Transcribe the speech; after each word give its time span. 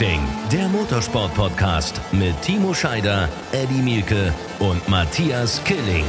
Racing, 0.00 0.26
der 0.50 0.66
Motorsport-Podcast 0.68 2.00
mit 2.12 2.40
Timo 2.40 2.72
Scheider, 2.72 3.28
Eddie 3.52 3.82
Mielke 3.82 4.32
und 4.58 4.88
Matthias 4.88 5.62
Killing. 5.64 6.06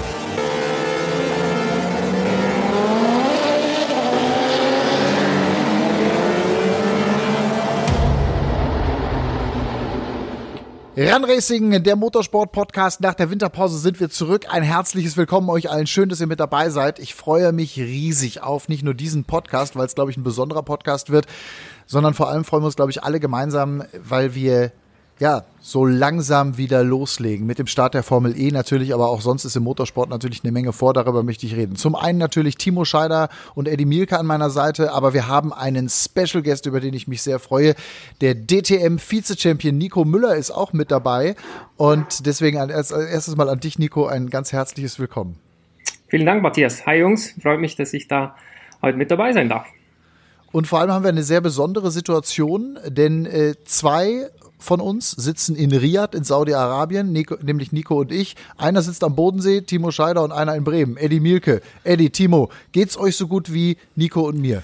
Run 10.98 11.23
Racing, 11.26 11.84
der 11.84 11.96
Motorsport-Podcast. 11.96 13.02
Nach 13.02 13.14
der 13.14 13.30
Winterpause 13.30 13.78
sind 13.78 14.00
wir 14.00 14.10
zurück. 14.10 14.46
Ein 14.50 14.62
herzliches 14.62 15.18
Willkommen 15.18 15.50
euch 15.50 15.70
allen. 15.70 15.87
Schön, 15.87 16.10
dass 16.10 16.21
ihr 16.21 16.28
mit 16.28 16.39
dabei 16.39 16.70
seid. 16.70 17.00
Ich 17.00 17.15
freue 17.15 17.51
mich 17.51 17.78
riesig 17.78 18.42
auf 18.42 18.70
nicht 18.70 18.84
nur 18.84 18.93
diesen 18.93 19.26
Podcast, 19.26 19.76
weil 19.76 19.86
es, 19.86 19.96
glaube 19.96 20.12
ich, 20.12 20.18
ein 20.18 20.23
besonderer 20.23 20.64
Podcast 20.64 21.10
wird, 21.10 21.28
sondern 21.91 22.13
vor 22.13 22.29
allem 22.29 22.45
freuen 22.45 22.63
wir 22.63 22.68
uns, 22.68 22.77
glaube 22.77 22.91
ich, 22.91 23.04
alle 23.04 23.19
gemeinsam, 23.19 23.83
weil 24.01 24.33
wir 24.33 24.71
ja, 25.19 25.43
so 25.59 25.86
langsam 25.86 26.57
wieder 26.57 26.83
loslegen 26.83 27.45
mit 27.45 27.59
dem 27.59 27.67
Start 27.67 27.93
der 27.93 28.01
Formel 28.01 28.36
E 28.36 28.50
natürlich, 28.50 28.91
aber 28.91 29.09
auch 29.09 29.21
sonst 29.21 29.45
ist 29.45 29.55
im 29.55 29.64
Motorsport 29.64 30.09
natürlich 30.09 30.43
eine 30.43 30.51
Menge 30.51 30.73
vor, 30.73 30.93
darüber 30.93 31.21
möchte 31.21 31.45
ich 31.45 31.55
reden. 31.55 31.75
Zum 31.75 31.95
einen 31.95 32.17
natürlich 32.17 32.55
Timo 32.55 32.86
Scheider 32.86 33.30
und 33.53 33.67
Eddie 33.67 33.86
Mielke 33.86 34.17
an 34.17 34.25
meiner 34.25 34.50
Seite, 34.50 34.94
aber 34.94 35.14
wir 35.14 35.27
haben 35.27 35.53
einen 35.53 35.89
Special 35.89 36.41
Guest, 36.41 36.66
über 36.66 36.80
den 36.80 36.95
ich 36.95 37.08
mich 37.08 37.22
sehr 37.22 37.38
freue. 37.38 37.75
Der 38.22 38.33
DTM 38.33 38.97
Vize-Champion 38.97 39.78
Nico 39.78 40.05
Müller 40.05 40.36
ist 40.36 40.50
auch 40.50 40.73
mit 40.73 40.89
dabei 40.89 41.36
und 41.78 42.25
deswegen 42.25 42.58
als 42.58 42.89
erstes 42.89 43.36
mal 43.36 43.50
an 43.50 43.59
dich, 43.59 43.78
Nico, 43.78 44.08
ein 44.08 44.30
ganz 44.30 44.53
herzliches 44.53 44.97
Willkommen. 44.97 45.38
Vielen 46.08 46.26
Dank, 46.26 46.42
Matthias. 46.42 46.86
Hi 46.88 46.98
Jungs, 46.98 47.36
freut 47.39 47.59
mich, 47.59 47.76
dass 47.76 47.94
ich 47.94 48.08
da 48.08 48.36
heute 48.81 48.98
mit 48.98 49.11
dabei 49.11 49.33
sein 49.33 49.50
darf. 49.50 49.67
Und 50.52 50.68
vor 50.68 50.80
allem 50.80 50.92
haben 50.92 51.04
wir 51.04 51.10
eine 51.10 51.24
sehr 51.24 51.42
besondere 51.42 51.92
Situation, 51.92 52.78
denn 52.88 53.26
äh, 53.26 53.56
zwei 53.66 54.30
von 54.62 54.80
uns 54.80 55.12
sitzen 55.12 55.56
in 55.56 55.72
Riyadh 55.72 56.16
in 56.16 56.24
Saudi-Arabien, 56.24 57.12
nämlich 57.42 57.72
Nico 57.72 58.00
und 58.00 58.12
ich. 58.12 58.36
Einer 58.58 58.82
sitzt 58.82 59.04
am 59.04 59.16
Bodensee, 59.16 59.62
Timo 59.62 59.92
Scheider 59.92 60.24
und 60.24 60.32
einer 60.32 60.56
in 60.56 60.64
Bremen. 60.64 60.98
Eddie 60.98 61.20
Mielke. 61.20 61.62
Eddie, 61.84 62.12
Timo, 62.12 62.50
geht's 62.72 62.98
euch 62.98 63.16
so 63.16 63.28
gut 63.28 63.52
wie 63.52 63.78
Nico 63.96 64.22
und 64.22 64.40
mir? 64.40 64.62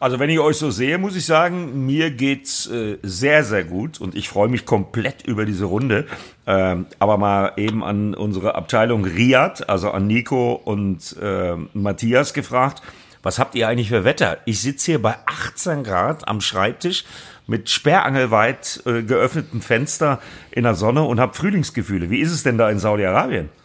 Also 0.00 0.18
wenn 0.18 0.28
ich 0.28 0.38
euch 0.38 0.56
so 0.56 0.70
sehe, 0.70 0.98
muss 0.98 1.16
ich 1.16 1.24
sagen, 1.24 1.86
mir 1.86 2.10
geht's 2.10 2.66
äh, 2.66 2.98
sehr, 3.02 3.44
sehr 3.44 3.64
gut 3.64 4.00
und 4.00 4.14
ich 4.14 4.28
freue 4.28 4.48
mich 4.48 4.66
komplett 4.66 5.26
über 5.26 5.46
diese 5.46 5.64
Runde. 5.66 6.06
Ähm, 6.46 6.86
aber 6.98 7.16
mal 7.16 7.52
eben 7.56 7.82
an 7.82 8.14
unsere 8.14 8.54
Abteilung 8.54 9.04
Riyadh, 9.04 9.64
also 9.66 9.90
an 9.90 10.06
Nico 10.06 10.60
und 10.62 11.16
äh, 11.22 11.54
Matthias 11.72 12.34
gefragt, 12.34 12.82
was 13.24 13.38
habt 13.38 13.54
ihr 13.54 13.68
eigentlich 13.68 13.88
für 13.88 14.04
Wetter? 14.04 14.38
Ich 14.44 14.60
sitze 14.60 14.92
hier 14.92 15.02
bei 15.02 15.16
18 15.26 15.82
Grad 15.82 16.28
am 16.28 16.40
Schreibtisch 16.40 17.04
mit 17.46 17.68
sperrangelweit 17.70 18.82
äh, 18.86 19.02
geöffnetem 19.02 19.60
Fenster 19.60 20.20
in 20.50 20.64
der 20.64 20.74
Sonne 20.74 21.02
und 21.02 21.20
habe 21.20 21.34
Frühlingsgefühle. 21.34 22.10
Wie 22.10 22.20
ist 22.20 22.32
es 22.32 22.42
denn 22.42 22.58
da 22.58 22.70
in 22.70 22.78
Saudi-Arabien? 22.78 23.48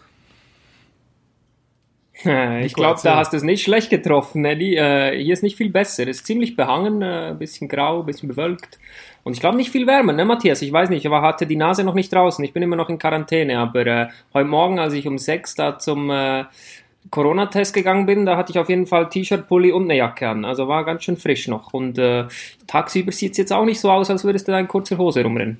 Ich 2.66 2.74
glaube, 2.74 3.00
da 3.02 3.16
hast 3.16 3.32
du 3.32 3.38
es 3.38 3.44
nicht 3.44 3.64
schlecht 3.64 3.90
getroffen, 3.90 4.44
Eddie. 4.44 4.76
Äh, 4.76 5.24
hier 5.24 5.32
ist 5.32 5.42
nicht 5.42 5.56
viel 5.56 5.70
besser. 5.70 6.04
Es 6.04 6.18
ist 6.18 6.26
ziemlich 6.26 6.58
behangen, 6.58 7.02
äh, 7.02 7.30
ein 7.30 7.40
bisschen 7.40 7.70
grau, 7.70 8.02
ein 8.02 8.06
bisschen 8.06 8.28
bewölkt. 8.28 8.78
Und 9.24 9.34
ich 9.34 9.40
glaube 9.40 9.56
nicht 9.56 9.72
viel 9.72 9.88
wärmer, 9.88 10.12
ne, 10.12 10.26
Matthias? 10.26 10.62
Ich 10.62 10.74
weiß 10.74 10.90
nicht, 10.90 11.06
aber 11.06 11.22
hatte 11.22 11.48
die 11.48 11.56
Nase 11.56 11.86
noch 11.86 11.94
nicht 11.94 12.12
draußen. 12.12 12.44
Ich 12.44 12.52
bin 12.52 12.62
immer 12.62 12.76
noch 12.76 12.90
in 12.90 13.00
Quarantäne. 13.00 13.58
Aber 13.58 13.88
äh, 13.88 14.08
heute 14.34 14.50
Morgen, 14.50 14.80
als 14.80 14.94
ich 14.94 15.08
um 15.08 15.18
sechs 15.18 15.56
da 15.56 15.80
zum 15.80 16.10
äh, 16.10 16.44
Corona-Test 17.10 17.74
gegangen 17.74 18.06
bin, 18.06 18.26
da 18.26 18.38
hatte 18.38 18.52
ich 18.52 18.60
auf 18.60 18.70
jeden 18.70 18.86
Fall 18.86 19.10
T-Shirt, 19.10 19.48
Pulli 19.48 19.72
und 19.72 19.84
eine 19.84 19.98
Jacke 19.98 20.28
an. 20.28 20.46
Also 20.46 20.68
war 20.68 20.86
ganz 20.86 21.04
schön 21.04 21.18
frisch 21.18 21.48
noch. 21.48 21.74
Und 21.74 21.98
äh, 21.98 22.26
tagsüber 22.68 23.12
sieht 23.12 23.32
es 23.32 23.38
jetzt 23.38 23.54
auch 23.54 23.66
nicht 23.66 23.80
so 23.80 23.92
aus, 23.92 24.10
als 24.10 24.24
würdest 24.24 24.48
du 24.48 24.52
da 24.52 24.60
in 24.60 24.68
kurzer 24.68 24.98
Hose 24.98 25.24
rumrennen. 25.24 25.58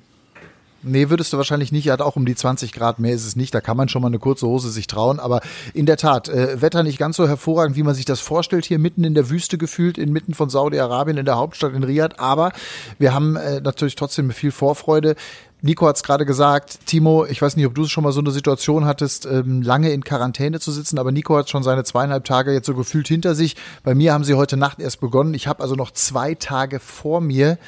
Nee, 0.82 1.10
würdest 1.10 1.32
du 1.32 1.36
wahrscheinlich 1.36 1.72
nicht. 1.72 1.86
Er 1.86 1.92
hat 1.92 2.00
auch 2.00 2.16
um 2.16 2.24
die 2.24 2.34
20 2.34 2.72
Grad 2.72 3.00
mehr 3.00 3.12
ist 3.12 3.26
es 3.26 3.36
nicht. 3.36 3.54
Da 3.54 3.60
kann 3.60 3.76
man 3.76 3.90
schon 3.90 4.00
mal 4.00 4.08
eine 4.08 4.18
kurze 4.18 4.46
Hose 4.46 4.70
sich 4.70 4.86
trauen. 4.86 5.20
Aber 5.20 5.42
in 5.74 5.84
der 5.84 5.98
Tat, 5.98 6.28
äh, 6.28 6.62
Wetter 6.62 6.82
nicht 6.82 6.98
ganz 6.98 7.16
so 7.16 7.28
hervorragend, 7.28 7.76
wie 7.76 7.82
man 7.82 7.94
sich 7.94 8.06
das 8.06 8.20
vorstellt. 8.20 8.64
Hier 8.64 8.78
mitten 8.78 9.04
in 9.04 9.14
der 9.14 9.28
Wüste 9.28 9.58
gefühlt, 9.58 9.98
inmitten 9.98 10.32
von 10.32 10.48
Saudi-Arabien, 10.48 11.18
in 11.18 11.26
der 11.26 11.36
Hauptstadt 11.36 11.74
in 11.74 11.84
Riyadh. 11.84 12.18
Aber 12.18 12.52
wir 12.98 13.12
haben 13.12 13.36
äh, 13.36 13.60
natürlich 13.60 13.94
trotzdem 13.94 14.30
viel 14.30 14.52
Vorfreude. 14.52 15.16
Nico 15.62 15.86
hat 15.86 15.96
es 15.96 16.02
gerade 16.02 16.24
gesagt, 16.24 16.86
Timo, 16.86 17.26
ich 17.26 17.42
weiß 17.42 17.56
nicht, 17.56 17.66
ob 17.66 17.74
du 17.74 17.86
schon 17.86 18.04
mal 18.04 18.12
so 18.12 18.20
eine 18.20 18.30
Situation 18.30 18.86
hattest, 18.86 19.26
ähm, 19.26 19.62
lange 19.62 19.90
in 19.90 20.02
Quarantäne 20.04 20.60
zu 20.60 20.72
sitzen, 20.72 20.98
aber 20.98 21.12
Nico 21.12 21.36
hat 21.36 21.50
schon 21.50 21.62
seine 21.62 21.84
zweieinhalb 21.84 22.24
Tage 22.24 22.52
jetzt 22.52 22.66
so 22.66 22.74
gefühlt 22.74 23.08
hinter 23.08 23.34
sich. 23.34 23.56
Bei 23.82 23.94
mir 23.94 24.12
haben 24.12 24.24
sie 24.24 24.34
heute 24.34 24.56
Nacht 24.56 24.80
erst 24.80 25.00
begonnen. 25.00 25.34
Ich 25.34 25.46
habe 25.46 25.62
also 25.62 25.74
noch 25.74 25.90
zwei 25.90 26.34
Tage 26.34 26.80
vor 26.80 27.20
mir. 27.20 27.58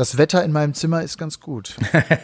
Das 0.00 0.16
Wetter 0.16 0.42
in 0.42 0.50
meinem 0.50 0.72
Zimmer 0.72 1.02
ist 1.02 1.18
ganz 1.18 1.40
gut. 1.40 1.76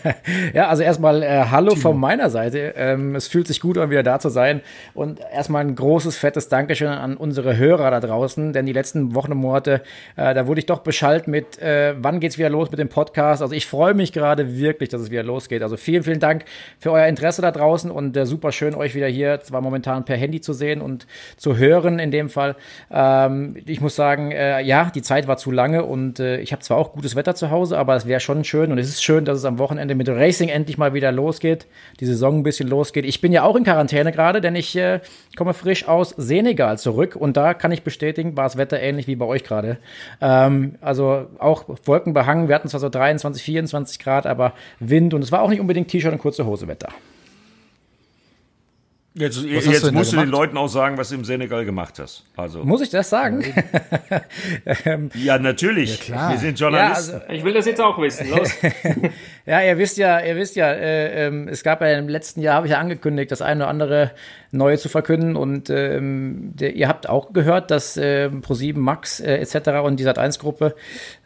ja, 0.54 0.68
also 0.68 0.82
erstmal 0.82 1.22
äh, 1.22 1.44
Hallo 1.50 1.72
Timo. 1.72 1.82
von 1.82 2.00
meiner 2.00 2.30
Seite. 2.30 2.72
Ähm, 2.74 3.14
es 3.14 3.28
fühlt 3.28 3.46
sich 3.46 3.60
gut 3.60 3.76
an, 3.76 3.90
wieder 3.90 4.02
da 4.02 4.18
zu 4.18 4.30
sein. 4.30 4.62
Und 4.94 5.20
erstmal 5.20 5.62
ein 5.62 5.74
großes, 5.74 6.16
fettes 6.16 6.48
Dankeschön 6.48 6.88
an 6.88 7.18
unsere 7.18 7.58
Hörer 7.58 7.90
da 7.90 8.00
draußen, 8.00 8.54
denn 8.54 8.64
die 8.64 8.72
letzten 8.72 9.14
Wochen 9.14 9.32
und 9.32 9.36
Monate, 9.40 9.82
äh, 10.16 10.32
da 10.32 10.46
wurde 10.46 10.60
ich 10.60 10.64
doch 10.64 10.78
beschallt 10.78 11.28
mit, 11.28 11.58
äh, 11.58 11.94
wann 11.98 12.18
geht's 12.18 12.38
wieder 12.38 12.48
los 12.48 12.70
mit 12.70 12.80
dem 12.80 12.88
Podcast. 12.88 13.42
Also 13.42 13.54
ich 13.54 13.66
freue 13.66 13.92
mich 13.92 14.14
gerade 14.14 14.56
wirklich, 14.56 14.88
dass 14.88 15.02
es 15.02 15.10
wieder 15.10 15.22
losgeht. 15.22 15.62
Also 15.62 15.76
vielen, 15.76 16.02
vielen 16.02 16.20
Dank 16.20 16.46
für 16.78 16.92
euer 16.92 17.06
Interesse 17.08 17.42
da 17.42 17.50
draußen 17.50 17.90
und 17.90 18.16
äh, 18.16 18.24
super 18.24 18.52
schön, 18.52 18.74
euch 18.74 18.94
wieder 18.94 19.08
hier 19.08 19.40
zwar 19.42 19.60
momentan 19.60 20.06
per 20.06 20.16
Handy 20.16 20.40
zu 20.40 20.54
sehen 20.54 20.80
und 20.80 21.06
zu 21.36 21.58
hören 21.58 21.98
in 21.98 22.10
dem 22.10 22.30
Fall. 22.30 22.56
Ähm, 22.90 23.54
ich 23.66 23.82
muss 23.82 23.96
sagen, 23.96 24.32
äh, 24.32 24.62
ja, 24.62 24.90
die 24.94 25.02
Zeit 25.02 25.28
war 25.28 25.36
zu 25.36 25.50
lange 25.50 25.84
und 25.84 26.20
äh, 26.20 26.38
ich 26.38 26.52
habe 26.52 26.62
zwar 26.62 26.78
auch 26.78 26.94
gutes 26.94 27.16
Wetter 27.16 27.34
zu 27.34 27.50
Hause, 27.50 27.65
Hause, 27.66 27.78
aber 27.78 27.96
es 27.96 28.06
wäre 28.06 28.20
schon 28.20 28.44
schön 28.44 28.70
und 28.70 28.78
es 28.78 28.88
ist 28.88 29.02
schön, 29.02 29.24
dass 29.24 29.38
es 29.38 29.44
am 29.44 29.58
Wochenende 29.58 29.96
mit 29.96 30.08
Racing 30.08 30.48
endlich 30.48 30.78
mal 30.78 30.94
wieder 30.94 31.10
losgeht, 31.10 31.66
die 31.98 32.06
Saison 32.06 32.38
ein 32.38 32.42
bisschen 32.44 32.68
losgeht. 32.68 33.04
Ich 33.04 33.20
bin 33.20 33.32
ja 33.32 33.42
auch 33.42 33.56
in 33.56 33.64
Quarantäne 33.64 34.12
gerade, 34.12 34.40
denn 34.40 34.54
ich 34.54 34.76
äh, 34.76 35.00
komme 35.36 35.52
frisch 35.52 35.88
aus 35.88 36.10
Senegal 36.10 36.78
zurück 36.78 37.16
und 37.16 37.36
da 37.36 37.54
kann 37.54 37.72
ich 37.72 37.82
bestätigen, 37.82 38.36
war 38.36 38.44
das 38.44 38.56
Wetter 38.56 38.80
ähnlich 38.80 39.08
wie 39.08 39.16
bei 39.16 39.26
euch 39.26 39.42
gerade. 39.42 39.78
Ähm, 40.20 40.76
also 40.80 41.26
auch 41.40 41.64
wolkenbehangen, 41.84 42.46
wir 42.46 42.54
hatten 42.54 42.68
zwar 42.68 42.80
so 42.80 42.88
23, 42.88 43.42
24 43.42 43.98
Grad, 43.98 44.26
aber 44.26 44.52
Wind 44.78 45.12
und 45.12 45.22
es 45.22 45.32
war 45.32 45.42
auch 45.42 45.50
nicht 45.50 45.60
unbedingt 45.60 45.88
T-Shirt 45.88 46.12
und 46.12 46.18
kurze 46.18 46.46
Hose 46.46 46.68
Wetter. 46.68 46.90
Jetzt, 49.18 49.42
jetzt 49.44 49.92
musst 49.92 50.12
du 50.12 50.18
den 50.18 50.28
Leuten 50.28 50.58
auch 50.58 50.68
sagen, 50.68 50.98
was 50.98 51.08
du 51.08 51.14
im 51.14 51.24
Senegal 51.24 51.64
gemacht 51.64 51.98
hast. 51.98 52.24
Also. 52.36 52.64
Muss 52.64 52.82
ich 52.82 52.90
das 52.90 53.08
sagen? 53.08 53.42
ja, 55.14 55.38
natürlich. 55.38 56.08
Ja, 56.08 56.32
Wir 56.32 56.38
sind 56.38 56.60
Journalisten. 56.60 57.12
Ja, 57.12 57.20
also, 57.20 57.32
ich 57.32 57.42
will 57.42 57.54
das 57.54 57.64
jetzt 57.64 57.80
auch 57.80 57.98
wissen. 57.98 58.28
Los. 58.28 58.50
ja, 59.46 59.62
ihr 59.62 59.78
wisst 59.78 59.96
ja, 59.96 60.20
ihr 60.20 60.36
wisst 60.36 60.54
ja, 60.54 60.70
äh, 60.70 61.28
äh, 61.28 61.48
es 61.48 61.62
gab 61.62 61.80
ja 61.80 61.98
im 61.98 62.10
letzten 62.10 62.42
Jahr, 62.42 62.56
habe 62.56 62.66
ich 62.66 62.72
ja 62.72 62.78
angekündigt, 62.78 63.30
das 63.30 63.40
eine 63.40 63.62
oder 63.62 63.70
andere 63.70 64.10
Neue 64.50 64.78
zu 64.78 64.88
verkünden. 64.88 65.36
Und 65.36 65.70
ähm, 65.70 66.52
der, 66.54 66.74
ihr 66.74 66.88
habt 66.88 67.08
auch 67.08 67.32
gehört, 67.32 67.70
dass 67.70 67.96
äh, 67.96 68.30
Pro7 68.32 68.78
Max 68.78 69.20
äh, 69.20 69.36
etc. 69.36 69.84
und 69.84 70.00
die 70.00 70.06
Sat1-Gruppe 70.06 70.74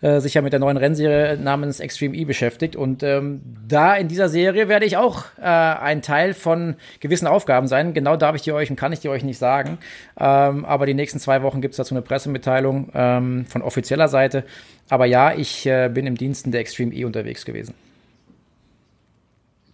äh, 0.01 0.21
sich 0.21 0.35
ja 0.35 0.43
mit 0.43 0.53
der 0.53 0.61
neuen 0.61 0.77
Rennserie 0.77 1.37
namens 1.37 1.81
Extreme 1.81 2.15
E 2.17 2.25
beschäftigt. 2.25 2.77
Und 2.77 3.03
ähm, 3.03 3.41
da 3.69 3.95
in 3.97 4.09
dieser 4.09 4.29
Serie 4.29 4.69
werde 4.69 4.87
ich 4.87 4.97
auch 4.97 5.25
äh, 5.39 5.43
ein 5.43 6.03
Teil 6.03 6.35
von 6.35 6.77
gewissen 7.01 7.27
Aufgaben 7.27 7.67
sein. 7.67 7.95
Genau 7.95 8.17
darf 8.17 8.37
ich 8.37 8.43
die 8.43 8.53
euch 8.53 8.71
und 8.71 8.77
kann 8.77 8.93
ich 8.93 9.01
die 9.01 9.09
euch 9.09 9.25
nicht 9.25 9.39
sagen. 9.39 9.79
Ähm, 10.19 10.65
aber 10.65 10.87
die 10.87 10.95
nächsten 10.95 11.19
zwei 11.19 11.43
Wochen 11.43 11.61
gibt 11.61 11.73
es 11.73 11.77
dazu 11.77 11.95
eine 11.95 12.03
Pressemitteilung 12.03 12.91
ähm, 12.95 13.47
von 13.47 13.63
offizieller 13.63 14.09
Seite. 14.09 14.45
Aber 14.89 15.07
ja, 15.07 15.35
ich 15.35 15.67
äh, 15.67 15.89
bin 15.89 16.07
im 16.07 16.17
Diensten 16.17 16.51
der 16.51 16.61
Extreme 16.61 16.93
E 16.95 17.05
unterwegs 17.05 17.45
gewesen. 17.45 17.75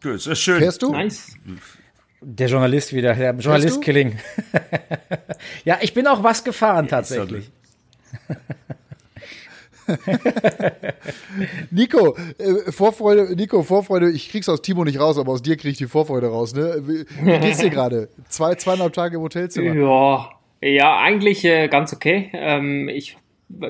Gut, 0.02 0.14
das 0.14 0.26
ist 0.26 0.40
schön. 0.40 0.58
Fährst 0.58 0.82
du? 0.82 0.92
Nice. 0.92 1.34
Der 2.20 2.48
Journalist 2.48 2.92
wieder, 2.92 3.14
der 3.14 3.34
Journalist 3.34 3.82
Killing. 3.82 4.18
ja, 5.64 5.78
ich 5.80 5.94
bin 5.94 6.06
auch 6.06 6.22
was 6.22 6.44
gefahren 6.44 6.88
tatsächlich. 6.88 7.50
Nico, 11.70 12.16
äh, 12.38 12.72
Vorfreude, 12.72 13.36
Nico, 13.36 13.62
Vorfreude, 13.62 14.10
ich 14.10 14.30
krieg's 14.30 14.48
aus 14.48 14.62
Timo 14.62 14.84
nicht 14.84 14.98
raus, 14.98 15.18
aber 15.18 15.32
aus 15.32 15.42
dir 15.42 15.56
krieg 15.56 15.72
ich 15.72 15.78
die 15.78 15.86
Vorfreude 15.86 16.28
raus, 16.28 16.54
ne? 16.54 16.82
Wie, 16.82 17.04
wie 17.24 17.38
geht's 17.38 17.58
dir 17.58 17.70
gerade? 17.70 18.08
Zwei, 18.28 18.54
zweieinhalb 18.56 18.92
Tage 18.92 19.16
im 19.16 19.22
Hotelzimmer. 19.22 19.74
Ja, 19.74 20.30
ja, 20.60 20.98
eigentlich 20.98 21.44
äh, 21.44 21.68
ganz 21.68 21.92
okay. 21.92 22.30
Ähm, 22.32 22.88
ich 22.88 23.16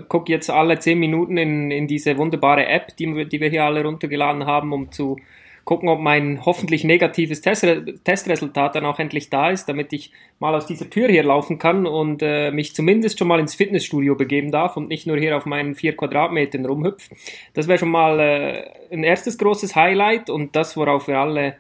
gucke 0.09 0.33
jetzt 0.33 0.49
alle 0.51 0.79
zehn 0.79 0.99
Minuten 0.99 1.37
in, 1.37 1.71
in 1.71 1.87
diese 1.87 2.17
wunderbare 2.17 2.67
App, 2.67 2.97
die, 2.97 3.27
die 3.27 3.41
wir 3.41 3.51
hier 3.51 3.65
alle 3.65 3.85
runtergeladen 3.85 4.47
haben, 4.47 4.73
um 4.73 4.91
zu 4.91 5.19
gucken, 5.67 5.89
ob 5.89 5.99
mein 6.01 6.47
hoffentlich 6.47 6.85
negatives 6.85 7.41
Testre 7.43 7.85
Testresultat 8.05 8.77
dann 8.77 8.87
auch 8.87 9.01
endlich 9.01 9.31
da 9.31 9.51
ist, 9.51 9.69
damit 9.69 9.93
ich 9.93 10.13
mal 10.39 10.55
aus 10.55 10.65
dieser 10.65 10.89
Tür 10.89 11.09
hier 11.09 11.25
laufen 11.25 11.59
kann 11.59 11.87
und 11.87 12.23
äh, 12.23 12.53
mich 12.53 12.75
zumindest 12.75 13.19
schon 13.19 13.27
mal 13.29 13.41
ins 13.41 13.57
Fitnessstudio 13.57 14.15
begeben 14.15 14.53
darf 14.53 14.77
und 14.77 14.89
nicht 14.89 15.09
nur 15.09 15.19
hier 15.19 15.37
auf 15.37 15.45
meinen 15.45 15.75
vier 15.75 15.97
Quadratmetern 15.97 16.65
rumhüpf. 16.65 17.11
Das 17.53 17.67
wäre 17.67 17.81
schon 17.81 17.91
mal 17.91 18.21
äh, 18.21 18.71
ein 18.93 19.03
erstes 19.03 19.37
großes 19.39 19.75
Highlight 19.75 20.31
und 20.31 20.55
das, 20.55 20.77
worauf 20.77 21.09
wir 21.09 21.19
alle 21.19 21.57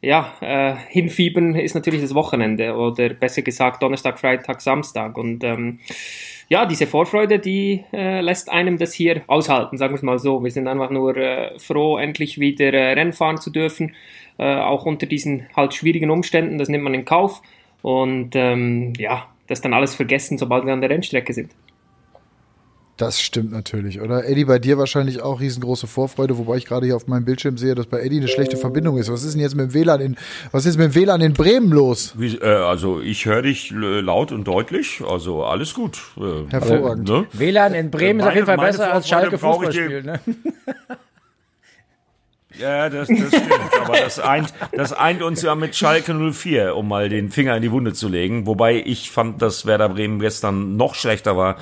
ja, 0.00 0.32
äh, 0.40 0.74
hinfiebern, 0.88 1.54
ist 1.54 1.74
natürlich 1.74 2.00
das 2.00 2.14
Wochenende 2.14 2.74
oder 2.74 3.10
besser 3.10 3.42
gesagt 3.42 3.82
Donnerstag, 3.82 4.18
Freitag, 4.18 4.62
Samstag 4.62 5.16
und 5.18 5.44
ähm, 5.44 5.78
ja, 6.52 6.66
diese 6.66 6.86
Vorfreude, 6.86 7.38
die 7.38 7.82
äh, 7.94 8.20
lässt 8.20 8.50
einem 8.50 8.76
das 8.76 8.92
hier 8.92 9.22
aushalten, 9.26 9.78
sagen 9.78 9.94
wir 9.94 9.96
es 9.96 10.02
mal 10.02 10.18
so. 10.18 10.44
Wir 10.44 10.50
sind 10.50 10.68
einfach 10.68 10.90
nur 10.90 11.16
äh, 11.16 11.58
froh, 11.58 11.96
endlich 11.96 12.38
wieder 12.38 12.74
äh, 12.74 12.92
Rennen 12.92 13.14
fahren 13.14 13.40
zu 13.40 13.48
dürfen, 13.48 13.94
äh, 14.36 14.56
auch 14.56 14.84
unter 14.84 15.06
diesen 15.06 15.46
halt 15.56 15.72
schwierigen 15.72 16.10
Umständen, 16.10 16.58
das 16.58 16.68
nimmt 16.68 16.84
man 16.84 16.92
in 16.92 17.06
Kauf. 17.06 17.40
Und 17.80 18.36
ähm, 18.36 18.92
ja, 18.98 19.28
das 19.46 19.62
dann 19.62 19.72
alles 19.72 19.94
vergessen, 19.94 20.36
sobald 20.36 20.66
wir 20.66 20.74
an 20.74 20.82
der 20.82 20.90
Rennstrecke 20.90 21.32
sind. 21.32 21.52
Das 22.98 23.20
stimmt 23.20 23.50
natürlich, 23.52 24.00
oder? 24.02 24.28
Eddie, 24.28 24.44
bei 24.44 24.58
dir 24.58 24.76
wahrscheinlich 24.76 25.22
auch 25.22 25.40
riesengroße 25.40 25.86
Vorfreude, 25.86 26.36
wobei 26.36 26.56
ich 26.56 26.66
gerade 26.66 26.84
hier 26.84 26.94
auf 26.94 27.06
meinem 27.06 27.24
Bildschirm 27.24 27.56
sehe, 27.56 27.74
dass 27.74 27.86
bei 27.86 28.00
Eddie 28.00 28.18
eine 28.18 28.28
schlechte 28.28 28.58
Verbindung 28.58 28.98
ist. 28.98 29.10
Was 29.10 29.24
ist 29.24 29.32
denn 29.32 29.40
jetzt 29.40 29.56
mit 29.56 29.72
dem 29.72 29.74
WLAN 29.74 30.00
in, 30.00 30.16
was 30.52 30.66
ist 30.66 30.76
mit 30.76 30.94
dem 30.94 30.94
WLAN 30.94 31.22
in 31.22 31.32
Bremen 31.32 31.70
los? 31.70 32.12
Wie, 32.18 32.36
äh, 32.36 32.44
also 32.44 33.00
ich 33.00 33.24
höre 33.24 33.42
dich 33.42 33.72
äh, 33.72 34.00
laut 34.00 34.30
und 34.30 34.44
deutlich, 34.44 35.02
also 35.08 35.42
alles 35.44 35.72
gut. 35.72 35.98
Äh, 36.18 36.50
Hervorragend. 36.50 37.08
Ne? 37.08 37.26
WLAN 37.32 37.74
in 37.74 37.90
Bremen 37.90 38.18
meine, 38.18 38.22
ist 38.22 38.28
auf 38.28 38.34
jeden 38.34 38.46
Fall 38.46 38.56
besser 38.58 38.92
als 38.92 39.08
Schalke 39.08 39.38
Fußballspiel, 39.38 40.02
ne? 40.02 40.20
Ja, 42.58 42.90
das, 42.90 43.08
das 43.08 43.28
stimmt. 43.28 43.80
Aber 43.80 43.96
das 43.96 44.18
eint, 44.18 44.52
das 44.72 44.92
eint 44.92 45.22
uns 45.22 45.40
ja 45.40 45.54
mit 45.54 45.74
Schalke 45.74 46.12
04, 46.12 46.76
um 46.76 46.86
mal 46.86 47.08
den 47.08 47.30
Finger 47.30 47.56
in 47.56 47.62
die 47.62 47.72
Wunde 47.72 47.94
zu 47.94 48.08
legen. 48.08 48.46
Wobei 48.46 48.82
ich 48.84 49.10
fand, 49.10 49.40
dass 49.40 49.64
Werder 49.64 49.88
Bremen 49.88 50.20
gestern 50.20 50.76
noch 50.76 50.94
schlechter 50.94 51.34
war 51.34 51.56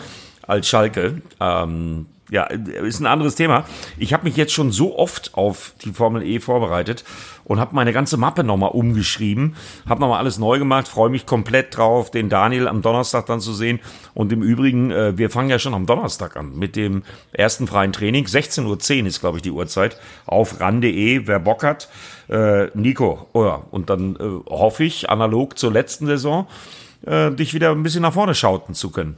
als 0.50 0.68
Schalke. 0.68 1.22
Ähm, 1.40 2.06
ja, 2.30 2.44
ist 2.44 3.00
ein 3.00 3.06
anderes 3.06 3.34
Thema. 3.34 3.64
Ich 3.98 4.12
habe 4.12 4.24
mich 4.24 4.36
jetzt 4.36 4.52
schon 4.52 4.70
so 4.70 4.96
oft 4.96 5.34
auf 5.34 5.74
die 5.84 5.90
Formel 5.90 6.22
E 6.22 6.38
vorbereitet 6.38 7.04
und 7.44 7.58
habe 7.58 7.74
meine 7.74 7.92
ganze 7.92 8.16
Mappe 8.16 8.44
nochmal 8.44 8.70
umgeschrieben, 8.70 9.56
habe 9.88 10.00
nochmal 10.00 10.20
alles 10.20 10.38
neu 10.38 10.60
gemacht, 10.60 10.86
freue 10.86 11.10
mich 11.10 11.26
komplett 11.26 11.76
drauf, 11.76 12.12
den 12.12 12.28
Daniel 12.28 12.68
am 12.68 12.82
Donnerstag 12.82 13.26
dann 13.26 13.40
zu 13.40 13.52
sehen. 13.52 13.80
Und 14.14 14.32
im 14.32 14.42
Übrigen, 14.42 14.92
äh, 14.92 15.18
wir 15.18 15.28
fangen 15.28 15.50
ja 15.50 15.58
schon 15.58 15.74
am 15.74 15.86
Donnerstag 15.86 16.36
an 16.36 16.56
mit 16.56 16.76
dem 16.76 17.02
ersten 17.32 17.66
freien 17.66 17.92
Training. 17.92 18.26
16.10 18.26 19.00
Uhr 19.00 19.06
ist, 19.08 19.20
glaube 19.20 19.38
ich, 19.38 19.42
die 19.42 19.50
Uhrzeit 19.50 19.98
auf 20.24 20.60
ran.de, 20.60 21.26
wer 21.26 21.40
Bock 21.40 21.64
hat. 21.64 21.88
Äh, 22.28 22.66
Nico, 22.74 23.26
oh 23.32 23.44
ja, 23.44 23.62
und 23.72 23.90
dann 23.90 24.14
äh, 24.14 24.48
hoffe 24.48 24.84
ich, 24.84 25.10
analog 25.10 25.58
zur 25.58 25.72
letzten 25.72 26.06
Saison, 26.06 26.46
äh, 27.04 27.32
dich 27.32 27.54
wieder 27.54 27.72
ein 27.72 27.82
bisschen 27.82 28.02
nach 28.02 28.12
vorne 28.12 28.36
schauten 28.36 28.74
zu 28.74 28.90
können. 28.90 29.16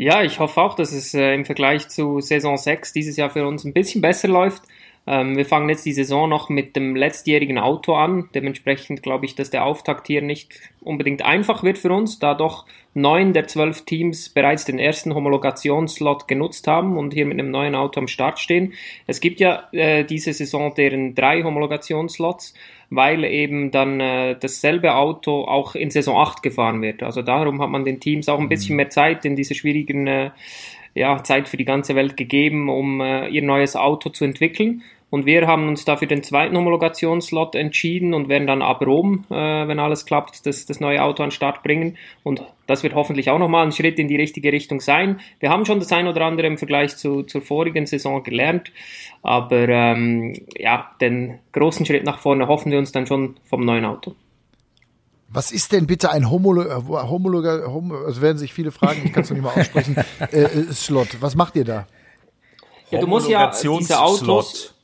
Ja, 0.00 0.22
ich 0.22 0.38
hoffe 0.38 0.62
auch, 0.62 0.76
dass 0.76 0.92
es 0.92 1.12
äh, 1.12 1.34
im 1.34 1.44
Vergleich 1.44 1.90
zu 1.90 2.22
Saison 2.22 2.56
6 2.56 2.94
dieses 2.94 3.18
Jahr 3.18 3.28
für 3.28 3.46
uns 3.46 3.64
ein 3.64 3.74
bisschen 3.74 4.00
besser 4.00 4.28
läuft. 4.28 4.62
Ähm, 5.06 5.36
wir 5.36 5.44
fangen 5.44 5.68
jetzt 5.68 5.84
die 5.84 5.92
Saison 5.92 6.26
noch 6.26 6.48
mit 6.48 6.74
dem 6.74 6.96
letztjährigen 6.96 7.58
Auto 7.58 7.92
an. 7.92 8.30
Dementsprechend 8.34 9.02
glaube 9.02 9.26
ich, 9.26 9.34
dass 9.34 9.50
der 9.50 9.66
Auftakt 9.66 10.06
hier 10.06 10.22
nicht 10.22 10.58
unbedingt 10.80 11.20
einfach 11.20 11.62
wird 11.62 11.76
für 11.76 11.92
uns, 11.92 12.18
da 12.18 12.32
doch 12.32 12.64
neun 12.94 13.34
der 13.34 13.46
zwölf 13.46 13.84
Teams 13.84 14.30
bereits 14.30 14.64
den 14.64 14.78
ersten 14.78 15.14
Homologationsslot 15.14 16.26
genutzt 16.26 16.66
haben 16.66 16.96
und 16.96 17.12
hier 17.12 17.26
mit 17.26 17.38
einem 17.38 17.50
neuen 17.50 17.74
Auto 17.74 18.00
am 18.00 18.08
Start 18.08 18.38
stehen. 18.38 18.72
Es 19.06 19.20
gibt 19.20 19.38
ja 19.38 19.68
äh, 19.72 20.04
diese 20.04 20.32
Saison 20.32 20.74
deren 20.74 21.14
drei 21.14 21.42
Homologationsslots, 21.42 22.54
weil 22.90 23.24
eben 23.24 23.70
dann 23.70 24.00
äh, 24.00 24.36
dasselbe 24.38 24.96
Auto 24.96 25.44
auch 25.44 25.76
in 25.76 25.90
Saison 25.90 26.18
8 26.18 26.42
gefahren 26.42 26.82
wird. 26.82 27.02
Also 27.02 27.22
darum 27.22 27.62
hat 27.62 27.70
man 27.70 27.84
den 27.84 28.00
Teams 28.00 28.28
auch 28.28 28.40
ein 28.40 28.48
bisschen 28.48 28.74
mhm. 28.74 28.76
mehr 28.76 28.90
Zeit 28.90 29.24
in 29.24 29.36
dieser 29.36 29.54
schwierigen 29.54 30.06
äh, 30.08 30.30
ja, 30.94 31.22
Zeit 31.22 31.48
für 31.48 31.56
die 31.56 31.64
ganze 31.64 31.94
Welt 31.94 32.16
gegeben, 32.16 32.68
um 32.68 33.00
äh, 33.00 33.28
ihr 33.28 33.42
neues 33.42 33.76
Auto 33.76 34.10
zu 34.10 34.24
entwickeln. 34.24 34.82
Und 35.10 35.26
wir 35.26 35.46
haben 35.46 35.68
uns 35.68 35.84
dafür 35.84 36.06
den 36.06 36.22
zweiten 36.22 36.56
Homologationslot 36.56 37.56
entschieden 37.56 38.14
und 38.14 38.28
werden 38.28 38.46
dann 38.46 38.62
ab 38.62 38.80
Rom, 38.86 39.24
äh, 39.28 39.34
wenn 39.34 39.80
alles 39.80 40.06
klappt, 40.06 40.46
das, 40.46 40.66
das 40.66 40.78
neue 40.78 41.02
Auto 41.02 41.22
an 41.22 41.28
den 41.28 41.34
Start 41.34 41.64
bringen. 41.64 41.98
Und 42.22 42.42
das 42.66 42.84
wird 42.84 42.94
hoffentlich 42.94 43.28
auch 43.28 43.38
nochmal 43.38 43.66
ein 43.66 43.72
Schritt 43.72 43.98
in 43.98 44.06
die 44.06 44.16
richtige 44.16 44.52
Richtung 44.52 44.80
sein. 44.80 45.20
Wir 45.40 45.50
haben 45.50 45.66
schon 45.66 45.80
das 45.80 45.90
ein 45.90 46.06
oder 46.06 46.24
andere 46.24 46.46
im 46.46 46.58
Vergleich 46.58 46.96
zu, 46.96 47.24
zur 47.24 47.42
vorigen 47.42 47.86
Saison 47.86 48.22
gelernt. 48.22 48.70
Aber 49.22 49.68
ähm, 49.68 50.34
ja, 50.56 50.90
den 51.00 51.40
großen 51.52 51.84
Schritt 51.84 52.04
nach 52.04 52.20
vorne 52.20 52.46
hoffen 52.46 52.70
wir 52.70 52.78
uns 52.78 52.92
dann 52.92 53.06
schon 53.06 53.36
vom 53.44 53.64
neuen 53.64 53.84
Auto. 53.84 54.14
Was 55.32 55.52
ist 55.52 55.72
denn 55.72 55.86
bitte 55.86 56.10
ein 56.10 56.28
Homologer, 56.28 56.84
Homologer, 57.08 57.72
Hom 57.72 57.92
also 57.92 58.20
werden 58.20 58.38
sich 58.38 58.52
viele 58.52 58.72
fragen, 58.72 59.02
ich 59.04 59.12
kann 59.12 59.22
es 59.22 59.30
noch 59.30 59.36
nicht 59.36 59.44
mal 59.44 59.60
aussprechen, 59.60 59.96
äh, 60.32 60.42
äh, 60.42 60.72
Slot. 60.72 61.20
Was 61.20 61.36
macht 61.36 61.54
ihr 61.54 61.64
da? 61.64 61.86
Ja, 62.90 63.00
du 63.00 63.06
musst 63.06 63.28
ja 63.28 63.48
diese 63.48 64.00
Autos, 64.00 64.74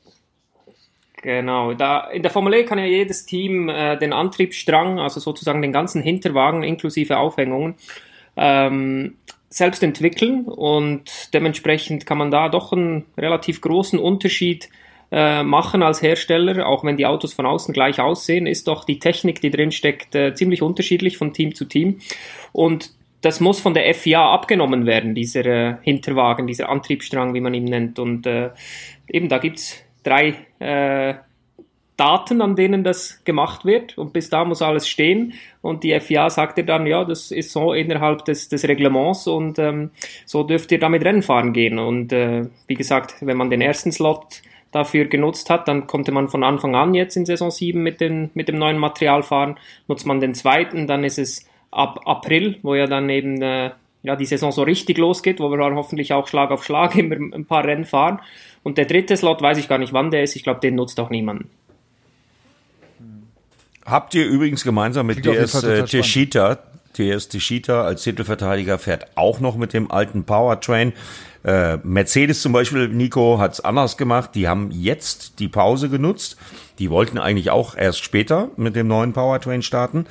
Genau, 1.27 1.75
da 1.75 2.09
in 2.09 2.23
der 2.23 2.31
Formel 2.31 2.55
E 2.55 2.63
kann 2.63 2.79
ja 2.79 2.85
jedes 2.85 3.27
Team 3.27 3.69
äh, 3.69 3.99
den 3.99 4.13
Antriebsstrang, 4.13 5.01
also 5.01 5.19
sozusagen 5.19 5.61
den 5.61 5.73
ganzen 5.73 6.01
Hinterwagen 6.01 6.63
inklusive 6.63 7.19
Aufhängungen, 7.19 7.75
ähm, 8.37 9.17
selbst 9.49 9.83
entwickeln 9.83 10.45
und 10.45 11.35
dementsprechend 11.35 12.07
kann 12.07 12.19
man 12.19 12.31
da 12.31 12.49
doch 12.49 12.73
einen 12.73 13.07
relativ 13.19 13.61
großen 13.61 13.99
Unterschied 13.99 14.69
äh, 15.11 15.43
machen 15.43 15.83
als 15.83 16.01
Hersteller, 16.01 16.65
auch 16.65 16.85
wenn 16.85 16.97
die 16.97 17.07
Autos 17.07 17.35
von 17.35 17.45
außen 17.45 17.75
gleich 17.75 17.99
aussehen, 17.99 18.47
ist 18.47 18.69
doch 18.69 18.85
die 18.85 19.01
Technik, 19.01 19.41
die 19.41 19.51
drin 19.51 19.73
steckt, 19.73 20.15
äh, 20.15 20.33
ziemlich 20.33 20.63
unterschiedlich 20.63 21.19
von 21.19 21.33
Team 21.33 21.57
zu 21.57 21.65
Team. 21.65 21.99
Und 22.53 22.93
das 23.23 23.41
muss 23.41 23.59
von 23.59 23.75
der 23.75 23.93
FIA 23.93 24.33
abgenommen 24.33 24.87
werden, 24.87 25.17
dieser 25.17 25.45
äh, 25.45 25.77
Hinterwagen, 25.83 26.47
dieser 26.47 26.69
Antriebsstrang, 26.69 27.35
wie 27.35 27.41
man 27.41 27.53
ihn 27.53 27.65
nennt. 27.65 27.99
Und 27.99 28.29
äh, 28.29 28.51
eben 29.09 29.29
da 29.29 29.39
gibt's 29.39 29.83
drei 30.07 30.35
äh, 30.59 31.15
Daten, 31.97 32.43
an 32.43 32.57
denen 32.57 32.85
das 32.85 33.25
gemacht 33.25 33.65
wird 33.65 33.97
und 33.97 34.13
bis 34.13 34.29
da 34.29 34.45
muss 34.45 34.61
alles 34.61 34.87
stehen. 34.87 35.33
Und 35.63 35.83
die 35.83 35.99
FIA 35.99 36.29
sagt 36.29 36.59
dir 36.59 36.65
dann, 36.65 36.87
ja, 36.87 37.05
das 37.05 37.31
ist 37.31 37.53
so 37.53 37.73
innerhalb 37.73 38.25
des, 38.27 38.49
des 38.49 38.69
Reglements 38.69 39.27
und 39.27 39.59
ähm, 39.59 39.91
so 40.27 40.43
dürft 40.43 40.71
ihr 40.73 40.79
damit 40.79 41.05
Rennen 41.05 41.23
fahren 41.23 41.55
gehen. 41.55 41.79
Und 41.79 42.13
äh, 42.13 42.47
wie 42.67 42.75
gesagt, 42.75 43.17
wenn 43.21 43.39
man 43.39 43.49
den 43.49 43.63
ersten 43.63 43.93
Slot 43.93 44.43
dafür 44.73 45.07
genutzt 45.07 45.49
hat, 45.49 45.69
dann 45.69 45.87
konnte 45.87 46.13
man 46.13 46.29
von 46.29 46.45
Anfang 46.45 46.75
an 46.77 46.93
jetzt 46.93 47.17
in 47.17 47.25
Saison 47.25 47.51
7 47.51 47.83
mit, 47.83 48.01
den, 48.01 48.31
mit 48.35 48.49
dem 48.49 48.59
neuen 48.59 48.79
Material 48.79 49.23
fahren, 49.23 49.59
nutzt 49.89 50.07
man 50.07 50.21
den 50.21 50.35
zweiten, 50.35 50.87
dann 50.87 51.03
ist 51.03 51.19
es 51.19 51.49
ab 51.71 52.01
April, 52.05 52.59
wo 52.63 52.75
ja 52.75 52.87
dann 52.87 53.09
eben 53.09 53.41
äh, 53.41 53.71
ja, 54.03 54.17
die 54.17 54.27
Saison 54.27 54.53
so 54.53 54.63
richtig 54.63 54.99
losgeht, 54.99 55.41
wo 55.41 55.51
wir 55.51 55.57
dann 55.57 55.77
hoffentlich 55.77 56.13
auch 56.13 56.29
Schlag 56.29 56.51
auf 56.51 56.63
Schlag 56.63 56.95
immer 56.99 57.17
ein 57.17 57.47
paar 57.47 57.65
Rennen 57.65 57.87
fahren 57.87 58.21
und 58.67 58.79
der 58.79 58.85
dritte 58.85 59.17
Slot 59.17 59.41
weiß 59.43 59.59
ich 59.59 59.69
gar 59.69 59.79
nicht, 59.79 59.93
wann 59.93 60.11
der 60.11 60.25
ist. 60.25 60.35
Ich 60.35 60.43
glaube, 60.43 60.59
den 60.59 60.75
nutzt 60.75 60.99
auch 60.99 61.09
niemand. 61.09 61.45
Habt 63.85 64.13
ihr 64.17 64.27
übrigens 64.27 64.65
gemeinsam 64.65 65.07
mit 65.07 65.25
DS 65.25 65.63
äh, 65.63 65.85
Teshita, 65.85 66.59
TS 66.93 67.29
Teshita 67.29 67.85
als 67.85 68.03
Titelverteidiger 68.03 68.81
fährt 68.81 69.07
auch 69.15 69.39
noch 69.39 69.57
mit 69.57 69.73
dem 69.73 69.93
alten 69.93 70.25
Powertrain. 70.25 70.95
Äh, 71.45 71.77
Mercedes 71.85 72.43
zum 72.43 72.53
Beispiel, 72.53 72.89
Nico, 72.89 73.39
hat 73.39 73.53
es 73.53 73.61
anders 73.61 73.97
gemacht. 73.97 74.31
Die 74.35 74.49
haben 74.49 74.73
jetzt 74.73 75.39
die 75.39 75.47
Pause 75.47 75.89
genutzt. 75.89 76.37
Die 76.81 76.91
wollten 76.91 77.19
eigentlich 77.19 77.51
auch 77.51 77.77
erst 77.77 78.03
später 78.03 78.49
mit 78.57 78.75
dem 78.75 78.89
neuen 78.89 79.13
Powertrain 79.13 79.63
starten. 79.63 80.07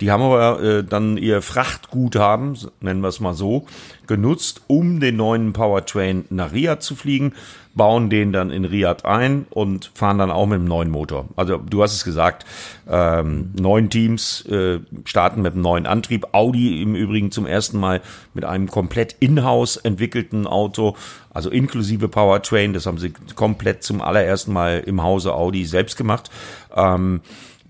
Die 0.00 0.10
haben 0.10 0.22
aber 0.22 0.62
äh, 0.62 0.84
dann 0.84 1.16
ihr 1.16 1.42
Frachtguthaben, 1.42 2.56
nennen 2.80 3.00
wir 3.00 3.08
es 3.08 3.20
mal 3.20 3.34
so, 3.34 3.66
genutzt, 4.06 4.62
um 4.66 5.00
den 5.00 5.16
neuen 5.16 5.52
Powertrain 5.52 6.24
nach 6.30 6.52
Riyadh 6.52 6.80
zu 6.80 6.94
fliegen, 6.94 7.34
bauen 7.78 8.10
den 8.10 8.32
dann 8.32 8.50
in 8.50 8.66
Riyadh 8.66 9.06
ein 9.06 9.46
und 9.48 9.90
fahren 9.94 10.18
dann 10.18 10.30
auch 10.30 10.44
mit 10.44 10.58
dem 10.58 10.66
neuen 10.66 10.90
Motor. 10.90 11.28
Also 11.36 11.56
du 11.56 11.82
hast 11.82 11.94
es 11.94 12.04
gesagt, 12.04 12.44
ähm, 12.86 13.52
neun 13.58 13.88
Teams 13.88 14.44
äh, 14.44 14.80
starten 15.06 15.40
mit 15.40 15.54
einem 15.54 15.62
neuen 15.62 15.86
Antrieb. 15.86 16.26
Audi 16.32 16.82
im 16.82 16.94
Übrigen 16.94 17.30
zum 17.30 17.46
ersten 17.46 17.80
Mal 17.80 18.02
mit 18.34 18.44
einem 18.44 18.68
komplett 18.68 19.16
in-house 19.20 19.78
entwickelten 19.78 20.46
Auto, 20.46 20.96
also 21.30 21.48
inklusive 21.48 22.08
Powertrain. 22.08 22.74
Das 22.74 22.84
haben 22.84 22.98
sie 22.98 23.14
komplett 23.34 23.82
zum 23.82 24.02
allerersten 24.02 24.52
Mal 24.52 24.82
im 24.84 25.02
Hause 25.02 25.32
Audi 25.32 25.64
selbst 25.64 25.96
gemacht. 25.96 26.30
Ähm, 26.76 27.22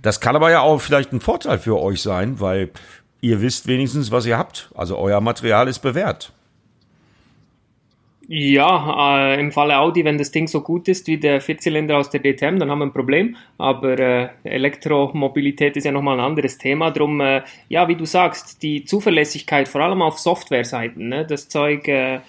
das 0.03 0.21
kann 0.21 0.35
aber 0.35 0.51
ja 0.51 0.63
auch 0.63 0.81
vielleicht 0.81 1.13
ein 1.13 1.21
Vorteil 1.21 1.59
für 1.59 1.79
euch 1.79 2.03
sein, 2.03 2.41
weil 2.41 2.71
ihr 3.21 3.41
wisst 3.41 3.67
wenigstens, 3.67 4.11
was 4.11 4.27
ihr 4.27 4.39
habt. 4.39 4.71
Also 4.75 4.97
euer 4.97 5.21
Material 5.21 5.69
ist 5.69 5.81
bewährt. 5.81 6.33
Ja, 8.31 9.33
äh, 9.33 9.41
im 9.41 9.53
Falle 9.53 9.79
Audi, 9.79 10.05
wenn 10.05 10.19
das 10.19 10.31
Ding 10.31 10.49
so 10.49 10.61
gut 10.61 10.87
ist 10.87 11.07
wie 11.07 11.17
der 11.17 11.41
Vierzylinder 11.41 11.97
aus 11.97 12.11
der 12.11 12.21
DTM, 12.21 12.59
dann 12.59 12.71
haben 12.71 12.81
wir 12.81 12.85
ein 12.85 12.93
Problem. 12.93 13.37
Aber 13.57 13.99
äh, 13.99 14.29
Elektromobilität 14.45 15.79
ist 15.79 15.85
ja 15.85 15.93
nochmal 15.93 16.21
ein 16.21 16.27
anderes 16.27 16.59
Thema. 16.59 16.91
Drum, 16.91 17.23
äh, 17.23 17.41
ja, 17.71 17.89
wie 17.89 17.97
du 17.97 18.05
sagst, 18.05 18.63
die 18.63 18.85
Zuverlässigkeit, 18.85 19.67
vor 19.67 19.81
allem 19.81 20.03
auf 20.03 20.19
Softwareseiten, 20.19 21.09
ne, 21.09 21.25
das 21.25 21.49
Zeug 21.49 21.89
äh, 21.89 22.21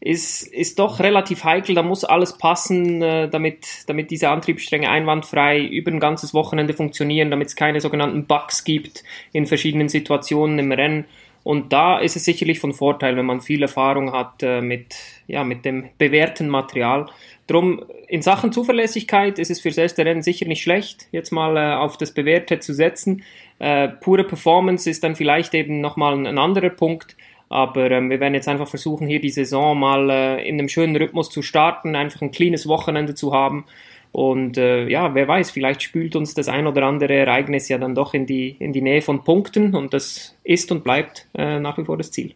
ist, 0.00 0.46
ist 0.46 0.78
doch 0.78 1.00
relativ 1.00 1.44
heikel. 1.44 1.74
Da 1.74 1.82
muss 1.82 2.04
alles 2.04 2.38
passen, 2.38 3.02
äh, 3.02 3.28
damit, 3.28 3.66
damit 3.86 4.10
diese 4.10 4.30
Antriebsstränge 4.30 4.88
einwandfrei 4.88 5.60
über 5.60 5.90
ein 5.90 6.00
ganzes 6.00 6.32
Wochenende 6.32 6.72
funktionieren, 6.72 7.30
damit 7.30 7.48
es 7.48 7.56
keine 7.56 7.82
sogenannten 7.82 8.24
Bugs 8.24 8.64
gibt 8.64 9.04
in 9.32 9.44
verschiedenen 9.44 9.90
Situationen 9.90 10.58
im 10.58 10.72
Rennen. 10.72 11.04
Und 11.44 11.74
da 11.74 11.98
ist 11.98 12.16
es 12.16 12.24
sicherlich 12.24 12.58
von 12.58 12.72
Vorteil, 12.72 13.16
wenn 13.16 13.26
man 13.26 13.42
viel 13.42 13.62
Erfahrung 13.62 14.12
hat 14.12 14.42
äh, 14.42 14.62
mit, 14.62 14.96
ja, 15.26 15.44
mit 15.44 15.64
dem 15.64 15.90
bewährten 15.98 16.48
Material. 16.48 17.06
Drum, 17.46 17.84
in 18.08 18.22
Sachen 18.22 18.50
Zuverlässigkeit 18.50 19.38
ist 19.38 19.50
es 19.50 19.60
für 19.60 19.68
das 19.68 19.76
erste 19.76 20.06
Rennen 20.06 20.22
sicher 20.22 20.46
nicht 20.46 20.62
schlecht, 20.62 21.06
jetzt 21.12 21.30
mal 21.30 21.56
äh, 21.58 21.74
auf 21.74 21.98
das 21.98 22.12
Bewährte 22.12 22.60
zu 22.60 22.72
setzen. 22.72 23.22
Äh, 23.58 23.88
pure 23.88 24.24
Performance 24.24 24.88
ist 24.88 25.04
dann 25.04 25.14
vielleicht 25.14 25.52
eben 25.52 25.82
nochmal 25.82 26.14
ein, 26.14 26.26
ein 26.26 26.38
anderer 26.38 26.70
Punkt. 26.70 27.14
Aber 27.50 27.90
ähm, 27.90 28.08
wir 28.08 28.20
werden 28.20 28.34
jetzt 28.34 28.48
einfach 28.48 28.66
versuchen, 28.66 29.06
hier 29.06 29.20
die 29.20 29.30
Saison 29.30 29.78
mal 29.78 30.08
äh, 30.10 30.48
in 30.48 30.58
einem 30.58 30.68
schönen 30.68 30.96
Rhythmus 30.96 31.28
zu 31.28 31.42
starten, 31.42 31.94
einfach 31.94 32.22
ein 32.22 32.30
cleanes 32.30 32.66
Wochenende 32.66 33.14
zu 33.14 33.34
haben. 33.34 33.66
Und 34.14 34.58
äh, 34.58 34.88
ja, 34.88 35.12
wer 35.16 35.26
weiß, 35.26 35.50
vielleicht 35.50 35.82
spült 35.82 36.14
uns 36.14 36.34
das 36.34 36.46
ein 36.46 36.68
oder 36.68 36.84
andere 36.84 37.14
Ereignis 37.14 37.68
ja 37.68 37.78
dann 37.78 37.96
doch 37.96 38.14
in 38.14 38.26
die, 38.26 38.50
in 38.60 38.72
die 38.72 38.80
Nähe 38.80 39.02
von 39.02 39.24
Punkten 39.24 39.74
und 39.74 39.92
das 39.92 40.36
ist 40.44 40.70
und 40.70 40.84
bleibt 40.84 41.26
äh, 41.34 41.58
nach 41.58 41.78
wie 41.78 41.84
vor 41.84 41.96
das 41.96 42.12
Ziel. 42.12 42.32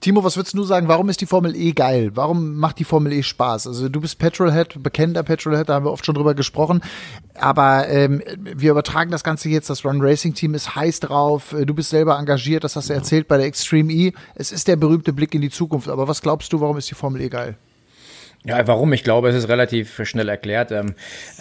Timo, 0.00 0.22
was 0.22 0.36
würdest 0.36 0.54
du 0.54 0.62
sagen? 0.64 0.88
Warum 0.88 1.08
ist 1.08 1.22
die 1.22 1.26
Formel 1.26 1.56
E 1.56 1.72
geil? 1.72 2.10
Warum 2.16 2.56
macht 2.56 2.78
die 2.80 2.84
Formel 2.84 3.14
E 3.14 3.22
Spaß? 3.22 3.66
Also 3.66 3.88
du 3.88 3.98
bist 4.02 4.18
Petrolhead, 4.18 4.82
bekennender 4.82 5.22
Petrolhead, 5.22 5.70
da 5.70 5.74
haben 5.76 5.86
wir 5.86 5.90
oft 5.90 6.04
schon 6.04 6.14
drüber 6.14 6.34
gesprochen. 6.34 6.82
Aber 7.34 7.88
ähm, 7.88 8.22
wir 8.36 8.72
übertragen 8.72 9.10
das 9.10 9.24
Ganze 9.24 9.48
jetzt. 9.48 9.70
Das 9.70 9.86
Run 9.86 10.02
Racing 10.02 10.34
Team 10.34 10.52
ist 10.52 10.76
heiß 10.76 11.00
drauf. 11.00 11.56
Du 11.64 11.72
bist 11.72 11.88
selber 11.88 12.18
engagiert, 12.18 12.64
das 12.64 12.76
hast 12.76 12.90
du 12.90 12.92
erzählt 12.92 13.26
bei 13.26 13.38
der 13.38 13.46
Extreme 13.46 13.90
E. 13.90 14.12
Es 14.34 14.52
ist 14.52 14.68
der 14.68 14.76
berühmte 14.76 15.14
Blick 15.14 15.34
in 15.34 15.40
die 15.40 15.50
Zukunft. 15.50 15.88
Aber 15.88 16.08
was 16.08 16.20
glaubst 16.20 16.52
du, 16.52 16.60
warum 16.60 16.76
ist 16.76 16.90
die 16.90 16.94
Formel 16.94 17.22
E 17.22 17.30
geil? 17.30 17.56
Ja, 18.44 18.66
warum? 18.66 18.92
Ich 18.92 19.04
glaube, 19.04 19.28
es 19.28 19.36
ist 19.36 19.48
relativ 19.48 20.00
schnell 20.04 20.28
erklärt. 20.28 20.72
Ähm, 20.72 20.94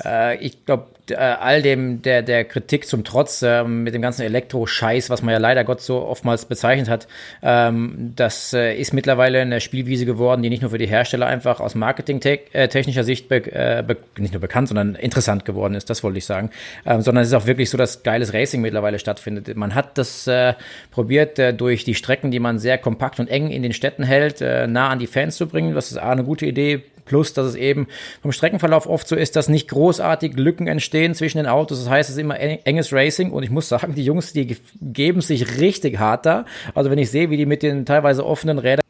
äh, 0.04 0.38
ich 0.44 0.66
glaube, 0.66 0.88
äh, 1.12 1.16
all 1.16 1.62
dem 1.62 2.02
der 2.02 2.22
der 2.22 2.46
Kritik 2.46 2.88
zum 2.88 3.04
Trotz 3.04 3.42
äh, 3.42 3.64
mit 3.64 3.94
dem 3.94 4.02
ganzen 4.02 4.24
Elektro-Scheiß, 4.24 5.10
was 5.10 5.22
man 5.22 5.34
ja 5.34 5.40
leider 5.40 5.64
Gott 5.64 5.82
so 5.82 6.06
oftmals 6.06 6.46
bezeichnet 6.46 6.90
hat, 6.90 7.08
ähm, 7.42 8.14
das 8.16 8.54
äh, 8.54 8.76
ist 8.76 8.94
mittlerweile 8.94 9.42
eine 9.42 9.62
Spielwiese 9.62 10.06
geworden, 10.06 10.42
die 10.42 10.50
nicht 10.50 10.62
nur 10.62 10.72
für 10.72 10.78
die 10.78 10.88
Hersteller 10.88 11.28
einfach 11.28 11.60
aus 11.60 11.76
marketingtechnischer 11.76 13.04
Sicht 13.04 13.30
be 13.30 13.52
äh, 13.52 13.84
nicht 14.18 14.34
nur 14.34 14.42
bekannt, 14.42 14.68
sondern 14.68 14.96
interessant 14.96 15.46
geworden 15.46 15.76
ist. 15.76 15.90
Das 15.90 16.04
wollte 16.04 16.18
ich 16.18 16.26
sagen, 16.26 16.50
ähm, 16.86 17.02
sondern 17.02 17.24
es 17.24 17.30
ist 17.30 17.34
auch 17.34 17.46
wirklich 17.46 17.70
so, 17.70 17.78
dass 17.78 18.04
geiles 18.04 18.34
Racing 18.34 18.62
mittlerweile 18.62 19.00
stattfindet. 19.00 19.56
Man 19.56 19.76
hat 19.76 19.98
das 19.98 20.28
äh, 20.28 20.54
probiert 20.92 21.40
äh, 21.40 21.54
durch 21.54 21.84
die 21.84 21.96
Strecken, 21.96 22.32
die 22.32 22.40
man 22.40 22.60
sehr 22.60 22.78
kompakt 22.78 23.20
und 23.20 23.30
eng 23.30 23.50
in 23.50 23.64
den 23.64 23.74
Städten 23.74 24.04
hält, 24.04 24.42
äh, 24.42 24.68
nah 24.68 24.90
an 24.90 25.00
die 25.00 25.08
Fans 25.08 25.36
zu 25.36 25.48
bringen. 25.48 25.74
Das 25.74 25.92
ist 25.92 25.98
A, 25.98 26.12
eine 26.12 26.24
gute 26.24 26.46
Idee. 26.46 26.84
Plus, 27.10 27.34
dass 27.34 27.48
es 27.48 27.56
eben 27.56 27.88
vom 28.22 28.32
Streckenverlauf 28.32 28.88
oft 28.88 29.08
so 29.08 29.16
ist, 29.16 29.36
dass 29.36 29.50
nicht 29.50 29.68
großartig 29.68 30.38
Lücken 30.38 30.68
entstehen 30.68 31.16
zwischen 31.16 31.40
den 31.40 31.48
Autos. 31.48 31.80
Das 31.80 31.90
heißt, 31.90 32.08
es 32.08 32.16
ist 32.16 32.22
immer 32.22 32.40
enges 32.40 32.94
Racing 32.94 33.32
und 33.32 33.42
ich 33.42 33.50
muss 33.50 33.68
sagen, 33.68 33.96
die 33.96 34.06
Jungs, 34.06 34.32
die 34.32 34.56
geben 34.80 35.22
sich 35.22 35.60
richtig 35.60 35.98
hart 35.98 36.28
da. 36.28 36.46
Also 36.76 36.92
wenn 36.92 37.00
ich 37.00 37.10
sehe, 37.10 37.32
wie 37.32 37.38
die 37.38 37.48
mit 37.48 37.64
den 37.64 37.88
teilweise 37.88 38.24
offenen 38.24 38.60
Rädern 38.60 38.84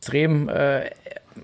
extrem, 0.00 0.48
äh, 0.48 0.90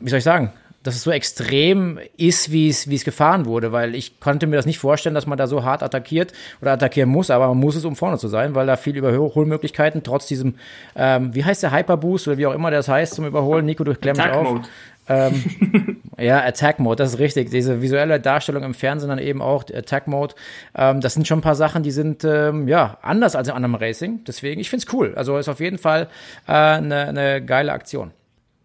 wie 0.00 0.10
soll 0.10 0.18
ich 0.18 0.24
sagen, 0.24 0.52
dass 0.82 0.96
es 0.96 1.02
so 1.02 1.10
extrem 1.10 1.98
ist, 2.16 2.50
wie 2.50 2.68
es, 2.68 2.88
wie 2.88 2.96
es 2.96 3.04
gefahren 3.04 3.46
wurde, 3.46 3.72
weil 3.72 3.94
ich 3.94 4.20
konnte 4.20 4.46
mir 4.46 4.56
das 4.56 4.66
nicht 4.66 4.78
vorstellen, 4.78 5.14
dass 5.14 5.26
man 5.26 5.38
da 5.38 5.46
so 5.46 5.64
hart 5.64 5.82
attackiert 5.82 6.32
oder 6.60 6.72
attackieren 6.72 7.08
muss, 7.08 7.30
aber 7.30 7.48
man 7.48 7.58
muss 7.58 7.76
es, 7.76 7.84
um 7.84 7.96
vorne 7.96 8.18
zu 8.18 8.28
sein, 8.28 8.54
weil 8.54 8.66
da 8.66 8.76
viel 8.76 8.96
Überholmöglichkeiten 8.96 10.02
trotz 10.02 10.26
diesem, 10.26 10.54
ähm, 10.96 11.34
wie 11.34 11.44
heißt 11.44 11.62
der 11.62 11.72
Hyperboost 11.72 12.28
oder 12.28 12.38
wie 12.38 12.46
auch 12.46 12.54
immer 12.54 12.70
das 12.70 12.88
heißt 12.88 13.14
zum 13.14 13.26
Überholen. 13.26 13.66
Nico, 13.66 13.84
du 13.84 13.92
mich 13.92 14.20
auf. 14.20 14.60
Ähm, 15.08 16.00
ja, 16.18 16.42
Attack 16.44 16.78
Mode, 16.78 16.96
das 16.96 17.14
ist 17.14 17.18
richtig. 17.18 17.50
Diese 17.50 17.82
visuelle 17.82 18.20
Darstellung 18.20 18.62
im 18.62 18.74
Fernsehen 18.74 19.08
dann 19.08 19.18
eben 19.18 19.42
auch, 19.42 19.64
Attack 19.72 20.06
Mode. 20.06 20.34
Ähm, 20.76 21.00
das 21.00 21.14
sind 21.14 21.26
schon 21.26 21.38
ein 21.38 21.42
paar 21.42 21.54
Sachen, 21.54 21.82
die 21.82 21.90
sind 21.90 22.24
ähm, 22.24 22.68
ja 22.68 22.98
anders 23.02 23.34
als 23.34 23.48
in 23.48 23.54
anderem 23.54 23.74
Racing. 23.74 24.20
Deswegen, 24.26 24.60
ich 24.60 24.70
find's 24.70 24.86
cool. 24.92 25.14
Also 25.16 25.36
ist 25.38 25.48
auf 25.48 25.60
jeden 25.60 25.78
Fall 25.78 26.08
eine 26.46 26.76
äh, 26.76 26.80
ne, 26.80 27.12
ne 27.12 27.44
geile 27.44 27.72
Aktion. 27.72 28.12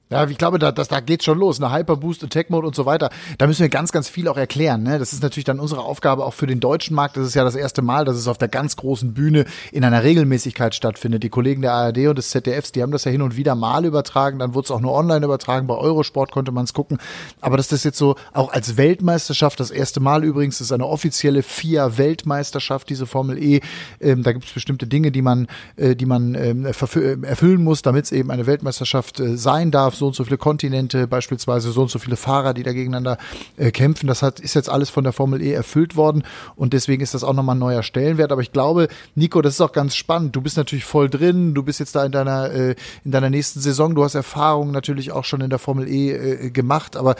Ja, 0.09 0.25
ich 0.25 0.37
glaube, 0.37 0.57
da, 0.57 0.71
das, 0.71 0.87
da 0.87 1.01
geht's 1.01 1.25
schon 1.25 1.37
los. 1.37 1.61
Eine 1.61 1.75
Hyperboost, 1.75 2.23
Attack 2.23 2.49
Mode 2.49 2.65
und 2.65 2.75
so 2.75 2.85
weiter. 2.85 3.09
Da 3.37 3.45
müssen 3.45 3.61
wir 3.61 3.69
ganz, 3.69 3.91
ganz 3.91 4.07
viel 4.07 4.29
auch 4.29 4.37
erklären. 4.37 4.83
Ne? 4.83 4.99
Das 4.99 5.11
ist 5.11 5.21
natürlich 5.21 5.43
dann 5.43 5.59
unsere 5.59 5.81
Aufgabe 5.81 6.23
auch 6.23 6.33
für 6.33 6.47
den 6.47 6.61
deutschen 6.61 6.95
Markt. 6.95 7.17
Das 7.17 7.27
ist 7.27 7.35
ja 7.35 7.43
das 7.43 7.55
erste 7.55 7.81
Mal, 7.81 8.05
dass 8.05 8.15
es 8.15 8.29
auf 8.29 8.37
der 8.37 8.47
ganz 8.47 8.77
großen 8.77 9.13
Bühne 9.13 9.43
in 9.73 9.83
einer 9.83 10.03
Regelmäßigkeit 10.03 10.73
stattfindet. 10.75 11.23
Die 11.23 11.29
Kollegen 11.29 11.61
der 11.61 11.73
ARD 11.73 12.07
und 12.07 12.17
des 12.17 12.29
ZDFs, 12.29 12.71
die 12.71 12.83
haben 12.83 12.93
das 12.93 13.03
ja 13.03 13.11
hin 13.11 13.21
und 13.21 13.35
wieder 13.35 13.55
mal 13.55 13.83
übertragen. 13.83 14.39
Dann 14.39 14.53
wurde 14.53 14.65
es 14.65 14.71
auch 14.71 14.79
nur 14.79 14.93
online 14.93 15.25
übertragen. 15.25 15.67
Bei 15.67 15.75
Eurosport 15.75 16.31
konnte 16.31 16.53
man 16.53 16.63
es 16.63 16.73
gucken. 16.73 16.99
Aber 17.41 17.57
dass 17.57 17.67
das 17.67 17.83
jetzt 17.83 17.97
so 17.97 18.15
auch 18.31 18.53
als 18.53 18.77
Weltmeisterschaft, 18.77 19.59
das 19.59 19.71
erste 19.71 19.99
Mal 19.99 20.23
übrigens, 20.23 20.61
ist 20.61 20.71
eine 20.71 20.85
offizielle 20.85 21.43
FIA-Weltmeisterschaft, 21.43 22.89
diese 22.89 23.07
Formel 23.07 23.43
E. 23.43 23.59
Ähm, 23.99 24.23
da 24.23 24.31
gibt 24.31 24.45
es 24.45 24.53
bestimmte 24.53 24.87
Dinge, 24.87 25.11
die 25.11 25.21
man, 25.21 25.47
äh, 25.75 25.97
die 25.97 26.05
man 26.05 26.33
ähm, 26.35 26.65
erfüllen 26.65 27.61
muss, 27.61 27.81
damit 27.81 28.05
es 28.05 28.13
eben 28.13 28.31
eine 28.31 28.45
Weltmeisterschaft 28.45 29.19
äh, 29.19 29.35
sein 29.35 29.69
darf 29.69 29.96
so 29.97 30.07
und 30.07 30.15
so 30.15 30.23
viele 30.23 30.37
Kontinente, 30.37 31.07
beispielsweise 31.07 31.71
so 31.71 31.81
und 31.81 31.91
so 31.91 31.99
viele 31.99 32.15
Fahrer, 32.15 32.53
die 32.53 32.63
da 32.63 32.73
gegeneinander 32.73 33.17
äh, 33.57 33.71
kämpfen. 33.71 34.07
Das 34.07 34.21
hat, 34.21 34.39
ist 34.39 34.53
jetzt 34.53 34.69
alles 34.69 34.89
von 34.89 35.03
der 35.03 35.13
Formel 35.13 35.41
E 35.41 35.51
erfüllt 35.51 35.95
worden 35.95 36.23
und 36.55 36.73
deswegen 36.73 37.03
ist 37.03 37.13
das 37.13 37.23
auch 37.23 37.33
nochmal 37.33 37.55
ein 37.55 37.59
neuer 37.59 37.83
Stellenwert. 37.83 38.31
Aber 38.31 38.41
ich 38.41 38.51
glaube, 38.51 38.87
Nico, 39.15 39.41
das 39.41 39.55
ist 39.55 39.61
auch 39.61 39.73
ganz 39.73 39.95
spannend. 39.95 40.35
Du 40.35 40.41
bist 40.41 40.57
natürlich 40.57 40.85
voll 40.85 41.09
drin, 41.09 41.53
du 41.53 41.63
bist 41.63 41.79
jetzt 41.79 41.95
da 41.95 42.05
in 42.05 42.11
deiner, 42.11 42.51
äh, 42.51 42.75
in 43.03 43.11
deiner 43.11 43.29
nächsten 43.29 43.59
Saison, 43.59 43.95
du 43.95 44.03
hast 44.03 44.15
Erfahrungen 44.15 44.71
natürlich 44.71 45.11
auch 45.11 45.25
schon 45.25 45.41
in 45.41 45.49
der 45.49 45.59
Formel 45.59 45.87
E 45.87 46.11
äh, 46.11 46.49
gemacht, 46.49 46.95
aber 46.95 47.15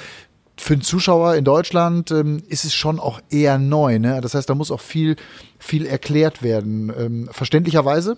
für 0.60 0.76
den 0.76 0.82
Zuschauer 0.82 1.36
in 1.36 1.44
Deutschland 1.44 2.12
ähm, 2.12 2.42
ist 2.48 2.66
es 2.66 2.74
schon 2.74 3.00
auch 3.00 3.22
eher 3.30 3.58
neu. 3.58 4.00
Ne? 4.00 4.20
Das 4.22 4.34
heißt, 4.34 4.50
da 4.50 4.56
muss 4.56 4.72
auch 4.72 4.82
viel, 4.82 5.16
viel 5.60 5.86
erklärt 5.86 6.42
werden. 6.42 6.92
Ähm, 6.98 7.30
verständlicherweise? 7.32 8.18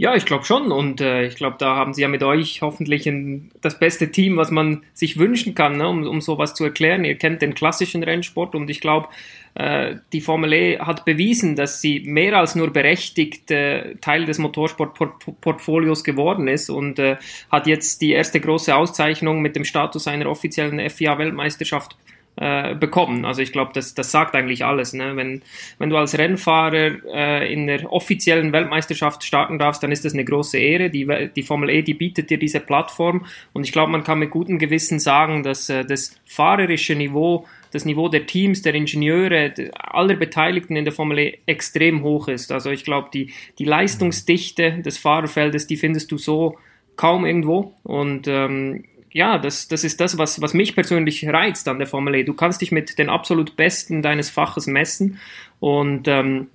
Ja, 0.00 0.14
ich 0.14 0.24
glaube 0.24 0.46
schon. 0.46 0.72
Und 0.72 1.02
äh, 1.02 1.26
ich 1.26 1.36
glaube, 1.36 1.56
da 1.58 1.76
haben 1.76 1.92
sie 1.92 2.00
ja 2.00 2.08
mit 2.08 2.22
euch 2.22 2.62
hoffentlich 2.62 3.06
ein, 3.06 3.50
das 3.60 3.78
beste 3.78 4.10
Team, 4.10 4.38
was 4.38 4.50
man 4.50 4.82
sich 4.94 5.18
wünschen 5.18 5.54
kann, 5.54 5.76
ne, 5.76 5.86
um, 5.86 6.06
um 6.06 6.22
sowas 6.22 6.54
zu 6.54 6.64
erklären. 6.64 7.04
Ihr 7.04 7.16
kennt 7.16 7.42
den 7.42 7.52
klassischen 7.52 8.02
Rennsport 8.02 8.54
und 8.54 8.70
ich 8.70 8.80
glaube, 8.80 9.08
äh, 9.56 9.96
die 10.14 10.22
Formel 10.22 10.54
E 10.54 10.78
hat 10.78 11.04
bewiesen, 11.04 11.54
dass 11.54 11.82
sie 11.82 12.00
mehr 12.00 12.38
als 12.38 12.54
nur 12.54 12.72
berechtigt 12.72 13.50
äh, 13.50 13.96
Teil 13.96 14.24
des 14.24 14.38
Motorsportportfolios 14.38 16.02
geworden 16.02 16.48
ist 16.48 16.70
und 16.70 16.98
äh, 16.98 17.18
hat 17.50 17.66
jetzt 17.66 18.00
die 18.00 18.12
erste 18.12 18.40
große 18.40 18.74
Auszeichnung 18.74 19.42
mit 19.42 19.54
dem 19.54 19.66
Status 19.66 20.06
einer 20.06 20.30
offiziellen 20.30 20.80
FIA-Weltmeisterschaft 20.88 21.92
äh, 21.92 22.19
bekommen. 22.36 23.24
Also 23.24 23.42
ich 23.42 23.52
glaube, 23.52 23.72
das, 23.74 23.94
das 23.94 24.10
sagt 24.10 24.34
eigentlich 24.34 24.64
alles. 24.64 24.92
Ne? 24.92 25.14
Wenn, 25.16 25.42
wenn 25.78 25.90
du 25.90 25.96
als 25.96 26.16
Rennfahrer 26.16 26.92
äh, 27.12 27.52
in 27.52 27.66
der 27.66 27.92
offiziellen 27.92 28.52
Weltmeisterschaft 28.52 29.24
starten 29.24 29.58
darfst, 29.58 29.82
dann 29.82 29.92
ist 29.92 30.04
das 30.04 30.14
eine 30.14 30.24
große 30.24 30.58
Ehre. 30.58 30.90
Die, 30.90 31.30
die 31.34 31.42
Formel 31.42 31.68
E, 31.70 31.82
die 31.82 31.94
bietet 31.94 32.30
dir 32.30 32.38
diese 32.38 32.60
Plattform 32.60 33.26
und 33.52 33.64
ich 33.64 33.72
glaube, 33.72 33.92
man 33.92 34.04
kann 34.04 34.18
mit 34.18 34.30
gutem 34.30 34.58
Gewissen 34.58 35.00
sagen, 35.00 35.42
dass 35.42 35.68
äh, 35.68 35.84
das 35.84 36.18
fahrerische 36.24 36.94
Niveau 36.94 37.46
das 37.72 37.84
Niveau 37.84 38.08
der 38.08 38.26
Teams, 38.26 38.62
der 38.62 38.74
Ingenieure, 38.74 39.54
aller 39.74 40.16
Beteiligten 40.16 40.76
in 40.76 40.84
der 40.84 40.92
Formel 40.92 41.18
E 41.18 41.38
extrem 41.46 42.02
hoch 42.02 42.28
ist. 42.28 42.52
Also 42.52 42.70
ich 42.70 42.84
glaube, 42.84 43.10
die, 43.12 43.32
die 43.58 43.64
Leistungsdichte 43.64 44.82
des 44.82 44.98
Fahrerfeldes, 44.98 45.66
die 45.66 45.76
findest 45.76 46.10
du 46.10 46.18
so 46.18 46.58
kaum 46.96 47.24
irgendwo. 47.24 47.74
Und 47.82 48.26
ähm, 48.28 48.84
ja, 49.12 49.38
das, 49.38 49.68
das 49.68 49.84
ist 49.84 50.00
das, 50.00 50.18
was, 50.18 50.40
was 50.40 50.54
mich 50.54 50.74
persönlich 50.74 51.26
reizt 51.26 51.66
an 51.68 51.78
der 51.78 51.88
Formel 51.88 52.14
E. 52.14 52.24
Du 52.24 52.34
kannst 52.34 52.60
dich 52.60 52.72
mit 52.72 52.98
den 52.98 53.08
absolut 53.08 53.56
Besten 53.56 54.02
deines 54.02 54.30
Faches 54.30 54.66
messen 54.66 55.18
und 55.58 56.06
ähm, 56.08 56.48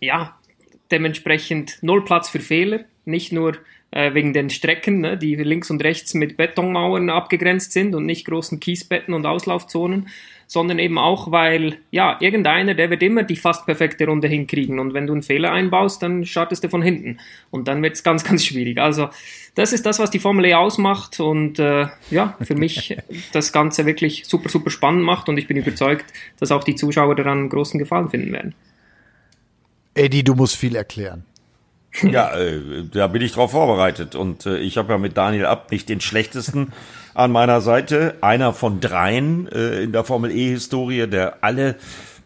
ja, 0.00 0.36
dementsprechend 0.94 1.78
null 1.82 2.04
Platz 2.04 2.28
für 2.28 2.38
Fehler, 2.38 2.84
nicht 3.04 3.32
nur 3.32 3.58
äh, 3.90 4.14
wegen 4.14 4.32
den 4.32 4.48
Strecken, 4.48 5.00
ne, 5.00 5.18
die 5.18 5.34
links 5.34 5.70
und 5.70 5.82
rechts 5.82 6.14
mit 6.14 6.36
Betonmauern 6.36 7.10
abgegrenzt 7.10 7.72
sind 7.72 7.94
und 7.94 8.06
nicht 8.06 8.26
großen 8.26 8.60
Kiesbetten 8.60 9.12
und 9.12 9.26
Auslaufzonen, 9.26 10.08
sondern 10.46 10.78
eben 10.78 10.98
auch, 10.98 11.32
weil, 11.32 11.78
ja, 11.90 12.16
irgendeiner, 12.20 12.74
der 12.74 12.90
wird 12.90 13.02
immer 13.02 13.24
die 13.24 13.36
fast 13.36 13.66
perfekte 13.66 14.06
Runde 14.06 14.28
hinkriegen. 14.28 14.78
Und 14.78 14.94
wenn 14.94 15.06
du 15.06 15.12
einen 15.12 15.22
Fehler 15.22 15.52
einbaust, 15.52 16.02
dann 16.02 16.24
startest 16.24 16.62
du 16.62 16.68
von 16.68 16.82
hinten. 16.82 17.18
Und 17.50 17.66
dann 17.66 17.82
wird 17.82 17.94
es 17.94 18.02
ganz, 18.02 18.24
ganz 18.28 18.44
schwierig. 18.44 18.78
Also, 18.78 19.08
das 19.56 19.72
ist 19.72 19.84
das, 19.86 19.98
was 19.98 20.10
die 20.10 20.18
Formel 20.20 20.44
E 20.44 20.54
ausmacht. 20.54 21.18
Und 21.18 21.58
äh, 21.58 21.86
ja, 22.10 22.36
für 22.40 22.54
mich 22.54 22.96
das 23.32 23.52
Ganze 23.52 23.86
wirklich 23.86 24.26
super, 24.26 24.48
super 24.48 24.70
spannend 24.70 25.02
macht. 25.02 25.28
Und 25.28 25.38
ich 25.38 25.46
bin 25.46 25.56
überzeugt, 25.56 26.06
dass 26.38 26.52
auch 26.52 26.64
die 26.64 26.74
Zuschauer 26.76 27.14
daran 27.14 27.48
großen 27.48 27.78
Gefallen 27.78 28.10
finden 28.10 28.32
werden. 28.32 28.54
Eddie, 29.94 30.24
du 30.24 30.34
musst 30.34 30.56
viel 30.56 30.76
erklären. 30.76 31.24
Ja, 32.02 32.36
äh, 32.36 32.84
da 32.92 33.06
bin 33.06 33.22
ich 33.22 33.32
drauf 33.32 33.52
vorbereitet 33.52 34.16
und 34.16 34.46
äh, 34.46 34.58
ich 34.58 34.76
habe 34.76 34.92
ja 34.92 34.98
mit 34.98 35.16
Daniel 35.16 35.46
Abt 35.46 35.70
nicht 35.70 35.88
den 35.88 36.00
schlechtesten 36.00 36.72
an 37.14 37.30
meiner 37.30 37.60
Seite, 37.60 38.16
einer 38.20 38.52
von 38.52 38.80
dreien 38.80 39.46
äh, 39.48 39.82
in 39.82 39.92
der 39.92 40.02
Formel 40.02 40.32
E-Historie, 40.32 41.06
der 41.06 41.44
alle 41.44 41.76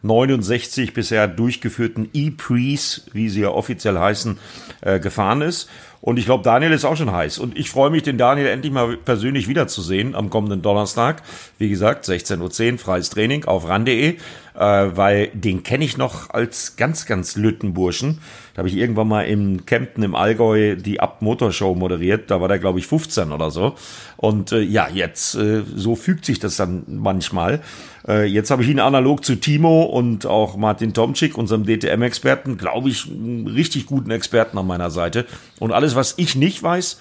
69 0.03 0.95
bisher 0.95 1.29
durchgeführten 1.29 2.09
E-Prees, 2.15 3.07
wie 3.13 3.29
sie 3.29 3.43
ja 3.43 3.51
offiziell 3.51 3.99
heißen, 3.99 4.39
äh, 4.81 5.01
gefahren 5.01 5.43
ist. 5.43 5.69
Und 6.01 6.19
ich 6.19 6.27
glaube, 6.27 6.45
Daniel 6.45 6.73
ist 6.73 6.85
auch 6.85 6.97
schon 6.97 7.13
heiß. 7.13 7.39
Und 7.39 7.59
ich 7.59 7.71
freue 7.71 7.91
mich, 7.91 8.03
den 8.03 8.19
Daniel 8.19 8.47
endlich 8.47 8.73
mal 8.73 8.97
persönlich 8.97 9.49
wiederzusehen 9.49 10.15
am 10.15 10.31
kommenden 10.31 10.63
Donnerstag. 10.63 11.23
Wie 11.59 11.69
gesagt, 11.69 12.07
16.10 12.07 12.73
Uhr, 12.73 12.79
freies 12.79 13.11
Training 13.11 13.45
auf 13.47 13.69
ran.de, 13.69 14.11
äh, 14.11 14.17
weil 14.55 15.29
den 15.35 15.65
kenne 15.65 15.85
ich 15.85 15.97
noch 15.97 16.31
als 16.31 16.77
ganz, 16.77 17.07
ganz 17.07 17.37
Lüttenburschen. 17.37 18.21
Da 18.55 18.59
habe 18.59 18.69
ich 18.69 18.77
irgendwann 18.77 19.09
mal 19.09 19.23
im 19.23 19.67
Kempten 19.67 20.05
im 20.05 20.15
Allgäu 20.15 20.77
die 20.77 21.01
Abt 21.01 21.23
Motorshow 21.23 21.75
moderiert. 21.75 22.31
Da 22.31 22.41
war 22.41 22.49
der, 22.49 22.61
glaube 22.61 22.79
ich, 22.79 22.87
15 22.87 23.33
oder 23.33 23.51
so. 23.51 23.75
Und 24.17 24.53
äh, 24.53 24.61
ja, 24.61 24.89
jetzt, 24.89 25.35
äh, 25.35 25.63
so 25.75 25.97
fügt 25.97 26.25
sich 26.25 26.39
das 26.39 26.57
dann 26.57 26.85
manchmal. 26.87 27.61
Äh, 28.09 28.25
jetzt 28.25 28.51
habe 28.51 28.63
ich 28.63 28.69
ihn 28.71 28.81
analog 28.81 29.25
zu 29.25 29.37
Timo 29.37 29.83
und 29.83 30.25
auch 30.25 30.57
Martin 30.57 30.95
Tomczyk, 30.95 31.37
unserem 31.37 31.65
DTM-Experten, 31.65 32.57
glaube 32.57 32.89
ich, 32.89 33.07
einen 33.07 33.47
richtig 33.47 33.87
guten 33.87 34.11
Experten 34.11 34.57
an 34.57 34.67
meiner 34.67 34.91
Seite. 34.91 35.27
Und 35.59 35.73
alles, 35.73 35.95
was 35.95 36.15
ich 36.17 36.35
nicht 36.35 36.63
weiß, 36.63 37.01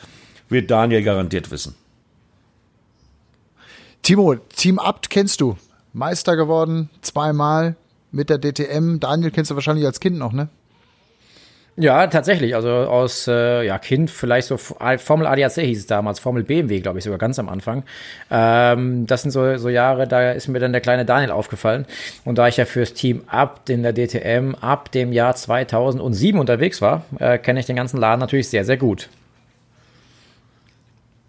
wird 0.49 0.69
Daniel 0.69 1.03
garantiert 1.03 1.49
wissen. 1.49 1.75
Timo, 4.01 4.35
Team 4.35 4.79
Abt 4.79 5.09
kennst 5.09 5.41
du. 5.41 5.57
Meister 5.93 6.35
geworden, 6.35 6.89
zweimal 7.01 7.75
mit 8.11 8.29
der 8.29 8.39
DTM. 8.39 8.99
Daniel 8.99 9.31
kennst 9.31 9.49
du 9.49 9.55
wahrscheinlich 9.55 9.85
als 9.85 9.99
Kind 9.99 10.17
noch, 10.17 10.33
ne? 10.33 10.49
Ja, 11.79 12.07
tatsächlich. 12.07 12.55
Also 12.55 12.69
aus 12.69 13.27
äh, 13.27 13.63
ja, 13.63 13.77
Kind 13.77 14.09
vielleicht 14.09 14.47
so 14.47 14.57
Formel 14.57 15.27
ADAC 15.27 15.53
hieß 15.61 15.77
es 15.77 15.85
damals, 15.85 16.19
Formel 16.19 16.43
BMW, 16.43 16.79
glaube 16.79 16.97
ich, 16.97 17.03
sogar 17.03 17.19
ganz 17.19 17.37
am 17.37 17.49
Anfang. 17.49 17.83
Ähm, 18.31 19.05
das 19.05 19.21
sind 19.21 19.29
so, 19.29 19.57
so 19.57 19.69
Jahre, 19.69 20.07
da 20.07 20.31
ist 20.31 20.47
mir 20.47 20.59
dann 20.59 20.71
der 20.71 20.81
kleine 20.81 21.05
Daniel 21.05 21.29
aufgefallen. 21.29 21.85
Und 22.25 22.39
da 22.39 22.47
ich 22.47 22.57
ja 22.57 22.65
fürs 22.65 22.93
Team 22.93 23.21
ab 23.27 23.61
in 23.69 23.83
der 23.83 23.93
DTM 23.93 24.55
ab 24.59 24.91
dem 24.91 25.13
Jahr 25.13 25.35
2007 25.35 26.39
unterwegs 26.39 26.81
war, 26.81 27.03
äh, 27.19 27.37
kenne 27.37 27.59
ich 27.59 27.67
den 27.67 27.75
ganzen 27.75 27.99
Laden 27.99 28.21
natürlich 28.21 28.49
sehr, 28.49 28.65
sehr 28.65 28.77
gut. 28.77 29.07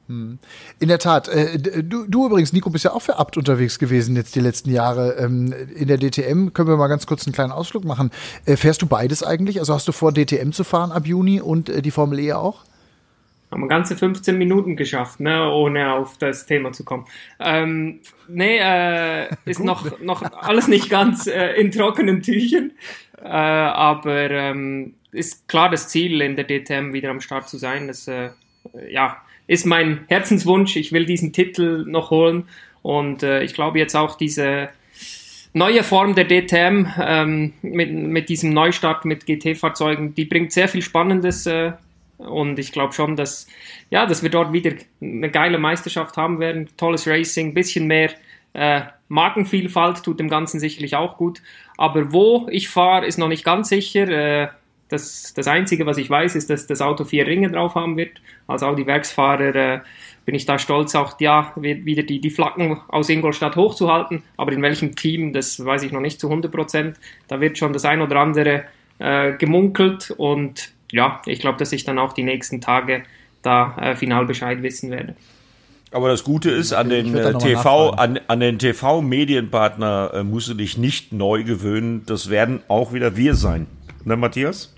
Hm. 0.08 0.38
In 0.80 0.88
der 0.88 0.98
Tat. 0.98 1.28
Äh, 1.28 1.58
du, 1.58 2.06
du 2.06 2.26
übrigens, 2.26 2.54
Nico, 2.54 2.70
bist 2.70 2.84
ja 2.84 2.92
auch 2.92 3.02
für 3.02 3.18
Abt 3.18 3.36
unterwegs 3.36 3.78
gewesen 3.78 4.16
jetzt 4.16 4.34
die 4.34 4.40
letzten 4.40 4.70
Jahre. 4.70 5.16
Ähm, 5.18 5.54
in 5.74 5.86
der 5.86 5.98
DTM 5.98 6.54
können 6.54 6.68
wir 6.68 6.78
mal 6.78 6.88
ganz 6.88 7.06
kurz 7.06 7.26
einen 7.26 7.34
kleinen 7.34 7.52
Ausflug 7.52 7.84
machen. 7.84 8.10
Äh, 8.46 8.56
fährst 8.56 8.80
du 8.80 8.86
beides 8.86 9.22
eigentlich? 9.22 9.60
Also 9.60 9.74
hast 9.74 9.86
du 9.86 9.92
vor, 9.92 10.12
DTM 10.12 10.52
zu 10.52 10.64
fahren 10.64 10.92
ab 10.92 11.06
Juni 11.06 11.42
und 11.42 11.68
äh, 11.68 11.82
die 11.82 11.90
Formel 11.90 12.18
E 12.20 12.32
auch? 12.32 12.64
Haben 13.50 13.62
wir 13.62 13.68
ganze 13.68 13.96
15 13.96 14.36
Minuten 14.38 14.76
geschafft, 14.76 15.20
ne, 15.20 15.50
ohne 15.50 15.92
auf 15.92 16.16
das 16.18 16.46
Thema 16.46 16.72
zu 16.72 16.84
kommen. 16.84 17.04
Ähm, 17.38 18.00
nee, 18.28 18.58
äh, 18.58 19.28
ist 19.44 19.60
noch, 19.60 20.00
noch 20.00 20.22
alles 20.22 20.68
nicht 20.68 20.88
ganz 20.88 21.26
äh, 21.26 21.52
in 21.60 21.70
trockenen 21.70 22.22
Tüchern. 22.22 22.72
Äh, 23.22 23.28
aber 23.28 24.30
ähm, 24.30 24.94
ist 25.12 25.48
klar 25.48 25.68
das 25.70 25.88
Ziel, 25.88 26.22
in 26.22 26.36
der 26.36 26.46
DTM 26.46 26.94
wieder 26.94 27.10
am 27.10 27.20
Start 27.20 27.48
zu 27.48 27.58
sein. 27.58 27.88
Das, 27.88 28.08
ja, 28.90 29.16
ist 29.48 29.66
mein 29.66 30.04
Herzenswunsch. 30.06 30.76
Ich 30.76 30.92
will 30.92 31.06
diesen 31.06 31.32
Titel 31.32 31.84
noch 31.88 32.10
holen. 32.10 32.44
Und 32.82 33.24
äh, 33.24 33.42
ich 33.42 33.54
glaube 33.54 33.80
jetzt 33.80 33.96
auch 33.96 34.16
diese 34.16 34.68
neue 35.52 35.82
Form 35.82 36.14
der 36.14 36.28
DTM 36.28 36.86
ähm, 37.00 37.52
mit, 37.62 37.92
mit 37.92 38.28
diesem 38.28 38.50
Neustart 38.50 39.04
mit 39.04 39.26
GT-Fahrzeugen, 39.26 40.14
die 40.14 40.26
bringt 40.26 40.52
sehr 40.52 40.68
viel 40.68 40.82
Spannendes. 40.82 41.46
Äh, 41.46 41.72
und 42.18 42.58
ich 42.58 42.72
glaube 42.72 42.92
schon, 42.92 43.16
dass, 43.16 43.48
ja, 43.90 44.06
dass 44.06 44.22
wir 44.22 44.30
dort 44.30 44.52
wieder 44.52 44.72
eine 45.00 45.30
geile 45.30 45.58
Meisterschaft 45.58 46.16
haben 46.16 46.38
werden. 46.38 46.68
Tolles 46.76 47.06
Racing, 47.08 47.54
bisschen 47.54 47.86
mehr 47.86 48.10
äh, 48.52 48.82
Markenvielfalt 49.08 50.02
tut 50.02 50.20
dem 50.20 50.28
Ganzen 50.28 50.60
sicherlich 50.60 50.94
auch 50.94 51.16
gut. 51.16 51.42
Aber 51.76 52.12
wo 52.12 52.46
ich 52.50 52.68
fahre, 52.68 53.06
ist 53.06 53.18
noch 53.18 53.28
nicht 53.28 53.44
ganz 53.44 53.70
sicher. 53.70 54.08
Äh, 54.08 54.48
das, 54.88 55.35
das 55.35 55.47
Einzige, 55.49 55.87
was 55.87 55.99
ich 55.99 56.09
weiß, 56.09 56.35
ist, 56.35 56.50
dass 56.50 56.66
das 56.66 56.80
Auto 56.80 57.04
vier 57.04 57.26
Ringe 57.26 57.50
drauf 57.50 57.75
haben 57.75 57.97
wird. 57.97 58.21
Als 58.47 58.62
Audi-Werksfahrer 58.62 59.54
äh, 59.54 59.80
bin 60.25 60.35
ich 60.35 60.47
da 60.47 60.59
stolz, 60.59 60.95
auch 60.95 61.21
ja, 61.21 61.52
wieder 61.57 62.02
die, 62.02 62.21
die 62.21 62.30
Flaggen 62.30 62.80
aus 62.88 63.09
Ingolstadt 63.09 63.57
hochzuhalten. 63.57 64.23
Aber 64.37 64.52
in 64.52 64.62
welchem 64.62 64.95
Team, 64.97 65.33
das 65.33 65.64
weiß 65.64 65.83
ich 65.83 65.92
noch 65.92 66.00
nicht 66.00 66.21
zu 66.21 66.28
100 66.28 66.50
Prozent. 66.50 66.97
Da 67.28 67.40
wird 67.40 67.59
schon 67.59 67.73
das 67.73 67.85
ein 67.85 68.00
oder 68.00 68.16
andere 68.16 68.64
äh, 68.99 69.33
gemunkelt. 69.33 70.11
Und 70.16 70.73
ja, 70.90 71.21
ich 71.26 71.40
glaube, 71.40 71.59
dass 71.59 71.73
ich 71.73 71.85
dann 71.85 71.99
auch 71.99 72.12
die 72.12 72.25
nächsten 72.25 72.61
Tage 72.61 73.02
da 73.42 73.76
äh, 73.78 73.97
final 73.97 74.26
Bescheid 74.26 74.62
wissen 74.62 74.90
werde. 74.90 75.14
Aber 75.90 76.09
das 76.09 76.25
Gute 76.25 76.50
ist, 76.50 76.73
an 76.73 76.90
den 76.90 77.14
äh, 77.14 77.33
TV, 77.38 77.90
an, 77.90 78.21
an 78.28 78.40
den 78.40 78.59
TV-Medienpartner 78.59 80.11
äh, 80.12 80.23
musst 80.23 80.49
du 80.49 80.54
dich 80.54 80.76
nicht 80.76 81.12
neu 81.12 81.45
gewöhnen. 81.45 82.02
Das 82.04 82.29
werden 82.29 82.61
auch 82.68 82.92
wieder 82.92 83.16
wir 83.16 83.35
sein. 83.35 83.66
Ne, 84.05 84.16
Matthias? 84.16 84.74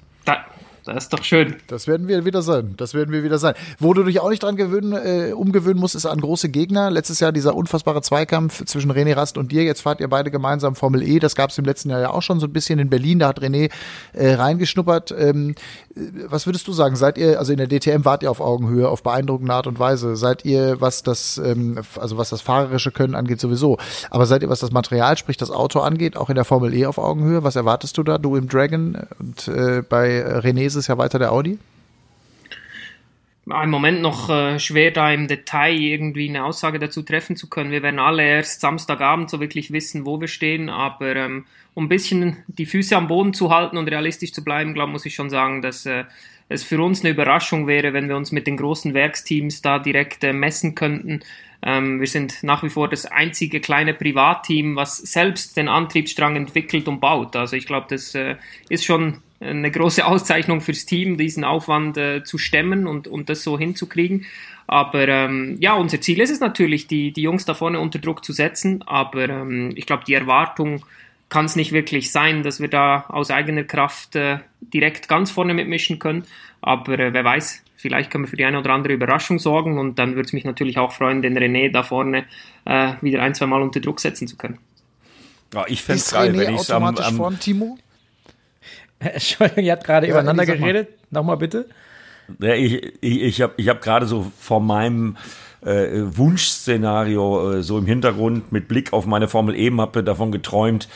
Da, 0.91 0.95
das 0.95 1.05
ist 1.05 1.13
doch 1.13 1.23
schön. 1.23 1.57
Das 1.69 1.87
werden 1.87 2.09
wir 2.09 2.25
wieder 2.25 2.43
sein. 2.43 2.75
Das 2.77 2.95
werden 2.95 3.13
wir 3.13 3.23
wieder 3.23 3.39
sein. 3.39 3.55
Wo 3.79 3.95
du 3.95 4.03
dich 4.03 4.21
auch 4.21 4.29
nicht 4.29 4.43
dran 4.43 4.57
gewöhnen, 4.57 4.93
äh, 4.93 5.33
umgewöhnen 5.33 5.79
musst, 5.79 5.95
ist 5.95 6.07
an 6.07 6.21
große 6.21 6.49
Gegner. 6.49 6.91
Letztes 6.91 7.21
Jahr 7.21 7.33
dieser 7.33 7.55
unfassbare 7.55 8.03
Zweikampf 8.03 8.65
zwischen 8.65 8.91
René 8.91 9.15
Rast 9.17 9.39
und 9.39 9.53
dir. 9.53 9.63
Jetzt 9.63 9.83
fahrt 9.83 10.01
ihr 10.01 10.09
beide 10.09 10.31
gemeinsam 10.31 10.75
Formel 10.75 11.03
E. 11.03 11.19
Das 11.19 11.37
gab 11.37 11.51
es 11.51 11.59
im 11.59 11.65
letzten 11.65 11.91
Jahr 11.91 12.01
ja 12.01 12.11
auch 12.11 12.23
schon 12.23 12.41
so 12.41 12.47
ein 12.47 12.53
bisschen 12.53 12.79
in 12.79 12.91
Berlin. 12.91 13.21
Da 13.21 13.29
hat 13.29 13.41
René 13.41 13.71
äh, 14.13 14.35
reingeschnuppert. 14.35 15.15
Ähm, 15.17 15.55
äh, 15.95 16.01
was 16.27 16.47
würdest 16.47 16.67
du 16.67 16.73
sagen? 16.73 16.97
Seid 16.97 17.19
ihr, 17.19 17.39
also 17.39 17.53
in 17.53 17.59
der 17.59 17.69
DTM 17.69 18.05
wart 18.05 18.23
ihr 18.23 18.31
auf 18.31 18.41
Augenhöhe, 18.41 18.89
auf 18.89 19.03
beeindruckende 19.03 19.53
Art 19.55 19.67
und 19.67 19.79
Weise? 19.79 20.17
Seid 20.17 20.45
ihr, 20.45 20.81
was 20.81 21.03
das, 21.03 21.39
ähm, 21.39 21.81
also 21.99 22.17
was 22.17 22.31
das 22.31 22.41
fahrerische 22.41 22.91
Können 22.91 23.15
angeht, 23.15 23.41
sowieso. 23.41 23.79
Aber 24.11 24.27
seid 24.27 24.43
ihr, 24.43 24.49
was 24.49 24.61
das 24.61 24.73
Material, 24.73 25.17
sprich 25.17 25.37
das 25.37 25.51
Auto 25.51 25.81
angeht, 25.81 26.17
auch 26.17 26.31
in 26.31 26.35
der 26.35 26.45
Formel 26.45 26.75
E 26.75 26.87
auf 26.87 26.99
Augenhöhe? 26.99 27.45
Was 27.45 27.57
erwartest 27.57 27.97
du 27.97 28.03
da? 28.03 28.19
Du 28.19 28.35
im 28.35 28.49
Dragon 28.49 28.99
und 29.19 29.47
äh, 29.49 29.83
bei 29.89 30.41
René 30.41 30.69
ist 30.81 30.85
es 30.85 30.89
ja 30.89 30.99
weiter 30.99 31.19
der 31.19 31.33
Audi? 31.33 31.59
Im 33.47 33.71
Moment 33.71 34.01
noch 34.01 34.31
äh, 34.31 34.59
schwer, 34.59 34.93
da 34.93 35.13
im 35.13 35.27
Detail 35.27 35.75
irgendwie 35.75 36.29
eine 36.29 36.45
Aussage 36.45 36.79
dazu 36.79 37.03
treffen 37.03 37.37
zu 37.37 37.49
können. 37.49 37.71
Wir 37.71 37.83
werden 37.83 37.99
alle 37.99 38.23
erst 38.23 38.61
Samstagabend 38.61 39.29
so 39.29 39.41
wirklich 39.41 39.73
wissen, 39.73 40.07
wo 40.07 40.21
wir 40.21 40.29
stehen. 40.29 40.69
Aber 40.69 41.17
ähm, 41.17 41.45
um 41.75 41.85
ein 41.85 41.89
bisschen 41.89 42.37
die 42.47 42.67
Füße 42.67 42.97
am 42.97 43.09
Boden 43.09 43.35
zu 43.35 43.51
halten 43.51 43.77
und 43.77 43.89
realistisch 43.89 44.33
zu 44.33 44.45
bleiben, 44.45 44.75
glaube 44.75 44.93
muss 44.93 45.07
ich 45.07 45.15
schon 45.15 45.31
sagen, 45.31 45.63
dass 45.63 45.85
äh, 45.85 46.05
es 46.49 46.63
für 46.63 46.81
uns 46.81 47.01
eine 47.01 47.11
Überraschung 47.11 47.67
wäre, 47.67 47.93
wenn 47.93 48.09
wir 48.09 48.17
uns 48.17 48.33
mit 48.33 48.47
den 48.47 48.57
großen 48.57 48.95
Werksteams 48.95 49.63
da 49.63 49.79
direkt 49.79 50.23
äh, 50.25 50.33
messen 50.33 50.75
könnten. 50.75 51.21
Ähm, 51.63 52.01
wir 52.01 52.07
sind 52.07 52.43
nach 52.43 52.63
wie 52.63 52.71
vor 52.71 52.89
das 52.89 53.05
einzige 53.05 53.61
kleine 53.61 53.95
Privatteam, 53.95 54.77
was 54.77 54.99
selbst 54.99 55.57
den 55.57 55.69
Antriebsstrang 55.69 56.37
entwickelt 56.37 56.89
und 56.89 57.01
baut. 57.01 57.37
Also 57.37 57.57
ich 57.57 57.67
glaube, 57.67 57.87
das 57.91 58.15
äh, 58.15 58.37
ist 58.69 58.85
schon 58.85 59.23
eine 59.41 59.71
große 59.71 60.05
Auszeichnung 60.05 60.61
fürs 60.61 60.85
Team, 60.85 61.17
diesen 61.17 61.45
Aufwand 61.45 61.97
äh, 61.97 62.23
zu 62.25 62.37
stemmen 62.37 62.87
und, 62.87 63.09
und 63.09 63.29
das 63.29 63.43
so 63.43 63.59
hinzukriegen. 63.59 64.27
Aber 64.67 65.09
ähm, 65.09 65.57
ja, 65.61 65.75
unser 65.75 66.01
Ziel 66.01 66.21
ist 66.21 66.31
es 66.31 66.41
natürlich, 66.41 66.87
die, 66.87 67.13
die 67.13 67.23
Jungs 67.23 67.45
da 67.45 67.55
vorne 67.55 67.81
unter 67.81 67.99
Druck 67.99 68.25
zu 68.25 68.33
setzen. 68.33 68.83
Aber 68.87 69.29
ähm, 69.29 69.73
ich 69.75 69.87
glaube, 69.87 70.05
die 70.07 70.15
Erwartung 70.15 70.85
kann 71.29 71.47
es 71.47 71.57
nicht 71.57 71.73
wirklich 71.73 72.13
sein, 72.13 72.43
dass 72.43 72.61
wir 72.61 72.69
da 72.69 73.07
aus 73.09 73.31
eigener 73.31 73.65
Kraft 73.65 74.15
äh, 74.17 74.39
direkt 74.61 75.09
ganz 75.09 75.31
vorne 75.31 75.55
mitmischen 75.55 75.99
können. 75.99 76.25
Aber 76.61 76.99
äh, 76.99 77.13
wer 77.13 77.25
weiß, 77.25 77.63
vielleicht 77.77 78.11
können 78.11 78.25
wir 78.25 78.29
für 78.29 78.37
die 78.37 78.45
eine 78.45 78.59
oder 78.59 78.71
andere 78.71 78.93
Überraschung 78.93 79.39
sorgen 79.39 79.79
und 79.79 79.99
dann 79.99 80.11
würde 80.17 80.27
es 80.27 80.33
mich 80.33 80.45
natürlich 80.45 80.77
auch 80.77 80.93
freuen, 80.93 81.23
den 81.23 81.39
René 81.39 81.73
da 81.73 81.83
vorne 81.83 82.27
äh, 82.67 82.93
wieder 83.01 83.23
ein, 83.23 83.35
zwei 83.35 83.47
Mal 83.47 83.63
unter 83.63 83.81
Druck 83.81 84.01
setzen 84.01 84.29
zu 84.29 84.37
können. 84.37 84.59
Ja, 85.55 85.65
ich 85.67 85.83
fände 85.83 86.01
es 86.01 86.11
geil, 86.13 86.37
wenn 86.37 86.55
ich 86.55 86.73
am, 86.73 86.85
am 86.85 87.17
vorn, 87.17 87.41
Timo? 87.41 87.79
Entschuldigung, 89.15 89.65
ihr 89.65 89.73
habt 89.73 89.85
gerade 89.85 90.07
ja, 90.07 90.13
übereinander 90.13 90.47
geredet. 90.47 90.89
Nochmal 91.11 91.39
bitte. 91.39 91.67
Ja, 92.39 92.55
ich 92.55 92.93
ich, 93.01 93.23
ich 93.23 93.43
habe 93.43 93.55
ich 93.57 93.69
hab 93.69 93.83
gerade 93.83 94.07
so 94.07 94.31
vor 94.39 94.61
meinem 94.61 95.17
äh, 95.63 95.89
Wunschszenario 95.93 97.55
äh, 97.55 97.63
so 97.63 97.79
im 97.79 97.87
Hintergrund 97.87 98.53
mit 98.53 98.69
Blick 98.69 98.93
auf 98.93 99.07
meine 99.07 99.29
Formel 99.29 99.59
E-Mappe 99.59 100.05
davon 100.05 100.33
geträumt, 100.33 100.89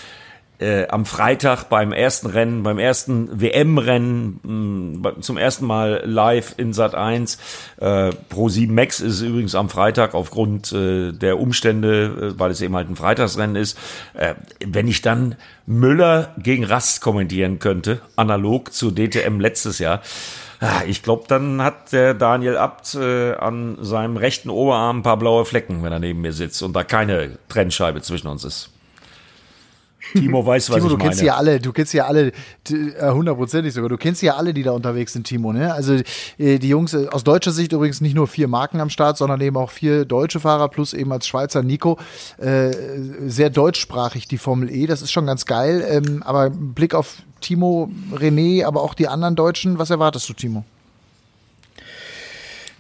äh, 0.59 0.87
am 0.89 1.05
Freitag 1.05 1.65
beim 1.65 1.93
ersten 1.93 2.29
Rennen, 2.29 2.63
beim 2.63 2.79
ersten 2.79 3.41
WM-Rennen, 3.41 5.01
mm, 5.03 5.21
zum 5.21 5.37
ersten 5.37 5.67
Mal 5.67 6.03
live 6.05 6.55
in 6.57 6.73
Sat 6.73 6.95
1. 6.95 7.39
Äh, 7.81 8.11
Pro 8.29 8.49
7 8.49 8.75
Max 8.75 9.01
ist 9.01 9.21
übrigens 9.21 9.55
am 9.55 9.69
Freitag 9.69 10.15
aufgrund 10.15 10.73
äh, 10.73 11.13
der 11.13 11.41
Umstände, 11.41 12.35
äh, 12.35 12.39
weil 12.39 12.51
es 12.51 12.61
eben 12.61 12.77
halt 12.77 12.89
ein 12.89 12.97
Freitagsrennen 12.97 13.57
ist. 13.57 13.79
Äh, 14.15 14.35
wenn 14.65 14.89
ich 14.89 15.03
dann 15.03 15.37
Müller 15.67 16.35
gegen 16.39 16.65
Rast 16.65 17.01
kommentieren 17.01 17.59
könnte, 17.59 18.01
analog 18.17 18.73
zu 18.73 18.91
DTM 18.91 19.41
letztes 19.41 19.79
Jahr, 19.79 20.03
ah, 20.61 20.83
ich 20.87 21.03
glaube, 21.03 21.25
dann 21.27 21.63
hat 21.63 21.93
der 21.93 22.15
Daniel 22.15 22.57
Abt 22.57 22.95
äh, 22.95 23.35
an 23.35 23.79
seinem 23.81 24.17
rechten 24.17 24.51
Oberarm 24.51 24.99
ein 24.99 25.03
paar 25.03 25.17
blaue 25.17 25.45
Flecken, 25.45 25.83
wenn 25.83 25.93
er 25.93 26.01
neben 26.01 26.21
mir 26.21 26.33
sitzt 26.33 26.63
und 26.63 26.75
da 26.75 26.85
keine 26.85 27.39
Trennscheibe 27.49 28.03
zwischen 28.03 28.29
uns 28.29 28.45
ist. 28.45 28.74
Timo 30.13 30.45
weiß, 30.45 30.71
was 30.71 30.77
Timo, 30.77 30.87
ich 30.89 30.93
du 30.93 30.99
kennst 30.99 31.23
ja 31.23 31.37
alle, 31.37 31.61
du 31.61 31.73
kennst 31.73 31.93
ja 31.95 32.07
alle, 32.07 32.33
äh, 32.71 33.11
hundertprozentig 33.11 33.73
sogar, 33.73 33.89
du 33.89 33.97
kennst 33.97 34.23
ja 34.23 34.37
alle, 34.37 34.55
die 34.55 34.63
da 34.63 34.73
unterwegs 34.73 35.13
sind, 35.13 35.27
Timo, 35.27 35.53
ne? 35.53 35.73
Also 35.73 35.95
äh, 36.39 36.59
die 36.59 36.69
Jungs, 36.69 36.95
äh, 36.95 37.09
aus 37.11 37.25
deutscher 37.25 37.53
Sicht 37.53 37.73
übrigens 37.73 38.01
nicht 38.01 38.15
nur 38.15 38.29
vier 38.29 38.49
Marken 38.49 38.81
am 38.81 38.91
Start, 38.91 39.17
sondern 39.17 39.41
eben 39.41 39.57
auch 39.57 39.71
vier 39.71 40.05
deutsche 40.05 40.41
Fahrer 40.41 40.69
plus 40.69 40.93
eben 40.93 41.13
als 41.13 41.27
Schweizer 41.27 41.63
Nico. 41.63 41.99
Äh, 42.39 42.71
sehr 43.27 43.51
deutschsprachig, 43.51 44.29
die 44.29 44.39
Formel 44.39 44.71
E, 44.71 44.87
das 44.87 45.03
ist 45.03 45.13
schon 45.13 45.27
ganz 45.27 45.47
geil. 45.47 45.85
Ähm, 45.89 46.23
aber 46.25 46.51
Blick 46.51 46.95
auf 46.95 47.17
Timo, 47.41 47.91
René, 48.13 48.65
aber 48.65 48.83
auch 48.83 48.95
die 48.95 49.09
anderen 49.09 49.37
Deutschen, 49.37 49.79
was 49.79 49.91
erwartest 49.91 50.29
du, 50.29 50.33
Timo? 50.33 50.65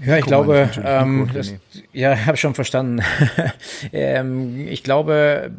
Ja, 0.05 0.17
ich 0.17 0.23
Guck 0.23 0.29
glaube, 0.29 0.71
ähm, 0.83 1.31
das, 1.33 1.53
ja, 1.93 2.17
habe 2.27 2.37
schon 2.37 2.55
verstanden. 2.55 3.03
ähm, 3.93 4.67
ich 4.69 4.83
glaube, 4.83 5.51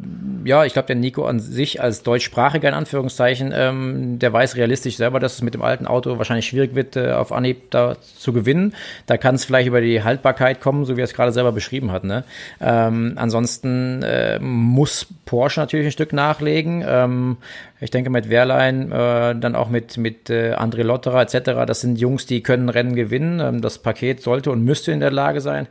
ja, 0.44 0.64
ich 0.64 0.72
glaube, 0.72 0.86
der 0.86 0.96
Nico 0.96 1.24
an 1.24 1.40
sich 1.40 1.80
als 1.80 2.02
deutschsprachiger 2.02 2.68
in 2.68 2.74
Anführungszeichen, 2.74 3.52
ähm, 3.54 4.18
der 4.18 4.32
weiß 4.32 4.56
realistisch 4.56 4.96
selber, 4.96 5.20
dass 5.20 5.34
es 5.34 5.42
mit 5.42 5.54
dem 5.54 5.62
alten 5.62 5.86
Auto 5.86 6.18
wahrscheinlich 6.18 6.46
schwierig 6.46 6.74
wird, 6.74 6.96
äh, 6.96 7.12
auf 7.12 7.32
Anhieb 7.32 7.70
da 7.70 7.96
zu 8.00 8.32
gewinnen. 8.32 8.74
Da 9.06 9.16
kann 9.16 9.34
es 9.34 9.44
vielleicht 9.44 9.68
über 9.68 9.80
die 9.80 10.02
Haltbarkeit 10.02 10.60
kommen, 10.60 10.84
so 10.84 10.96
wie 10.96 11.00
er 11.00 11.04
es 11.04 11.14
gerade 11.14 11.32
selber 11.32 11.52
beschrieben 11.52 11.92
hat. 11.92 12.04
Ne? 12.04 12.24
Ähm, 12.60 13.14
ansonsten 13.16 14.02
äh, 14.02 14.38
muss 14.38 15.06
Porsche 15.24 15.60
natürlich 15.60 15.86
ein 15.86 15.92
Stück 15.92 16.12
nachlegen. 16.12 16.84
Ähm, 16.86 17.36
ich 17.80 17.90
denke 17.90 18.10
mit 18.10 18.30
Wehrlein, 18.30 18.90
äh, 18.90 19.34
dann 19.34 19.54
auch 19.54 19.68
mit, 19.68 19.98
mit 19.98 20.30
äh, 20.30 20.54
André 20.54 20.82
Lotterer 20.82 21.22
etc., 21.22 21.66
das 21.66 21.80
sind 21.80 21.98
Jungs, 21.98 22.26
die 22.26 22.42
können 22.42 22.68
Rennen 22.68 22.94
gewinnen. 22.94 23.40
Ähm, 23.40 23.60
das 23.60 23.78
Paket 23.78 24.22
sollte 24.22 24.50
und 24.50 24.64
müsste 24.64 24.92
in 24.92 25.00
der 25.00 25.10
Lage 25.10 25.40
sein. 25.40 25.66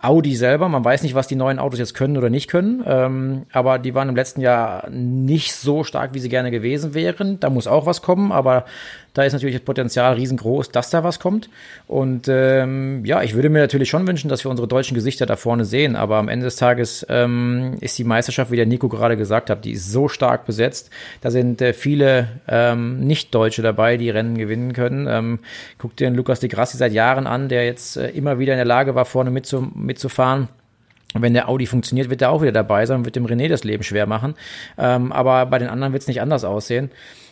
Audi 0.00 0.36
selber, 0.36 0.68
man 0.68 0.84
weiß 0.84 1.02
nicht, 1.02 1.16
was 1.16 1.26
die 1.26 1.34
neuen 1.34 1.58
Autos 1.58 1.80
jetzt 1.80 1.94
können 1.94 2.16
oder 2.16 2.30
nicht 2.30 2.48
können, 2.48 2.84
ähm, 2.86 3.46
aber 3.52 3.80
die 3.80 3.94
waren 3.94 4.08
im 4.08 4.14
letzten 4.14 4.40
Jahr 4.40 4.88
nicht 4.90 5.54
so 5.54 5.82
stark, 5.82 6.14
wie 6.14 6.20
sie 6.20 6.28
gerne 6.28 6.52
gewesen 6.52 6.94
wären. 6.94 7.40
Da 7.40 7.50
muss 7.50 7.66
auch 7.66 7.84
was 7.84 8.00
kommen, 8.00 8.30
aber 8.30 8.64
da 9.14 9.24
ist 9.24 9.32
natürlich 9.32 9.56
das 9.56 9.64
Potenzial 9.64 10.14
riesengroß, 10.14 10.70
dass 10.70 10.90
da 10.90 11.04
was 11.04 11.18
kommt. 11.18 11.48
Und 11.86 12.26
ähm, 12.28 13.04
ja, 13.04 13.22
ich 13.22 13.34
würde 13.34 13.48
mir 13.48 13.60
natürlich 13.60 13.88
schon 13.88 14.06
wünschen, 14.06 14.28
dass 14.28 14.44
wir 14.44 14.50
unsere 14.50 14.68
deutschen 14.68 14.94
Gesichter 14.94 15.26
da 15.26 15.36
vorne 15.36 15.64
sehen, 15.64 15.96
aber 15.96 16.16
am 16.16 16.28
Ende 16.28 16.44
des 16.44 16.56
Tages 16.56 17.06
ähm, 17.08 17.76
ist 17.80 17.98
die 17.98 18.04
Meisterschaft, 18.04 18.50
wie 18.50 18.56
der 18.56 18.66
Nico 18.66 18.88
gerade 18.88 19.16
gesagt 19.16 19.50
hat, 19.50 19.64
die 19.64 19.72
ist 19.72 19.90
so 19.90 20.08
stark 20.08 20.46
besetzt. 20.46 20.90
Da 21.20 21.30
sind 21.30 21.60
äh, 21.60 21.72
viele 21.72 22.28
ähm, 22.46 23.00
Nicht-Deutsche 23.00 23.62
dabei, 23.62 23.96
die 23.96 24.10
Rennen 24.10 24.36
gewinnen 24.36 24.72
können. 24.72 25.06
Ähm, 25.08 25.38
guck 25.78 25.96
dir 25.96 26.06
den 26.08 26.14
Lukas 26.14 26.40
de 26.40 26.48
Grassi 26.48 26.76
seit 26.76 26.92
Jahren 26.92 27.26
an, 27.26 27.48
der 27.48 27.64
jetzt 27.64 27.96
äh, 27.96 28.10
immer 28.10 28.38
wieder 28.38 28.52
in 28.52 28.58
der 28.58 28.66
Lage 28.66 28.94
war, 28.94 29.04
vorne 29.04 29.30
mitzu 29.30 29.68
mitzufahren. 29.74 30.48
Wenn 31.14 31.32
der 31.32 31.48
Audi 31.48 31.66
funktioniert, 31.66 32.10
wird 32.10 32.22
er 32.22 32.30
auch 32.30 32.42
wieder 32.42 32.52
dabei 32.52 32.84
sein, 32.84 33.04
wird 33.04 33.16
dem 33.16 33.26
René 33.26 33.48
das 33.48 33.64
Leben 33.64 33.82
schwer 33.82 34.06
machen. 34.06 34.34
Ähm, 34.76 35.10
aber 35.10 35.46
bei 35.46 35.58
den 35.58 35.68
anderen 35.68 35.92
wird 35.92 36.02
es 36.02 36.08
nicht 36.08 36.20
anders 36.20 36.44
aussehen. 36.44 36.90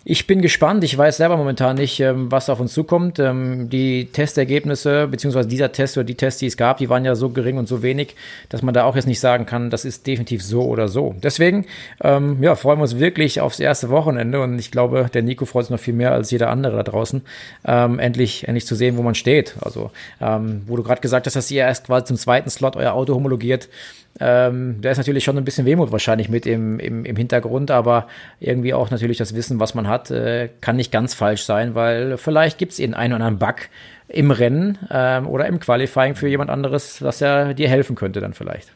Ich 0.08 0.28
bin 0.28 0.40
gespannt. 0.40 0.84
Ich 0.84 0.96
weiß 0.96 1.16
selber 1.16 1.36
momentan 1.36 1.74
nicht, 1.74 1.98
ähm, 1.98 2.30
was 2.30 2.48
auf 2.48 2.60
uns 2.60 2.72
zukommt. 2.72 3.18
Ähm, 3.18 3.68
die 3.70 4.04
Testergebnisse, 4.04 5.08
beziehungsweise 5.08 5.48
dieser 5.48 5.72
Test 5.72 5.96
oder 5.96 6.04
die 6.04 6.14
Tests, 6.14 6.38
die 6.38 6.46
es 6.46 6.56
gab, 6.56 6.76
die 6.76 6.88
waren 6.88 7.04
ja 7.04 7.16
so 7.16 7.30
gering 7.30 7.58
und 7.58 7.66
so 7.66 7.82
wenig, 7.82 8.14
dass 8.48 8.62
man 8.62 8.72
da 8.72 8.84
auch 8.84 8.94
jetzt 8.94 9.08
nicht 9.08 9.18
sagen 9.18 9.46
kann, 9.46 9.68
das 9.68 9.84
ist 9.84 10.06
definitiv 10.06 10.44
so 10.44 10.62
oder 10.62 10.86
so. 10.86 11.16
Deswegen, 11.20 11.66
ähm, 12.04 12.40
ja, 12.40 12.54
freuen 12.54 12.78
wir 12.78 12.84
uns 12.84 13.00
wirklich 13.00 13.40
aufs 13.40 13.58
erste 13.58 13.88
Wochenende 13.88 14.40
und 14.40 14.56
ich 14.60 14.70
glaube, 14.70 15.10
der 15.12 15.22
Nico 15.22 15.44
freut 15.44 15.64
sich 15.64 15.72
noch 15.72 15.80
viel 15.80 15.94
mehr 15.94 16.12
als 16.12 16.30
jeder 16.30 16.50
andere 16.50 16.76
da 16.76 16.82
draußen, 16.84 17.22
endlich, 17.64 18.46
endlich 18.46 18.64
zu 18.64 18.76
sehen, 18.76 18.96
wo 18.96 19.02
man 19.02 19.16
steht. 19.16 19.56
Also, 19.60 19.90
wo 20.20 20.76
du 20.76 20.82
gerade 20.82 21.00
gesagt 21.00 21.26
hast, 21.26 21.34
dass 21.34 21.50
ihr 21.50 21.62
erst 21.62 21.86
quasi 21.86 22.06
zum 22.06 22.16
zweiten 22.16 22.48
Slot 22.48 22.76
euer 22.76 22.92
Auto 22.92 23.14
homologiert. 23.14 23.68
Ähm, 24.18 24.78
da 24.80 24.90
ist 24.90 24.98
natürlich 24.98 25.24
schon 25.24 25.36
ein 25.36 25.44
bisschen 25.44 25.66
Wehmut 25.66 25.92
wahrscheinlich 25.92 26.28
mit 26.28 26.46
im, 26.46 26.78
im, 26.78 27.04
im 27.04 27.16
Hintergrund, 27.16 27.70
aber 27.70 28.06
irgendwie 28.40 28.72
auch 28.72 28.90
natürlich 28.90 29.18
das 29.18 29.34
Wissen, 29.34 29.60
was 29.60 29.74
man 29.74 29.88
hat, 29.88 30.10
äh, 30.10 30.48
kann 30.60 30.76
nicht 30.76 30.90
ganz 30.90 31.14
falsch 31.14 31.42
sein, 31.42 31.74
weil 31.74 32.16
vielleicht 32.16 32.58
gibt 32.58 32.72
es 32.72 32.78
den 32.78 32.94
einen 32.94 33.14
oder 33.14 33.26
anderen 33.26 33.38
Bug 33.38 33.68
im 34.08 34.30
Rennen 34.30 34.78
ähm, 34.90 35.26
oder 35.26 35.46
im 35.46 35.60
Qualifying 35.60 36.14
für 36.14 36.28
jemand 36.28 36.50
anderes, 36.50 36.98
dass 36.98 37.20
er 37.20 37.54
dir 37.54 37.68
helfen 37.68 37.96
könnte 37.96 38.20
dann 38.20 38.32
vielleicht. 38.32 38.72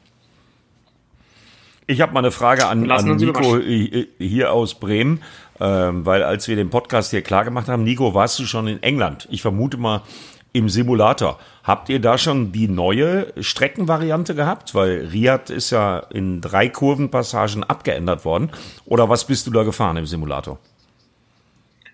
Ich 1.86 2.00
habe 2.00 2.12
mal 2.12 2.20
eine 2.20 2.30
Frage 2.30 2.66
an, 2.66 2.88
an 2.90 3.16
Nico 3.16 3.58
hier 4.18 4.52
aus 4.52 4.74
Bremen, 4.74 5.22
ähm, 5.58 6.06
weil 6.06 6.22
als 6.22 6.46
wir 6.46 6.54
den 6.54 6.70
Podcast 6.70 7.10
hier 7.10 7.22
klar 7.22 7.44
gemacht 7.44 7.68
haben, 7.68 7.82
Nico, 7.82 8.14
warst 8.14 8.38
du 8.38 8.44
schon 8.44 8.68
in 8.68 8.82
England? 8.82 9.26
Ich 9.30 9.42
vermute 9.42 9.76
mal 9.76 10.02
im 10.52 10.68
Simulator. 10.68 11.38
Habt 11.64 11.88
ihr 11.88 12.00
da 12.00 12.18
schon 12.18 12.52
die 12.52 12.68
neue 12.68 13.32
Streckenvariante 13.40 14.34
gehabt? 14.34 14.74
Weil 14.74 15.08
Riyadh 15.12 15.50
ist 15.50 15.70
ja 15.70 15.98
in 16.10 16.40
drei 16.40 16.68
Kurvenpassagen 16.68 17.64
abgeändert 17.64 18.24
worden. 18.24 18.50
Oder 18.86 19.08
was 19.08 19.26
bist 19.26 19.46
du 19.46 19.50
da 19.50 19.62
gefahren 19.62 19.96
im 19.96 20.06
Simulator? 20.06 20.58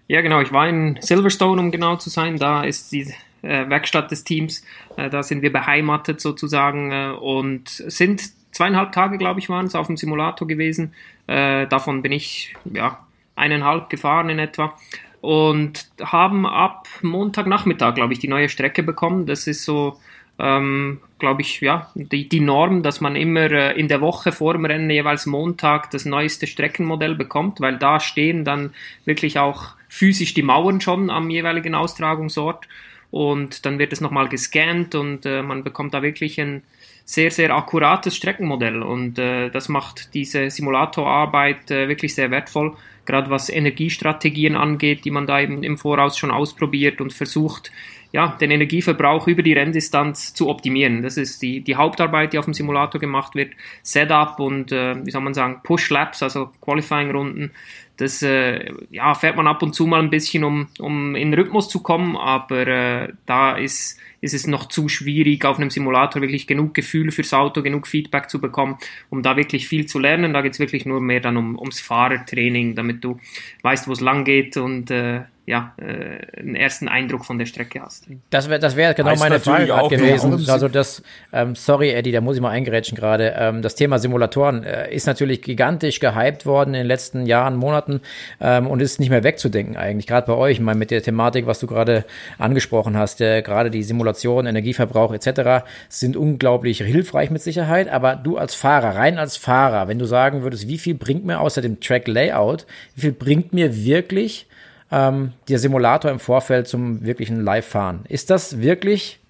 Ja, 0.09 0.21
genau. 0.21 0.40
Ich 0.40 0.53
war 0.53 0.69
in 0.69 0.99
Silverstone, 1.01 1.61
um 1.61 1.71
genau 1.71 1.97
zu 1.97 2.11
sein. 2.11 2.38
Da 2.38 2.62
ist 2.62 2.92
die 2.92 3.12
äh, 3.42 3.69
Werkstatt 3.69 4.11
des 4.11 4.25
Teams. 4.25 4.64
Äh, 4.97 5.11
da 5.11 5.23
sind 5.23 5.42
wir 5.42 5.53
beheimatet 5.53 6.21
sozusagen 6.21 6.92
äh, 6.92 7.11
und 7.11 7.69
sind 7.69 8.23
zweieinhalb 8.53 8.92
Tage, 8.92 9.19
glaube 9.19 9.40
ich, 9.40 9.49
waren 9.49 9.66
es 9.66 9.75
auf 9.75 9.88
dem 9.88 9.97
Simulator 9.97 10.49
gewesen. 10.49 10.95
Äh, 11.27 11.66
davon 11.66 12.03
bin 12.03 12.12
ich 12.12 12.55
ja 12.73 13.01
eineinhalb 13.35 13.90
gefahren 13.90 14.31
in 14.31 14.38
etwa 14.38 14.75
und 15.20 15.87
haben 16.02 16.46
ab 16.46 16.87
Montagnachmittag, 17.02 17.94
glaube 17.94 18.12
ich, 18.12 18.18
die 18.18 18.29
neue 18.29 18.48
Strecke 18.48 18.83
bekommen. 18.83 19.26
Das 19.26 19.46
ist 19.46 19.64
so, 19.64 19.98
ähm, 20.38 21.00
glaube 21.18 21.42
ich, 21.42 21.61
ja, 21.61 21.90
die, 21.94 22.29
die 22.29 22.40
Norm, 22.40 22.83
dass 22.83 23.00
man 23.00 23.16
immer 23.16 23.50
äh, 23.50 23.79
in 23.79 23.88
der 23.88 24.00
Woche 24.00 24.33
vor 24.33 24.52
dem 24.52 24.64
Rennen 24.64 24.90
jeweils 24.90 25.26
Montag 25.26 25.90
das 25.90 26.05
neueste 26.05 26.46
Streckenmodell 26.46 27.14
bekommt, 27.14 27.61
weil 27.61 27.79
da 27.79 28.00
stehen 28.00 28.44
dann 28.44 28.74
wirklich 29.05 29.38
auch 29.38 29.74
physisch 29.88 30.35
die 30.35 30.42
Mauern 30.42 30.81
schon 30.81 31.11
am 31.11 31.31
jeweiligen 31.31 31.74
Austragungsort. 31.74 32.68
Und 33.11 33.64
dann 33.64 33.79
wird 33.79 33.92
es 33.92 34.00
nochmal 34.00 34.29
gescannt 34.29 34.94
und 34.94 35.24
äh, 35.24 35.42
man 35.42 35.64
bekommt 35.64 35.94
da 35.94 36.02
wirklich 36.02 36.40
ein 36.40 36.62
sehr, 37.05 37.31
sehr 37.31 37.55
akkurates 37.55 38.16
Streckenmodell. 38.16 38.83
Und 38.83 39.18
äh, 39.18 39.48
das 39.48 39.68
macht 39.68 40.12
diese 40.12 40.50
Simulatorarbeit 40.50 41.70
äh, 41.70 41.88
wirklich 41.88 42.14
sehr 42.14 42.31
wertvoll 42.31 42.76
gerade 43.07 43.31
was 43.31 43.49
Energiestrategien 43.49 44.57
angeht, 44.57 45.05
die 45.05 45.11
man 45.11 45.27
da 45.27 45.40
eben 45.40 45.62
im 45.62 45.79
Voraus 45.79 46.19
schon 46.19 46.31
ausprobiert 46.31 47.01
und 47.01 47.12
versucht, 47.12 47.73
ja, 48.12 48.37
den 48.40 48.51
Energieverbrauch 48.51 49.27
über 49.27 49.42
die 49.42 49.53
Renndistanz 49.53 50.33
zu 50.33 50.49
optimieren. 50.49 51.03
Das 51.03 51.16
ist 51.16 51.42
die, 51.42 51.61
die 51.61 51.77
Hauptarbeit, 51.77 52.33
die 52.33 52.38
auf 52.38 52.45
dem 52.45 52.55
Simulator 52.55 53.01
gemacht 53.01 53.35
wird. 53.35 53.53
Setup 53.83 54.38
und, 54.40 54.73
äh, 54.73 55.05
wie 55.05 55.11
soll 55.11 55.23
man 55.23 55.35
sagen, 55.35 55.61
Push-Laps, 55.62 56.23
also 56.23 56.51
Qualifying-Runden. 56.61 57.51
Das 57.96 58.22
äh, 58.22 58.72
ja, 58.90 59.14
fährt 59.14 59.37
man 59.37 59.46
ab 59.46 59.62
und 59.62 59.74
zu 59.74 59.87
mal 59.87 60.00
ein 60.00 60.11
bisschen, 60.11 60.44
um, 60.44 60.68
um 60.78 61.14
in 61.14 61.32
Rhythmus 61.32 61.68
zu 61.68 61.82
kommen, 61.82 62.16
aber 62.16 62.66
äh, 62.66 63.12
da 63.24 63.56
ist 63.56 63.98
ist 64.20 64.35
es 64.35 64.46
noch 64.46 64.66
zu 64.68 64.88
schwierig, 64.88 65.44
auf 65.44 65.59
einem 65.59 65.70
Simulator 65.70 66.20
wirklich 66.22 66.46
genug 66.46 66.74
Gefühl 66.74 67.11
fürs 67.11 67.32
Auto, 67.32 67.62
genug 67.62 67.87
Feedback 67.87 68.28
zu 68.28 68.40
bekommen, 68.40 68.78
um 69.11 69.22
da 69.22 69.37
wirklich 69.37 69.68
viel 69.68 69.87
zu 69.87 69.98
lernen. 69.98 70.32
Da 70.32 70.42
geht 70.42 70.54
es 70.54 70.59
wirklich 70.59 70.87
nur 70.87 71.00
mehr 71.00 71.20
dann 71.20 71.37
um, 71.37 71.59
ums 71.59 71.80
Fahrertraining, 71.80 72.74
damit 72.74 73.04
du 73.04 73.20
weißt, 73.62 73.88
wo 73.88 73.92
es 73.92 74.00
lang 74.00 74.24
geht 74.24 74.56
und 74.56 74.90
äh, 74.90 75.22
ja, 75.46 75.74
äh, 75.76 76.40
einen 76.40 76.56
ersten 76.56 76.88
Eindruck 76.88 77.24
von 77.24 77.38
der 77.38 77.46
Strecke 77.46 77.80
hast. 77.80 78.09
Das 78.30 78.48
wäre 78.50 78.59
das 78.59 78.74
wär 78.74 78.94
genau 78.94 79.11
heißt 79.11 79.20
meine 79.20 79.38
Frage 79.38 79.80
auch 79.80 79.88
gewesen. 79.88 80.32
Genau. 80.32 80.52
Also 80.52 80.66
das, 80.66 81.04
ähm, 81.32 81.54
sorry 81.54 81.90
Eddie, 81.90 82.11
da 82.11 82.20
muss 82.20 82.35
ich 82.35 82.42
mal 82.42 82.50
eingerätschen 82.50 82.98
gerade. 82.98 83.32
Ähm, 83.38 83.62
das 83.62 83.76
Thema 83.76 84.00
Simulatoren 84.00 84.64
äh, 84.64 84.92
ist 84.92 85.06
natürlich 85.06 85.42
gigantisch 85.42 86.00
gehypt 86.00 86.46
worden 86.46 86.70
in 86.70 86.80
den 86.80 86.87
letzten 86.87 87.26
Jahren, 87.26 87.54
Monaten 87.54 88.00
ähm, 88.40 88.66
und 88.66 88.82
ist 88.82 88.98
nicht 88.98 89.11
mehr 89.11 89.22
wegzudenken 89.22 89.76
eigentlich. 89.76 90.09
Gerade 90.09 90.26
bei 90.26 90.32
euch, 90.32 90.54
ich 90.54 90.61
meine 90.61 90.80
mit 90.80 90.90
der 90.90 91.00
Thematik, 91.00 91.46
was 91.46 91.61
du 91.61 91.68
gerade 91.68 92.04
angesprochen 92.38 92.96
hast, 92.96 93.20
äh, 93.20 93.42
gerade 93.42 93.70
die 93.70 93.85
Simulation, 93.85 94.46
Energieverbrauch 94.46 95.14
etc. 95.14 95.64
sind 95.88 96.16
unglaublich 96.16 96.78
hilfreich 96.78 97.30
mit 97.30 97.40
Sicherheit. 97.40 97.88
Aber 97.88 98.16
du 98.16 98.37
als 98.37 98.56
Fahrer, 98.56 98.96
rein 98.96 99.16
als 99.16 99.37
Fahrer, 99.37 99.87
wenn 99.87 100.00
du 100.00 100.06
sagen 100.06 100.42
würdest, 100.42 100.66
wie 100.66 100.78
viel 100.78 100.94
bringt 100.94 101.24
mir 101.24 101.38
außer 101.38 101.62
dem 101.62 101.78
Track 101.78 102.09
Layout, 102.09 102.66
wie 102.96 103.02
viel 103.02 103.12
bringt 103.12 103.52
mir 103.52 103.76
wirklich 103.85 104.48
ähm, 104.90 105.33
der 105.49 105.59
Simulator 105.59 106.11
im 106.11 106.18
Vorfeld 106.18 106.68
zum 106.68 107.05
wirklichen 107.05 107.42
Live-Fahren. 107.42 108.05
Ist 108.09 108.31
das 108.31 108.61
wirklich 108.61 109.20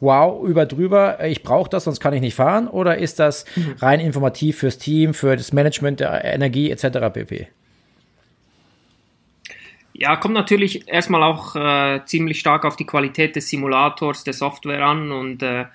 wow, 0.00 0.46
über 0.46 0.66
drüber, 0.66 1.24
ich 1.24 1.42
brauche 1.42 1.70
das, 1.70 1.84
sonst 1.84 2.00
kann 2.00 2.14
ich 2.14 2.20
nicht 2.20 2.34
fahren? 2.34 2.68
Oder 2.68 2.98
ist 2.98 3.18
das 3.18 3.44
mhm. 3.56 3.76
rein 3.80 4.00
informativ 4.00 4.58
fürs 4.58 4.78
Team, 4.78 5.14
für 5.14 5.36
das 5.36 5.52
Management 5.52 6.00
der 6.00 6.24
Energie 6.24 6.70
etc. 6.70 7.12
pp? 7.12 7.48
Ja, 9.96 10.16
kommt 10.16 10.34
natürlich 10.34 10.88
erstmal 10.88 11.22
auch 11.22 11.54
äh, 11.54 12.04
ziemlich 12.04 12.40
stark 12.40 12.64
auf 12.64 12.76
die 12.76 12.84
Qualität 12.84 13.36
des 13.36 13.48
Simulators, 13.48 14.24
der 14.24 14.32
Software 14.32 14.84
an 14.84 15.12
und 15.12 15.42
äh, 15.42 15.66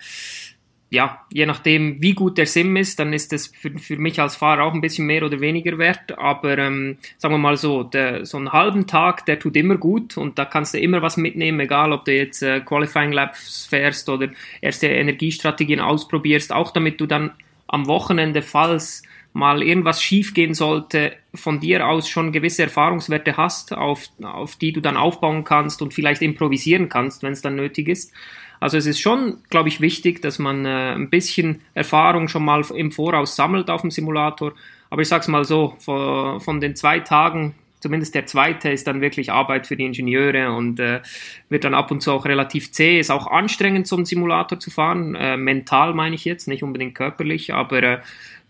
ja, 0.92 1.24
je 1.32 1.46
nachdem, 1.46 2.02
wie 2.02 2.14
gut 2.14 2.40
der 2.40 2.48
Sim 2.48 2.76
ist, 2.76 3.00
dann 3.00 3.14
ist 3.14 3.32
das 3.32 3.48
für, 3.48 3.78
für 3.78 3.98
mich 3.98 4.20
als 4.20 4.36
Fahrer 4.36 4.64
auch 4.64 4.74
ein 4.74 4.82
bisschen 4.82 5.06
mehr 5.06 5.24
oder 5.24 5.40
weniger 5.40 5.78
wert. 5.78 6.18
Aber 6.18 6.58
ähm, 6.58 6.98
sagen 7.18 7.36
wir 7.36 7.40
mal 7.40 7.58
so, 7.58 7.84
der, 7.84 8.26
so 8.26 8.38
einen 8.38 8.52
halben 8.52 8.88
Tag, 8.88 9.26
der 9.28 9.38
tut 9.38 9.56
immer 9.56 9.78
gut 9.78 10.18
und 10.18 10.40
da 10.40 10.46
kannst 10.46 10.74
du 10.74 10.80
immer 10.80 11.04
was 11.04 11.16
mitnehmen, 11.16 11.60
egal 11.60 11.94
ob 11.94 12.06
du 12.06 12.16
jetzt 12.16 12.42
äh, 12.42 12.62
Qualifying 12.62 13.12
Labs 13.12 13.68
fährst 13.68 14.10
oder 14.10 14.30
erste 14.62 14.88
Energiestrategien 14.88 15.80
ausprobierst, 15.80 16.52
auch 16.52 16.72
damit 16.72 17.00
du 17.00 17.06
dann 17.06 17.32
am 17.68 17.86
Wochenende, 17.86 18.42
falls 18.42 19.04
mal 19.32 19.62
irgendwas 19.62 20.02
schiefgehen 20.02 20.56
sollte, 20.56 21.14
von 21.36 21.60
dir 21.60 21.88
aus 21.88 22.10
schon 22.10 22.32
gewisse 22.32 22.64
Erfahrungswerte 22.64 23.38
hast, 23.38 23.74
auf, 23.74 24.08
auf 24.24 24.56
die 24.56 24.74
du 24.74 24.82
dann 24.82 24.98
aufbauen 24.98 25.44
kannst 25.44 25.84
und 25.84 25.94
vielleicht 25.94 26.24
improvisieren 26.24 26.90
kannst, 26.90 27.22
wenn 27.22 27.34
es 27.34 27.44
dann 27.44 27.56
nötig 27.56 27.90
ist. 27.90 28.12
Also 28.60 28.78
es 28.78 28.86
ist 28.86 29.00
schon, 29.00 29.38
glaube 29.50 29.70
ich, 29.70 29.82
wichtig, 29.82 30.22
dass 30.22 30.40
man 30.40 30.66
äh, 30.66 30.94
ein 30.94 31.10
bisschen 31.10 31.62
Erfahrung 31.74 32.28
schon 32.28 32.46
mal 32.46 32.64
im 32.74 32.92
Voraus 32.92 33.36
sammelt 33.36 33.70
auf 33.70 33.82
dem 33.82 33.92
Simulator. 33.92 34.54
Aber 34.90 35.02
ich 35.02 35.08
sage 35.08 35.22
es 35.22 35.28
mal 35.28 35.46
so, 35.46 35.76
von, 35.80 36.40
von 36.42 36.60
den 36.60 36.76
zwei 36.76 37.00
Tagen 37.00 37.56
zumindest 37.80 38.16
der 38.16 38.26
zweite 38.26 38.70
ist 38.70 38.88
dann 38.88 39.02
wirklich 39.02 39.32
Arbeit 39.32 39.68
für 39.68 39.76
die 39.76 39.86
Ingenieure 39.86 40.52
und 40.52 40.80
äh, 40.80 41.02
wird 41.50 41.64
dann 41.64 41.74
ab 41.74 41.92
und 41.92 42.02
zu 42.02 42.12
auch 42.12 42.26
relativ 42.26 42.72
zäh. 42.72 43.00
Ist 43.00 43.12
auch 43.12 43.28
anstrengend, 43.28 43.92
einen 43.92 44.06
Simulator 44.06 44.60
zu 44.60 44.70
fahren. 44.70 45.16
Äh, 45.16 45.38
mental 45.38 45.94
meine 45.94 46.16
ich 46.16 46.26
jetzt, 46.26 46.48
nicht 46.48 46.64
unbedingt 46.64 46.96
körperlich, 46.96 47.54
aber 47.54 47.84
äh, 47.84 48.00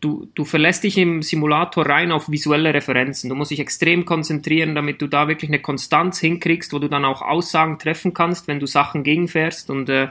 du, 0.01 0.27
du 0.35 0.45
verlässt 0.45 0.83
dich 0.83 0.97
im 0.97 1.21
Simulator 1.21 1.85
rein 1.85 2.11
auf 2.11 2.29
visuelle 2.29 2.73
Referenzen. 2.73 3.29
Du 3.29 3.35
musst 3.35 3.51
dich 3.51 3.59
extrem 3.59 4.05
konzentrieren, 4.05 4.75
damit 4.75 5.01
du 5.01 5.07
da 5.07 5.27
wirklich 5.27 5.49
eine 5.49 5.59
Konstanz 5.59 6.19
hinkriegst, 6.19 6.73
wo 6.73 6.79
du 6.79 6.87
dann 6.87 7.05
auch 7.05 7.21
Aussagen 7.21 7.79
treffen 7.79 8.13
kannst, 8.13 8.47
wenn 8.47 8.59
du 8.59 8.65
Sachen 8.65 9.03
gegenfährst 9.03 9.69
und 9.69 9.89
äh, 9.89 10.09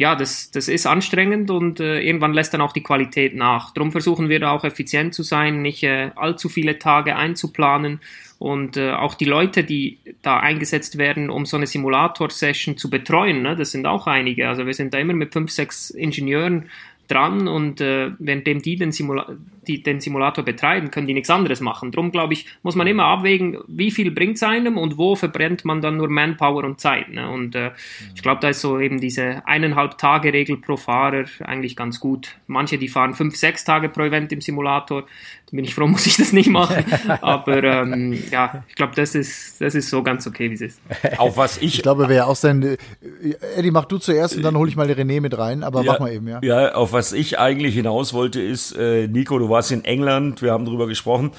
ja, 0.00 0.16
das, 0.16 0.50
das 0.50 0.68
ist 0.68 0.86
anstrengend 0.86 1.50
und 1.50 1.78
äh, 1.78 2.00
irgendwann 2.00 2.32
lässt 2.32 2.54
dann 2.54 2.62
auch 2.62 2.72
die 2.72 2.82
Qualität 2.82 3.36
nach. 3.36 3.74
Darum 3.74 3.92
versuchen 3.92 4.30
wir 4.30 4.40
da 4.40 4.52
auch 4.52 4.64
effizient 4.64 5.12
zu 5.12 5.22
sein, 5.22 5.60
nicht 5.60 5.82
äh, 5.82 6.10
allzu 6.16 6.48
viele 6.48 6.78
Tage 6.78 7.16
einzuplanen 7.16 8.00
und 8.38 8.78
äh, 8.78 8.92
auch 8.92 9.14
die 9.14 9.26
Leute, 9.26 9.62
die 9.62 9.98
da 10.22 10.40
eingesetzt 10.40 10.96
werden, 10.96 11.28
um 11.28 11.44
so 11.44 11.58
eine 11.58 11.66
Simulator-Session 11.66 12.78
zu 12.78 12.88
betreuen, 12.88 13.42
ne, 13.42 13.56
das 13.56 13.72
sind 13.72 13.86
auch 13.86 14.06
einige. 14.06 14.48
Also 14.48 14.64
wir 14.64 14.72
sind 14.72 14.94
da 14.94 14.98
immer 14.98 15.12
mit 15.12 15.34
fünf, 15.34 15.50
sechs 15.50 15.90
Ingenieuren 15.90 16.70
dran 17.10 17.48
und 17.48 17.80
äh, 17.80 18.12
währenddem 18.18 18.62
die 18.62 18.76
den, 18.76 18.92
Simula 18.92 19.26
die 19.66 19.82
den 19.82 20.00
Simulator 20.00 20.44
betreiben, 20.44 20.90
können 20.90 21.06
die 21.06 21.14
nichts 21.14 21.30
anderes 21.30 21.60
machen. 21.60 21.92
Darum 21.92 22.10
glaube 22.10 22.32
ich, 22.32 22.46
muss 22.62 22.76
man 22.76 22.86
immer 22.86 23.04
abwägen, 23.04 23.58
wie 23.66 23.90
viel 23.90 24.10
bringt 24.10 24.36
es 24.36 24.42
einem 24.42 24.78
und 24.78 24.96
wo 24.96 25.16
verbrennt 25.16 25.64
man 25.64 25.80
dann 25.80 25.96
nur 25.96 26.08
Manpower 26.08 26.64
und 26.64 26.80
Zeit. 26.80 27.10
Ne? 27.10 27.28
Und 27.30 27.54
äh, 27.54 27.72
ich 28.14 28.22
glaube, 28.22 28.40
da 28.40 28.48
ist 28.48 28.60
so 28.60 28.78
eben 28.78 29.00
diese 29.00 29.46
eineinhalb 29.46 29.98
Tage 29.98 30.32
Regel 30.32 30.56
pro 30.56 30.76
Fahrer 30.76 31.24
eigentlich 31.44 31.76
ganz 31.76 32.00
gut. 32.00 32.36
Manche, 32.46 32.78
die 32.78 32.88
fahren 32.88 33.14
fünf, 33.14 33.36
sechs 33.36 33.64
Tage 33.64 33.88
pro 33.88 34.02
Event 34.02 34.32
im 34.32 34.40
Simulator. 34.40 35.04
Bin 35.52 35.64
ich 35.64 35.74
froh, 35.74 35.86
muss 35.88 36.06
ich 36.06 36.16
das 36.16 36.32
nicht 36.32 36.48
machen. 36.48 36.84
Aber 37.20 37.62
ähm, 37.62 38.16
ja, 38.30 38.64
ich 38.68 38.74
glaube, 38.74 38.94
das 38.94 39.14
ist, 39.14 39.60
das 39.60 39.74
ist 39.74 39.90
so 39.90 40.02
ganz 40.02 40.26
okay, 40.26 40.50
wie 40.50 40.54
es 40.54 40.60
ist. 40.60 40.80
Auch 41.18 41.36
was 41.36 41.58
ich. 41.58 41.76
Ich 41.76 41.82
glaube, 41.82 42.08
wer 42.08 42.26
auch 42.26 42.36
sein. 42.36 42.62
Äh, 42.62 42.76
Eddie, 43.56 43.70
mach 43.70 43.84
du 43.84 43.98
zuerst 43.98 44.36
und 44.36 44.42
dann 44.42 44.56
hole 44.56 44.68
ich 44.68 44.76
mal 44.76 44.90
René 44.90 45.20
mit 45.20 45.36
rein. 45.36 45.62
Aber 45.62 45.82
ja, 45.82 45.92
mach 45.92 46.00
mal 46.00 46.12
eben, 46.12 46.28
ja. 46.28 46.40
Ja, 46.42 46.74
auf 46.74 46.92
was 46.92 47.12
ich 47.12 47.38
eigentlich 47.38 47.74
hinaus 47.74 48.12
wollte, 48.12 48.40
ist, 48.40 48.72
äh, 48.72 49.08
Nico, 49.08 49.38
du 49.38 49.48
warst 49.48 49.72
in 49.72 49.84
England, 49.84 50.42
wir 50.42 50.52
haben 50.52 50.64
darüber 50.64 50.86
gesprochen. 50.86 51.32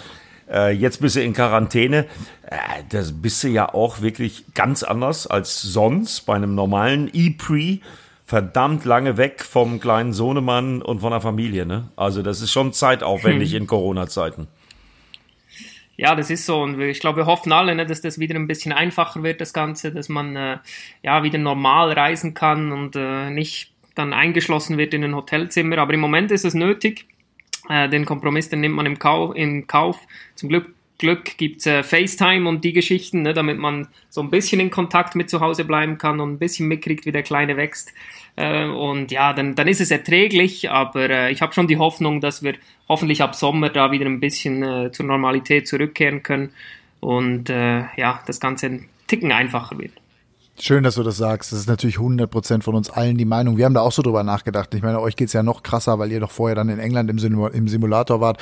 Äh, 0.51 0.71
jetzt 0.71 0.99
bist 0.99 1.15
du 1.15 1.23
in 1.23 1.33
Quarantäne. 1.33 2.05
Äh, 2.43 2.83
das 2.89 3.13
bist 3.13 3.43
du 3.43 3.47
ja 3.47 3.73
auch 3.73 4.01
wirklich 4.01 4.45
ganz 4.53 4.83
anders 4.83 5.27
als 5.27 5.61
sonst 5.61 6.25
bei 6.25 6.35
einem 6.35 6.55
normalen 6.55 7.09
E-Pre. 7.13 7.79
Verdammt 8.31 8.85
lange 8.85 9.17
weg 9.17 9.43
vom 9.43 9.81
kleinen 9.81 10.13
Sohnemann 10.13 10.81
und 10.81 11.01
von 11.01 11.11
der 11.11 11.19
Familie. 11.19 11.65
Ne? 11.65 11.89
Also 11.97 12.21
das 12.21 12.39
ist 12.39 12.49
schon 12.49 12.71
zeitaufwendig 12.71 13.51
hm. 13.51 13.57
in 13.57 13.67
Corona-Zeiten. 13.67 14.47
Ja, 15.97 16.15
das 16.15 16.29
ist 16.29 16.45
so 16.45 16.61
und 16.61 16.79
ich 16.79 17.01
glaube, 17.01 17.17
wir 17.17 17.25
hoffen 17.25 17.51
alle, 17.51 17.75
ne, 17.75 17.85
dass 17.85 17.99
das 17.99 18.19
wieder 18.19 18.35
ein 18.35 18.47
bisschen 18.47 18.71
einfacher 18.71 19.21
wird, 19.21 19.41
das 19.41 19.51
Ganze, 19.51 19.91
dass 19.91 20.07
man 20.07 20.37
äh, 20.37 20.59
ja 21.03 21.23
wieder 21.23 21.39
normal 21.39 21.91
reisen 21.91 22.33
kann 22.33 22.71
und 22.71 22.95
äh, 22.95 23.29
nicht 23.29 23.73
dann 23.95 24.13
eingeschlossen 24.13 24.77
wird 24.77 24.93
in 24.93 25.03
ein 25.03 25.13
Hotelzimmer. 25.13 25.79
Aber 25.79 25.93
im 25.93 25.99
Moment 25.99 26.31
ist 26.31 26.45
es 26.45 26.53
nötig. 26.53 27.07
Äh, 27.67 27.89
den 27.89 28.05
Kompromiss, 28.05 28.47
den 28.47 28.61
nimmt 28.61 28.75
man 28.75 28.85
im, 28.85 28.97
Kau 28.97 29.33
im 29.33 29.67
Kauf. 29.67 29.99
Zum 30.35 30.47
Glück, 30.47 30.73
Glück 30.99 31.37
gibt's 31.37 31.65
äh, 31.65 31.83
FaceTime 31.83 32.47
und 32.47 32.63
die 32.63 32.71
Geschichten, 32.71 33.23
ne, 33.23 33.33
damit 33.33 33.57
man 33.57 33.89
so 34.07 34.21
ein 34.21 34.29
bisschen 34.29 34.61
in 34.61 34.71
Kontakt 34.71 35.15
mit 35.15 35.29
zu 35.29 35.41
Hause 35.41 35.65
bleiben 35.65 35.97
kann 35.97 36.21
und 36.21 36.31
ein 36.31 36.39
bisschen 36.39 36.69
mitkriegt, 36.69 37.05
wie 37.05 37.11
der 37.11 37.23
Kleine 37.23 37.57
wächst. 37.57 37.91
Äh, 38.35 38.65
und 38.65 39.11
ja, 39.11 39.33
dann, 39.33 39.55
dann 39.55 39.67
ist 39.67 39.81
es 39.81 39.91
erträglich, 39.91 40.69
aber 40.69 41.09
äh, 41.09 41.31
ich 41.31 41.41
habe 41.41 41.53
schon 41.53 41.67
die 41.67 41.77
Hoffnung, 41.77 42.21
dass 42.21 42.43
wir 42.43 42.55
hoffentlich 42.87 43.21
ab 43.21 43.35
Sommer 43.35 43.69
da 43.69 43.91
wieder 43.91 44.05
ein 44.05 44.19
bisschen 44.19 44.63
äh, 44.63 44.91
zur 44.91 45.05
Normalität 45.05 45.67
zurückkehren 45.67 46.23
können 46.23 46.53
und 46.99 47.49
äh, 47.49 47.83
ja, 47.97 48.21
das 48.25 48.39
Ganze 48.39 48.67
ein 48.67 48.89
Ticken 49.07 49.31
einfacher 49.31 49.77
wird. 49.77 50.00
Schön, 50.59 50.83
dass 50.83 50.95
du 50.95 51.03
das 51.03 51.17
sagst. 51.17 51.51
Das 51.51 51.59
ist 51.59 51.67
natürlich 51.67 51.97
100 51.97 52.29
Prozent 52.29 52.63
von 52.63 52.75
uns 52.75 52.89
allen 52.89 53.17
die 53.17 53.25
Meinung. 53.25 53.57
Wir 53.57 53.65
haben 53.65 53.73
da 53.73 53.81
auch 53.81 53.91
so 53.91 54.03
drüber 54.03 54.23
nachgedacht. 54.23 54.73
Ich 54.75 54.83
meine, 54.83 54.99
euch 54.99 55.15
geht's 55.15 55.33
ja 55.33 55.41
noch 55.41 55.63
krasser, 55.63 55.97
weil 55.97 56.11
ihr 56.11 56.19
doch 56.19 56.29
vorher 56.29 56.55
dann 56.55 56.69
in 56.69 56.77
England 56.77 57.09
im 57.09 57.67
Simulator 57.67 58.21
wart. 58.21 58.37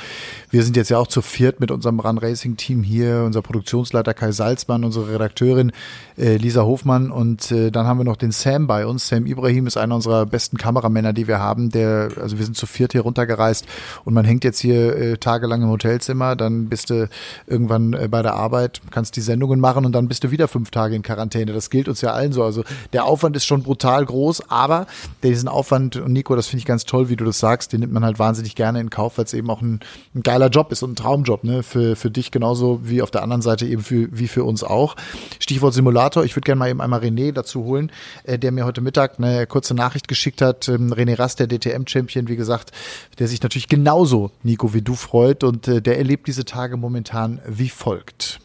Wir 0.50 0.62
sind 0.62 0.76
jetzt 0.76 0.90
ja 0.90 0.98
auch 0.98 1.06
zu 1.06 1.22
viert 1.22 1.60
mit 1.60 1.70
unserem 1.70 1.98
Run 1.98 2.18
Racing 2.18 2.56
Team 2.56 2.82
hier. 2.82 3.22
Unser 3.24 3.40
Produktionsleiter 3.40 4.12
Kai 4.12 4.32
Salzmann, 4.32 4.84
unsere 4.84 5.10
Redakteurin 5.14 5.72
äh, 6.18 6.36
Lisa 6.36 6.62
Hofmann 6.62 7.10
und 7.10 7.50
äh, 7.52 7.70
dann 7.70 7.86
haben 7.86 7.98
wir 7.98 8.04
noch 8.04 8.16
den 8.16 8.32
Sam 8.32 8.66
bei 8.66 8.86
uns. 8.86 9.08
Sam 9.08 9.24
Ibrahim 9.24 9.66
ist 9.66 9.78
einer 9.78 9.94
unserer 9.94 10.26
besten 10.26 10.58
Kameramänner, 10.58 11.14
die 11.14 11.26
wir 11.26 11.38
haben. 11.38 11.70
Der, 11.70 12.10
also 12.20 12.36
wir 12.36 12.44
sind 12.44 12.56
zu 12.56 12.66
viert 12.66 12.92
hier 12.92 13.00
runtergereist 13.02 13.66
und 14.04 14.12
man 14.12 14.26
hängt 14.26 14.44
jetzt 14.44 14.58
hier 14.58 14.96
äh, 14.96 15.16
tagelang 15.16 15.62
im 15.62 15.68
Hotelzimmer. 15.68 16.36
Dann 16.36 16.68
bist 16.68 16.90
du 16.90 17.08
irgendwann 17.46 17.94
äh, 17.94 18.08
bei 18.08 18.20
der 18.20 18.34
Arbeit, 18.34 18.82
kannst 18.90 19.16
die 19.16 19.22
Sendungen 19.22 19.58
machen 19.58 19.86
und 19.86 19.92
dann 19.92 20.08
bist 20.08 20.24
du 20.24 20.30
wieder 20.30 20.48
fünf 20.48 20.70
Tage 20.70 20.94
in 20.94 21.02
Quarantäne. 21.02 21.54
Das 21.54 21.70
gilt 21.70 21.88
uns 21.88 21.99
ja 22.02 22.12
allen 22.12 22.32
so. 22.32 22.42
Also 22.44 22.64
der 22.92 23.04
Aufwand 23.04 23.36
ist 23.36 23.46
schon 23.46 23.62
brutal 23.62 24.04
groß, 24.04 24.50
aber 24.50 24.86
diesen 25.22 25.48
Aufwand, 25.48 25.96
und 25.96 26.12
Nico, 26.12 26.34
das 26.36 26.46
finde 26.46 26.60
ich 26.60 26.66
ganz 26.66 26.84
toll, 26.84 27.08
wie 27.08 27.16
du 27.16 27.24
das 27.24 27.38
sagst, 27.38 27.72
den 27.72 27.80
nimmt 27.80 27.92
man 27.92 28.04
halt 28.04 28.18
wahnsinnig 28.18 28.54
gerne 28.54 28.80
in 28.80 28.90
Kauf, 28.90 29.18
weil 29.18 29.24
es 29.24 29.34
eben 29.34 29.50
auch 29.50 29.60
ein, 29.60 29.80
ein, 30.14 30.22
geiler 30.22 30.48
Job 30.48 30.72
ist 30.72 30.82
und 30.82 30.92
ein 30.92 30.96
Traumjob, 30.96 31.44
ne? 31.44 31.62
Für, 31.62 31.96
für 31.96 32.10
dich 32.10 32.30
genauso 32.30 32.80
wie 32.82 33.02
auf 33.02 33.10
der 33.10 33.22
anderen 33.22 33.42
Seite 33.42 33.66
eben 33.66 33.82
für, 33.82 34.08
wie 34.10 34.28
für 34.28 34.44
uns 34.44 34.64
auch. 34.64 34.96
Stichwort 35.38 35.74
Simulator, 35.74 36.24
ich 36.24 36.36
würde 36.36 36.46
gerne 36.46 36.58
mal 36.58 36.70
eben 36.70 36.80
einmal 36.80 37.00
René 37.00 37.32
dazu 37.32 37.64
holen, 37.64 37.90
äh, 38.24 38.38
der 38.38 38.52
mir 38.52 38.64
heute 38.64 38.80
Mittag 38.80 39.18
eine 39.18 39.46
kurze 39.46 39.74
Nachricht 39.74 40.08
geschickt 40.08 40.42
hat. 40.42 40.68
Ähm, 40.68 40.92
René 40.92 41.18
Rast, 41.18 41.40
der 41.40 41.46
DTM-Champion, 41.48 42.28
wie 42.28 42.36
gesagt, 42.36 42.72
der 43.18 43.28
sich 43.28 43.42
natürlich 43.42 43.68
genauso, 43.68 44.30
Nico, 44.42 44.74
wie 44.74 44.82
du 44.82 44.94
freut 44.94 45.44
und 45.44 45.68
äh, 45.68 45.80
der 45.82 45.98
erlebt 45.98 46.26
diese 46.26 46.44
Tage 46.44 46.76
momentan 46.76 47.40
wie 47.46 47.68
folgt. 47.68 48.40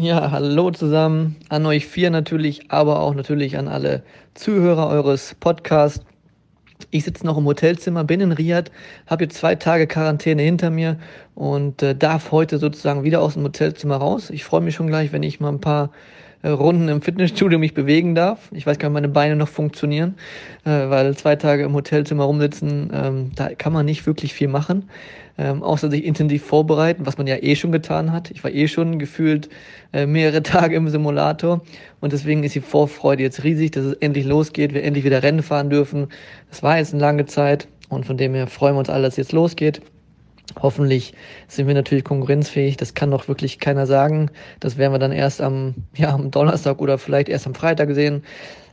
Ja, 0.00 0.30
hallo 0.30 0.70
zusammen, 0.70 1.34
an 1.48 1.66
euch 1.66 1.84
vier 1.84 2.10
natürlich, 2.10 2.70
aber 2.70 3.00
auch 3.00 3.16
natürlich 3.16 3.58
an 3.58 3.66
alle 3.66 4.04
Zuhörer 4.34 4.86
eures 4.86 5.34
Podcasts. 5.40 6.04
Ich 6.92 7.02
sitze 7.02 7.26
noch 7.26 7.36
im 7.36 7.46
Hotelzimmer, 7.46 8.04
bin 8.04 8.20
in 8.20 8.30
Riyadh, 8.30 8.70
habe 9.08 9.24
jetzt 9.24 9.38
zwei 9.38 9.56
Tage 9.56 9.88
Quarantäne 9.88 10.42
hinter 10.42 10.70
mir 10.70 10.98
und 11.34 11.82
äh, 11.82 11.96
darf 11.96 12.30
heute 12.30 12.58
sozusagen 12.58 13.02
wieder 13.02 13.20
aus 13.20 13.34
dem 13.34 13.42
Hotelzimmer 13.42 13.96
raus. 13.96 14.30
Ich 14.30 14.44
freue 14.44 14.60
mich 14.60 14.76
schon 14.76 14.86
gleich, 14.86 15.12
wenn 15.12 15.24
ich 15.24 15.40
mal 15.40 15.48
ein 15.48 15.60
paar 15.60 15.90
äh, 16.42 16.50
Runden 16.50 16.88
im 16.88 17.02
Fitnessstudio 17.02 17.58
mich 17.58 17.74
bewegen 17.74 18.14
darf. 18.14 18.50
Ich 18.52 18.68
weiß 18.68 18.78
gar 18.78 18.90
nicht, 18.90 18.94
ob 18.96 19.02
meine 19.02 19.12
Beine 19.12 19.34
noch 19.34 19.48
funktionieren, 19.48 20.14
äh, 20.64 20.70
weil 20.70 21.16
zwei 21.16 21.34
Tage 21.34 21.64
im 21.64 21.74
Hotelzimmer 21.74 22.22
rumsitzen, 22.22 22.92
ähm, 22.94 23.32
da 23.34 23.52
kann 23.56 23.72
man 23.72 23.84
nicht 23.84 24.06
wirklich 24.06 24.32
viel 24.32 24.46
machen 24.46 24.88
ähm, 25.38 25.62
außer 25.62 25.90
sich 25.90 26.04
intensiv 26.04 26.44
vorbereiten, 26.44 27.06
was 27.06 27.16
man 27.16 27.26
ja 27.26 27.36
eh 27.36 27.56
schon 27.56 27.72
getan 27.72 28.12
hat. 28.12 28.30
Ich 28.30 28.42
war 28.44 28.50
eh 28.50 28.68
schon 28.68 28.98
gefühlt 28.98 29.48
äh, 29.92 30.04
mehrere 30.04 30.42
Tage 30.42 30.76
im 30.76 30.88
Simulator 30.88 31.62
und 32.00 32.12
deswegen 32.12 32.42
ist 32.42 32.54
die 32.54 32.60
Vorfreude 32.60 33.22
jetzt 33.22 33.44
riesig, 33.44 33.70
dass 33.70 33.84
es 33.84 33.94
endlich 33.94 34.26
losgeht, 34.26 34.74
wir 34.74 34.82
endlich 34.82 35.04
wieder 35.04 35.22
Rennen 35.22 35.42
fahren 35.42 35.70
dürfen. 35.70 36.08
Das 36.50 36.62
war 36.62 36.78
jetzt 36.78 36.92
eine 36.92 37.00
lange 37.00 37.26
Zeit 37.26 37.68
und 37.88 38.04
von 38.04 38.16
dem 38.16 38.34
her 38.34 38.48
freuen 38.48 38.74
wir 38.74 38.80
uns 38.80 38.90
alle, 38.90 39.04
dass 39.04 39.14
es 39.14 39.18
jetzt 39.18 39.32
losgeht. 39.32 39.80
Hoffentlich 40.60 41.14
sind 41.46 41.66
wir 41.66 41.74
natürlich 41.74 42.04
konkurrenzfähig. 42.04 42.76
Das 42.76 42.94
kann 42.94 43.10
doch 43.10 43.28
wirklich 43.28 43.58
keiner 43.58 43.86
sagen. 43.86 44.30
Das 44.60 44.76
werden 44.78 44.92
wir 44.92 44.98
dann 44.98 45.12
erst 45.12 45.40
am, 45.40 45.74
ja, 45.94 46.12
am 46.12 46.30
Donnerstag 46.30 46.80
oder 46.80 46.98
vielleicht 46.98 47.28
erst 47.28 47.46
am 47.46 47.54
Freitag 47.54 47.94
sehen. 47.94 48.22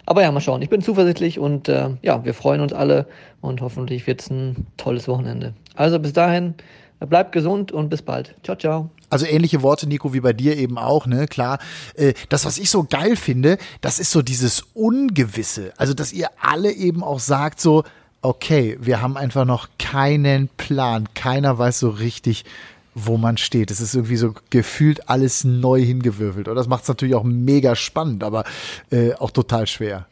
Aber 0.05 0.21
ja, 0.21 0.31
mal 0.31 0.41
schauen. 0.41 0.61
Ich 0.61 0.69
bin 0.69 0.81
zuversichtlich 0.81 1.39
und 1.39 1.67
äh, 1.67 1.89
ja, 2.01 2.23
wir 2.23 2.33
freuen 2.33 2.61
uns 2.61 2.73
alle 2.73 3.07
und 3.41 3.61
hoffentlich 3.61 4.05
wird 4.07 4.21
es 4.21 4.29
ein 4.29 4.67
tolles 4.77 5.07
Wochenende. 5.07 5.53
Also 5.75 5.99
bis 5.99 6.13
dahin, 6.13 6.55
bleibt 6.99 7.31
gesund 7.31 7.71
und 7.71 7.89
bis 7.89 8.01
bald. 8.01 8.35
Ciao, 8.43 8.55
ciao. 8.55 8.89
Also 9.09 9.25
ähnliche 9.25 9.61
Worte, 9.61 9.87
Nico, 9.87 10.13
wie 10.13 10.19
bei 10.19 10.33
dir 10.33 10.57
eben 10.57 10.77
auch, 10.77 11.05
ne? 11.05 11.27
Klar. 11.27 11.59
Äh, 11.95 12.13
das, 12.29 12.45
was 12.45 12.57
ich 12.57 12.69
so 12.69 12.83
geil 12.83 13.15
finde, 13.15 13.57
das 13.81 13.99
ist 13.99 14.11
so 14.11 14.21
dieses 14.21 14.63
Ungewisse. 14.73 15.73
Also, 15.77 15.93
dass 15.93 16.13
ihr 16.13 16.29
alle 16.41 16.71
eben 16.71 17.03
auch 17.03 17.19
sagt, 17.19 17.61
so, 17.61 17.83
okay, 18.21 18.77
wir 18.81 19.01
haben 19.01 19.17
einfach 19.17 19.45
noch 19.45 19.69
keinen 19.77 20.49
Plan. 20.57 21.07
Keiner 21.13 21.57
weiß 21.57 21.79
so 21.79 21.89
richtig, 21.89 22.45
wo 22.95 23.17
man 23.17 23.37
steht. 23.37 23.69
Es 23.69 23.81
ist 23.81 23.93
irgendwie 23.93 24.15
so 24.15 24.33
gefühlt 24.49 25.09
alles 25.09 25.43
neu 25.43 25.81
hingewürfelt. 25.81 26.47
Und 26.47 26.55
das 26.55 26.67
macht 26.67 26.83
es 26.83 26.87
natürlich 26.87 27.13
auch 27.13 27.23
mega 27.23 27.75
spannend, 27.75 28.23
aber 28.23 28.45
äh, 28.89 29.13
auch 29.13 29.31
total 29.31 29.67
schwer. 29.67 30.07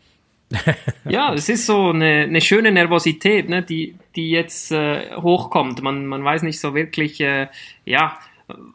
ja, 1.10 1.34
es 1.34 1.50
ist 1.50 1.65
so 1.65 1.89
eine, 1.89 2.26
eine 2.28 2.41
schöne 2.41 2.72
Nervosität, 2.72 3.50
ne, 3.50 3.63
die, 3.63 3.96
die 4.15 4.30
jetzt 4.30 4.72
äh, 4.72 5.15
hochkommt. 5.15 5.82
Man, 5.82 6.06
man 6.06 6.24
weiß 6.24 6.43
nicht 6.43 6.60
so 6.60 6.76
wirklich, 6.76 7.22
äh, 7.22 7.48
ja, 7.86 8.17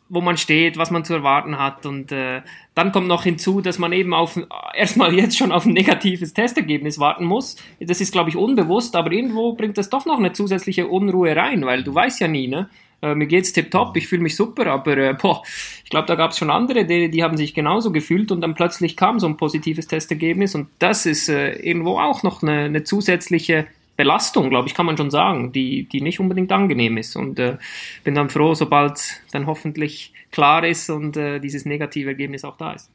wo 0.09 0.23
man 0.23 0.39
steht, 0.39 0.79
was 0.79 0.91
man 0.91 1.05
zu 1.05 1.13
erwarten 1.15 1.59
hat. 1.59 1.85
Und 1.85 2.11
äh, 2.11 2.41
dann 2.75 2.93
kommt 2.93 3.09
noch 3.09 3.25
hinzu, 3.25 3.61
dass 3.61 3.79
man 3.79 3.93
eben 3.93 4.15
auf 4.15 4.41
erstmal 4.75 5.15
jetzt 5.15 5.37
schon 5.37 5.53
auf 5.53 5.67
ein 5.67 5.75
negatives 5.75 6.33
Testergebnis 6.33 6.99
warten 6.99 7.27
muss. 7.27 7.57
Das 7.79 8.01
ist, 8.01 8.13
glaube 8.13 8.31
ich, 8.31 8.37
unbewusst, 8.37 8.97
aber 8.97 9.13
irgendwo 9.13 9.53
bringt 9.53 9.77
das 9.79 9.91
doch 9.91 10.07
noch 10.07 10.19
eine 10.19 10.33
zusätzliche 10.33 10.89
Unruhe 10.89 11.37
rein, 11.37 11.65
weil 11.67 11.85
du 11.85 11.95
weißt 11.95 12.21
ja 12.21 12.29
nie, 12.29 12.49
ne? 12.49 12.71
Äh, 13.01 13.15
mir 13.15 13.27
geht's 13.27 13.53
tipptopp, 13.53 13.97
ich 13.97 14.09
fühle 14.09 14.23
mich 14.23 14.35
super, 14.35 14.67
aber 14.67 14.97
äh, 14.97 15.15
boah, 15.15 15.43
ich 15.85 15.91
glaube, 15.91 16.07
da 16.07 16.17
gab 16.17 16.33
es 16.33 16.39
schon 16.39 16.51
andere, 16.51 16.85
die, 16.85 17.11
die 17.11 17.23
haben 17.23 17.37
sich 17.37 17.55
genauso 17.55 17.93
gefühlt 17.93 18.33
und 18.33 18.41
dann 18.41 18.55
plötzlich 18.55 18.97
kam 18.97 19.21
so 19.21 19.27
ein 19.27 19.37
positives 19.37 19.87
Testergebnis 19.87 20.55
und 20.55 20.69
das 20.79 21.07
ist 21.07 21.29
äh, 21.29 21.53
irgendwo 21.53 21.99
auch 21.99 22.23
noch 22.23 22.43
eine, 22.43 22.65
eine 22.65 22.83
zusätzliche 22.83 23.67
Belastung, 23.99 24.49
glaube 24.49 24.69
ich, 24.69 24.75
kann 24.75 24.87
man 24.87 24.97
schon 24.97 25.11
sagen, 25.11 25.51
die, 25.51 25.89
die 25.89 26.01
nicht 26.01 26.21
unbedingt 26.21 26.53
angenehm 26.53 26.97
ist. 26.99 27.17
Und 27.17 27.41
äh, 27.41 27.57
bin 28.05 28.15
dann 28.15 28.31
froh, 28.31 28.55
sobald 28.55 29.01
dann 29.33 29.49
hoffentlich 29.49 30.13
klar 30.31 30.65
ist 30.65 30.89
und 30.89 31.17
äh, 31.17 31.41
dieses 31.41 31.65
negative 31.65 32.11
Ergebnis 32.11 32.45
auch 32.45 32.57
da 32.57 32.75
ist. 32.75 32.91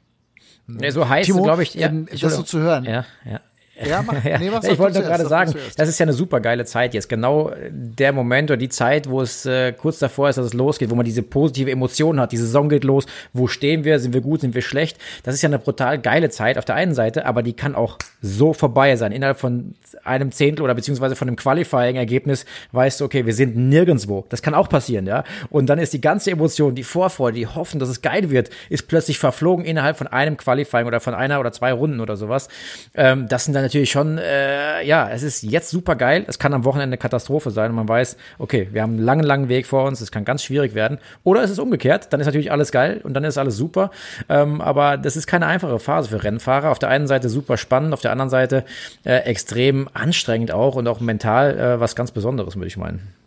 Nee, 0.65 0.91
so 0.91 1.09
heißt 1.09 1.29
glaube 1.29 1.63
ich, 1.63 1.73
ja, 1.73 1.89
das 1.89 2.37
so 2.37 2.43
zu 2.43 2.59
hören. 2.59 2.85
Ja, 2.85 3.05
ja. 3.25 3.41
Ja, 3.81 4.03
mach, 4.03 4.23
nee, 4.23 4.51
was 4.51 4.65
ich 4.65 4.77
wollte 4.77 5.01
gerade 5.01 5.25
sagen, 5.27 5.55
das 5.77 5.89
ist 5.89 5.99
ja 5.99 6.03
eine 6.03 6.13
super 6.13 6.39
geile 6.39 6.63
Zeit 6.65 6.93
jetzt. 6.93 7.09
Genau 7.09 7.51
der 7.71 8.13
Moment 8.13 8.51
oder 8.51 8.57
die 8.57 8.69
Zeit, 8.69 9.09
wo 9.09 9.21
es 9.21 9.47
äh, 9.47 9.73
kurz 9.73 9.97
davor 9.97 10.29
ist, 10.29 10.35
dass 10.35 10.45
es 10.45 10.53
losgeht, 10.53 10.91
wo 10.91 10.95
man 10.95 11.05
diese 11.05 11.23
positive 11.23 11.71
Emotion 11.71 12.19
hat. 12.19 12.31
Die 12.31 12.37
Saison 12.37 12.69
geht 12.69 12.83
los. 12.83 13.05
Wo 13.33 13.47
stehen 13.47 13.83
wir? 13.83 13.99
Sind 13.99 14.13
wir 14.13 14.21
gut? 14.21 14.41
Sind 14.41 14.53
wir 14.53 14.61
schlecht? 14.61 14.97
Das 15.23 15.33
ist 15.33 15.41
ja 15.41 15.49
eine 15.49 15.57
brutal 15.57 15.99
geile 15.99 16.29
Zeit 16.29 16.59
auf 16.59 16.65
der 16.65 16.75
einen 16.75 16.93
Seite, 16.93 17.25
aber 17.25 17.41
die 17.41 17.53
kann 17.53 17.73
auch 17.73 17.97
so 18.21 18.53
vorbei 18.53 18.95
sein. 18.95 19.11
Innerhalb 19.11 19.39
von 19.39 19.73
einem 20.03 20.31
Zehntel 20.31 20.63
oder 20.63 20.75
beziehungsweise 20.75 21.15
von 21.15 21.27
einem 21.27 21.37
Qualifying-Ergebnis 21.37 22.45
weißt 22.73 23.01
du, 23.01 23.05
okay, 23.05 23.25
wir 23.25 23.33
sind 23.33 23.55
nirgendwo. 23.55 24.25
Das 24.29 24.43
kann 24.43 24.53
auch 24.53 24.69
passieren, 24.69 25.07
ja. 25.07 25.23
Und 25.49 25.67
dann 25.67 25.79
ist 25.79 25.93
die 25.93 26.01
ganze 26.01 26.29
Emotion, 26.29 26.75
die 26.75 26.83
Vorfreude, 26.83 27.37
die 27.37 27.47
Hoffen, 27.47 27.79
dass 27.79 27.89
es 27.89 28.03
geil 28.03 28.29
wird, 28.29 28.51
ist 28.69 28.87
plötzlich 28.87 29.17
verflogen 29.17 29.65
innerhalb 29.65 29.97
von 29.97 30.07
einem 30.07 30.37
Qualifying 30.37 30.85
oder 30.85 30.99
von 30.99 31.15
einer 31.15 31.39
oder 31.39 31.51
zwei 31.51 31.73
Runden 31.73 31.99
oder 32.01 32.17
sowas. 32.17 32.49
Ähm, 32.93 33.27
das 33.27 33.45
sind 33.45 33.53
dann 33.53 33.62
natürlich 33.63 33.91
schon, 33.91 34.17
äh, 34.17 34.85
ja, 34.85 35.09
es 35.09 35.23
ist 35.23 35.41
jetzt 35.41 35.69
super 35.69 35.95
geil. 35.95 36.23
Es 36.27 36.37
kann 36.37 36.53
am 36.53 36.65
Wochenende 36.65 36.97
Katastrophe 36.97 37.49
sein 37.51 37.71
und 37.71 37.75
man 37.75 37.87
weiß, 37.87 38.17
okay, 38.37 38.69
wir 38.71 38.81
haben 38.81 38.93
einen 38.93 39.03
langen, 39.03 39.23
langen 39.23 39.49
Weg 39.49 39.65
vor 39.65 39.85
uns. 39.85 40.01
Es 40.01 40.11
kann 40.11 40.25
ganz 40.25 40.43
schwierig 40.43 40.75
werden. 40.75 40.99
Oder 41.23 41.43
es 41.43 41.49
ist 41.49 41.59
umgekehrt. 41.59 42.13
Dann 42.13 42.19
ist 42.19 42.27
natürlich 42.27 42.51
alles 42.51 42.71
geil 42.71 43.01
und 43.03 43.13
dann 43.15 43.23
ist 43.23 43.37
alles 43.37 43.57
super. 43.57 43.91
Ähm, 44.29 44.61
aber 44.61 44.97
das 44.97 45.15
ist 45.15 45.25
keine 45.25 45.47
einfache 45.47 45.79
Phase 45.79 46.09
für 46.09 46.23
Rennfahrer. 46.23 46.69
Auf 46.69 46.79
der 46.79 46.89
einen 46.89 47.07
Seite 47.07 47.29
super 47.29 47.57
spannend, 47.57 47.93
auf 47.93 48.01
der 48.01 48.11
anderen 48.11 48.29
Seite 48.29 48.65
äh, 49.03 49.17
extrem 49.19 49.89
anstrengend 49.93 50.51
auch 50.51 50.75
und 50.75 50.87
auch 50.87 50.99
mental 50.99 51.57
äh, 51.57 51.79
was 51.79 51.95
ganz 51.95 52.11
Besonderes, 52.11 52.55
würde 52.55 52.67
ich 52.67 52.77
meinen. 52.77 53.22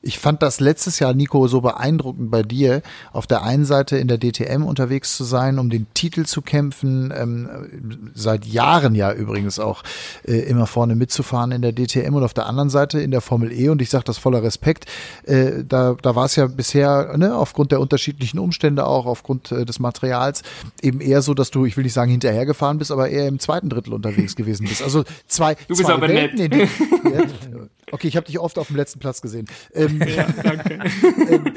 Ich 0.00 0.20
fand 0.20 0.42
das 0.42 0.60
letztes 0.60 1.00
Jahr, 1.00 1.12
Nico, 1.12 1.48
so 1.48 1.60
beeindruckend 1.60 2.30
bei 2.30 2.44
dir, 2.44 2.82
auf 3.12 3.26
der 3.26 3.42
einen 3.42 3.64
Seite 3.64 3.98
in 3.98 4.06
der 4.06 4.18
DTM 4.18 4.62
unterwegs 4.62 5.16
zu 5.16 5.24
sein, 5.24 5.58
um 5.58 5.70
den 5.70 5.86
Titel 5.92 6.24
zu 6.24 6.40
kämpfen, 6.40 7.12
ähm, 7.16 8.12
seit 8.14 8.46
Jahren 8.46 8.94
ja 8.94 9.12
übrigens 9.12 9.58
auch 9.58 9.82
äh, 10.24 10.38
immer 10.38 10.68
vorne 10.68 10.94
mitzufahren 10.94 11.50
in 11.50 11.62
der 11.62 11.72
DTM 11.72 12.14
und 12.14 12.22
auf 12.22 12.32
der 12.32 12.46
anderen 12.46 12.70
Seite 12.70 13.00
in 13.00 13.10
der 13.10 13.20
Formel 13.20 13.52
E 13.52 13.70
und 13.70 13.82
ich 13.82 13.90
sage 13.90 14.04
das 14.04 14.18
voller 14.18 14.42
Respekt, 14.42 14.86
äh, 15.24 15.64
da, 15.66 15.96
da 16.00 16.14
war 16.14 16.26
es 16.26 16.36
ja 16.36 16.46
bisher, 16.46 17.16
ne, 17.18 17.34
aufgrund 17.34 17.72
der 17.72 17.80
unterschiedlichen 17.80 18.38
Umstände 18.38 18.86
auch, 18.86 19.06
aufgrund 19.06 19.50
äh, 19.50 19.64
des 19.64 19.80
Materials, 19.80 20.42
eben 20.80 21.00
eher 21.00 21.22
so, 21.22 21.34
dass 21.34 21.50
du, 21.50 21.64
ich 21.64 21.76
will 21.76 21.84
nicht 21.84 21.92
sagen 21.92 22.12
hinterhergefahren 22.12 22.78
bist, 22.78 22.92
aber 22.92 23.08
eher 23.08 23.26
im 23.26 23.40
zweiten 23.40 23.68
Drittel 23.68 23.92
unterwegs 23.94 24.36
gewesen 24.36 24.68
bist. 24.68 24.80
Also 24.80 25.02
zwei, 25.26 25.54
du 25.54 25.60
bist 25.68 25.82
zwei 25.82 25.94
aber 25.94 26.08
Welten, 26.08 26.48
nett. 26.50 26.68
Okay, 27.90 28.08
ich 28.08 28.16
habe 28.16 28.26
dich 28.26 28.38
oft 28.38 28.58
auf 28.58 28.68
dem 28.68 28.76
letzten 28.76 28.98
Platz 28.98 29.20
gesehen. 29.20 29.46
Ähm, 29.74 30.00
ja, 30.16 30.26
danke. 30.42 30.78
Ähm, 31.30 31.54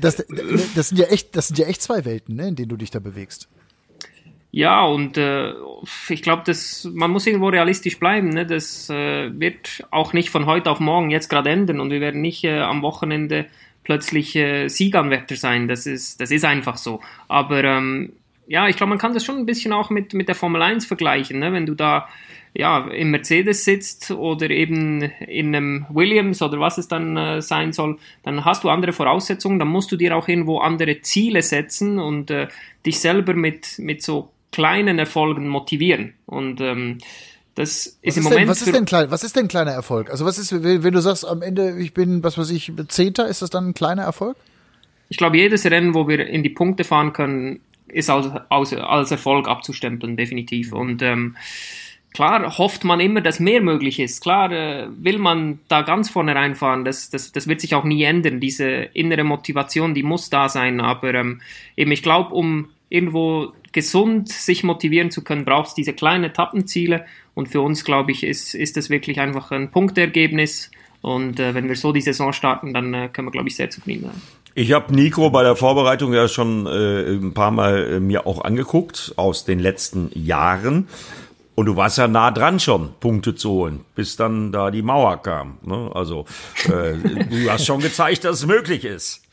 das, 0.00 0.24
das, 0.74 0.90
sind 0.90 0.98
ja 0.98 1.06
echt, 1.06 1.34
das 1.34 1.48
sind 1.48 1.58
ja 1.58 1.66
echt 1.66 1.82
zwei 1.82 2.04
Welten, 2.04 2.36
ne, 2.36 2.48
in 2.48 2.54
denen 2.54 2.68
du 2.68 2.76
dich 2.76 2.90
da 2.90 3.00
bewegst. 3.00 3.48
Ja, 4.50 4.84
und 4.84 5.16
äh, 5.18 5.52
ich 6.08 6.22
glaube, 6.22 6.50
man 6.92 7.10
muss 7.10 7.26
irgendwo 7.26 7.48
realistisch 7.48 7.98
bleiben. 7.98 8.30
Ne? 8.30 8.46
Das 8.46 8.88
äh, 8.88 9.30
wird 9.38 9.86
auch 9.90 10.12
nicht 10.12 10.30
von 10.30 10.46
heute 10.46 10.70
auf 10.70 10.80
morgen 10.80 11.10
jetzt 11.10 11.28
gerade 11.28 11.50
enden 11.50 11.80
und 11.80 11.90
wir 11.90 12.00
werden 12.00 12.20
nicht 12.20 12.44
äh, 12.44 12.60
am 12.60 12.82
Wochenende 12.82 13.46
plötzlich 13.84 14.34
äh, 14.36 14.68
Sieganwärter 14.68 15.36
sein. 15.36 15.68
Das 15.68 15.86
ist, 15.86 16.20
das 16.20 16.30
ist 16.30 16.44
einfach 16.44 16.78
so. 16.78 17.00
Aber 17.28 17.62
ähm, 17.62 18.12
ja, 18.46 18.68
ich 18.68 18.76
glaube, 18.76 18.90
man 18.90 18.98
kann 18.98 19.12
das 19.12 19.24
schon 19.24 19.36
ein 19.36 19.46
bisschen 19.46 19.74
auch 19.74 19.90
mit, 19.90 20.14
mit 20.14 20.28
der 20.28 20.34
Formel 20.34 20.62
1 20.62 20.86
vergleichen. 20.86 21.38
Ne? 21.38 21.52
Wenn 21.52 21.66
du 21.66 21.74
da 21.74 22.08
ja, 22.54 22.86
im 22.88 23.10
Mercedes 23.10 23.64
sitzt 23.64 24.10
oder 24.10 24.50
eben 24.50 25.02
in 25.02 25.54
einem 25.54 25.86
Williams 25.90 26.42
oder 26.42 26.58
was 26.60 26.78
es 26.78 26.88
dann 26.88 27.16
äh, 27.16 27.42
sein 27.42 27.72
soll, 27.72 27.98
dann 28.22 28.44
hast 28.44 28.64
du 28.64 28.68
andere 28.68 28.92
Voraussetzungen, 28.92 29.58
dann 29.58 29.68
musst 29.68 29.92
du 29.92 29.96
dir 29.96 30.16
auch 30.16 30.28
irgendwo 30.28 30.58
andere 30.58 31.00
Ziele 31.00 31.42
setzen 31.42 31.98
und 31.98 32.30
äh, 32.30 32.48
dich 32.84 33.00
selber 33.00 33.34
mit, 33.34 33.78
mit 33.78 34.02
so 34.02 34.30
kleinen 34.52 34.98
Erfolgen 34.98 35.48
motivieren. 35.48 36.14
Und 36.26 36.60
ähm, 36.60 36.98
das 37.54 37.86
ist 37.86 37.98
was 38.02 38.16
im 38.16 38.22
Moment. 38.22 38.40
Denn, 38.40 38.48
was, 38.48 38.62
ist 38.62 38.74
denn 38.74 38.84
klein, 38.84 39.10
was 39.10 39.24
ist 39.24 39.36
denn 39.36 39.48
kleiner 39.48 39.72
Erfolg? 39.72 40.10
Also 40.10 40.24
was 40.24 40.38
ist, 40.38 40.52
wenn 40.62 40.92
du 40.92 41.00
sagst, 41.00 41.26
am 41.26 41.42
Ende, 41.42 41.78
ich 41.78 41.92
bin, 41.92 42.22
was 42.22 42.38
weiß 42.38 42.50
ich, 42.50 42.72
Zehnter, 42.88 43.26
ist 43.28 43.42
das 43.42 43.50
dann 43.50 43.68
ein 43.68 43.74
kleiner 43.74 44.02
Erfolg? 44.02 44.36
Ich 45.08 45.16
glaube, 45.16 45.38
jedes 45.38 45.64
Rennen, 45.64 45.94
wo 45.94 46.06
wir 46.06 46.26
in 46.26 46.42
die 46.42 46.50
Punkte 46.50 46.84
fahren 46.84 47.12
können, 47.12 47.60
ist 47.88 48.10
als, 48.10 48.28
als, 48.48 48.74
als 48.74 49.10
Erfolg 49.10 49.48
abzustempeln, 49.48 50.16
definitiv. 50.16 50.72
Und 50.72 51.02
ähm, 51.02 51.36
klar 52.12 52.58
hofft 52.58 52.84
man 52.84 53.00
immer, 53.00 53.20
dass 53.20 53.40
mehr 53.40 53.60
möglich 53.60 54.00
ist. 54.00 54.22
Klar 54.22 54.50
äh, 54.52 54.88
will 54.98 55.18
man 55.18 55.60
da 55.68 55.82
ganz 55.82 56.10
vorne 56.10 56.34
reinfahren. 56.34 56.84
Das, 56.84 57.10
das, 57.10 57.32
das 57.32 57.46
wird 57.46 57.60
sich 57.60 57.74
auch 57.74 57.84
nie 57.84 58.02
ändern. 58.02 58.40
Diese 58.40 58.66
innere 58.66 59.24
Motivation, 59.24 59.94
die 59.94 60.02
muss 60.02 60.30
da 60.30 60.48
sein. 60.48 60.80
Aber 60.80 61.14
ähm, 61.14 61.40
eben, 61.76 61.92
ich 61.92 62.02
glaube, 62.02 62.34
um 62.34 62.68
irgendwo 62.88 63.52
gesund 63.72 64.28
sich 64.28 64.64
motivieren 64.64 65.10
zu 65.10 65.22
können, 65.22 65.44
braucht 65.44 65.68
es 65.68 65.74
diese 65.74 65.92
kleinen 65.92 66.24
Etappenziele. 66.24 67.04
Und 67.34 67.48
für 67.48 67.60
uns, 67.60 67.84
glaube 67.84 68.12
ich, 68.12 68.24
ist, 68.24 68.54
ist 68.54 68.76
das 68.76 68.90
wirklich 68.90 69.20
einfach 69.20 69.50
ein 69.50 69.70
Punktergebnis. 69.70 70.70
Und 71.02 71.38
äh, 71.38 71.54
wenn 71.54 71.68
wir 71.68 71.76
so 71.76 71.92
die 71.92 72.00
Saison 72.00 72.32
starten, 72.32 72.74
dann 72.74 72.92
äh, 72.94 73.08
können 73.12 73.28
wir, 73.28 73.32
glaube 73.32 73.48
ich, 73.48 73.56
sehr 73.56 73.70
zufrieden 73.70 74.06
sein. 74.06 74.22
Ich 74.54 74.72
habe 74.72 74.92
Nico 74.92 75.30
bei 75.30 75.44
der 75.44 75.54
Vorbereitung 75.54 76.12
ja 76.12 76.26
schon 76.26 76.66
äh, 76.66 77.12
ein 77.12 77.32
paar 77.32 77.52
Mal 77.52 77.92
äh, 77.92 78.00
mir 78.00 78.26
auch 78.26 78.42
angeguckt 78.42 79.12
aus 79.16 79.44
den 79.44 79.60
letzten 79.60 80.10
Jahren. 80.14 80.88
Und 81.58 81.66
du 81.66 81.74
warst 81.74 81.98
ja 81.98 82.06
nah 82.06 82.30
dran 82.30 82.60
schon, 82.60 82.92
Punkte 83.00 83.34
zu 83.34 83.50
holen, 83.50 83.84
bis 83.96 84.14
dann 84.14 84.52
da 84.52 84.70
die 84.70 84.80
Mauer 84.80 85.20
kam. 85.20 85.58
Ne? 85.62 85.90
Also 85.92 86.24
äh, 86.66 86.92
du 86.94 87.50
hast 87.50 87.66
schon 87.66 87.80
gezeigt, 87.80 88.22
dass 88.22 88.36
es 88.36 88.46
möglich 88.46 88.84
ist. 88.84 89.24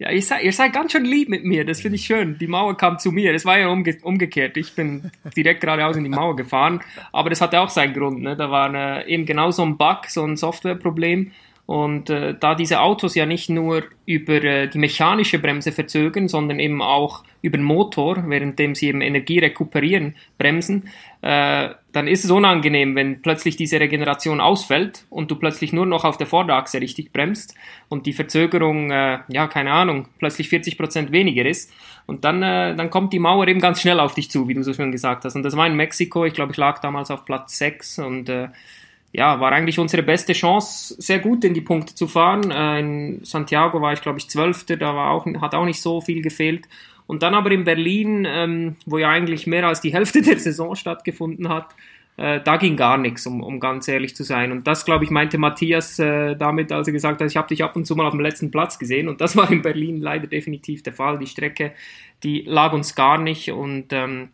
Ja, 0.00 0.10
ihr 0.10 0.20
seid, 0.20 0.42
ihr 0.42 0.52
seid 0.52 0.72
ganz 0.72 0.90
schön 0.90 1.04
lieb 1.04 1.28
mit 1.28 1.44
mir, 1.44 1.64
das 1.64 1.80
finde 1.80 1.94
ich 1.94 2.06
schön. 2.06 2.38
Die 2.38 2.48
Mauer 2.48 2.76
kam 2.76 2.98
zu 2.98 3.12
mir, 3.12 3.32
das 3.32 3.44
war 3.44 3.56
ja 3.56 3.68
umge 3.68 3.96
umgekehrt. 4.02 4.56
Ich 4.56 4.74
bin 4.74 5.12
direkt 5.36 5.60
geradeaus 5.60 5.94
in 5.94 6.02
die 6.02 6.10
Mauer 6.10 6.34
gefahren, 6.34 6.80
aber 7.12 7.30
das 7.30 7.40
hatte 7.40 7.60
auch 7.60 7.70
seinen 7.70 7.94
Grund. 7.94 8.20
Ne? 8.20 8.34
Da 8.36 8.50
war 8.50 8.66
eine, 8.66 9.06
eben 9.06 9.24
genau 9.24 9.52
so 9.52 9.62
ein 9.62 9.76
Bug, 9.76 10.06
so 10.08 10.24
ein 10.24 10.36
Softwareproblem. 10.36 11.30
Und 11.72 12.10
äh, 12.10 12.34
da 12.38 12.54
diese 12.54 12.82
Autos 12.82 13.14
ja 13.14 13.24
nicht 13.24 13.48
nur 13.48 13.84
über 14.04 14.44
äh, 14.44 14.68
die 14.68 14.76
mechanische 14.76 15.38
Bremse 15.38 15.72
verzögern, 15.72 16.28
sondern 16.28 16.60
eben 16.60 16.82
auch 16.82 17.24
über 17.40 17.56
den 17.56 17.64
Motor, 17.64 18.28
währenddem 18.28 18.74
sie 18.74 18.88
eben 18.88 19.00
Energie 19.00 19.38
rekuperieren, 19.38 20.14
bremsen, 20.36 20.90
äh, 21.22 21.70
dann 21.92 22.08
ist 22.08 22.26
es 22.26 22.30
unangenehm, 22.30 22.94
wenn 22.94 23.22
plötzlich 23.22 23.56
diese 23.56 23.80
Regeneration 23.80 24.38
ausfällt 24.38 25.06
und 25.08 25.30
du 25.30 25.36
plötzlich 25.36 25.72
nur 25.72 25.86
noch 25.86 26.04
auf 26.04 26.18
der 26.18 26.26
Vorderachse 26.26 26.78
richtig 26.78 27.10
bremst 27.10 27.54
und 27.88 28.04
die 28.04 28.12
Verzögerung, 28.12 28.90
äh, 28.90 29.20
ja, 29.28 29.46
keine 29.46 29.72
Ahnung, 29.72 30.08
plötzlich 30.18 30.50
40 30.50 30.76
Prozent 30.76 31.10
weniger 31.10 31.46
ist. 31.46 31.72
Und 32.04 32.26
dann, 32.26 32.42
äh, 32.42 32.76
dann 32.76 32.90
kommt 32.90 33.14
die 33.14 33.18
Mauer 33.18 33.48
eben 33.48 33.60
ganz 33.60 33.80
schnell 33.80 33.98
auf 33.98 34.12
dich 34.12 34.30
zu, 34.30 34.46
wie 34.46 34.52
du 34.52 34.62
so 34.62 34.74
schön 34.74 34.92
gesagt 34.92 35.24
hast. 35.24 35.36
Und 35.36 35.42
das 35.42 35.56
war 35.56 35.66
in 35.66 35.76
Mexiko, 35.76 36.26
ich 36.26 36.34
glaube, 36.34 36.52
ich 36.52 36.58
lag 36.58 36.80
damals 36.80 37.10
auf 37.10 37.24
Platz 37.24 37.56
6 37.56 38.00
und 38.00 38.28
äh, 38.28 38.48
ja, 39.12 39.40
war 39.40 39.52
eigentlich 39.52 39.78
unsere 39.78 40.02
beste 40.02 40.32
Chance, 40.32 40.94
sehr 40.98 41.18
gut 41.18 41.44
in 41.44 41.54
die 41.54 41.60
Punkte 41.60 41.94
zu 41.94 42.06
fahren. 42.08 42.50
Äh, 42.50 42.80
in 42.80 43.24
Santiago 43.24 43.80
war 43.80 43.92
ich, 43.92 44.00
glaube 44.00 44.18
ich, 44.18 44.28
Zwölfter, 44.28 44.76
da 44.76 44.94
war 44.94 45.10
auch, 45.10 45.26
hat 45.40 45.54
auch 45.54 45.66
nicht 45.66 45.82
so 45.82 46.00
viel 46.00 46.22
gefehlt. 46.22 46.66
Und 47.06 47.22
dann 47.22 47.34
aber 47.34 47.50
in 47.50 47.64
Berlin, 47.64 48.26
ähm, 48.26 48.76
wo 48.86 48.96
ja 48.96 49.10
eigentlich 49.10 49.46
mehr 49.46 49.66
als 49.66 49.80
die 49.80 49.92
Hälfte 49.92 50.22
der 50.22 50.38
Saison 50.38 50.74
stattgefunden 50.74 51.48
hat, 51.48 51.74
äh, 52.16 52.40
da 52.40 52.56
ging 52.56 52.76
gar 52.76 52.98
nichts, 52.98 53.26
um, 53.26 53.42
um 53.42 53.58
ganz 53.60 53.88
ehrlich 53.88 54.14
zu 54.14 54.22
sein. 54.22 54.52
Und 54.52 54.66
das, 54.66 54.84
glaube 54.84 55.04
ich, 55.04 55.10
meinte 55.10 55.38
Matthias 55.38 55.98
äh, 55.98 56.36
damit, 56.36 56.70
als 56.72 56.86
er 56.86 56.92
gesagt 56.92 57.20
hat, 57.20 57.28
ich 57.28 57.36
habe 57.36 57.48
dich 57.48 57.64
ab 57.64 57.76
und 57.76 57.86
zu 57.86 57.96
mal 57.96 58.06
auf 58.06 58.12
dem 58.12 58.20
letzten 58.20 58.50
Platz 58.50 58.78
gesehen. 58.78 59.08
Und 59.08 59.20
das 59.20 59.36
war 59.36 59.50
in 59.50 59.62
Berlin 59.62 60.00
leider 60.00 60.26
definitiv 60.26 60.82
der 60.82 60.92
Fall. 60.92 61.18
Die 61.18 61.26
Strecke, 61.26 61.72
die 62.22 62.42
lag 62.42 62.72
uns 62.72 62.94
gar 62.94 63.18
nicht. 63.18 63.50
Und 63.50 63.92
ähm, 63.92 64.28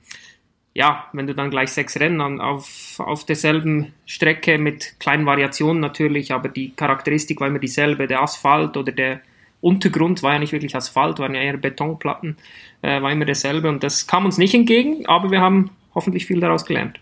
ja, 0.79 1.07
wenn 1.13 1.27
du 1.27 1.35
dann 1.35 1.51
gleich 1.51 1.71
sechs 1.71 1.99
Rennen 1.99 2.41
auf, 2.41 3.01
auf 3.01 3.27
derselben 3.27 3.95
Strecke 4.07 4.59
mit 4.59 4.95
kleinen 5.01 5.27
Variationen 5.27 5.81
natürlich, 5.81 6.33
aber 6.33 6.49
die 6.49 6.71
Charakteristik 6.71 7.41
war 7.41 7.49
immer 7.49 7.59
dieselbe, 7.59 8.07
der 8.07 8.23
Asphalt 8.23 8.77
oder 8.77 8.93
der 8.93 9.21
Untergrund 9.61 10.23
war 10.23 10.35
ja 10.35 10.39
nicht 10.39 10.53
wirklich 10.53 10.77
Asphalt, 10.77 11.19
waren 11.19 11.35
ja 11.35 11.41
eher 11.41 11.57
Betonplatten, 11.57 12.37
äh, 12.83 13.03
war 13.03 13.11
immer 13.11 13.25
derselbe. 13.25 13.69
Und 13.69 13.83
das 13.83 14.07
kam 14.07 14.25
uns 14.25 14.39
nicht 14.39 14.55
entgegen, 14.55 15.05
aber 15.07 15.33
wir 15.33 15.41
haben 15.41 15.71
hoffentlich 15.97 16.27
viel 16.27 16.39
daraus 16.39 16.65
gelernt 16.65 17.01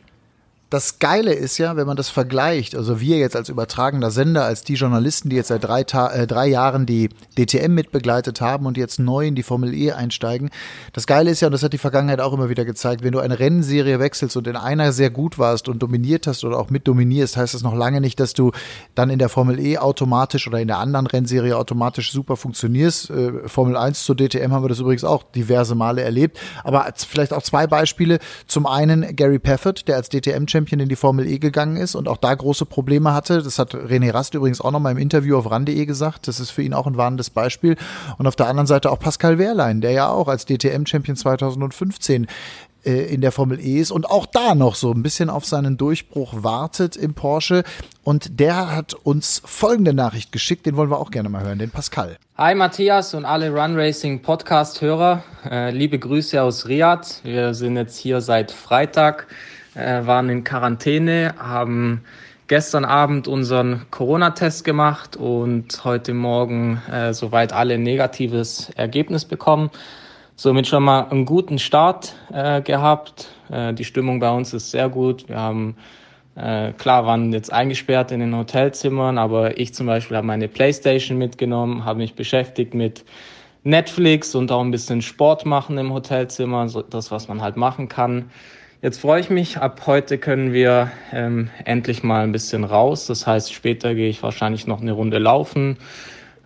das 0.68 0.98
Geile 0.98 1.32
ist 1.32 1.58
ja, 1.58 1.76
wenn 1.76 1.86
man 1.86 1.96
das 1.96 2.08
vergleicht, 2.08 2.74
also 2.74 3.00
wir 3.00 3.18
jetzt 3.18 3.36
als 3.36 3.48
übertragender 3.48 4.10
Sender, 4.10 4.44
als 4.44 4.64
die 4.64 4.74
Journalisten, 4.74 5.28
die 5.28 5.36
jetzt 5.36 5.48
seit 5.48 5.62
drei, 5.62 5.84
Ta 5.84 6.08
äh, 6.08 6.26
drei 6.26 6.48
Jahren 6.48 6.86
die 6.86 7.08
DTM 7.38 7.72
mitbegleitet 7.72 8.40
haben 8.40 8.66
und 8.66 8.76
jetzt 8.76 8.98
neu 8.98 9.28
in 9.28 9.36
die 9.36 9.44
Formel 9.44 9.72
E 9.72 9.92
einsteigen. 9.92 10.50
Das 10.92 11.06
Geile 11.06 11.30
ist 11.30 11.40
ja, 11.40 11.46
und 11.46 11.52
das 11.52 11.62
hat 11.62 11.72
die 11.72 11.78
Vergangenheit 11.78 12.20
auch 12.20 12.32
immer 12.32 12.48
wieder 12.48 12.64
gezeigt, 12.64 13.04
wenn 13.04 13.12
du 13.12 13.20
eine 13.20 13.38
Rennserie 13.38 14.00
wechselst 14.00 14.36
und 14.36 14.48
in 14.48 14.56
einer 14.56 14.90
sehr 14.90 15.10
gut 15.10 15.38
warst 15.38 15.68
und 15.68 15.84
dominiert 15.84 16.26
hast 16.26 16.42
oder 16.42 16.58
auch 16.58 16.68
mit 16.68 16.88
dominierst, 16.88 17.36
heißt 17.36 17.54
das 17.54 17.62
noch 17.62 17.74
lange 17.74 18.00
nicht, 18.00 18.18
dass 18.18 18.34
du 18.34 18.50
dann 18.96 19.08
in 19.08 19.20
der 19.20 19.28
Formel 19.28 19.60
E 19.60 19.78
automatisch 19.78 20.48
oder 20.48 20.58
in 20.58 20.66
der 20.66 20.78
anderen 20.78 21.06
Rennserie 21.06 21.56
automatisch 21.56 22.10
super 22.10 22.36
funktionierst. 22.36 23.10
Äh, 23.10 23.48
Formel 23.48 23.76
1 23.76 24.02
zur 24.02 24.16
DTM 24.16 24.50
haben 24.50 24.64
wir 24.64 24.68
das 24.68 24.80
übrigens 24.80 25.04
auch 25.04 25.22
diverse 25.22 25.76
Male 25.76 26.02
erlebt. 26.02 26.40
Aber 26.64 26.92
vielleicht 26.96 27.32
auch 27.32 27.42
zwei 27.42 27.68
Beispiele. 27.68 28.18
Zum 28.48 28.66
einen 28.66 29.14
Gary 29.14 29.38
Paffett, 29.38 29.86
der 29.86 29.94
als 29.94 30.08
DTM-Champion 30.08 30.55
DTM-Champion 30.56 30.80
in 30.80 30.88
die 30.88 30.96
Formel 30.96 31.26
E 31.26 31.38
gegangen 31.38 31.76
ist 31.76 31.94
und 31.94 32.08
auch 32.08 32.16
da 32.16 32.34
große 32.34 32.66
Probleme 32.66 33.12
hatte. 33.12 33.42
Das 33.42 33.58
hat 33.58 33.74
René 33.74 34.12
Rast 34.12 34.34
übrigens 34.34 34.60
auch 34.60 34.70
noch 34.70 34.80
mal 34.80 34.92
im 34.92 34.98
Interview 34.98 35.36
auf 35.36 35.50
RAN.de 35.50 35.86
gesagt. 35.86 36.28
Das 36.28 36.40
ist 36.40 36.50
für 36.50 36.62
ihn 36.62 36.74
auch 36.74 36.86
ein 36.86 36.96
warnendes 36.96 37.30
Beispiel. 37.30 37.76
Und 38.18 38.26
auf 38.26 38.36
der 38.36 38.48
anderen 38.48 38.66
Seite 38.66 38.90
auch 38.90 38.98
Pascal 38.98 39.38
Wehrlein, 39.38 39.80
der 39.80 39.92
ja 39.92 40.08
auch 40.08 40.28
als 40.28 40.46
DTM-Champion 40.46 41.16
2015 41.16 42.26
äh, 42.84 43.12
in 43.12 43.20
der 43.20 43.32
Formel 43.32 43.60
E 43.60 43.80
ist 43.80 43.90
und 43.90 44.08
auch 44.08 44.26
da 44.26 44.54
noch 44.54 44.74
so 44.74 44.92
ein 44.92 45.02
bisschen 45.02 45.30
auf 45.30 45.44
seinen 45.44 45.76
Durchbruch 45.76 46.42
wartet 46.42 46.96
im 46.96 47.14
Porsche. 47.14 47.62
Und 48.02 48.40
der 48.40 48.74
hat 48.74 48.94
uns 48.94 49.42
folgende 49.44 49.92
Nachricht 49.92 50.32
geschickt, 50.32 50.66
den 50.66 50.76
wollen 50.76 50.90
wir 50.90 50.98
auch 50.98 51.10
gerne 51.10 51.28
mal 51.28 51.42
hören, 51.42 51.58
den 51.58 51.70
Pascal. 51.70 52.16
Hi 52.36 52.54
Matthias 52.54 53.14
und 53.14 53.24
alle 53.24 53.50
Run 53.50 53.76
Racing 53.76 54.22
Podcast-Hörer. 54.22 55.22
Äh, 55.50 55.70
liebe 55.70 55.98
Grüße 55.98 56.40
aus 56.40 56.66
Riyadh. 56.68 57.20
Wir 57.24 57.54
sind 57.54 57.76
jetzt 57.76 57.96
hier 57.96 58.20
seit 58.20 58.52
Freitag, 58.52 59.26
äh, 59.76 60.06
waren 60.06 60.28
in 60.28 60.42
Quarantäne, 60.42 61.34
haben 61.38 62.02
gestern 62.48 62.84
Abend 62.84 63.28
unseren 63.28 63.86
Corona-Test 63.90 64.64
gemacht 64.64 65.16
und 65.16 65.84
heute 65.84 66.14
Morgen 66.14 66.82
äh, 66.90 67.12
soweit 67.12 67.52
alle 67.52 67.78
negatives 67.78 68.70
Ergebnis 68.70 69.24
bekommen 69.24 69.70
somit 70.36 70.66
schon 70.66 70.84
mal 70.84 71.08
einen 71.08 71.24
guten 71.24 71.58
Start 71.58 72.14
äh, 72.32 72.60
gehabt. 72.60 73.28
Äh, 73.50 73.72
die 73.72 73.84
Stimmung 73.84 74.20
bei 74.20 74.30
uns 74.30 74.52
ist 74.52 74.70
sehr 74.70 74.88
gut. 74.88 75.28
Wir 75.28 75.38
haben 75.38 75.76
äh, 76.36 76.72
klar 76.74 77.06
waren 77.06 77.32
jetzt 77.32 77.52
eingesperrt 77.52 78.12
in 78.12 78.20
den 78.20 78.36
Hotelzimmern, 78.36 79.16
aber 79.16 79.58
ich 79.58 79.72
zum 79.72 79.86
Beispiel 79.86 80.18
habe 80.18 80.26
meine 80.26 80.48
Playstation 80.48 81.16
mitgenommen, 81.16 81.86
habe 81.86 82.00
mich 82.00 82.14
beschäftigt 82.14 82.74
mit 82.74 83.04
Netflix 83.64 84.34
und 84.34 84.52
auch 84.52 84.60
ein 84.60 84.70
bisschen 84.70 85.00
Sport 85.00 85.46
machen 85.46 85.78
im 85.78 85.92
Hotelzimmer, 85.92 86.68
so 86.68 86.82
das 86.82 87.10
was 87.10 87.26
man 87.26 87.40
halt 87.40 87.56
machen 87.56 87.88
kann. 87.88 88.30
Jetzt 88.86 89.00
freue 89.00 89.18
ich 89.18 89.30
mich. 89.30 89.58
Ab 89.58 89.82
heute 89.86 90.16
können 90.16 90.52
wir 90.52 90.92
ähm, 91.10 91.50
endlich 91.64 92.04
mal 92.04 92.22
ein 92.22 92.30
bisschen 92.30 92.62
raus. 92.62 93.06
Das 93.06 93.26
heißt, 93.26 93.52
später 93.52 93.96
gehe 93.96 94.08
ich 94.08 94.22
wahrscheinlich 94.22 94.68
noch 94.68 94.80
eine 94.80 94.92
Runde 94.92 95.18
laufen 95.18 95.76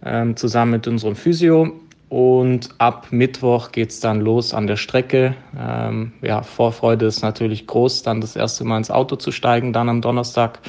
ähm, 0.02 0.36
zusammen 0.36 0.70
mit 0.70 0.88
unserem 0.88 1.16
Physio 1.16 1.70
und 2.08 2.70
ab 2.78 3.08
Mittwoch 3.10 3.72
geht's 3.72 4.00
dann 4.00 4.22
los 4.22 4.54
an 4.54 4.66
der 4.66 4.76
Strecke. 4.76 5.34
Ähm, 5.54 6.14
ja, 6.22 6.40
Vorfreude 6.40 7.04
ist 7.04 7.20
natürlich 7.20 7.66
groß, 7.66 8.04
dann 8.04 8.22
das 8.22 8.36
erste 8.36 8.64
Mal 8.64 8.78
ins 8.78 8.90
Auto 8.90 9.16
zu 9.16 9.32
steigen, 9.32 9.74
dann 9.74 9.90
am 9.90 10.00
Donnerstag. 10.00 10.60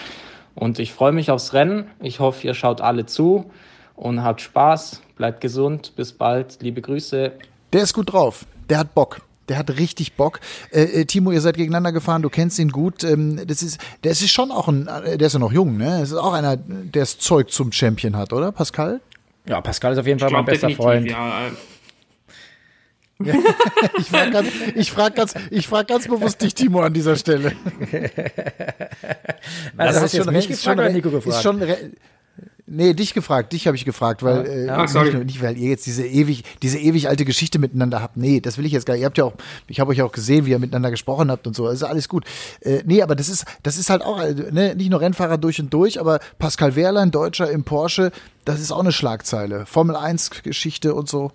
Und 0.55 0.77
ich 0.77 0.91
freue 0.91 1.13
mich 1.13 1.31
aufs 1.31 1.53
Rennen. 1.53 1.85
Ich 2.01 2.19
hoffe, 2.19 2.47
ihr 2.47 2.53
schaut 2.53 2.81
alle 2.81 3.05
zu 3.05 3.49
und 3.95 4.23
habt 4.23 4.41
Spaß. 4.41 5.01
Bleibt 5.15 5.39
gesund. 5.39 5.93
Bis 5.95 6.11
bald. 6.11 6.57
Liebe 6.61 6.81
Grüße. 6.81 7.31
Der 7.71 7.81
ist 7.81 7.93
gut 7.93 8.11
drauf. 8.11 8.45
Der 8.69 8.79
hat 8.79 8.93
Bock. 8.93 9.21
Der 9.51 9.57
hat 9.57 9.77
richtig 9.77 10.13
Bock. 10.13 10.39
Äh, 10.71 10.83
äh, 10.83 11.05
Timo, 11.05 11.29
ihr 11.33 11.41
seid 11.41 11.57
gegeneinander 11.57 11.91
gefahren, 11.91 12.21
du 12.21 12.29
kennst 12.29 12.57
ihn 12.57 12.69
gut. 12.69 13.03
Ähm, 13.03 13.45
das 13.45 13.61
ist, 13.61 13.81
der 14.05 14.13
ist 14.13 14.29
schon 14.29 14.49
auch 14.49 14.69
ein, 14.69 14.85
der 14.85 15.19
ist 15.19 15.33
ja 15.33 15.39
noch 15.39 15.51
jung, 15.51 15.75
ne? 15.75 15.99
Das 15.99 16.11
ist 16.11 16.15
auch 16.15 16.31
einer, 16.31 16.55
der 16.55 17.01
das 17.01 17.19
Zeug 17.19 17.51
zum 17.51 17.73
Champion 17.73 18.15
hat, 18.15 18.31
oder, 18.31 18.53
Pascal? 18.53 19.01
Ja, 19.45 19.59
Pascal 19.59 19.91
ist 19.91 19.97
auf 19.97 20.07
jeden 20.07 20.19
Fall 20.19 20.31
mein 20.31 20.45
bester 20.45 20.69
Freund. 20.69 21.11
Ja. 21.11 21.49
ich 23.99 24.07
frage 24.07 24.31
ganz, 24.31 24.47
ich 24.73 24.89
frag 24.89 25.15
ganz, 25.15 25.33
ich 25.49 25.67
frag 25.67 25.89
ganz 25.89 26.07
bewusst 26.07 26.41
dich, 26.41 26.53
Timo, 26.55 26.79
an 26.79 26.93
dieser 26.93 27.17
Stelle. 27.17 27.51
also 29.75 29.99
das, 29.99 30.13
ist 30.13 30.23
schon, 30.23 30.33
mich 30.33 30.47
gefragt 30.47 30.79
oder 30.79 30.89
Nico 30.91 31.11
gefragt? 31.11 31.35
Ist 31.35 31.43
schon, 31.43 31.59
Nee, 32.73 32.93
dich 32.93 33.13
gefragt, 33.13 33.51
dich 33.51 33.67
habe 33.67 33.75
ich 33.75 33.83
gefragt, 33.83 34.23
weil 34.23 34.45
äh, 34.45 34.65
ja, 34.67 34.81
nicht, 34.81 35.25
nicht, 35.25 35.41
weil 35.41 35.57
ihr 35.57 35.69
jetzt 35.69 35.85
diese 35.85 36.07
ewig, 36.07 36.45
diese 36.61 36.79
ewig 36.79 37.09
alte 37.09 37.25
Geschichte 37.25 37.59
miteinander 37.59 38.01
habt. 38.01 38.15
Nee, 38.15 38.39
das 38.39 38.57
will 38.57 38.65
ich 38.65 38.71
jetzt 38.71 38.85
gar 38.85 38.93
nicht. 38.93 39.01
Ihr 39.01 39.07
habt 39.07 39.17
ja 39.17 39.25
auch, 39.25 39.33
ich 39.67 39.81
habe 39.81 39.91
euch 39.91 40.01
auch 40.01 40.13
gesehen, 40.13 40.45
wie 40.45 40.51
ihr 40.51 40.59
miteinander 40.59 40.89
gesprochen 40.89 41.29
habt 41.29 41.45
und 41.47 41.53
so. 41.53 41.67
Also 41.67 41.85
alles 41.85 42.07
gut. 42.07 42.23
Äh, 42.61 42.81
nee, 42.85 43.01
aber 43.01 43.17
das 43.17 43.27
ist, 43.27 43.43
das 43.63 43.77
ist 43.77 43.89
halt 43.89 44.03
auch, 44.03 44.21
äh, 44.21 44.33
ne, 44.51 44.73
nicht 44.73 44.89
nur 44.89 45.01
Rennfahrer 45.01 45.37
durch 45.37 45.59
und 45.59 45.73
durch, 45.73 45.99
aber 45.99 46.21
Pascal 46.39 46.77
Wehrlein, 46.77 47.11
Deutscher 47.11 47.51
im 47.51 47.65
Porsche, 47.65 48.13
das 48.45 48.61
ist 48.61 48.71
auch 48.71 48.79
eine 48.79 48.93
Schlagzeile. 48.93 49.65
Formel 49.65 49.97
1 49.97 50.41
Geschichte 50.41 50.95
und 50.95 51.09
so. 51.09 51.33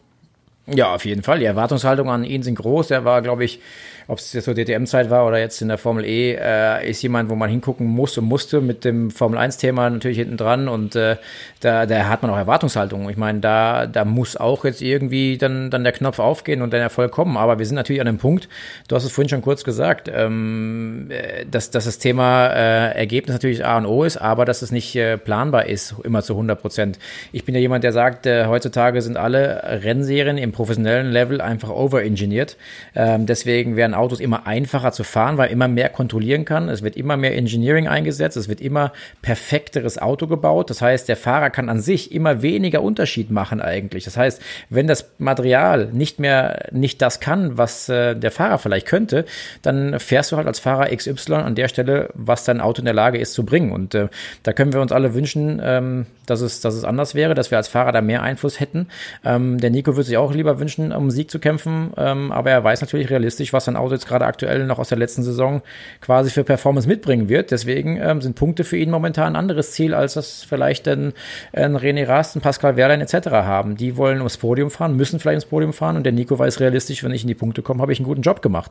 Ja, 0.66 0.95
auf 0.95 1.05
jeden 1.05 1.22
Fall. 1.22 1.39
Die 1.39 1.45
Erwartungshaltungen 1.45 2.12
an 2.12 2.24
ihn 2.24 2.43
sind 2.43 2.55
groß. 2.55 2.91
Er 2.91 3.05
war, 3.05 3.20
glaube 3.20 3.45
ich, 3.45 3.61
ob 4.09 4.18
es 4.18 4.32
jetzt 4.32 4.44
zur 4.44 4.54
DTM-Zeit 4.54 5.11
war 5.11 5.26
oder 5.26 5.38
jetzt 5.38 5.61
in 5.61 5.68
der 5.68 5.78
Formel 5.78 6.04
E, 6.04 6.34
äh, 6.34 6.88
ist 6.88 7.02
jemand, 7.02 7.28
wo 7.28 7.34
man 7.34 7.50
hingucken 7.50 7.86
muss 7.86 8.16
und 8.18 8.24
musste 8.24 8.61
mit 8.61 8.84
dem 8.84 9.11
Formel 9.11 9.38
1-Thema 9.38 9.90
natürlich 9.90 10.18
hinten 10.18 10.36
dran 10.36 10.68
und 10.68 10.94
äh, 10.94 11.16
da, 11.61 11.86
da 11.86 12.09
hat 12.09 12.22
man 12.22 12.30
auch 12.30 12.36
Erwartungshaltungen. 12.36 13.09
Ich 13.11 13.16
meine, 13.16 13.40
da, 13.40 13.86
da 13.86 14.04
muss 14.04 14.36
auch 14.36 14.64
jetzt 14.64 14.82
irgendwie 14.82 15.38
dann, 15.38 15.70
dann 15.70 15.82
der 15.82 15.92
Knopf 15.92 16.18
aufgehen 16.18 16.62
und 16.62 16.72
der 16.72 16.80
Erfolg 16.80 17.11
kommen. 17.11 17.36
Aber 17.36 17.59
wir 17.59 17.66
sind 17.66 17.74
natürlich 17.74 18.00
an 18.00 18.07
dem 18.07 18.18
Punkt, 18.18 18.48
du 18.88 18.94
hast 18.94 19.04
es 19.04 19.12
vorhin 19.12 19.28
schon 19.28 19.42
kurz 19.42 19.64
gesagt, 19.64 20.11
ähm, 20.12 21.09
äh, 21.11 21.44
dass, 21.50 21.70
dass 21.70 21.86
das 21.86 21.98
Thema 21.98 22.46
äh, 22.48 22.96
Ergebnis 22.96 23.34
natürlich 23.34 23.64
A 23.64 23.76
und 23.78 23.86
O 23.86 24.04
ist, 24.04 24.18
aber 24.18 24.44
dass 24.44 24.62
es 24.62 24.70
nicht 24.70 24.94
äh, 24.94 25.18
planbar 25.18 25.66
ist, 25.66 25.96
immer 26.04 26.22
zu 26.22 26.34
100 26.34 26.61
Prozent. 26.61 26.98
Ich 27.32 27.44
bin 27.44 27.54
ja 27.54 27.61
jemand, 27.61 27.82
der 27.82 27.92
sagt, 27.92 28.26
äh, 28.26 28.46
heutzutage 28.46 29.02
sind 29.02 29.16
alle 29.16 29.62
Rennserien 29.82 30.38
im 30.38 30.52
professionellen 30.52 31.11
Level 31.11 31.40
einfach 31.40 31.70
overengineert. 31.70 32.57
Ähm, 32.94 33.26
deswegen 33.26 33.74
werden 33.74 33.95
Autos 33.97 34.20
immer 34.20 34.47
einfacher 34.47 34.92
zu 34.92 35.05
fahren, 35.05 35.38
weil 35.38 35.51
immer 35.51 35.68
mehr 35.68 35.88
kontrollieren 35.88 36.44
kann. 36.44 36.68
Es 36.68 36.82
wird 36.82 36.97
immer 36.97 37.16
mehr 37.16 37.36
Engineering 37.36 37.88
eingesetzt, 37.88 38.36
es 38.36 38.49
wird 38.49 38.61
immer 38.61 38.92
perfekteres 39.22 39.99
Auto 39.99 40.26
gebaut. 40.26 40.70
Das 40.70 40.82
heißt, 40.82 41.09
der 41.09 41.16
Fahrer 41.16 41.51
kann 41.51 41.68
an 41.68 41.80
sich 41.80 42.12
immer 42.12 42.42
weniger 42.42 42.82
Unterschied 42.82 43.30
machen 43.30 43.61
eigentlich. 43.61 44.05
Das 44.05 44.16
heißt, 44.16 44.40
wenn 44.70 44.86
das 44.86 45.11
Material 45.18 45.88
nicht 45.92 46.18
mehr 46.18 46.68
nicht 46.72 47.03
das 47.03 47.20
kann, 47.20 47.59
was 47.59 47.88
äh, 47.88 48.14
der 48.14 48.30
Fahrer 48.30 48.59
vielleicht 48.59 48.86
könnte, 48.86 49.24
dann 49.62 49.99
fährst 49.99 50.32
du 50.32 50.36
halt 50.36 50.47
als 50.47 50.59
Fahrer 50.59 50.94
XY 50.94 51.34
an 51.34 51.55
der 51.55 51.68
Stelle, 51.68 52.11
was 52.14 52.44
dein 52.44 52.61
Auto 52.61 52.80
in 52.80 52.84
der 52.84 52.94
Lage 52.94 53.18
ist 53.18 53.34
zu 53.34 53.44
bringen. 53.44 53.72
Und 53.72 53.94
äh, 53.94 54.09
da 54.42 54.53
können 54.53 54.72
wir 54.72 54.80
uns 54.80 54.92
alle 54.92 55.14
wünschen, 55.14 55.61
ähm, 55.62 56.07
dass 56.26 56.40
es, 56.40 56.61
dass 56.61 56.74
es 56.74 56.84
anders 56.84 57.14
wäre, 57.14 57.34
dass 57.34 57.51
wir 57.51 57.59
als 57.59 57.68
Fahrer 57.68 57.92
da 57.92 58.01
mehr 58.01 58.22
Einfluss 58.22 58.61
hätten. 58.61 58.88
Ähm, 59.24 59.59
der 59.59 59.70
Nico 59.70 59.92
würde 59.92 60.05
sich 60.05 60.16
auch 60.16 60.32
lieber 60.32 60.59
wünschen, 60.59 60.92
um 60.92 61.11
Sieg 61.11 61.30
zu 61.30 61.38
kämpfen, 61.38 61.92
ähm, 61.97 62.32
aber 62.32 62.51
er 62.51 62.64
weiß 62.64 62.80
natürlich 62.80 63.11
realistisch, 63.11 63.53
was 63.53 63.66
sein 63.66 63.76
Auto 63.76 63.86
jetzt 63.93 64.07
gerade 64.07 64.24
aktuell 64.24 64.66
noch 64.66 64.78
aus 64.78 64.89
der 64.89 64.99
letzten 64.99 65.22
Saison 65.22 65.62
quasi 66.01 66.30
für 66.30 66.45
Performance 66.45 66.89
mitbringen 66.89 67.28
wird. 67.28 67.51
Deswegen 67.51 68.01
ähm, 68.01 68.20
sind 68.20 68.37
Punkte 68.37 68.64
für 68.64 68.76
ihn 68.76 68.91
momentan 68.91 69.34
ein 69.34 69.37
anderes 69.37 69.72
Ziel, 69.72 69.95
als 69.95 70.14
das 70.14 70.45
vielleicht 70.45 70.87
ein, 70.89 71.12
ein 71.53 71.76
René 71.76 72.07
Rast, 72.07 72.37
ein 72.37 72.41
Pascal 72.41 72.76
Wehrlein 72.76 73.01
etc. 73.01 73.28
haben. 73.30 73.76
Die 73.76 73.97
wollen 73.97 74.18
ums 74.18 74.37
Podium 74.37 74.70
fahren, 74.70 74.97
müssen 74.97 75.20
vielleicht 75.20 75.37
ins 75.37 75.47
Podium 75.47 75.72
fahren 75.72 75.97
und 75.97 76.05
der 76.05 76.12
Nico 76.12 76.39
weiß 76.39 76.61
realistisch, 76.61 77.05
wenn 77.05 77.12
ich 77.12 77.22
in 77.22 77.28
die 77.28 77.34
Punkte 77.34 77.62
komme, 77.62 77.82
habe 77.82 77.93
ich 77.93 77.99
einen 77.99 78.07
guten 78.07 78.22
Job 78.22 78.43
gemacht. 78.43 78.70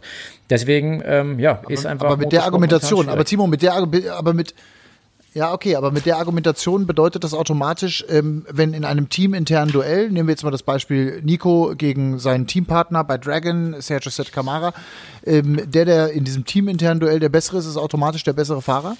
Deswegen, 0.49 1.01
ähm, 1.05 1.39
ja, 1.39 1.59
aber, 1.63 1.71
ist 1.71 1.85
einfach. 1.85 2.07
Aber 2.07 2.17
mit 2.17 2.31
der 2.31 2.43
Argumentation, 2.43 3.09
aber 3.09 3.25
Timo, 3.25 3.47
mit 3.47 3.61
der, 3.61 3.73
aber 3.73 4.33
mit, 4.33 4.53
ja, 5.35 5.51
okay, 5.51 5.75
aber 5.75 5.91
mit 5.91 6.05
der 6.05 6.15
Argumentation 6.15 6.87
bedeutet 6.87 7.25
das 7.25 7.33
automatisch, 7.33 8.05
ähm, 8.07 8.45
wenn 8.49 8.73
in 8.73 8.85
einem 8.85 9.09
teaminternen 9.09 9.73
Duell, 9.73 10.09
nehmen 10.09 10.29
wir 10.29 10.31
jetzt 10.31 10.45
mal 10.45 10.51
das 10.51 10.63
Beispiel 10.63 11.21
Nico 11.23 11.73
gegen 11.77 12.19
seinen 12.19 12.47
Teampartner 12.47 13.03
bei 13.03 13.17
Dragon, 13.17 13.75
Sergio 13.81 14.09
Set 14.09 14.31
Camara, 14.31 14.73
ähm, 15.25 15.59
der, 15.69 15.83
der 15.83 16.13
in 16.13 16.23
diesem 16.23 16.45
teaminternen 16.45 17.01
Duell 17.01 17.19
der 17.19 17.27
bessere 17.27 17.57
ist, 17.57 17.65
ist 17.65 17.75
automatisch 17.75 18.23
der 18.23 18.31
bessere 18.31 18.61
Fahrer? 18.61 18.95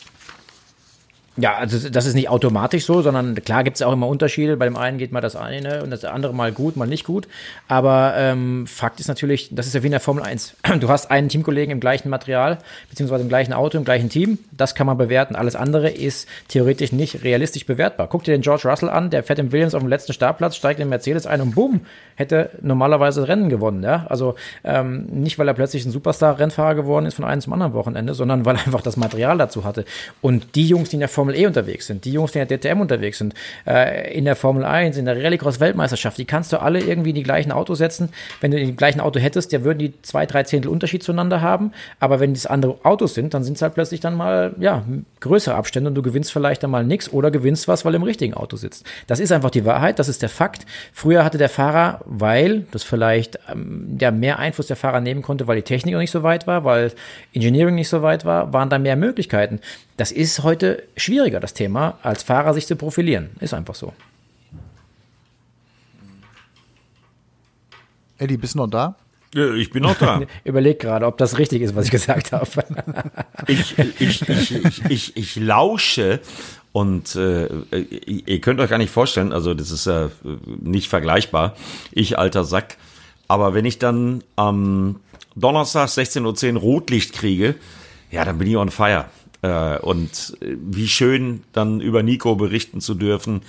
Ja, 1.38 1.55
also 1.55 1.89
das 1.89 2.05
ist 2.05 2.13
nicht 2.13 2.29
automatisch 2.29 2.86
so, 2.86 3.01
sondern 3.01 3.36
klar 3.36 3.65
gibt 3.65 3.75
es 3.75 3.81
auch 3.81 3.91
immer 3.91 4.07
Unterschiede. 4.07 4.55
Bei 4.55 4.65
dem 4.65 4.77
einen 4.77 4.97
geht 4.97 5.11
mal 5.11 5.19
das 5.19 5.36
eine 5.36 5.83
und 5.83 5.89
das 5.89 6.05
andere 6.05 6.33
mal 6.33 6.53
gut, 6.53 6.77
mal 6.77 6.88
nicht 6.88 7.03
gut. 7.03 7.27
Aber 7.67 8.13
ähm, 8.15 8.67
Fakt 8.67 9.01
ist 9.01 9.09
natürlich, 9.09 9.49
das 9.51 9.67
ist 9.67 9.75
ja 9.75 9.83
wie 9.83 9.88
in 9.88 9.91
der 9.91 9.99
Formel 9.99 10.23
1. 10.23 10.55
Du 10.79 10.89
hast 10.89 11.11
einen 11.11 11.27
Teamkollegen 11.27 11.71
im 11.71 11.79
gleichen 11.79 12.09
Material, 12.09 12.59
beziehungsweise 12.89 13.23
im 13.23 13.29
gleichen 13.29 13.51
Auto, 13.51 13.77
im 13.77 13.83
gleichen 13.83 14.09
Team. 14.09 14.38
Das 14.51 14.75
kann 14.75 14.88
man 14.88 14.97
bewerten. 14.97 15.36
Alles 15.36 15.55
andere 15.57 15.89
ist 15.89 16.27
theoretisch 16.47 16.91
nicht 16.91 17.23
realistisch 17.23 17.65
bewertbar. 17.65 18.07
Guck 18.07 18.23
dir 18.23 18.31
den 18.31 18.41
George 18.41 18.69
Russell 18.69 18.89
an, 18.89 19.09
der 19.09 19.23
fährt 19.23 19.39
im 19.39 19.51
Williams 19.51 19.73
auf 19.73 19.81
dem 19.81 19.89
letzten 19.89 20.13
Startplatz, 20.13 20.55
steigt 20.55 20.79
in 20.79 20.86
den 20.86 20.89
Mercedes 20.89 21.27
ein 21.27 21.41
und 21.41 21.55
bumm, 21.55 21.81
hätte 22.15 22.51
normalerweise 22.61 23.27
Rennen 23.27 23.49
gewonnen. 23.49 23.83
Ja? 23.83 24.05
Also 24.09 24.36
ähm, 24.63 25.05
nicht, 25.07 25.38
weil 25.39 25.47
er 25.47 25.53
plötzlich 25.53 25.86
ein 25.86 25.91
Superstar-Rennfahrer 25.91 26.75
geworden 26.75 27.05
ist 27.05 27.15
von 27.15 27.25
einem 27.25 27.41
zum 27.41 27.53
anderen 27.53 27.73
Wochenende, 27.73 28.13
sondern 28.13 28.45
weil 28.45 28.55
er 28.55 28.65
einfach 28.65 28.81
das 28.81 28.95
Material 28.95 29.38
dazu 29.38 29.63
hatte. 29.63 29.86
Und 30.21 30.55
die 30.55 30.67
Jungs, 30.67 30.89
die 30.89 30.97
in 30.97 31.01
der 31.01 31.09
Formel 31.09 31.24
E 31.34 31.45
unterwegs 31.45 31.88
sind, 31.88 32.05
die 32.05 32.11
Jungs, 32.11 32.34
die 32.34 32.39
in 32.39 32.47
der 32.47 32.57
DTM 32.57 32.82
unterwegs 32.82 33.17
sind, 33.17 33.34
äh, 33.65 34.13
in 34.15 34.26
der 34.26 34.36
Formel 34.36 34.63
1, 34.63 34.97
in 34.97 35.05
der 35.05 35.21
Rallycross-Weltmeisterschaft, 35.21 36.17
die 36.17 36.26
kannst 36.26 36.53
du 36.53 36.61
alle 36.61 36.80
irgendwie 36.80 37.09
in 37.09 37.15
die 37.15 37.23
gleichen 37.23 37.51
Autos 37.51 37.78
setzen. 37.80 38.09
Wenn 38.41 38.51
du 38.51 38.57
die 38.57 38.76
gleichen 38.76 38.99
Auto 38.99 39.19
hättest, 39.19 39.51
ja 39.51 39.63
würden 39.63 39.80
die 39.80 39.93
zwei, 40.01 40.26
drei 40.26 40.43
Zehntel 40.43 40.69
Unterschied 40.69 41.03
zueinander 41.03 41.41
haben. 41.41 41.71
Aber 41.99 42.19
wenn 42.19 42.34
das 42.34 42.45
andere 42.45 42.78
Autos 42.84 43.13
sind, 43.13 43.34
dann 43.34 43.43
sind 43.43 43.55
es 43.55 43.61
halt 43.61 43.73
plötzlich 43.73 43.99
dann 43.99 44.15
mal, 44.15 44.53
ja, 44.59 44.84
größere 45.21 45.55
Abstände 45.55 45.89
und 45.89 45.95
du 45.95 46.01
gewinnst 46.01 46.32
vielleicht 46.32 46.63
dann 46.63 46.71
mal 46.71 46.84
nichts 46.84 47.11
oder 47.11 47.32
gewinnst 47.32 47.67
was, 47.67 47.86
weil 47.86 47.93
du 47.93 47.97
im 47.97 48.03
richtigen 48.03 48.34
Auto 48.34 48.57
sitzt. 48.57 48.86
Das 49.07 49.19
ist 49.19 49.32
einfach 49.32 49.49
die 49.49 49.65
Wahrheit, 49.65 49.99
das 49.99 50.09
ist 50.09 50.21
der 50.21 50.30
Fakt. 50.30 50.65
Früher 50.93 51.23
hatte 51.23 51.38
der 51.38 51.49
Fahrer 51.49 52.01
weil 52.05 52.65
das 52.71 52.84
vielleicht 52.84 53.39
ähm, 53.51 53.97
ja, 53.99 54.11
mehr 54.11 54.39
Einfluss 54.39 54.67
der 54.67 54.76
Fahrer 54.76 55.01
nehmen 55.01 55.21
konnte, 55.21 55.47
weil 55.47 55.57
die 55.57 55.61
Technik 55.63 55.93
noch 55.93 55.99
nicht 55.99 56.11
so 56.11 56.23
weit 56.23 56.47
war, 56.47 56.63
weil 56.63 56.91
Engineering 57.34 57.76
nicht 57.76 57.89
so 57.89 58.01
weit 58.01 58.26
war, 58.26 58.53
waren 58.53 58.69
da 58.69 58.80
mehr 58.80 58.95
Möglichkeiten. 58.95 59.59
Das 59.97 60.11
ist 60.11 60.43
heute 60.43 60.83
schwieriger, 60.97 61.39
das 61.39 61.53
Thema, 61.53 61.97
als 62.03 62.23
Fahrer 62.23 62.53
sich 62.53 62.67
zu 62.67 62.75
profilieren. 62.75 63.29
Ist 63.39 63.53
einfach 63.53 63.75
so. 63.75 63.93
Eddie, 68.17 68.37
bist 68.37 68.55
du 68.55 68.59
noch 68.59 68.69
da? 68.69 68.95
Ich 69.33 69.69
bin 69.69 69.83
noch 69.83 69.97
da. 69.97 70.21
Überleg 70.45 70.79
gerade, 70.79 71.05
ob 71.05 71.17
das 71.17 71.37
richtig 71.37 71.61
ist, 71.61 71.75
was 71.75 71.85
ich 71.85 71.91
gesagt 71.91 72.31
habe. 72.31 72.47
ich, 73.47 73.77
ich, 73.77 74.29
ich, 74.29 74.85
ich, 74.89 75.17
ich, 75.17 75.35
lausche 75.35 76.21
und 76.71 77.15
äh, 77.17 77.47
ihr 77.75 78.39
könnt 78.39 78.61
euch 78.61 78.69
gar 78.69 78.77
nicht 78.77 78.91
vorstellen, 78.91 79.33
also 79.33 79.53
das 79.53 79.71
ist 79.71 79.87
ja 79.87 80.09
nicht 80.61 80.87
vergleichbar. 80.87 81.55
Ich, 81.91 82.17
alter 82.17 82.45
Sack. 82.45 82.77
Aber 83.27 83.53
wenn 83.53 83.65
ich 83.65 83.77
dann 83.77 84.23
am 84.37 85.01
Donnerstag 85.35 85.89
16.10 85.89 86.53
Uhr 86.53 86.61
Rotlicht 86.61 87.11
kriege, 87.13 87.55
ja, 88.11 88.23
dann 88.23 88.37
bin 88.37 88.47
ich 88.47 88.55
on 88.55 88.71
fire. 88.71 89.05
Äh, 89.45 89.77
und 89.79 90.37
wie 90.41 90.87
schön, 90.87 91.43
dann 91.53 91.79
über 91.79 92.01
Nico 92.01 92.35
berichten 92.35 92.81
zu 92.81 92.95
dürfen. 92.95 93.41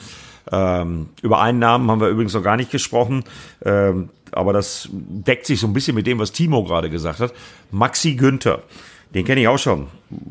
Ähm, 0.52 1.08
über 1.22 1.40
einen 1.40 1.58
Namen 1.58 1.90
haben 1.90 2.00
wir 2.00 2.08
übrigens 2.08 2.34
noch 2.34 2.42
gar 2.42 2.56
nicht 2.56 2.70
gesprochen. 2.70 3.24
Ähm, 3.64 4.10
aber 4.32 4.52
das 4.52 4.88
deckt 4.92 5.46
sich 5.46 5.60
so 5.60 5.66
ein 5.66 5.72
bisschen 5.72 5.94
mit 5.94 6.06
dem, 6.06 6.18
was 6.18 6.32
Timo 6.32 6.64
gerade 6.64 6.90
gesagt 6.90 7.20
hat. 7.20 7.32
Maxi 7.70 8.14
Günther. 8.14 8.62
Den 9.14 9.24
kenne 9.24 9.40
ich 9.40 9.48
auch 9.48 9.58
schon, 9.58 9.86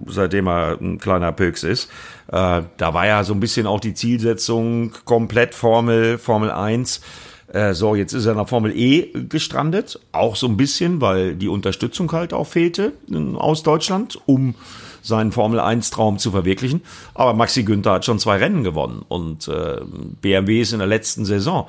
seitdem 0.06 0.48
er 0.48 0.78
ein 0.80 1.00
kleiner 1.00 1.32
Pöks 1.32 1.64
ist. 1.64 1.90
Äh, 2.28 2.62
da 2.78 2.94
war 2.94 3.08
ja 3.08 3.24
so 3.24 3.34
ein 3.34 3.40
bisschen 3.40 3.66
auch 3.66 3.80
die 3.80 3.94
Zielsetzung 3.96 4.92
komplett 5.06 5.56
Formel, 5.56 6.20
Formel 6.20 6.52
1. 6.52 7.02
Äh, 7.52 7.74
so, 7.74 7.96
jetzt 7.96 8.14
ist 8.14 8.26
er 8.26 8.36
nach 8.36 8.50
Formel 8.50 8.78
E 8.78 9.12
gestrandet. 9.28 10.00
Auch 10.12 10.36
so 10.36 10.48
ein 10.48 10.58
bisschen, 10.58 11.02
weil 11.02 11.36
die 11.36 11.48
Unterstützung 11.48 12.12
halt 12.12 12.34
auch 12.34 12.46
fehlte 12.46 12.94
äh, 13.10 13.36
aus 13.36 13.64
Deutschland, 13.64 14.20
um 14.28 14.54
seinen 15.06 15.32
Formel 15.32 15.60
1 15.60 15.92
Traum 15.92 16.18
zu 16.18 16.32
verwirklichen. 16.32 16.82
Aber 17.14 17.34
Maxi 17.34 17.64
Günther 17.64 17.94
hat 17.94 18.06
schon 18.06 18.20
zwei 18.20 18.38
Rennen 18.38 18.64
gewonnen 18.64 19.04
und 19.08 19.48
äh, 19.48 19.82
BMW 20.22 20.62
ist 20.62 20.74
in 20.74 20.80
der 20.80 20.88
letzten 20.88 21.26
Saison. 21.26 21.68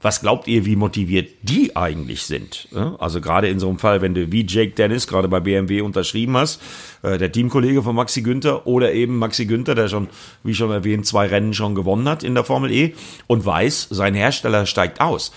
Was 0.00 0.20
glaubt 0.20 0.46
ihr, 0.46 0.64
wie 0.64 0.76
motiviert 0.76 1.28
die 1.42 1.74
eigentlich 1.74 2.22
sind? 2.22 2.68
Also 3.00 3.20
gerade 3.20 3.48
in 3.48 3.58
so 3.58 3.68
einem 3.68 3.80
Fall, 3.80 4.00
wenn 4.00 4.14
du 4.14 4.30
wie 4.30 4.46
Jake 4.46 4.70
Dennis 4.70 5.08
gerade 5.08 5.26
bei 5.26 5.40
BMW 5.40 5.80
unterschrieben 5.80 6.36
hast, 6.36 6.62
äh, 7.02 7.18
der 7.18 7.32
Teamkollege 7.32 7.82
von 7.82 7.96
Maxi 7.96 8.22
Günther 8.22 8.66
oder 8.68 8.92
eben 8.92 9.18
Maxi 9.18 9.46
Günther, 9.46 9.74
der 9.74 9.88
schon, 9.88 10.08
wie 10.44 10.54
schon 10.54 10.70
erwähnt, 10.70 11.04
zwei 11.04 11.26
Rennen 11.26 11.52
schon 11.52 11.74
gewonnen 11.74 12.08
hat 12.08 12.22
in 12.22 12.34
der 12.34 12.44
Formel 12.44 12.70
E 12.70 12.94
und 13.26 13.44
weiß, 13.44 13.88
sein 13.90 14.14
Hersteller 14.14 14.66
steigt 14.66 15.00
aus. 15.00 15.32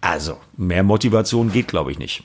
Also, 0.00 0.38
mehr 0.56 0.82
Motivation 0.82 1.52
geht, 1.52 1.68
glaube 1.68 1.90
ich, 1.92 1.98
nicht. 1.98 2.22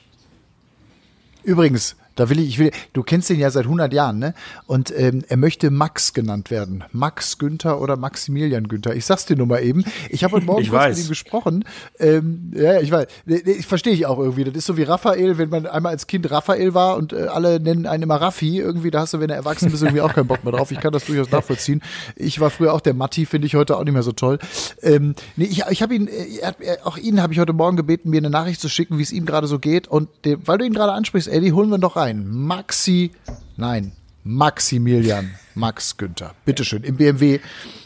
Übrigens, 1.42 1.96
da 2.16 2.28
will 2.28 2.38
ich, 2.38 2.48
ich 2.48 2.58
will, 2.58 2.70
du 2.92 3.02
kennst 3.02 3.30
ihn 3.30 3.38
ja 3.38 3.50
seit 3.50 3.64
100 3.64 3.92
Jahren, 3.92 4.18
ne? 4.18 4.34
Und 4.66 4.92
ähm, 4.96 5.24
er 5.28 5.36
möchte 5.36 5.70
Max 5.70 6.12
genannt 6.12 6.50
werden. 6.50 6.84
Max 6.92 7.38
Günther 7.38 7.80
oder 7.80 7.96
Maximilian 7.96 8.68
Günther. 8.68 8.94
Ich 8.94 9.06
sag's 9.06 9.26
dir 9.26 9.36
nur 9.36 9.46
mal 9.46 9.62
eben. 9.62 9.84
Ich 10.10 10.24
habe 10.24 10.36
heute 10.36 10.46
Morgen 10.46 10.68
kurz 10.68 10.88
mit 10.88 10.98
ihm 10.98 11.08
gesprochen. 11.08 11.64
Ähm, 11.98 12.52
ja, 12.54 12.80
ich 12.80 12.90
weiß. 12.90 13.06
Ich 13.26 13.66
verstehe 13.66 13.92
ich 13.92 14.06
auch 14.06 14.18
irgendwie. 14.18 14.44
Das 14.44 14.54
ist 14.54 14.66
so 14.66 14.76
wie 14.76 14.82
Raphael, 14.82 15.38
wenn 15.38 15.48
man 15.48 15.66
einmal 15.66 15.92
als 15.92 16.06
Kind 16.06 16.30
Raphael 16.30 16.74
war 16.74 16.96
und 16.96 17.12
äh, 17.12 17.26
alle 17.26 17.60
nennen 17.60 17.86
einen 17.86 18.04
immer 18.04 18.16
Raffi. 18.16 18.58
Irgendwie, 18.58 18.90
da 18.90 19.00
hast 19.00 19.14
du, 19.14 19.20
wenn 19.20 19.30
er 19.30 19.36
erwachsen 19.36 19.70
bist, 19.70 19.82
irgendwie 19.82 20.02
auch 20.02 20.12
keinen 20.12 20.28
Bock 20.28 20.44
mehr 20.44 20.52
drauf. 20.52 20.70
Ich 20.70 20.80
kann 20.80 20.92
das 20.92 21.06
durchaus 21.06 21.30
nachvollziehen. 21.30 21.82
Ich 22.16 22.40
war 22.40 22.50
früher 22.50 22.74
auch 22.74 22.80
der 22.80 22.94
Matti, 22.94 23.26
finde 23.26 23.46
ich 23.46 23.54
heute 23.54 23.76
auch 23.76 23.84
nicht 23.84 23.94
mehr 23.94 24.02
so 24.02 24.12
toll. 24.12 24.38
Ähm, 24.82 25.14
nee, 25.36 25.44
ich, 25.44 25.64
ich 25.70 25.82
habe 25.82 25.94
ihn, 25.94 26.08
äh, 26.08 26.52
auch 26.84 26.98
ihn 26.98 27.22
habe 27.22 27.32
ich 27.32 27.38
heute 27.38 27.52
Morgen 27.52 27.76
gebeten, 27.76 28.10
mir 28.10 28.18
eine 28.18 28.30
Nachricht 28.30 28.60
zu 28.60 28.68
schicken, 28.68 28.98
wie 28.98 29.02
es 29.02 29.12
ihm 29.12 29.24
gerade 29.24 29.46
so 29.46 29.58
geht. 29.58 29.88
Und 29.88 30.08
dem, 30.24 30.46
weil 30.46 30.58
du 30.58 30.66
ihn 30.66 30.74
gerade 30.74 30.92
ansprichst, 30.92 31.28
Eddie, 31.28 31.52
holen 31.52 31.70
wir 31.70 31.78
doch 31.78 31.96
rein 31.96 32.01
rein. 32.02 32.26
Maxi, 32.28 33.12
nein, 33.56 33.92
Maximilian 34.24 35.30
Max 35.54 35.96
Günther. 35.96 36.34
Bitteschön, 36.44 36.82
im 36.82 36.96
BMW. 36.96 37.40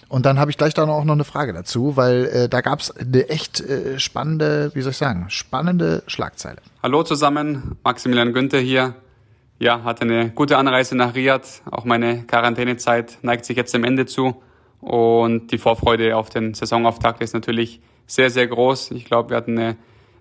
Und 0.08 0.24
dann 0.24 0.38
habe 0.38 0.50
ich 0.50 0.56
gleich 0.56 0.72
da 0.72 0.84
auch 0.84 1.04
noch 1.04 1.14
eine 1.14 1.24
Frage 1.24 1.52
dazu, 1.52 1.96
weil 1.96 2.26
äh, 2.26 2.48
da 2.48 2.60
gab 2.60 2.80
es 2.80 2.90
eine 2.96 3.28
echt 3.28 3.60
äh, 3.60 3.98
spannende, 3.98 4.70
wie 4.74 4.80
soll 4.80 4.92
ich 4.92 4.98
sagen, 4.98 5.26
spannende 5.28 6.02
Schlagzeile. 6.06 6.58
Hallo 6.82 7.02
zusammen, 7.02 7.76
Maximilian 7.82 8.32
Günther 8.32 8.60
hier. 8.60 8.94
Ja, 9.58 9.82
hatte 9.84 10.02
eine 10.02 10.30
gute 10.30 10.58
Anreise 10.58 10.96
nach 10.96 11.14
Riyadh. 11.14 11.62
Auch 11.70 11.84
meine 11.84 12.22
Quarantänezeit 12.24 13.18
neigt 13.22 13.44
sich 13.44 13.56
jetzt 13.56 13.74
dem 13.74 13.84
Ende 13.84 14.06
zu. 14.06 14.42
Und 14.80 15.50
die 15.50 15.58
Vorfreude 15.58 16.16
auf 16.16 16.28
den 16.28 16.54
Saisonauftakt 16.54 17.22
ist 17.22 17.32
natürlich 17.32 17.80
sehr, 18.06 18.30
sehr 18.30 18.46
groß. 18.46 18.92
Ich 18.92 19.06
glaube, 19.06 19.30
wir 19.30 19.36
hatten 19.38 19.58
eine 19.58 19.76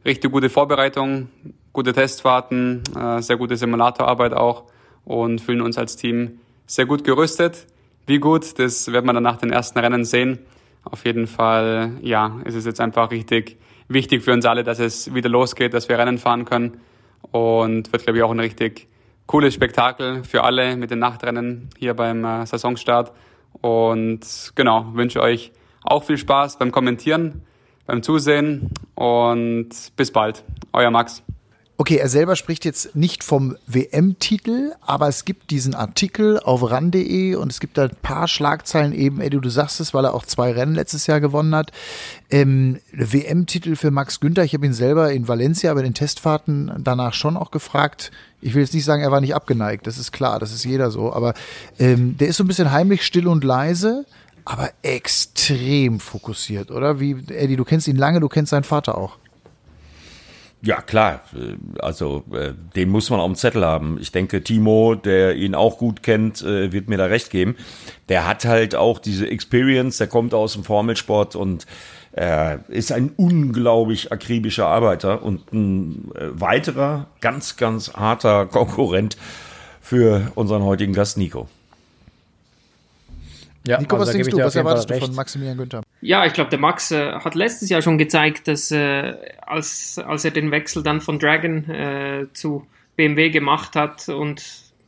richtig 0.06 0.32
gute 0.32 0.50
Vorbereitung 0.50 1.30
gute 1.76 1.94
Testfahrten, 1.94 2.82
äh, 2.98 3.22
sehr 3.22 3.38
gute 3.38 3.58
Simulatorarbeit 3.58 4.34
auch 4.34 4.64
und 5.04 5.42
fühlen 5.42 5.62
uns 5.62 5.78
als 5.78 5.98
Team 5.98 6.40
sehr 6.66 6.86
gut 6.86 7.04
gerüstet. 7.04 7.68
Wie 8.08 8.20
gut, 8.20 8.58
das 8.60 8.92
wird 8.92 9.06
man 9.06 9.14
dann 9.14 9.24
nach 9.24 9.38
den 9.38 9.52
ersten 9.52 9.78
Rennen 9.78 10.06
sehen. 10.06 10.40
Auf 10.84 11.06
jeden 11.06 11.28
Fall, 11.28 11.92
ja, 12.02 12.40
ist 12.46 12.56
es 12.56 12.66
jetzt 12.66 12.80
einfach 12.80 13.12
richtig 13.12 13.58
wichtig 13.88 14.24
für 14.24 14.32
uns 14.32 14.46
alle, 14.46 14.64
dass 14.64 14.80
es 14.80 15.14
wieder 15.14 15.30
losgeht, 15.30 15.74
dass 15.74 15.90
wir 15.90 16.00
Rennen 16.00 16.18
fahren 16.18 16.46
können 16.46 16.80
und 17.32 17.92
wird, 17.92 18.04
glaube 18.04 18.18
ich, 18.18 18.24
auch 18.24 18.32
ein 18.32 18.40
richtig 18.40 18.88
cooles 19.28 19.54
Spektakel 19.54 20.24
für 20.24 20.44
alle 20.44 20.78
mit 20.78 20.92
den 20.92 21.00
Nachtrennen 21.00 21.70
hier 21.78 21.94
beim 21.94 22.24
äh, 22.24 22.46
Saisonstart. 22.46 23.12
Und 23.62 24.54
genau, 24.56 24.88
wünsche 24.94 25.22
euch 25.22 25.52
auch 25.84 26.04
viel 26.04 26.18
Spaß 26.18 26.58
beim 26.58 26.72
Kommentieren, 26.72 27.42
beim 27.86 28.02
Zusehen 28.02 28.70
und 28.96 29.70
bis 29.98 30.12
bald. 30.12 30.44
Euer 30.72 30.92
Max. 30.92 31.24
Okay, 31.78 31.98
er 31.98 32.08
selber 32.08 32.38
spricht 32.38 32.64
jetzt 32.64 32.96
nicht 32.96 33.22
vom 33.22 33.58
WM-Titel, 33.68 34.72
aber 34.80 35.10
es 35.10 35.26
gibt 35.26 35.52
diesen 35.52 35.76
Artikel 35.76 36.40
auf 36.40 36.72
ran.de 36.72 37.36
und 37.36 37.52
es 37.52 37.60
gibt 37.60 37.78
da 37.78 37.84
ein 37.84 37.98
paar 38.02 38.30
Schlagzeilen 38.30 38.94
eben, 38.94 39.20
Eddie, 39.20 39.42
du 39.42 39.50
sagst 39.50 39.82
es, 39.82 39.94
weil 39.94 40.06
er 40.06 40.14
auch 40.14 40.26
zwei 40.26 40.54
Rennen 40.54 40.74
letztes 40.74 41.06
Jahr 41.06 41.20
gewonnen 41.20 41.54
hat. 41.54 41.74
Ähm, 42.32 42.80
WM-Titel 42.94 43.76
für 43.76 43.92
Max 43.92 44.22
Günther, 44.22 44.46
ich 44.46 44.54
habe 44.54 44.66
ihn 44.66 44.72
selber 44.72 45.12
in 45.12 45.28
Valencia 45.28 45.74
bei 45.74 45.82
den 45.82 45.94
Testfahrten 45.94 46.72
danach 46.80 47.14
schon 47.14 47.36
auch 47.36 47.52
gefragt. 47.52 48.10
Ich 48.40 48.54
will 48.54 48.62
jetzt 48.62 48.74
nicht 48.74 48.86
sagen, 48.86 49.02
er 49.02 49.12
war 49.12 49.20
nicht 49.20 49.36
abgeneigt, 49.36 49.86
das 49.86 49.98
ist 49.98 50.14
klar, 50.14 50.40
das 50.40 50.54
ist 50.54 50.64
jeder 50.64 50.92
so, 50.92 51.12
aber 51.12 51.34
ähm, 51.78 52.18
der 52.18 52.30
ist 52.30 52.38
so 52.38 52.46
ein 52.46 52.48
bisschen 52.48 52.72
heimlich, 52.72 53.06
still 53.06 53.28
und 53.28 53.44
leise, 53.44 54.06
aber 54.46 54.70
extrem 54.82 56.00
fokussiert, 56.00 56.72
oder? 56.72 57.02
Wie, 57.02 57.18
Eddie, 57.28 57.58
du 57.58 57.66
kennst 57.66 57.90
ihn 57.90 57.98
lange, 57.98 58.22
du 58.22 58.30
kennst 58.30 58.52
seinen 58.52 58.64
Vater 58.64 58.98
auch. 58.98 59.18
Ja, 60.66 60.82
klar. 60.82 61.22
Also 61.78 62.24
äh, 62.34 62.54
den 62.76 62.90
muss 62.90 63.12
man 63.12 63.20
auf 63.20 63.28
dem 63.28 63.36
Zettel 63.36 63.64
haben. 63.64 64.00
Ich 64.02 64.12
denke, 64.12 64.44
Timo, 64.44 64.96
der 64.96 65.36
ihn 65.36 65.54
auch 65.54 65.78
gut 65.78 66.02
kennt, 66.02 66.42
äh, 66.42 66.72
wird 66.72 66.90
mir 66.90 66.98
da 66.98 67.06
recht 67.06 67.30
geben. 67.30 67.56
Der 68.10 68.28
hat 68.28 68.46
halt 68.46 68.74
auch 68.74 68.98
diese 68.98 69.28
Experience, 69.30 69.98
der 70.00 70.08
kommt 70.08 70.34
aus 70.34 70.54
dem 70.54 70.64
Formelsport 70.64 71.36
und 71.36 71.68
er 72.14 72.64
ist 72.68 72.92
ein 72.92 73.12
unglaublich 73.16 74.12
akribischer 74.12 74.66
Arbeiter 74.66 75.22
und 75.22 75.54
ein 75.54 76.12
äh, 76.16 76.30
weiterer, 76.32 77.08
ganz, 77.22 77.58
ganz 77.58 77.94
harter 77.94 78.48
Konkurrent 78.48 79.18
für 79.82 80.32
unseren 80.34 80.64
heutigen 80.64 80.94
Gast 80.94 81.20
Nico. 81.20 81.48
Ja, 83.68 83.80
Nico, 83.80 83.96
also 83.96 84.08
was 84.08 84.14
denkst 84.14 84.30
du, 84.30 84.38
was 84.38 84.56
erwartest 84.56 84.90
du 84.90 85.00
von 85.00 85.16
Maximilian 85.16 85.58
Günther? 85.58 85.82
Ja, 86.02 86.26
ich 86.26 86.34
glaube, 86.34 86.50
der 86.50 86.60
Max 86.60 86.92
äh, 86.92 87.14
hat 87.14 87.36
letztes 87.36 87.70
Jahr 87.70 87.82
schon 87.82 87.98
gezeigt, 87.98 88.48
dass 88.48 88.72
äh, 88.72 89.14
als, 89.42 89.98
als 89.98 90.26
er 90.26 90.32
den 90.32 90.52
Wechsel 90.52 90.84
dann 90.84 91.02
von 91.02 91.20
Dragon 91.20 91.70
äh, 91.70 92.28
zu 92.34 92.68
BMW 92.96 93.30
gemacht 93.30 93.76
hat 93.76 94.08
und 94.10 94.44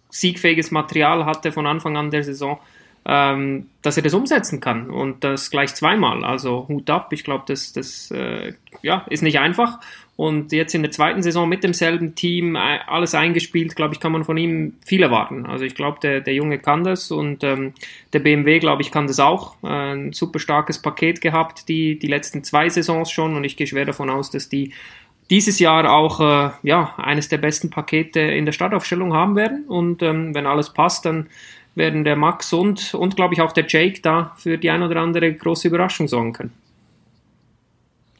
siegfähiges 0.10 0.72
Material 0.72 1.26
hatte 1.26 1.52
von 1.52 1.66
Anfang 1.66 1.98
an 1.98 2.12
der 2.12 2.24
Saison, 2.24 2.60
ähm, 3.06 3.70
dass 3.82 3.98
er 3.98 4.04
das 4.04 4.14
umsetzen 4.14 4.60
kann. 4.60 4.90
Und 4.90 5.24
das 5.24 5.50
gleich 5.50 5.74
zweimal. 5.76 6.24
Also 6.24 6.68
Hut 6.68 6.90
ab, 6.90 7.12
ich 7.14 7.24
glaube, 7.24 7.46
das, 7.48 7.74
das 7.74 8.12
äh, 8.12 8.54
ja, 8.82 9.06
ist 9.10 9.24
nicht 9.24 9.40
einfach 9.40 9.80
und 10.18 10.52
jetzt 10.52 10.74
in 10.74 10.82
der 10.82 10.92
zweiten 10.92 11.22
Saison 11.22 11.48
mit 11.48 11.64
demselben 11.64 12.16
Team, 12.16 12.56
äh, 12.56 12.80
alles 12.88 13.14
eingespielt, 13.14 13.76
glaube 13.76 13.94
ich, 13.94 14.00
kann 14.00 14.12
man 14.12 14.24
von 14.24 14.36
ihm 14.36 14.74
viel 14.84 15.04
erwarten. 15.04 15.46
Also 15.46 15.64
ich 15.64 15.76
glaube, 15.76 16.00
der, 16.02 16.22
der 16.22 16.34
Junge 16.34 16.58
kann 16.58 16.84
das 16.84 17.12
und 17.12 17.44
ähm, 17.44 17.74
der 18.14 18.20
BMW, 18.20 18.58
glaube 18.58 18.82
ich, 18.82 18.92
kann 18.92 19.06
das 19.06 19.20
auch. 19.20 19.56
Äh, 19.64 19.68
ein 19.68 20.14
super 20.14 20.40
starkes 20.40 20.82
Paket 20.82 21.22
gehabt, 21.22 21.70
die, 21.70 22.00
die 22.00 22.08
letzten 22.08 22.44
zwei 22.44 22.68
Saisons 22.68 23.12
schon 23.12 23.36
und 23.36 23.44
ich 23.44 23.58
gehe 23.58 23.68
schwer 23.68 23.86
davon 23.86 24.10
aus, 24.10 24.32
dass 24.32 24.50
die 24.50 24.74
dieses 25.30 25.60
Jahr 25.60 25.88
auch 25.92 26.20
äh, 26.20 26.50
ja, 26.64 26.96
eines 26.98 27.30
der 27.30 27.38
besten 27.38 27.70
Pakete 27.70 28.20
in 28.20 28.46
der 28.46 28.54
Startaufstellung 28.54 29.14
haben 29.14 29.36
werden. 29.36 29.66
Und 29.68 30.02
ähm, 30.02 30.34
wenn 30.34 30.48
alles 30.48 30.74
passt, 30.74 31.06
dann 31.06 31.28
werden 31.76 32.04
der 32.04 32.16
Max 32.16 32.54
und, 32.54 32.96
und 32.96 33.16
glaube 33.16 33.36
ich 33.36 33.42
auch 33.42 33.52
der 33.52 33.66
Jake 33.68 34.02
da 34.02 34.34
für 34.38 34.58
die 34.58 34.72
ein 34.72 34.82
oder 34.82 35.00
andere 35.00 35.32
große 35.32 35.68
Überraschung 35.68 36.08
sorgen 36.08 36.34
können. 36.34 36.67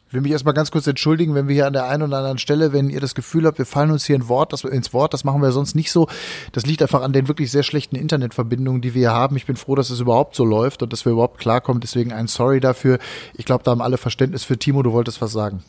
Ich 0.08 0.14
will 0.14 0.22
mich 0.22 0.32
erstmal 0.32 0.54
ganz 0.54 0.72
kurz 0.72 0.88
entschuldigen, 0.88 1.36
wenn 1.36 1.50
wir 1.50 1.56
hier 1.56 1.68
an 1.68 1.74
der 1.74 1.86
einen 1.90 2.04
oder 2.04 2.18
anderen 2.20 2.38
Stelle, 2.38 2.72
wenn 2.72 2.90
ihr 2.90 3.02
das 3.02 3.14
Gefühl 3.14 3.46
habt, 3.46 3.58
wir 3.58 3.66
fallen 3.66 3.92
uns 3.92 4.06
hier 4.06 4.16
in 4.16 4.30
Wort, 4.30 4.54
das, 4.54 4.64
ins 4.64 4.94
Wort, 4.94 5.14
das 5.14 5.26
machen 5.26 5.42
wir 5.42 5.52
sonst 5.52 5.76
nicht 5.76 5.92
so. 5.92 6.08
Das 6.54 6.66
liegt 6.66 6.82
einfach 6.82 7.02
an 7.02 7.12
den 7.12 7.28
wirklich 7.28 7.52
sehr 7.52 7.64
schlechten 7.64 7.98
Internetverbindungen, 7.98 8.82
die 8.82 8.94
wir 8.94 9.10
hier 9.10 9.14
haben. 9.14 9.36
Ich 9.36 9.46
bin 9.46 9.58
froh, 9.58 9.76
dass 9.76 9.90
es 9.90 10.00
überhaupt 10.00 10.34
so 10.36 10.46
läuft 10.46 10.82
und 10.82 10.94
dass 10.94 11.04
wir 11.04 11.12
überhaupt 11.12 11.40
klarkommen. 11.40 11.82
Deswegen 11.82 12.14
ein 12.14 12.28
Sorry 12.28 12.62
dafür. 12.62 13.00
Ich 13.34 13.44
glaube, 13.44 13.66
da 13.66 13.72
haben 13.72 13.82
alle 13.82 13.98
Verständnis 13.98 14.46
für 14.46 14.58
Timo. 14.58 14.82
Du 14.82 14.94
wolltest 14.94 15.22
was 15.22 15.34
sagen. 15.34 15.62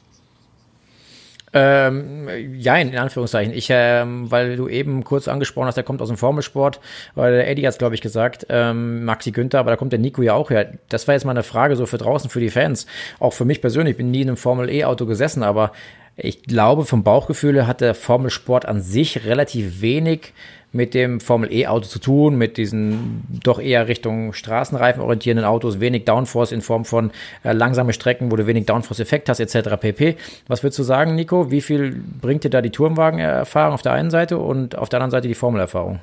Ähm, 1.53 2.29
ja, 2.59 2.77
in 2.77 2.97
Anführungszeichen. 2.97 3.55
Ich, 3.55 3.69
ähm, 3.71 4.31
weil 4.31 4.57
du 4.57 4.69
eben 4.69 5.03
kurz 5.05 5.29
angesprochen 5.29 5.67
hast, 5.67 5.77
der 5.77 5.85
kommt 5.85 6.03
aus 6.03 6.09
dem 6.09 6.19
Formelsport, 6.19 6.81
weil 7.15 7.33
der 7.33 7.49
Eddie 7.49 7.67
hat 7.67 7.73
es, 7.73 7.79
glaube 7.79 7.95
ich, 7.95 8.03
gesagt, 8.03 8.47
ähm, 8.51 9.05
Maxi 9.05 9.31
Günther, 9.31 9.61
aber 9.61 9.71
da 9.71 9.77
kommt 9.77 9.93
der 9.93 9.99
Nico 9.99 10.21
ja 10.23 10.35
auch 10.35 10.51
her. 10.51 10.73
Das 10.89 11.09
war 11.09 11.15
jetzt 11.15 11.25
mal 11.25 11.31
eine 11.31 11.43
Frage 11.43 11.77
so 11.77 11.87
für 11.87 11.99
draußen, 11.99 12.29
für 12.29 12.41
die 12.41 12.51
Fans. 12.51 12.87
Auch 13.19 13.33
für 13.33 13.45
mich 13.47 13.61
persönlich, 13.61 13.93
ich 13.93 13.97
bin 13.97 14.11
nie 14.11 14.23
in 14.23 14.29
einem 14.29 14.37
Formel-E-Auto 14.37 15.07
gesessen, 15.07 15.43
aber 15.43 15.73
Ich 16.21 16.43
glaube, 16.43 16.85
vom 16.85 17.05
Bauchgefühl 17.05 17.69
hat 17.69 17.81
der 17.81 17.95
Formelsport 17.95 18.67
an 18.67 18.81
sich 18.81 19.25
relativ 19.25 19.81
wenig 19.81 20.33
mit 20.73 20.95
dem 20.95 21.21
Formel 21.21 21.53
E-Auto 21.53 21.87
zu 21.87 21.99
tun, 21.99 22.37
mit 22.37 22.57
diesen 22.57 23.25
doch 23.43 23.59
eher 23.59 23.89
Richtung 23.89 24.33
Straßenreifen 24.33 25.03
orientierenden 25.03 25.47
Autos, 25.47 25.81
wenig 25.81 26.05
Downforce 26.05 26.53
in 26.53 26.61
Form 26.61 26.85
von 26.85 27.11
äh, 27.43 27.53
langsame 27.53 27.93
Strecken, 27.93 28.31
wo 28.31 28.37
du 28.37 28.47
wenig 28.47 28.67
Downforce-Effekt 28.67 29.29
hast, 29.29 29.41
etc. 29.41 29.77
pp. 29.81 30.17
Was 30.47 30.63
würdest 30.63 30.79
du 30.79 30.83
sagen, 30.83 31.15
Nico? 31.15 31.51
Wie 31.51 31.61
viel 31.61 32.01
bringt 32.21 32.45
dir 32.45 32.51
da 32.51 32.61
die 32.61 32.71
Turmwagen-Erfahrung 32.71 33.75
auf 33.75 33.83
der 33.83 33.93
einen 33.93 34.11
Seite 34.11 34.39
und 34.39 34.77
auf 34.77 34.89
der 34.89 34.99
anderen 34.99 35.11
Seite 35.11 35.29
die 35.29 35.35
Formel-Erfahrung? 35.35 36.01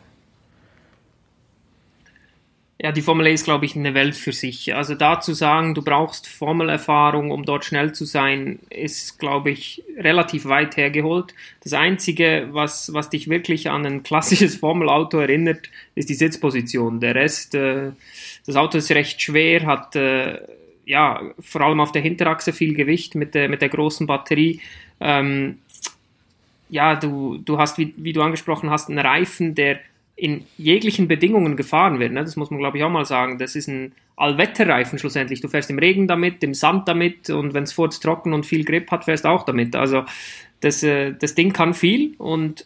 Ja, 2.77 2.91
die 2.91 3.01
Formel 3.01 3.27
E 3.27 3.33
ist, 3.33 3.45
glaube 3.45 3.65
ich, 3.65 3.77
eine 3.77 3.93
Welt 3.93 4.15
für 4.15 4.33
sich. 4.33 4.75
Also 4.75 4.95
da 4.95 5.21
zu 5.21 5.33
sagen, 5.33 5.75
du 5.75 5.81
brauchst 5.81 6.27
Formelerfahrung, 6.27 7.31
um 7.31 7.45
dort 7.45 7.63
schnell 7.63 7.93
zu 7.93 8.03
sein, 8.03 8.59
ist, 8.69 9.17
glaube 9.17 9.51
ich, 9.51 9.81
relativ 9.97 10.43
weit 10.45 10.75
hergeholt. 10.75 11.33
Das 11.63 11.71
Einzige, 11.71 12.49
was, 12.51 12.91
was 12.93 13.09
dich 13.09 13.29
wirklich 13.29 13.69
an 13.69 13.85
ein 13.85 14.03
klassisches 14.03 14.55
Formelauto 14.59 15.19
erinnert, 15.19 15.69
ist 15.95 16.09
die 16.09 16.15
Sitzposition. 16.15 16.99
Der 16.99 17.15
Rest, 17.15 17.55
äh, 17.55 17.91
das 18.45 18.57
Auto 18.57 18.77
ist 18.77 18.91
recht 18.91 19.21
schwer, 19.21 19.65
hat 19.65 19.95
äh, 19.95 20.39
ja 20.85 21.21
vor 21.39 21.61
allem 21.61 21.79
auf 21.79 21.93
der 21.93 22.01
Hinterachse 22.01 22.51
viel 22.51 22.73
Gewicht 22.73 23.15
mit 23.15 23.35
der, 23.35 23.47
mit 23.47 23.61
der 23.61 23.69
großen 23.69 24.05
Batterie. 24.05 24.59
Ähm, 24.99 25.59
ja, 26.67 26.95
du, 26.95 27.37
du 27.37 27.57
hast, 27.57 27.77
wie, 27.77 27.93
wie 27.95 28.11
du 28.11 28.21
angesprochen 28.21 28.69
hast, 28.69 28.89
einen 28.89 28.99
Reifen, 28.99 29.55
der 29.55 29.79
in 30.15 30.45
jeglichen 30.57 31.07
Bedingungen 31.07 31.57
gefahren 31.57 31.99
wird. 31.99 32.13
Ne? 32.13 32.23
Das 32.23 32.35
muss 32.35 32.49
man, 32.49 32.59
glaube 32.59 32.77
ich, 32.77 32.83
auch 32.83 32.89
mal 32.89 33.05
sagen. 33.05 33.37
Das 33.37 33.55
ist 33.55 33.67
ein 33.67 33.93
Allwetterreifen 34.15 34.97
schlussendlich. 34.97 35.41
Du 35.41 35.49
fährst 35.49 35.69
im 35.69 35.79
Regen 35.79 36.07
damit, 36.07 36.43
im 36.43 36.53
Sand 36.53 36.87
damit 36.87 37.29
und 37.29 37.53
wenn 37.53 37.63
es 37.63 37.75
kurz 37.75 37.99
trocken 37.99 38.33
und 38.33 38.45
viel 38.45 38.63
Grip 38.63 38.89
hat, 38.91 39.05
fährst 39.05 39.25
auch 39.25 39.43
damit. 39.43 39.75
Also 39.75 40.05
das, 40.61 40.83
äh, 40.83 41.13
das 41.13 41.35
Ding 41.35 41.51
kann 41.51 41.73
viel 41.73 42.15
und 42.17 42.63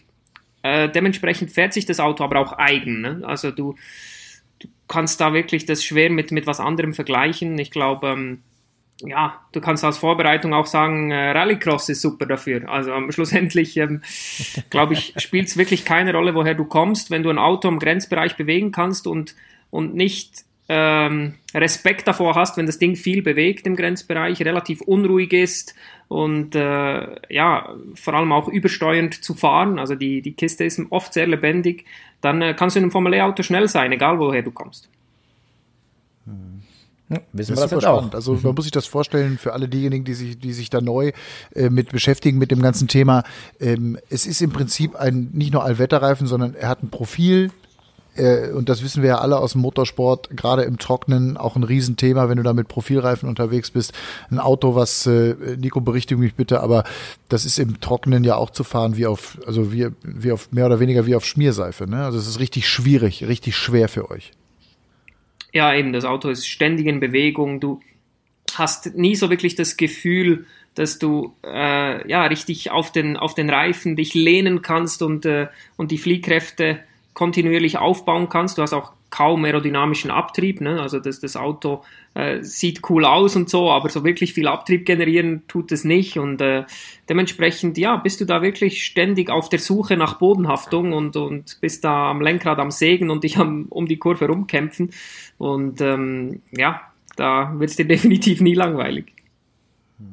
äh, 0.61 0.89
dementsprechend 0.89 1.51
fährt 1.51 1.73
sich 1.73 1.85
das 1.85 1.99
Auto 1.99 2.23
aber 2.23 2.39
auch 2.39 2.53
eigen. 2.53 3.01
Ne? 3.01 3.21
Also 3.23 3.49
du, 3.49 3.75
du 4.59 4.67
kannst 4.87 5.19
da 5.19 5.33
wirklich 5.33 5.65
das 5.65 5.83
schwer 5.83 6.11
mit, 6.11 6.31
mit 6.31 6.45
was 6.45 6.59
anderem 6.59 6.93
vergleichen. 6.93 7.57
Ich 7.57 7.71
glaube, 7.71 8.09
ähm, 8.09 8.43
ja, 9.05 9.39
du 9.51 9.61
kannst 9.61 9.83
als 9.83 9.97
Vorbereitung 9.97 10.53
auch 10.53 10.65
sagen, 10.65 11.11
äh, 11.11 11.31
Rallycross 11.31 11.89
ist 11.89 12.01
super 12.01 12.25
dafür. 12.25 12.69
Also 12.69 12.91
ähm, 12.95 13.11
schlussendlich, 13.11 13.77
ähm, 13.77 14.01
glaube 14.69 14.93
ich, 14.93 15.13
spielt 15.17 15.47
es 15.47 15.57
wirklich 15.57 15.85
keine 15.85 16.13
Rolle, 16.13 16.35
woher 16.35 16.53
du 16.53 16.65
kommst, 16.65 17.11
wenn 17.11 17.23
du 17.23 17.29
ein 17.29 17.37
Auto 17.37 17.67
im 17.67 17.79
Grenzbereich 17.79 18.35
bewegen 18.35 18.71
kannst 18.71 19.07
und, 19.07 19.35
und 19.69 19.95
nicht 19.95 20.43
ähm, 20.67 21.35
Respekt 21.53 22.07
davor 22.07 22.35
hast, 22.35 22.57
wenn 22.57 22.67
das 22.67 22.77
Ding 22.77 22.95
viel 22.95 23.23
bewegt 23.23 23.65
im 23.65 23.75
Grenzbereich, 23.75 24.41
relativ 24.43 24.81
unruhig 24.81 25.33
ist 25.33 25.73
und 26.07 26.55
äh, 26.55 27.15
ja, 27.33 27.75
vor 27.95 28.13
allem 28.13 28.31
auch 28.31 28.47
übersteuernd 28.47 29.23
zu 29.23 29.33
fahren. 29.33 29.79
Also 29.79 29.95
die, 29.95 30.21
die 30.21 30.33
Kiste 30.33 30.63
ist 30.65 30.79
oft 30.91 31.13
sehr 31.13 31.27
lebendig. 31.27 31.85
Dann 32.21 32.41
äh, 32.41 32.53
kannst 32.53 32.75
du 32.75 32.79
in 32.79 32.85
einem 32.85 32.91
Formel-E-Auto 32.91 33.43
schnell 33.43 33.67
sein, 33.67 33.91
egal 33.91 34.19
woher 34.19 34.43
du 34.43 34.51
kommst. 34.51 34.89
Ja, 37.09 37.17
wissen 37.33 37.51
das 37.51 37.59
wir 37.59 37.63
das 37.63 37.71
jetzt 37.71 37.83
spannend. 37.83 38.11
auch. 38.11 38.15
Also 38.15 38.39
man 38.43 38.55
muss 38.55 38.65
sich 38.65 38.71
das 38.71 38.85
vorstellen 38.85 39.37
für 39.37 39.53
alle 39.53 39.67
diejenigen, 39.67 40.05
die 40.05 40.13
sich, 40.13 40.39
die 40.39 40.53
sich 40.53 40.69
da 40.69 40.79
neu 40.79 41.11
äh, 41.55 41.69
mit 41.69 41.91
beschäftigen 41.91 42.37
mit 42.37 42.51
dem 42.51 42.61
ganzen 42.61 42.87
Thema. 42.87 43.23
Ähm, 43.59 43.97
es 44.09 44.25
ist 44.25 44.41
im 44.41 44.51
Prinzip 44.51 44.95
ein 44.95 45.29
nicht 45.33 45.51
nur 45.51 45.63
Allwetterreifen, 45.63 46.27
sondern 46.27 46.53
er 46.53 46.69
hat 46.69 46.83
ein 46.83 46.89
Profil. 46.89 47.51
Äh, 48.15 48.51
und 48.51 48.69
das 48.69 48.83
wissen 48.83 49.01
wir 49.01 49.09
ja 49.09 49.17
alle 49.19 49.39
aus 49.39 49.53
dem 49.53 49.61
Motorsport, 49.61 50.29
gerade 50.35 50.63
im 50.63 50.77
Trocknen 50.77 51.37
auch 51.37 51.55
ein 51.55 51.63
Riesenthema, 51.63 52.29
wenn 52.29 52.37
du 52.37 52.43
da 52.43 52.53
mit 52.53 52.67
Profilreifen 52.67 53.27
unterwegs 53.27 53.71
bist. 53.71 53.93
Ein 54.29 54.39
Auto, 54.39 54.75
was, 54.75 55.07
äh, 55.07 55.35
Nico, 55.57 55.81
berichtige 55.81 56.19
mich 56.19 56.35
bitte, 56.35 56.61
aber 56.61 56.83
das 57.27 57.45
ist 57.45 57.57
im 57.57 57.79
Trocknen 57.79 58.23
ja 58.23 58.35
auch 58.35 58.51
zu 58.51 58.63
fahren 58.63 58.97
wie 58.97 59.07
auf, 59.07 59.39
also 59.47 59.71
wie, 59.71 59.87
wie 60.03 60.31
auf 60.31 60.51
mehr 60.51 60.65
oder 60.65 60.79
weniger 60.79 61.05
wie 61.05 61.15
auf 61.15 61.25
Schmierseife. 61.25 61.87
Ne? 61.87 62.03
Also 62.03 62.19
es 62.19 62.27
ist 62.27 62.39
richtig 62.39 62.67
schwierig, 62.67 63.27
richtig 63.27 63.55
schwer 63.55 63.89
für 63.89 64.11
euch. 64.11 64.31
Ja, 65.53 65.73
eben, 65.73 65.93
das 65.93 66.05
Auto 66.05 66.29
ist 66.29 66.47
ständig 66.47 66.85
in 66.85 66.99
Bewegung. 66.99 67.59
Du 67.59 67.81
hast 68.53 68.95
nie 68.95 69.15
so 69.15 69.29
wirklich 69.29 69.55
das 69.55 69.77
Gefühl, 69.77 70.45
dass 70.75 70.99
du 70.99 71.33
äh, 71.43 72.07
ja 72.09 72.25
richtig 72.25 72.71
auf 72.71 72.91
den 72.91 73.17
auf 73.17 73.33
den 73.33 73.49
Reifen 73.49 73.95
dich 73.95 74.13
lehnen 74.13 74.61
kannst 74.61 75.01
und 75.01 75.25
äh, 75.25 75.47
und 75.77 75.91
die 75.91 75.97
Fliehkräfte 75.97 76.79
kontinuierlich 77.13 77.77
aufbauen 77.77 78.29
kannst. 78.29 78.57
Du 78.57 78.61
hast 78.61 78.73
auch 78.73 78.93
kaum 79.09 79.43
aerodynamischen 79.45 80.11
Abtrieb. 80.11 80.61
Ne? 80.61 80.81
Also 80.81 80.99
das, 80.99 81.19
das 81.19 81.35
Auto 81.35 81.83
äh, 82.13 82.43
sieht 82.43 82.81
cool 82.89 83.05
aus 83.05 83.35
und 83.35 83.49
so, 83.49 83.71
aber 83.71 83.89
so 83.89 84.03
wirklich 84.03 84.33
viel 84.33 84.47
Abtrieb 84.47 84.85
generieren 84.85 85.43
tut 85.47 85.71
es 85.71 85.83
nicht. 85.83 86.17
Und 86.17 86.41
äh, 86.41 86.65
dementsprechend, 87.07 87.77
ja, 87.77 87.97
bist 87.97 88.21
du 88.21 88.25
da 88.25 88.41
wirklich 88.41 88.85
ständig 88.85 89.29
auf 89.29 89.49
der 89.49 89.59
Suche 89.59 89.97
nach 89.97 90.17
Bodenhaftung 90.17 90.93
und, 90.93 91.15
und 91.15 91.57
bist 91.61 91.83
da 91.83 92.09
am 92.09 92.21
Lenkrad 92.21 92.59
am 92.59 92.71
Sägen 92.71 93.09
und 93.09 93.23
dich 93.23 93.37
am, 93.37 93.65
um 93.69 93.87
die 93.87 93.97
Kurve 93.97 94.27
rumkämpfen. 94.27 94.91
Und 95.37 95.81
ähm, 95.81 96.41
ja, 96.51 96.81
da 97.15 97.53
wird 97.57 97.69
es 97.69 97.75
dir 97.75 97.85
definitiv 97.87 98.41
nie 98.41 98.55
langweilig. 98.55 99.13
Äh, 99.99 100.03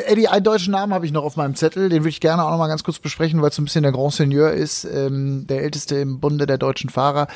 Eddie, 0.00 0.28
einen 0.28 0.42
deutschen 0.42 0.72
Namen 0.72 0.92
habe 0.92 1.06
ich 1.06 1.12
noch 1.12 1.22
auf 1.22 1.36
meinem 1.36 1.54
Zettel, 1.54 1.88
den 1.88 2.02
würde 2.02 2.08
ich 2.08 2.20
gerne 2.20 2.44
auch 2.44 2.50
noch 2.50 2.58
mal 2.58 2.66
ganz 2.66 2.82
kurz 2.82 2.98
besprechen, 2.98 3.40
weil 3.40 3.50
es 3.50 3.56
so 3.56 3.62
ein 3.62 3.66
bisschen 3.66 3.84
der 3.84 3.92
Grand 3.92 4.12
Seigneur 4.12 4.50
ist, 4.50 4.84
ähm, 4.84 5.46
der 5.46 5.62
älteste 5.62 5.96
im 5.96 6.20
Bunde 6.20 6.46
der 6.46 6.58
deutschen 6.58 6.90
Fahrer. 6.90 7.28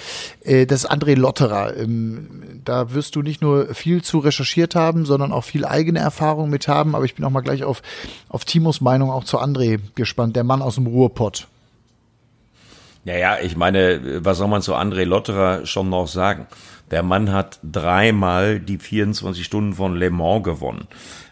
Äh, 0.43 0.67
das 0.67 0.85
ist 0.85 0.91
André 0.91 1.15
Lotterer. 1.15 1.77
Ähm, 1.77 2.61
da 2.65 2.93
wirst 2.95 3.15
du 3.17 3.23
nicht 3.23 3.43
nur 3.43 3.75
viel 3.75 4.03
zu 4.03 4.19
recherchiert 4.19 4.75
haben, 4.75 5.07
sondern 5.07 5.33
auch 5.33 5.45
viel 5.45 5.65
eigene 5.65 6.01
Erfahrung 6.01 6.51
mit 6.51 6.69
haben. 6.69 6.95
Aber 6.95 7.05
ich 7.05 7.15
bin 7.15 7.25
auch 7.25 7.31
mal 7.31 7.43
gleich 7.43 7.65
auf, 7.65 7.83
auf 8.29 8.45
Timos 8.45 8.81
Meinung 8.81 9.11
auch 9.11 9.25
zu 9.25 9.39
André 9.39 9.79
gespannt, 9.95 10.35
der 10.35 10.45
Mann 10.45 10.63
aus 10.63 10.75
dem 10.75 10.87
Ruhrpott. 10.87 11.47
Naja, 13.05 13.39
ich 13.43 13.57
meine, 13.57 14.25
was 14.25 14.39
soll 14.39 14.49
man 14.49 14.63
zu 14.63 14.75
André 14.75 15.05
Lotterer 15.05 15.65
schon 15.65 15.89
noch 15.89 16.09
sagen? 16.09 16.47
Der 16.91 17.03
Mann 17.03 17.33
hat 17.33 17.59
dreimal 17.63 18.61
die 18.61 18.79
24 18.79 19.45
Stunden 19.45 19.75
von 19.75 19.95
Le 19.97 20.11
Mans 20.11 20.43
gewonnen. 20.43 20.89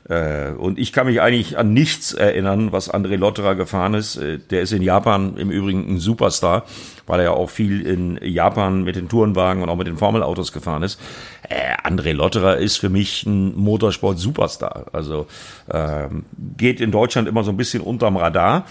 Äh, 0.09 0.51
und 0.53 0.79
ich 0.79 0.93
kann 0.93 1.07
mich 1.07 1.21
eigentlich 1.21 1.59
an 1.59 1.73
nichts 1.73 2.13
erinnern, 2.13 2.71
was 2.73 2.93
André 2.93 3.17
Lotterer 3.17 3.55
gefahren 3.55 3.95
ist. 3.95 4.17
Äh, 4.17 4.39
der 4.39 4.63
ist 4.63 4.73
in 4.73 4.83
Japan 4.83 5.37
im 5.37 5.51
Übrigen 5.51 5.87
ein 5.89 5.99
Superstar, 5.99 6.65
weil 7.07 7.21
er 7.21 7.25
ja 7.27 7.31
auch 7.33 7.51
viel 7.51 7.85
in 7.85 8.19
Japan 8.23 8.85
mit 8.85 8.97
den 8.97 9.09
Tourenwagen 9.09 9.63
und 9.63 9.69
auch 9.69 9.77
mit 9.77 9.87
den 9.87 9.97
Formelautos 9.97 10.53
gefahren 10.53 10.83
ist. 10.83 11.01
Äh, 11.49 11.77
André 11.89 12.13
Lotterer 12.13 12.59
ist 12.59 12.77
für 12.77 12.89
mich 12.89 13.27
ein 13.27 13.57
Motorsport-Superstar. 13.57 14.87
Also 14.93 15.27
äh, 15.69 16.09
geht 16.57 16.81
in 16.81 16.93
Deutschland 16.93 17.27
immer 17.27 17.43
so 17.43 17.51
ein 17.51 17.57
bisschen 17.57 17.83
unterm 17.83 18.17
Radar 18.17 18.67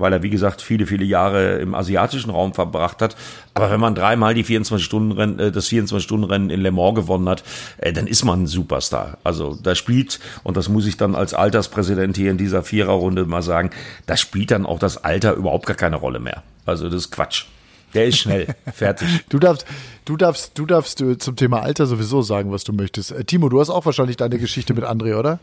weil 0.00 0.12
er, 0.12 0.22
wie 0.22 0.30
gesagt, 0.30 0.62
viele, 0.62 0.86
viele 0.86 1.04
Jahre 1.04 1.58
im 1.58 1.74
asiatischen 1.74 2.30
Raum 2.30 2.54
verbracht 2.54 3.02
hat. 3.02 3.16
Aber 3.54 3.70
wenn 3.70 3.80
man 3.80 3.94
dreimal 3.94 4.34
die 4.34 4.44
24-Stunden-Rennen, 4.44 5.38
äh, 5.38 5.52
das 5.52 5.68
24-Stunden-Rennen 5.68 6.50
in 6.50 6.60
Le 6.60 6.70
Mans 6.70 6.94
gewonnen 6.94 7.28
hat, 7.28 7.44
äh, 7.78 7.92
dann 7.92 8.06
ist 8.06 8.24
man 8.24 8.44
ein 8.44 8.46
Superstar. 8.46 9.18
Also 9.24 9.58
da 9.62 9.74
spielt, 9.74 10.20
und 10.42 10.56
das 10.56 10.68
muss 10.68 10.86
ich 10.86 10.96
dann 10.96 11.14
als 11.14 11.34
Alterspräsident 11.34 12.16
hier 12.16 12.30
in 12.30 12.38
dieser 12.38 12.62
Viererrunde 12.62 13.26
mal 13.26 13.42
sagen, 13.42 13.70
da 14.06 14.16
spielt 14.16 14.50
dann 14.50 14.66
auch 14.66 14.78
das 14.78 15.04
Alter 15.04 15.34
überhaupt 15.34 15.66
gar 15.66 15.76
keine 15.76 15.96
Rolle 15.96 16.20
mehr. 16.20 16.42
Also 16.66 16.88
das 16.88 17.04
ist 17.04 17.10
Quatsch. 17.10 17.46
Der 17.94 18.06
ist 18.06 18.18
schnell. 18.18 18.54
Fertig. 18.72 19.08
Du 19.28 19.38
darfst, 19.38 19.66
du 20.04 20.16
darfst, 20.16 20.58
du 20.58 20.66
darfst 20.66 21.00
äh, 21.00 21.18
zum 21.18 21.36
Thema 21.36 21.62
Alter 21.62 21.86
sowieso 21.86 22.22
sagen, 22.22 22.52
was 22.52 22.64
du 22.64 22.72
möchtest. 22.72 23.14
Timo, 23.26 23.48
du 23.48 23.60
hast 23.60 23.70
auch 23.70 23.84
wahrscheinlich 23.84 24.16
deine 24.16 24.38
Geschichte 24.38 24.74
mit 24.74 24.84
André, 24.84 25.16
oder? 25.18 25.40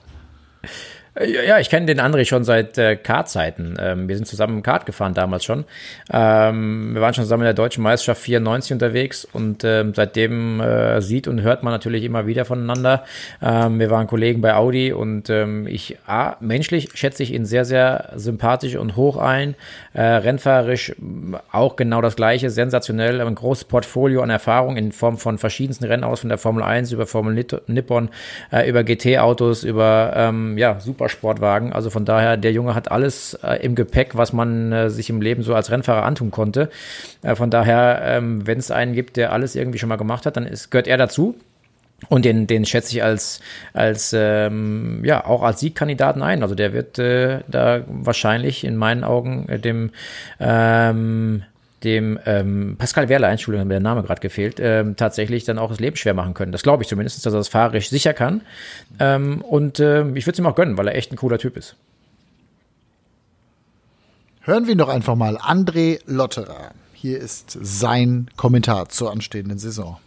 Ja, 1.26 1.58
ich 1.58 1.70
kenne 1.70 1.88
den 1.88 2.00
André 2.00 2.26
schon 2.26 2.44
seit 2.44 2.78
äh, 2.78 2.96
Kartzeiten. 2.96 3.76
Ähm, 3.80 4.08
wir 4.08 4.16
sind 4.16 4.26
zusammen 4.26 4.62
Kart 4.62 4.86
gefahren 4.86 5.16
damals 5.16 5.46
schon. 5.46 5.66
Ähm, 6.12 6.94
wir 6.94 7.02
waren 7.02 7.14
schon 7.16 7.24
zusammen 7.24 7.42
in 7.42 7.48
der 7.48 7.54
deutschen 7.56 7.82
Meisterschaft 7.82 8.22
94 8.22 8.74
unterwegs 8.74 9.26
und 9.26 9.64
ähm, 9.64 9.94
seitdem 9.96 10.60
äh, 10.60 11.02
sieht 11.02 11.28
und 11.28 11.42
hört 11.42 11.64
man 11.64 11.74
natürlich 11.74 12.04
immer 12.04 12.28
wieder 12.28 12.46
voneinander. 12.46 13.04
Ähm, 13.42 13.80
wir 13.80 13.90
waren 13.90 14.06
Kollegen 14.06 14.42
bei 14.42 14.54
Audi 14.54 14.94
und 14.94 15.32
ähm, 15.32 15.66
ich, 15.66 15.98
ah, 16.06 16.36
menschlich 16.40 16.90
schätze 16.94 17.24
ich 17.24 17.34
ihn 17.34 17.46
sehr, 17.46 17.66
sehr 17.66 18.12
sympathisch 18.16 18.76
und 18.76 18.96
hoch 18.96 19.18
ein. 19.18 19.56
Äh, 19.94 20.02
rennfahrerisch 20.02 20.94
auch 21.52 21.78
genau 21.78 22.02
das 22.02 22.16
gleiche, 22.16 22.52
sensationell, 22.52 23.22
ein 23.22 23.34
großes 23.34 23.64
Portfolio 23.64 24.22
an 24.22 24.30
Erfahrung 24.30 24.78
in 24.78 24.92
Form 24.92 25.18
von 25.18 25.40
verschiedensten 25.40 25.86
Rennen 25.86 26.04
aus, 26.04 26.20
von 26.20 26.30
der 26.30 26.38
Formel 26.38 26.62
1 26.62 26.92
über 26.92 27.08
Formel 27.08 27.46
Nippon, 27.66 28.10
äh, 28.52 28.70
über 28.70 28.84
GT-Autos, 28.84 29.64
über 29.64 30.14
ähm, 30.16 30.58
ja, 30.60 30.80
super 30.80 31.07
Supersportwagen. 31.08 31.74
Also 31.74 31.90
von 31.90 32.06
daher, 32.06 32.38
der 32.38 32.52
Junge 32.52 32.76
hat 32.76 32.92
alles 32.92 33.34
äh, 33.44 33.56
im 33.64 33.76
Gepäck, 33.76 34.16
was 34.16 34.34
man 34.34 34.72
äh, 34.72 34.90
sich 34.90 35.10
im 35.10 35.22
Leben 35.22 35.44
so 35.44 35.56
als 35.56 35.72
Rennfahrer 35.72 36.04
antun 36.04 36.32
konnte. 36.32 36.70
Äh, 37.24 37.36
von 37.36 37.50
daher, 37.50 38.02
ähm, 38.04 38.46
wenn 38.46 38.60
es 38.60 38.72
einen 38.72 38.94
gibt, 38.94 39.18
der 39.18 39.32
alles 39.32 39.56
irgendwie 39.56 39.80
schon 39.80 39.90
mal 39.90 39.96
gemacht 39.96 40.26
hat, 40.26 40.38
dann 40.38 40.46
ist, 40.46 40.70
gehört 40.70 40.88
er 40.88 40.98
dazu. 40.98 41.36
Und 42.10 42.26
den, 42.26 42.46
den 42.46 42.64
schätze 42.66 42.96
ich 42.96 43.04
als, 43.04 43.40
als 43.74 44.14
ähm, 44.16 45.02
ja, 45.04 45.26
auch 45.26 45.42
als 45.42 45.62
Siegkandidaten 45.62 46.22
ein. 46.22 46.44
Also 46.44 46.54
der 46.54 46.72
wird 46.72 47.00
äh, 47.00 47.40
da 47.48 47.82
wahrscheinlich 47.88 48.64
in 48.64 48.76
meinen 48.76 49.04
Augen 49.04 49.50
äh, 49.50 49.58
dem 49.58 49.90
ähm, 50.40 51.44
dem 51.84 52.20
ähm, 52.26 52.76
Pascal 52.78 53.08
Wehrle, 53.10 53.28
Entschuldigung, 53.28 53.62
hat 53.62 53.68
mir 53.68 53.76
der 53.76 53.82
Name 53.82 54.04
gerade 54.04 54.22
gefehlt, 54.22 54.60
ähm, 54.60 54.96
tatsächlich 54.96 55.46
dann 55.46 55.60
auch 55.60 55.70
das 55.70 55.80
Leben 55.80 55.96
schwer 55.96 56.14
machen 56.14 56.34
können. 56.34 56.52
Das 56.52 56.64
glaube 56.64 56.84
ich 56.84 56.90
zumindest, 56.90 57.26
dass 57.26 57.34
er 57.34 57.38
das 57.38 57.48
fahrerisch 57.48 57.90
sicher 57.90 58.14
kann. 58.14 58.42
Ähm, 59.00 59.42
und 59.42 59.80
äh, 59.80 60.02
ich 60.10 60.26
würde 60.26 60.32
es 60.32 60.40
ihm 60.40 60.48
auch 60.48 60.56
gönnen, 60.56 60.78
weil 60.78 60.88
er 60.88 60.96
echt 60.96 61.12
ein 61.12 61.18
cooler 61.18 61.38
Typ 61.38 61.56
ist. 61.56 61.76
Hören 64.42 64.66
wir 64.66 64.76
doch 64.76 64.90
einfach 64.90 65.16
mal 65.16 65.38
André 65.38 66.00
Lotterer. 66.06 66.72
Hier 66.94 67.20
ist 67.20 67.58
sein 67.62 68.30
Kommentar 68.38 68.90
zur 68.90 69.12
anstehenden 69.12 69.60
Saison. 69.60 69.98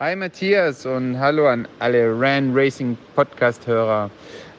Hi 0.00 0.16
Matthias 0.16 0.84
und 0.86 1.18
hallo 1.18 1.46
an 1.46 1.68
alle 1.78 2.18
Ran 2.18 2.52
Racing 2.52 2.98
Podcast-Hörer. 3.14 4.10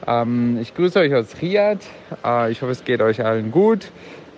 Ähm, 0.06 0.58
ich 0.60 0.74
grüße 0.74 0.98
euch 0.98 1.14
aus 1.14 1.26
Riyadh. 1.42 1.84
Äh, 2.24 2.50
ich 2.52 2.62
hoffe, 2.62 2.72
es 2.72 2.84
geht 2.84 3.02
euch 3.02 3.24
allen 3.24 3.50
gut. 3.50 3.90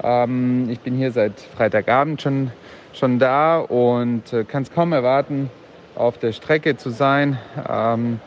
Ähm, 0.03 0.69
ich 0.71 0.81
bin 0.81 0.97
hier 0.97 1.13
seit 1.13 1.39
Freitagabend 1.57 2.23
schon, 2.23 2.51
schon 2.93 3.19
da 3.19 3.59
und 3.59 4.33
äh, 4.33 4.45
kann 4.45 4.63
es 4.63 4.73
kaum 4.73 4.93
erwarten, 4.93 5.51
auf 5.95 6.19
der 6.19 6.33
Strecke 6.33 6.77
zu 6.77 6.91
sein. 6.91 7.39
Ähm, 7.69 8.21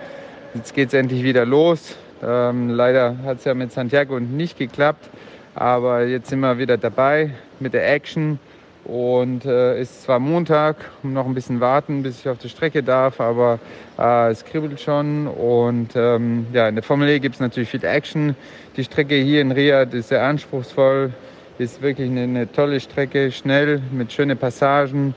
jetzt 0.54 0.74
geht 0.74 0.90
es 0.90 0.94
endlich 0.94 1.24
wieder 1.24 1.46
los. 1.46 1.96
Ähm, 2.24 2.70
leider 2.70 3.18
hat 3.26 3.40
es 3.40 3.46
ja 3.46 3.54
mit 3.54 3.72
Santiago 3.72 4.20
nicht 4.20 4.58
geklappt. 4.58 5.10
Aber 5.56 6.06
jetzt 6.06 6.30
sind 6.30 6.40
wir 6.40 6.58
wieder 6.58 6.78
dabei 6.78 7.32
mit 7.60 7.74
der 7.74 7.92
Action. 7.92 8.40
Und 8.86 9.46
äh, 9.46 9.80
ist 9.80 10.04
zwar 10.04 10.20
Montag, 10.20 10.76
um 11.04 11.14
noch 11.14 11.26
ein 11.26 11.34
bisschen 11.34 11.62
warten, 11.62 12.04
bis 12.04 12.20
ich 12.20 12.28
auf 12.28 12.38
die 12.38 12.50
Strecke 12.50 12.84
darf, 12.84 13.22
aber 13.22 13.60
äh, 13.98 14.30
es 14.30 14.44
kribbelt 14.44 14.82
schon. 14.82 15.28
Und 15.28 15.92
ähm, 15.96 16.48
ja, 16.52 16.68
in 16.68 16.76
der 16.76 16.84
Formel 16.84 17.08
E 17.08 17.20
gibt 17.20 17.36
es 17.36 17.42
natürlich 17.42 17.70
viel 17.70 17.86
Action. 17.86 18.36
Die 18.76 18.84
Strecke 18.84 19.16
hier 19.16 19.42
in 19.42 19.54
Riyadh 19.54 19.94
ist 19.94 20.10
sehr 20.10 20.24
anspruchsvoll, 20.24 21.14
ist 21.58 21.82
wirklich 21.82 22.10
eine, 22.10 22.24
eine 22.24 22.52
tolle 22.52 22.80
Strecke, 22.80 23.32
schnell, 23.32 23.82
mit 23.92 24.12
schönen 24.12 24.38
Passagen. 24.38 25.14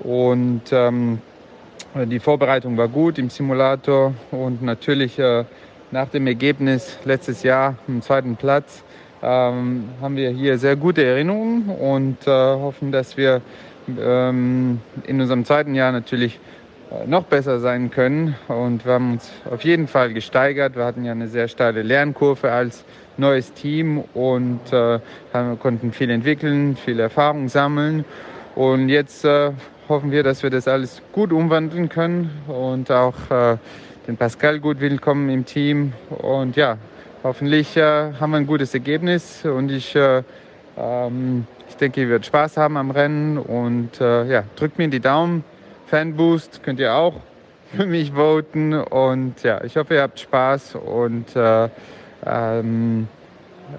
Und 0.00 0.62
ähm, 0.72 1.18
die 1.94 2.18
Vorbereitung 2.18 2.76
war 2.76 2.88
gut 2.88 3.18
im 3.18 3.30
Simulator 3.30 4.14
und 4.30 4.62
natürlich 4.62 5.18
äh, 5.18 5.44
nach 5.90 6.08
dem 6.08 6.26
Ergebnis 6.26 6.98
letztes 7.04 7.42
Jahr 7.42 7.76
im 7.86 8.02
zweiten 8.02 8.36
Platz 8.36 8.82
ähm, 9.22 9.88
haben 10.02 10.16
wir 10.16 10.30
hier 10.30 10.58
sehr 10.58 10.76
gute 10.76 11.04
Erinnerungen 11.04 11.68
und 11.68 12.26
äh, 12.26 12.30
hoffen, 12.30 12.90
dass 12.90 13.16
wir 13.16 13.40
ähm, 13.98 14.80
in 15.06 15.20
unserem 15.20 15.44
zweiten 15.44 15.74
Jahr 15.74 15.92
natürlich 15.92 16.40
noch 17.06 17.24
besser 17.24 17.60
sein 17.60 17.90
können. 17.90 18.36
Und 18.48 18.84
wir 18.84 18.92
haben 18.94 19.12
uns 19.12 19.30
auf 19.50 19.62
jeden 19.62 19.86
Fall 19.86 20.12
gesteigert. 20.12 20.76
Wir 20.76 20.84
hatten 20.84 21.04
ja 21.04 21.12
eine 21.12 21.28
sehr 21.28 21.48
steile 21.48 21.82
Lernkurve 21.82 22.50
als 22.50 22.84
neues 23.16 23.52
Team 23.52 24.02
und 24.14 24.60
äh, 24.72 24.98
konnten 25.60 25.92
viel 25.92 26.10
entwickeln, 26.10 26.76
viel 26.76 27.00
Erfahrung 27.00 27.48
sammeln. 27.48 28.04
Und 28.54 28.88
jetzt 28.88 29.24
äh, 29.24 29.52
hoffen 29.88 30.10
wir, 30.10 30.22
dass 30.22 30.42
wir 30.42 30.50
das 30.50 30.68
alles 30.68 31.02
gut 31.12 31.32
umwandeln 31.32 31.88
können 31.88 32.30
und 32.46 32.90
auch 32.90 33.14
äh, 33.30 33.56
den 34.06 34.16
Pascal 34.16 34.60
gut 34.60 34.80
willkommen 34.80 35.28
im 35.30 35.44
Team. 35.44 35.92
Und 36.10 36.56
ja, 36.56 36.78
hoffentlich 37.22 37.76
äh, 37.76 38.12
haben 38.12 38.30
wir 38.30 38.38
ein 38.38 38.46
gutes 38.46 38.74
Ergebnis 38.74 39.44
und 39.44 39.70
ich, 39.70 39.94
äh, 39.96 40.22
ähm, 40.76 41.46
ich 41.68 41.76
denke, 41.76 42.02
ihr 42.02 42.08
werdet 42.08 42.26
Spaß 42.26 42.56
haben 42.56 42.76
am 42.76 42.90
Rennen 42.90 43.38
und 43.38 44.00
äh, 44.00 44.24
ja, 44.26 44.44
drückt 44.56 44.78
mir 44.78 44.88
die 44.88 45.00
Daumen. 45.00 45.44
Fanboost 45.86 46.62
könnt 46.62 46.80
ihr 46.80 46.94
auch 46.94 47.20
für 47.74 47.86
mich 47.86 48.12
voten 48.12 48.74
und 48.74 49.42
ja, 49.42 49.62
ich 49.64 49.76
hoffe, 49.76 49.94
ihr 49.94 50.02
habt 50.02 50.20
Spaß 50.20 50.76
und 50.76 51.34
äh, 51.36 51.68
ähm, 52.24 53.08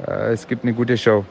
äh, 0.08 0.34
es 0.34 0.48
gibt 0.48 0.64
eine 0.64 0.74
gute 0.74 0.98
Show. 0.98 1.26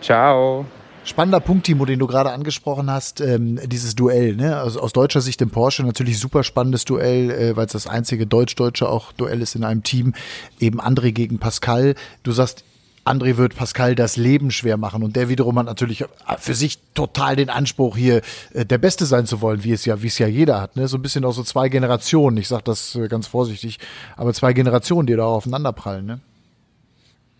Ciao. 0.00 0.66
Spannender 1.04 1.40
Punkt, 1.40 1.66
Timo, 1.66 1.84
den 1.84 1.98
du 1.98 2.06
gerade 2.06 2.30
angesprochen 2.30 2.88
hast, 2.88 3.20
ähm, 3.20 3.58
dieses 3.64 3.96
Duell. 3.96 4.36
Ne? 4.36 4.56
Also 4.56 4.80
aus 4.80 4.92
deutscher 4.92 5.20
Sicht 5.20 5.42
im 5.42 5.50
Porsche 5.50 5.82
natürlich 5.82 6.18
super 6.20 6.44
spannendes 6.44 6.84
Duell, 6.84 7.30
äh, 7.30 7.56
weil 7.56 7.66
es 7.66 7.72
das 7.72 7.88
einzige 7.88 8.26
deutsch-deutsche 8.26 8.88
auch 8.88 9.10
Duell 9.12 9.42
ist 9.42 9.56
in 9.56 9.64
einem 9.64 9.82
Team. 9.82 10.14
Eben 10.60 10.80
André 10.80 11.10
gegen 11.10 11.38
Pascal. 11.38 11.96
Du 12.22 12.30
sagst, 12.30 12.64
André 13.04 13.36
wird 13.36 13.56
Pascal 13.56 13.94
das 13.94 14.16
Leben 14.16 14.50
schwer 14.50 14.76
machen 14.76 15.02
und 15.02 15.16
der 15.16 15.28
wiederum 15.28 15.58
hat 15.58 15.66
natürlich 15.66 16.04
für 16.38 16.54
sich 16.54 16.78
total 16.94 17.36
den 17.36 17.50
Anspruch 17.50 17.96
hier 17.96 18.22
äh, 18.54 18.64
der 18.64 18.78
Beste 18.78 19.06
sein 19.06 19.26
zu 19.26 19.40
wollen, 19.40 19.64
wie 19.64 19.72
es 19.72 19.84
ja 19.84 20.02
wie 20.02 20.06
es 20.06 20.18
ja 20.18 20.26
jeder 20.26 20.60
hat, 20.60 20.76
ne? 20.76 20.86
So 20.88 20.98
ein 20.98 21.02
bisschen 21.02 21.24
auch 21.24 21.32
so 21.32 21.42
zwei 21.42 21.68
Generationen. 21.68 22.36
Ich 22.36 22.48
sage 22.48 22.62
das 22.64 22.94
äh, 22.94 23.08
ganz 23.08 23.26
vorsichtig, 23.26 23.78
aber 24.16 24.32
zwei 24.34 24.52
Generationen, 24.52 25.06
die 25.06 25.16
da 25.16 25.24
aufeinanderprallen, 25.24 26.06
ne? 26.06 26.20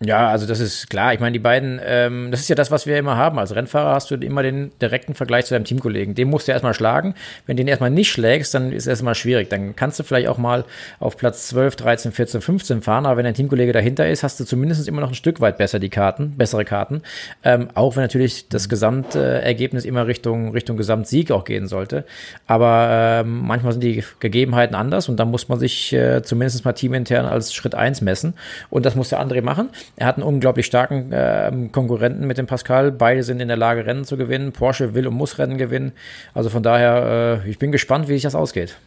Ja, 0.05 0.29
also 0.29 0.47
das 0.47 0.59
ist 0.59 0.91
klar. 0.91 1.15
Ich 1.15 1.21
meine, 1.21 1.33
die 1.33 1.39
beiden, 1.39 1.81
ähm, 1.85 2.31
das 2.31 2.41
ist 2.41 2.49
ja 2.49 2.57
das, 2.57 2.71
was 2.71 2.87
wir 2.87 2.97
immer 2.99 3.17
haben. 3.17 3.39
Als 3.39 3.55
Rennfahrer 3.55 3.95
hast 3.95 4.11
du 4.11 4.17
immer 4.17 4.43
den 4.43 4.73
direkten 4.81 5.15
Vergleich 5.15 5.45
zu 5.47 5.55
deinem 5.55 5.65
Teamkollegen. 5.65 6.15
Den 6.15 6.29
musst 6.29 6.49
du 6.49 6.53
erstmal 6.53 6.75
schlagen. 6.75 7.15
Wenn 7.47 7.57
du 7.57 7.63
den 7.63 7.69
erstmal 7.69 7.91
nicht 7.91 8.11
schlägst, 8.11 8.55
dann 8.55 8.73
ist 8.73 8.85
es 8.85 8.87
erstmal 8.89 9.15
schwierig. 9.15 9.49
Dann 9.51 9.77
kannst 9.77 9.99
du 10.01 10.03
vielleicht 10.03 10.29
auch 10.29 10.39
mal 10.39 10.65
auf 10.99 11.17
Platz 11.17 11.49
12, 11.49 11.77
13, 11.77 12.13
14, 12.13 12.41
15 12.41 12.83
fahren. 12.83 13.07
Aber 13.07 13.17
wenn 13.17 13.25
dein 13.25 13.35
Teamkollege 13.35 13.73
dahinter 13.73 14.09
ist, 14.09 14.25
hast 14.25 14.41
du 14.41 14.45
zumindest 14.45 14.89
immer 14.89 15.01
noch 15.01 15.11
ein 15.11 15.15
Stück 15.15 15.41
weit 15.41 15.57
besser 15.57 15.79
die 15.79 15.91
Karten, 15.91 16.37
bessere 16.37 16.65
Karten. 16.65 17.03
Ähm, 17.45 17.69
auch 17.75 17.95
wenn 17.95 18.03
natürlich 18.03 18.49
das 18.49 18.69
Gesamtergebnis 18.69 19.85
immer 19.85 20.09
Richtung, 20.09 20.51
Richtung 20.53 20.77
Gesamtsieg 20.77 21.31
auch 21.31 21.45
gehen 21.45 21.69
sollte. 21.69 22.05
Aber 22.49 23.23
ähm, 23.25 23.43
manchmal 23.47 23.73
sind 23.73 23.85
die 23.85 24.03
Gegebenheiten 24.19 24.75
anders 24.75 25.09
und 25.09 25.19
da 25.19 25.25
muss 25.25 25.49
man 25.49 25.61
sich 25.61 25.93
äh, 25.93 26.23
zumindest 26.23 26.65
mal 26.65 26.73
teamintern 26.73 27.27
als 27.27 27.55
Schritt 27.55 27.77
eins 27.77 28.01
messen. 28.01 28.35
Und 28.69 28.85
das 28.85 28.97
muss 28.97 29.11
der 29.11 29.21
andere 29.21 29.43
machen. 29.43 29.69
Er 29.97 30.07
hat 30.07 30.17
einen 30.17 30.25
unglaublich 30.25 30.67
starken 30.67 31.13
äh, 31.13 31.69
Konkurrenten 31.71 32.27
mit 32.27 32.39
dem 32.39 32.47
Pascal. 32.47 32.91
Beide 32.93 33.23
sind 33.23 33.41
in 33.41 33.49
der 33.49 33.57
Lage, 33.57 33.85
Rennen 33.85 34.05
zu 34.05 34.17
gewinnen. 34.17 34.53
Porsche 34.53 34.95
will 34.95 35.07
und 35.07 35.15
muss 35.15 35.39
Rennen 35.39 35.59
gewinnen. 35.59 35.93
Also 36.33 36.49
von 36.49 36.63
daher, 36.63 37.43
äh, 37.45 37.51
ich 37.51 37.59
bin 37.59 37.73
gespannt, 37.73 38.09
wie 38.09 38.15
sich 38.15 38.23
das 38.23 38.35
ausgeht. 38.35 38.79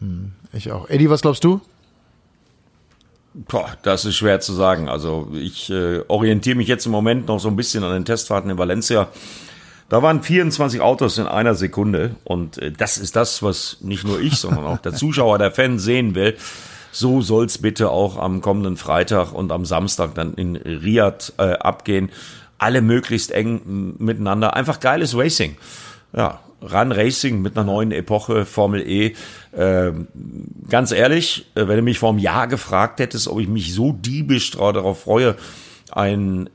Hm, 0.00 0.32
ich 0.52 0.72
auch. 0.72 0.88
Eddie, 0.88 1.10
was 1.10 1.22
glaubst 1.22 1.44
du? 1.44 1.60
Boah, 3.34 3.76
das 3.82 4.06
ist 4.06 4.16
schwer 4.16 4.40
zu 4.40 4.54
sagen. 4.54 4.88
Also 4.88 5.28
ich 5.34 5.70
äh, 5.70 6.00
orientiere 6.08 6.56
mich 6.56 6.68
jetzt 6.68 6.86
im 6.86 6.92
Moment 6.92 7.26
noch 7.28 7.38
so 7.38 7.48
ein 7.48 7.56
bisschen 7.56 7.84
an 7.84 7.92
den 7.92 8.06
Testfahrten 8.06 8.50
in 8.50 8.56
Valencia. 8.56 9.08
Da 9.90 10.02
waren 10.02 10.22
24 10.22 10.80
Autos 10.80 11.18
in 11.18 11.26
einer 11.26 11.54
Sekunde 11.54 12.16
und 12.24 12.56
äh, 12.58 12.72
das 12.72 12.96
ist 12.96 13.14
das, 13.14 13.42
was 13.42 13.76
nicht 13.82 14.04
nur 14.04 14.20
ich, 14.20 14.38
sondern 14.38 14.64
auch 14.64 14.78
der 14.78 14.92
Zuschauer, 14.94 15.36
der 15.36 15.52
Fan 15.52 15.78
sehen 15.78 16.14
will. 16.14 16.36
So 16.98 17.20
soll's 17.20 17.58
bitte 17.58 17.90
auch 17.90 18.16
am 18.16 18.40
kommenden 18.40 18.78
Freitag 18.78 19.34
und 19.34 19.52
am 19.52 19.66
Samstag 19.66 20.14
dann 20.14 20.32
in 20.32 20.56
Riyadh 20.56 21.34
äh, 21.36 21.52
abgehen. 21.52 22.08
Alle 22.56 22.80
möglichst 22.80 23.32
eng 23.32 23.96
miteinander. 23.98 24.56
Einfach 24.56 24.80
geiles 24.80 25.14
Racing. 25.14 25.58
Ja, 26.14 26.40
Run 26.62 26.92
Racing 26.92 27.42
mit 27.42 27.54
einer 27.54 27.66
neuen 27.66 27.92
Epoche, 27.92 28.46
Formel 28.46 28.80
E. 28.80 29.12
Äh, 29.52 29.92
ganz 30.70 30.90
ehrlich, 30.90 31.44
äh, 31.54 31.68
wenn 31.68 31.76
du 31.76 31.82
mich 31.82 31.98
vor 31.98 32.08
einem 32.08 32.18
Jahr 32.18 32.46
gefragt 32.46 32.98
hättest, 32.98 33.28
ob 33.28 33.40
ich 33.40 33.48
mich 33.48 33.74
so 33.74 33.92
diebisch 33.92 34.52
darauf 34.52 35.02
freue, 35.02 35.36
ein 35.92 36.48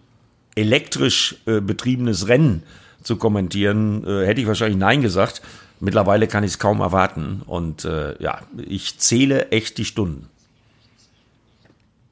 elektrisch 0.56 1.36
äh, 1.46 1.62
betriebenes 1.62 2.30
Rennen 2.30 2.64
zu 3.04 3.18
kommentieren, 3.18 4.04
äh, 4.08 4.26
hätte 4.26 4.42
ich 4.42 4.48
wahrscheinlich 4.48 4.80
Nein 4.80 5.04
gesagt. 5.04 5.44
Mittlerweile 5.80 6.26
kann 6.26 6.44
ich 6.44 6.54
es 6.54 6.60
kaum 6.60 6.80
erwarten. 6.80 7.44
Und 7.46 7.86
äh, 7.86 8.20
ja, 8.20 8.40
ich 8.58 8.98
zähle 8.98 9.52
echt 9.52 9.78
die 9.78 9.86
Stunden. 9.86 10.31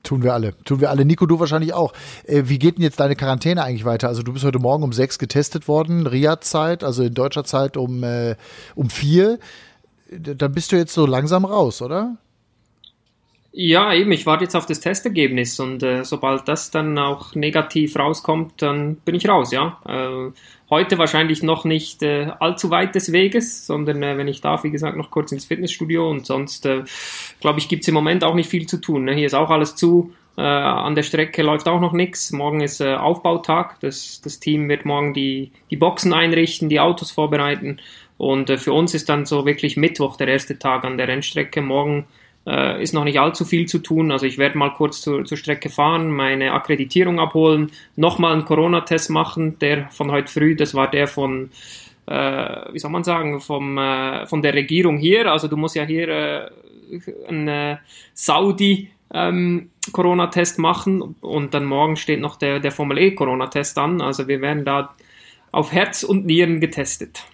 Tun 0.03 0.23
wir 0.23 0.33
alle. 0.33 0.55
Tun 0.63 0.79
wir 0.79 0.89
alle. 0.89 1.05
Nico, 1.05 1.25
du 1.25 1.39
wahrscheinlich 1.39 1.73
auch. 1.73 1.93
Äh, 2.25 2.43
wie 2.45 2.57
geht 2.57 2.77
denn 2.77 2.83
jetzt 2.83 2.99
deine 2.99 3.15
Quarantäne 3.15 3.63
eigentlich 3.63 3.85
weiter? 3.85 4.07
Also 4.07 4.23
du 4.23 4.33
bist 4.33 4.45
heute 4.45 4.59
Morgen 4.59 4.83
um 4.83 4.93
sechs 4.93 5.19
getestet 5.19 5.67
worden, 5.67 6.07
Riyadh-Zeit, 6.07 6.83
also 6.83 7.03
in 7.03 7.13
deutscher 7.13 7.43
Zeit 7.43 7.77
um, 7.77 8.03
äh, 8.03 8.35
um 8.75 8.89
vier. 8.89 9.39
Dann 10.11 10.53
bist 10.53 10.71
du 10.71 10.77
jetzt 10.77 10.93
so 10.93 11.05
langsam 11.05 11.45
raus, 11.45 11.81
oder? 11.81 12.17
Ja, 13.51 13.93
eben. 13.93 14.11
Ich 14.11 14.25
warte 14.25 14.43
jetzt 14.43 14.55
auf 14.55 14.65
das 14.65 14.79
Testergebnis 14.79 15.59
und 15.59 15.83
äh, 15.83 16.03
sobald 16.05 16.47
das 16.47 16.71
dann 16.71 16.97
auch 16.97 17.35
negativ 17.35 17.95
rauskommt, 17.97 18.61
dann 18.61 18.95
bin 18.95 19.15
ich 19.15 19.27
raus, 19.27 19.51
ja. 19.51 19.79
Heute 20.69 20.99
wahrscheinlich 20.99 21.41
noch 21.41 21.65
nicht 21.65 22.03
äh, 22.03 22.31
allzu 22.39 22.69
weit 22.69 22.93
des 22.93 23.11
Weges, 23.11 23.65
sondern 23.65 24.03
äh, 24.03 24.17
wenn 24.17 24.27
ich 24.27 24.41
darf, 24.41 24.63
wie 24.63 24.69
gesagt, 24.69 24.97
noch 24.97 25.09
kurz 25.09 25.31
ins 25.31 25.45
Fitnessstudio 25.45 26.07
und 26.07 26.27
sonst, 26.27 26.65
äh, 26.67 26.83
glaube 27.39 27.59
ich, 27.59 27.67
gibt's 27.67 27.87
im 27.87 27.95
Moment 27.95 28.23
auch 28.23 28.35
nicht 28.35 28.49
viel 28.49 28.67
zu 28.67 28.77
tun. 28.77 29.05
Ne? 29.05 29.15
Hier 29.15 29.25
ist 29.25 29.33
auch 29.33 29.49
alles 29.49 29.75
zu. 29.75 30.13
Äh, 30.37 30.41
an 30.41 30.93
der 30.93 31.03
Strecke 31.03 31.41
läuft 31.41 31.67
auch 31.67 31.81
noch 31.81 31.93
nichts. 31.93 32.31
Morgen 32.31 32.61
ist 32.61 32.81
äh, 32.81 32.93
Aufbautag. 32.93 33.79
Das, 33.79 34.21
das 34.21 34.39
Team 34.39 34.69
wird 34.69 34.85
morgen 34.85 35.15
die, 35.15 35.51
die 35.71 35.75
Boxen 35.75 36.13
einrichten, 36.13 36.69
die 36.69 36.79
Autos 36.79 37.09
vorbereiten. 37.09 37.79
Und 38.19 38.51
äh, 38.51 38.57
für 38.57 38.73
uns 38.73 38.93
ist 38.93 39.09
dann 39.09 39.25
so 39.25 39.47
wirklich 39.47 39.75
Mittwoch 39.75 40.17
der 40.17 40.27
erste 40.27 40.59
Tag 40.59 40.83
an 40.83 40.97
der 40.97 41.07
Rennstrecke. 41.07 41.61
Morgen 41.61 42.05
äh, 42.47 42.81
ist 42.81 42.93
noch 42.93 43.03
nicht 43.03 43.19
allzu 43.19 43.45
viel 43.45 43.67
zu 43.67 43.79
tun. 43.79 44.11
Also 44.11 44.25
ich 44.25 44.37
werde 44.37 44.57
mal 44.57 44.69
kurz 44.69 45.01
zur, 45.01 45.25
zur 45.25 45.37
Strecke 45.37 45.69
fahren, 45.69 46.11
meine 46.11 46.53
Akkreditierung 46.53 47.19
abholen, 47.19 47.71
nochmal 47.95 48.33
einen 48.33 48.45
Corona-Test 48.45 49.09
machen. 49.09 49.57
Der 49.59 49.89
von 49.89 50.11
heute 50.11 50.31
früh, 50.31 50.55
das 50.55 50.73
war 50.73 50.89
der 50.89 51.07
von, 51.07 51.51
äh, 52.07 52.73
wie 52.73 52.79
soll 52.79 52.91
man 52.91 53.03
sagen, 53.03 53.39
vom, 53.39 53.77
äh, 53.77 54.25
von 54.27 54.41
der 54.41 54.53
Regierung 54.53 54.97
hier. 54.97 55.31
Also 55.31 55.47
du 55.47 55.57
musst 55.57 55.75
ja 55.75 55.83
hier 55.83 56.07
äh, 56.09 56.49
einen 57.27 57.47
äh, 57.47 57.77
Saudi 58.13 58.89
ähm, 59.13 59.69
machen 60.57 61.15
und 61.21 61.53
dann 61.53 61.65
morgen 61.65 61.95
steht 61.95 62.19
noch 62.19 62.35
der, 62.35 62.59
der 62.59 62.71
Formel 62.71 62.97
E 62.99 63.11
Corona-Test 63.11 63.77
an. 63.77 64.01
Also 64.01 64.27
wir 64.27 64.41
werden 64.41 64.65
da 64.65 64.95
auf 65.51 65.71
Herz 65.71 66.03
und 66.03 66.25
Nieren 66.25 66.59
getestet. 66.59 67.25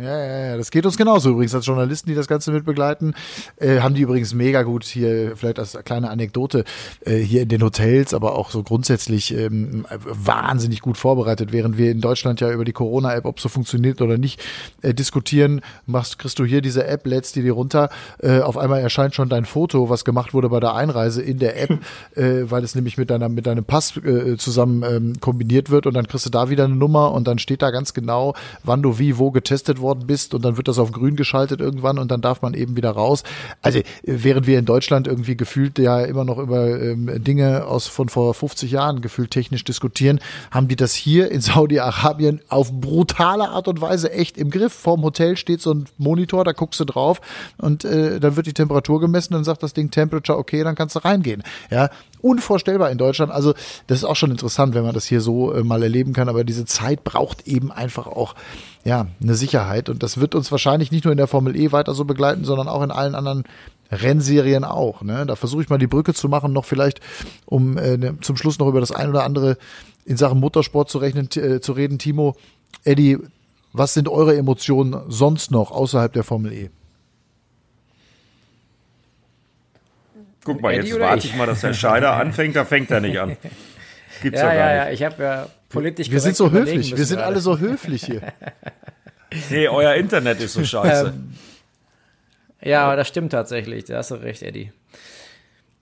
Ja, 0.00 0.16
ja, 0.16 0.46
ja, 0.50 0.56
das 0.56 0.70
geht 0.70 0.86
uns 0.86 0.96
genauso 0.96 1.30
übrigens 1.30 1.56
als 1.56 1.66
Journalisten, 1.66 2.08
die 2.08 2.14
das 2.14 2.28
Ganze 2.28 2.52
mitbegleiten. 2.52 3.16
Äh, 3.56 3.80
haben 3.80 3.96
die 3.96 4.02
übrigens 4.02 4.32
mega 4.32 4.62
gut 4.62 4.84
hier, 4.84 5.36
vielleicht 5.36 5.58
als 5.58 5.76
kleine 5.84 6.10
Anekdote, 6.10 6.62
äh, 7.00 7.16
hier 7.16 7.42
in 7.42 7.48
den 7.48 7.62
Hotels, 7.62 8.14
aber 8.14 8.36
auch 8.36 8.50
so 8.50 8.62
grundsätzlich 8.62 9.34
ähm, 9.34 9.86
wahnsinnig 10.04 10.82
gut 10.82 10.98
vorbereitet. 10.98 11.50
Während 11.50 11.78
wir 11.78 11.90
in 11.90 12.00
Deutschland 12.00 12.40
ja 12.40 12.52
über 12.52 12.64
die 12.64 12.72
Corona-App, 12.72 13.24
ob 13.24 13.40
so 13.40 13.48
funktioniert 13.48 14.00
oder 14.00 14.18
nicht, 14.18 14.40
äh, 14.82 14.94
diskutieren, 14.94 15.62
machst, 15.86 16.20
kriegst 16.20 16.38
du 16.38 16.44
hier 16.44 16.60
diese 16.62 16.86
App, 16.86 17.04
lädst 17.04 17.34
die 17.34 17.42
dir 17.42 17.54
runter. 17.54 17.90
Äh, 18.22 18.38
auf 18.38 18.56
einmal 18.56 18.80
erscheint 18.80 19.16
schon 19.16 19.28
dein 19.28 19.46
Foto, 19.46 19.90
was 19.90 20.04
gemacht 20.04 20.32
wurde 20.32 20.48
bei 20.48 20.60
der 20.60 20.76
Einreise 20.76 21.22
in 21.22 21.40
der 21.40 21.60
App, 21.60 21.76
äh, 22.14 22.48
weil 22.48 22.62
es 22.62 22.76
nämlich 22.76 22.98
mit, 22.98 23.10
deiner, 23.10 23.28
mit 23.28 23.46
deinem 23.46 23.64
Pass 23.64 23.96
äh, 23.96 24.36
zusammen 24.36 24.84
ähm, 24.84 25.20
kombiniert 25.20 25.70
wird 25.70 25.86
und 25.86 25.94
dann 25.94 26.06
kriegst 26.06 26.26
du 26.26 26.30
da 26.30 26.50
wieder 26.50 26.66
eine 26.66 26.76
Nummer 26.76 27.10
und 27.10 27.26
dann 27.26 27.40
steht 27.40 27.62
da 27.62 27.72
ganz 27.72 27.94
genau, 27.94 28.34
wann 28.62 28.80
du 28.80 29.00
wie 29.00 29.18
wo 29.18 29.32
getestet 29.32 29.80
worden 29.80 29.87
bist 29.94 30.34
und 30.34 30.44
dann 30.44 30.56
wird 30.56 30.68
das 30.68 30.78
auf 30.78 30.92
grün 30.92 31.16
geschaltet 31.16 31.60
irgendwann 31.60 31.98
und 31.98 32.10
dann 32.10 32.20
darf 32.20 32.42
man 32.42 32.54
eben 32.54 32.76
wieder 32.76 32.90
raus. 32.90 33.22
Also 33.62 33.80
während 34.02 34.46
wir 34.46 34.58
in 34.58 34.64
Deutschland 34.64 35.06
irgendwie 35.06 35.36
gefühlt 35.36 35.78
ja 35.78 36.00
immer 36.02 36.24
noch 36.24 36.38
über 36.38 36.80
ähm, 36.80 37.22
Dinge 37.22 37.66
aus 37.66 37.86
von 37.86 38.08
vor 38.08 38.34
50 38.34 38.70
Jahren 38.70 39.00
gefühlt 39.00 39.30
technisch 39.30 39.64
diskutieren, 39.64 40.20
haben 40.50 40.68
die 40.68 40.76
das 40.76 40.94
hier 40.94 41.30
in 41.30 41.40
Saudi-Arabien 41.40 42.40
auf 42.48 42.72
brutale 42.72 43.48
Art 43.48 43.68
und 43.68 43.80
Weise 43.80 44.12
echt 44.12 44.38
im 44.38 44.50
Griff. 44.50 44.72
Vorm 44.72 45.02
Hotel 45.02 45.36
steht 45.36 45.60
so 45.60 45.72
ein 45.72 45.86
Monitor, 45.96 46.44
da 46.44 46.52
guckst 46.52 46.80
du 46.80 46.84
drauf 46.84 47.20
und 47.58 47.84
äh, 47.84 48.20
dann 48.20 48.36
wird 48.36 48.46
die 48.46 48.52
Temperatur 48.52 49.00
gemessen, 49.00 49.34
dann 49.34 49.44
sagt 49.44 49.62
das 49.62 49.74
Ding 49.74 49.90
Temperature 49.90 50.38
okay, 50.38 50.62
dann 50.64 50.74
kannst 50.74 50.96
du 50.96 51.00
reingehen. 51.00 51.42
Ja, 51.70 51.90
unvorstellbar 52.20 52.90
in 52.90 52.98
Deutschland. 52.98 53.32
Also 53.32 53.54
das 53.86 53.98
ist 53.98 54.04
auch 54.04 54.16
schon 54.16 54.30
interessant, 54.30 54.74
wenn 54.74 54.84
man 54.84 54.94
das 54.94 55.06
hier 55.06 55.20
so 55.20 55.52
äh, 55.52 55.62
mal 55.62 55.82
erleben 55.82 56.12
kann. 56.12 56.28
Aber 56.28 56.44
diese 56.44 56.64
Zeit 56.64 57.04
braucht 57.04 57.46
eben 57.46 57.72
einfach 57.72 58.06
auch 58.06 58.34
ja 58.84 59.06
eine 59.22 59.34
Sicherheit 59.34 59.88
und 59.88 60.02
das 60.02 60.18
wird 60.18 60.34
uns 60.34 60.50
wahrscheinlich 60.50 60.90
nicht 60.90 61.04
nur 61.04 61.12
in 61.12 61.18
der 61.18 61.26
Formel 61.26 61.56
E 61.56 61.72
weiter 61.72 61.94
so 61.94 62.04
begleiten, 62.04 62.44
sondern 62.44 62.68
auch 62.68 62.82
in 62.82 62.90
allen 62.90 63.14
anderen 63.14 63.44
Rennserien 63.90 64.64
auch. 64.64 65.02
Ne? 65.02 65.24
Da 65.26 65.36
versuche 65.36 65.62
ich 65.62 65.68
mal 65.68 65.78
die 65.78 65.86
Brücke 65.86 66.14
zu 66.14 66.28
machen, 66.28 66.52
noch 66.52 66.64
vielleicht, 66.64 67.00
um 67.46 67.76
äh, 67.76 67.96
ne, 67.96 68.18
zum 68.20 68.36
Schluss 68.36 68.58
noch 68.58 68.68
über 68.68 68.80
das 68.80 68.92
ein 68.92 69.08
oder 69.10 69.24
andere 69.24 69.56
in 70.04 70.16
Sachen 70.16 70.40
Motorsport 70.40 70.90
zu, 70.90 70.98
rechnen, 70.98 71.28
äh, 71.36 71.60
zu 71.60 71.72
reden. 71.72 71.98
Timo, 71.98 72.36
Eddie, 72.84 73.18
was 73.72 73.94
sind 73.94 74.08
eure 74.08 74.36
Emotionen 74.36 74.96
sonst 75.08 75.50
noch 75.50 75.70
außerhalb 75.70 76.12
der 76.12 76.24
Formel 76.24 76.52
E? 76.52 76.70
Guck 80.48 80.62
mal, 80.62 80.72
jetzt 80.72 80.98
warte 80.98 81.26
ich 81.26 81.36
mal, 81.36 81.46
dass 81.46 81.60
der 81.60 81.74
Scheider 81.74 82.14
anfängt, 82.14 82.56
da 82.56 82.64
fängt 82.64 82.90
er 82.90 83.00
nicht 83.00 83.20
an. 83.20 83.36
Gibt's 84.22 84.40
ja, 84.40 84.54
ja, 84.54 84.74
ja, 84.74 84.90
ich 84.90 85.02
habe 85.02 85.22
ja 85.22 85.46
politisch 85.68 86.10
Wir 86.10 86.20
sind 86.20 86.36
so 86.36 86.50
höflich, 86.50 86.96
wir 86.96 87.04
sind 87.04 87.18
gerade. 87.18 87.28
alle 87.28 87.40
so 87.40 87.58
höflich 87.58 88.04
hier. 88.04 88.22
nee, 89.50 89.68
euer 89.68 89.94
Internet 89.94 90.40
ist 90.40 90.54
so 90.54 90.64
scheiße. 90.64 91.08
Ähm, 91.14 91.34
ja, 92.62 92.96
das 92.96 93.08
stimmt 93.08 93.32
tatsächlich, 93.32 93.84
da 93.84 93.98
hast 93.98 94.10
du 94.10 94.14
recht, 94.14 94.42
Eddie. 94.42 94.72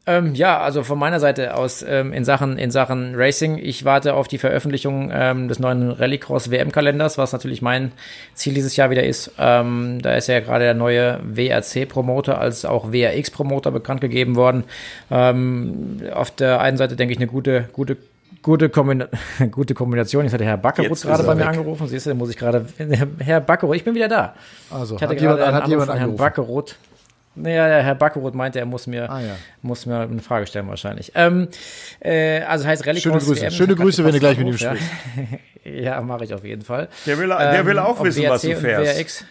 Ähm, 0.09 0.37
ja, 0.37 0.61
also 0.61 0.85
von 0.85 1.01
meiner 1.01 1.19
Seite 1.19 1.57
aus 1.57 1.83
ähm, 1.83 2.13
in 2.13 2.25
Sachen 2.25 2.59
in 2.59 2.71
Sachen 2.71 3.17
Racing. 3.17 3.59
Ich 3.59 3.85
warte 3.85 4.15
auf 4.15 4.29
die 4.29 4.39
Veröffentlichung 4.39 5.11
ähm, 5.13 5.49
des 5.49 5.59
neuen 5.59 5.91
Rallycross 5.91 6.49
WM-Kalenders, 6.49 7.19
was 7.19 7.33
natürlich 7.33 7.61
mein 7.61 7.91
Ziel 8.35 8.55
dieses 8.55 8.77
Jahr 8.77 8.91
wieder 8.91 9.03
ist. 9.03 9.33
Ähm, 9.37 10.01
da 10.01 10.15
ist 10.15 10.29
ja 10.29 10.39
gerade 10.39 10.65
der 10.65 10.75
neue 10.75 11.19
WRC-Promoter 11.25 12.41
als 12.41 12.65
auch 12.65 12.93
WRX-Promoter 12.93 13.73
bekannt 13.73 14.01
gegeben 14.01 14.37
worden. 14.37 14.63
Ähm, 15.11 16.01
auf 16.15 16.31
der 16.31 16.61
einen 16.61 16.77
Seite 16.77 16.95
denke 16.95 17.13
ich 17.13 17.19
eine 17.19 17.27
gute 17.27 17.69
gute 17.73 17.97
gute, 18.43 18.69
Kombina 18.69 19.09
gute 19.51 19.75
Kombination. 19.75 20.23
Jetzt 20.23 20.35
hat 20.35 20.41
der 20.41 20.47
Herr 20.47 20.57
Backerut 20.57 21.03
gerade 21.03 21.25
bei 21.25 21.35
mir 21.35 21.41
weg. 21.41 21.49
angerufen. 21.49 21.89
Siehst 21.89 22.07
du, 22.07 22.15
muss 22.15 22.31
ich 22.31 22.37
gerade. 22.37 22.65
Herr 23.19 23.41
Backerut, 23.41 23.75
ich 23.75 23.83
bin 23.83 23.97
wieder 23.97 24.09
da. 24.09 24.35
Also, 24.71 24.95
ich 24.95 25.03
hatte 25.03 25.17
gerade 25.17 25.45
einen 25.45 25.57
Anruf 25.57 25.85
von 25.87 25.99
Herrn 25.99 26.17
Backerut. 26.17 26.77
Naja, 27.37 27.69
der 27.69 27.83
Herr 27.83 27.95
Backeroth 27.95 28.35
meinte, 28.35 28.59
er 28.59 28.67
muss 28.67 28.87
mir, 28.87 29.11
ah, 29.11 29.21
ja. 29.21 29.37
muss 29.63 29.87
mir 29.87 30.01
eine 30.01 30.21
Frage 30.21 30.47
stellen 30.47 30.69
wahrscheinlich. 30.69 31.13
Ähm, 31.15 31.49
äh, 32.01 32.41
also 32.41 32.67
heißt 32.67 32.87
Rallye 32.87 33.01
Schöne 33.01 33.19
Grüße, 33.19 33.51
Schöne 33.51 33.75
Grüße 33.75 34.05
wenn 34.05 34.13
du 34.13 34.19
gleich 34.19 34.39
mit 34.39 34.49
ihm 34.49 34.59
sprichst. 34.59 34.87
Ja, 35.65 35.71
ja 35.73 36.01
mache 36.01 36.25
ich 36.25 36.35
auf 36.35 36.45
jeden 36.45 36.63
Fall. 36.63 36.89
Der 37.05 37.19
will, 37.19 37.29
der 37.29 37.61
ähm, 37.61 37.67
will 37.67 37.79
auch 37.79 38.03
wissen, 38.03 38.25
was 38.29 38.43
du 38.43 38.57
fährst. 38.57 38.99
WRX, 38.99 39.25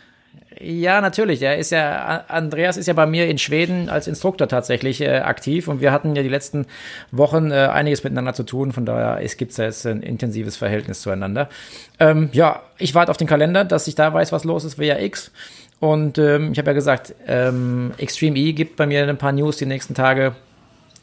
ja, 0.60 1.02
natürlich. 1.02 1.42
Er 1.42 1.58
ist 1.58 1.72
ja, 1.72 2.24
Andreas 2.28 2.78
ist 2.78 2.88
ja 2.88 2.94
bei 2.94 3.06
mir 3.06 3.28
in 3.28 3.38
Schweden 3.38 3.90
als 3.90 4.08
Instruktor 4.08 4.48
tatsächlich 4.48 5.02
äh, 5.02 5.18
aktiv 5.18 5.68
und 5.68 5.82
wir 5.82 5.92
hatten 5.92 6.16
ja 6.16 6.24
die 6.24 6.30
letzten 6.30 6.66
Wochen 7.12 7.52
äh, 7.52 7.68
einiges 7.72 8.04
miteinander 8.04 8.34
zu 8.34 8.44
tun. 8.44 8.72
Von 8.72 8.86
daher 8.86 9.20
es 9.22 9.38
gibt 9.38 9.56
ja 9.58 9.66
jetzt 9.66 9.86
ein 9.86 10.02
intensives 10.02 10.56
Verhältnis 10.56 11.02
zueinander. 11.02 11.50
Ähm, 12.00 12.30
ja, 12.32 12.62
ich 12.78 12.96
warte 12.96 13.12
auf 13.12 13.18
den 13.18 13.28
Kalender, 13.28 13.66
dass 13.66 13.88
ich 13.88 13.96
da 13.96 14.14
weiß, 14.14 14.32
was 14.32 14.44
los 14.44 14.64
ist, 14.64 14.80
WRX. 14.80 15.32
Und 15.80 16.18
ähm, 16.18 16.52
ich 16.52 16.58
habe 16.58 16.70
ja 16.70 16.74
gesagt, 16.74 17.16
ähm, 17.28 17.92
Extreme 17.98 18.38
E 18.38 18.54
gibt 18.54 18.76
bei 18.76 18.86
mir 18.86 19.08
ein 19.08 19.18
paar 19.18 19.32
News 19.32 19.58
die 19.58 19.66
nächsten 19.66 19.94
Tage. 19.94 20.36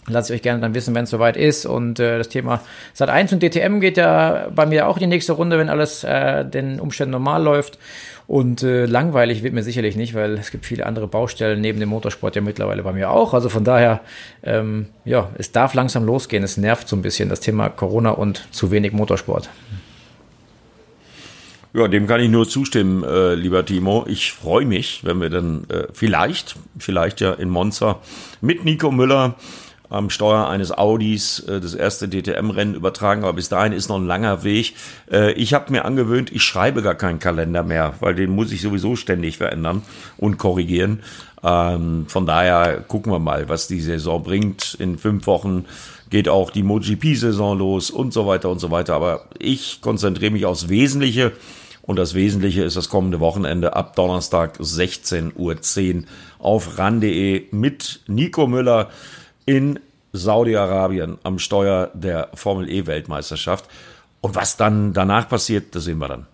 Lasse 0.08 0.32
ich 0.32 0.38
euch 0.38 0.42
gerne 0.42 0.60
dann 0.60 0.74
wissen, 0.74 0.94
wenn 0.96 1.04
es 1.04 1.10
soweit 1.10 1.36
ist. 1.36 1.64
Und 1.64 2.00
äh, 2.00 2.18
das 2.18 2.28
Thema 2.28 2.60
Sat 2.92 3.08
1 3.08 3.32
und 3.32 3.42
DTM 3.42 3.78
geht 3.78 3.96
ja 3.96 4.48
bei 4.52 4.66
mir 4.66 4.88
auch 4.88 4.96
in 4.96 5.02
die 5.02 5.06
nächste 5.06 5.34
Runde, 5.34 5.58
wenn 5.58 5.68
alles 5.68 6.02
äh, 6.02 6.44
den 6.44 6.80
Umständen 6.80 7.12
normal 7.12 7.42
läuft. 7.42 7.78
Und 8.26 8.62
äh, 8.62 8.86
langweilig 8.86 9.42
wird 9.42 9.54
mir 9.54 9.62
sicherlich 9.62 9.94
nicht, 9.94 10.14
weil 10.14 10.38
es 10.38 10.50
gibt 10.50 10.66
viele 10.66 10.86
andere 10.86 11.06
Baustellen 11.06 11.60
neben 11.60 11.78
dem 11.78 11.90
Motorsport 11.90 12.34
ja 12.34 12.42
mittlerweile 12.42 12.82
bei 12.82 12.92
mir 12.92 13.10
auch. 13.10 13.34
Also 13.34 13.48
von 13.48 13.62
daher, 13.62 14.00
ähm, 14.42 14.86
ja, 15.04 15.28
es 15.38 15.52
darf 15.52 15.74
langsam 15.74 16.04
losgehen. 16.04 16.42
Es 16.42 16.56
nervt 16.56 16.88
so 16.88 16.96
ein 16.96 17.02
bisschen 17.02 17.28
das 17.28 17.40
Thema 17.40 17.68
Corona 17.68 18.10
und 18.10 18.48
zu 18.50 18.70
wenig 18.70 18.92
Motorsport. 18.92 19.50
Ja, 21.74 21.88
dem 21.88 22.06
kann 22.06 22.20
ich 22.20 22.28
nur 22.28 22.46
zustimmen, 22.46 23.02
äh, 23.02 23.34
lieber 23.34 23.64
Timo. 23.64 24.04
Ich 24.06 24.32
freue 24.32 24.66
mich, 24.66 25.04
wenn 25.04 25.22
wir 25.22 25.30
dann 25.30 25.64
äh, 25.70 25.86
vielleicht, 25.94 26.56
vielleicht 26.78 27.22
ja 27.22 27.32
in 27.32 27.48
Monza 27.48 28.00
mit 28.42 28.66
Nico 28.66 28.90
Müller 28.90 29.36
am 29.88 30.10
Steuer 30.10 30.48
eines 30.48 30.70
Audis 30.70 31.40
äh, 31.40 31.60
das 31.60 31.74
erste 31.74 32.08
DTM-Rennen 32.10 32.74
übertragen, 32.74 33.22
aber 33.22 33.32
bis 33.32 33.48
dahin 33.48 33.72
ist 33.72 33.88
noch 33.88 33.96
ein 33.96 34.06
langer 34.06 34.44
Weg. 34.44 34.74
Äh, 35.10 35.32
ich 35.32 35.54
habe 35.54 35.72
mir 35.72 35.86
angewöhnt, 35.86 36.30
ich 36.30 36.42
schreibe 36.42 36.82
gar 36.82 36.94
keinen 36.94 37.20
Kalender 37.20 37.62
mehr, 37.62 37.94
weil 38.00 38.14
den 38.14 38.32
muss 38.32 38.52
ich 38.52 38.60
sowieso 38.60 38.94
ständig 38.94 39.38
verändern 39.38 39.80
und 40.18 40.36
korrigieren. 40.36 41.00
Ähm, 41.42 42.04
von 42.06 42.26
daher 42.26 42.84
gucken 42.86 43.12
wir 43.12 43.18
mal, 43.18 43.48
was 43.48 43.66
die 43.66 43.80
Saison 43.80 44.22
bringt. 44.22 44.76
In 44.78 44.98
fünf 44.98 45.26
Wochen 45.26 45.64
geht 46.12 46.28
auch 46.28 46.50
die 46.50 46.62
MotoGP-Saison 46.62 47.58
los 47.58 47.90
und 47.90 48.12
so 48.12 48.26
weiter 48.26 48.50
und 48.50 48.58
so 48.58 48.70
weiter. 48.70 48.94
Aber 48.94 49.24
ich 49.38 49.80
konzentriere 49.80 50.30
mich 50.30 50.44
aufs 50.44 50.68
Wesentliche 50.68 51.32
und 51.80 51.96
das 51.96 52.12
Wesentliche 52.12 52.62
ist 52.62 52.76
das 52.76 52.90
kommende 52.90 53.18
Wochenende 53.18 53.74
ab 53.74 53.96
Donnerstag 53.96 54.60
16.10 54.60 55.34
Uhr 55.34 56.04
auf 56.38 56.78
ran.de 56.78 57.46
mit 57.50 58.02
Nico 58.08 58.46
Müller 58.46 58.90
in 59.46 59.80
Saudi-Arabien 60.12 61.16
am 61.22 61.38
Steuer 61.38 61.90
der 61.94 62.28
Formel 62.34 62.68
E 62.70 62.86
Weltmeisterschaft. 62.86 63.64
Und 64.20 64.34
was 64.34 64.58
dann 64.58 64.92
danach 64.92 65.30
passiert, 65.30 65.74
das 65.74 65.84
sehen 65.84 65.98
wir 65.98 66.08
dann. 66.08 66.26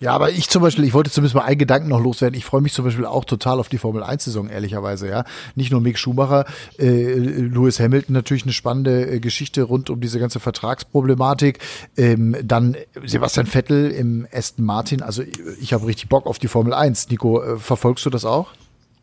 Ja, 0.00 0.12
aber 0.12 0.30
ich 0.30 0.48
zum 0.48 0.62
Beispiel, 0.62 0.84
ich 0.84 0.94
wollte 0.94 1.10
zumindest 1.10 1.34
mal 1.34 1.42
einen 1.42 1.58
Gedanken 1.58 1.88
noch 1.88 2.00
loswerden. 2.00 2.38
Ich 2.38 2.44
freue 2.44 2.60
mich 2.60 2.72
zum 2.72 2.84
Beispiel 2.84 3.04
auch 3.04 3.24
total 3.24 3.58
auf 3.58 3.68
die 3.68 3.78
Formel 3.78 4.04
1-Saison, 4.04 4.48
ehrlicherweise, 4.48 5.08
ja. 5.08 5.24
Nicht 5.56 5.72
nur 5.72 5.80
Mick 5.80 5.98
Schumacher, 5.98 6.44
äh, 6.78 7.14
Lewis 7.14 7.80
Hamilton 7.80 8.12
natürlich 8.12 8.44
eine 8.44 8.52
spannende 8.52 9.10
äh, 9.10 9.18
Geschichte 9.18 9.62
rund 9.62 9.90
um 9.90 10.00
diese 10.00 10.20
ganze 10.20 10.38
Vertragsproblematik. 10.38 11.58
Ähm, 11.96 12.36
dann 12.44 12.76
Sebastian 13.04 13.46
Vettel 13.46 13.90
im 13.90 14.28
Aston 14.32 14.64
Martin. 14.64 15.02
Also 15.02 15.24
ich 15.60 15.72
habe 15.72 15.86
richtig 15.86 16.08
Bock 16.08 16.26
auf 16.26 16.38
die 16.38 16.48
Formel 16.48 16.74
1. 16.74 17.10
Nico, 17.10 17.42
äh, 17.42 17.56
verfolgst 17.56 18.06
du 18.06 18.10
das 18.10 18.24
auch? 18.24 18.50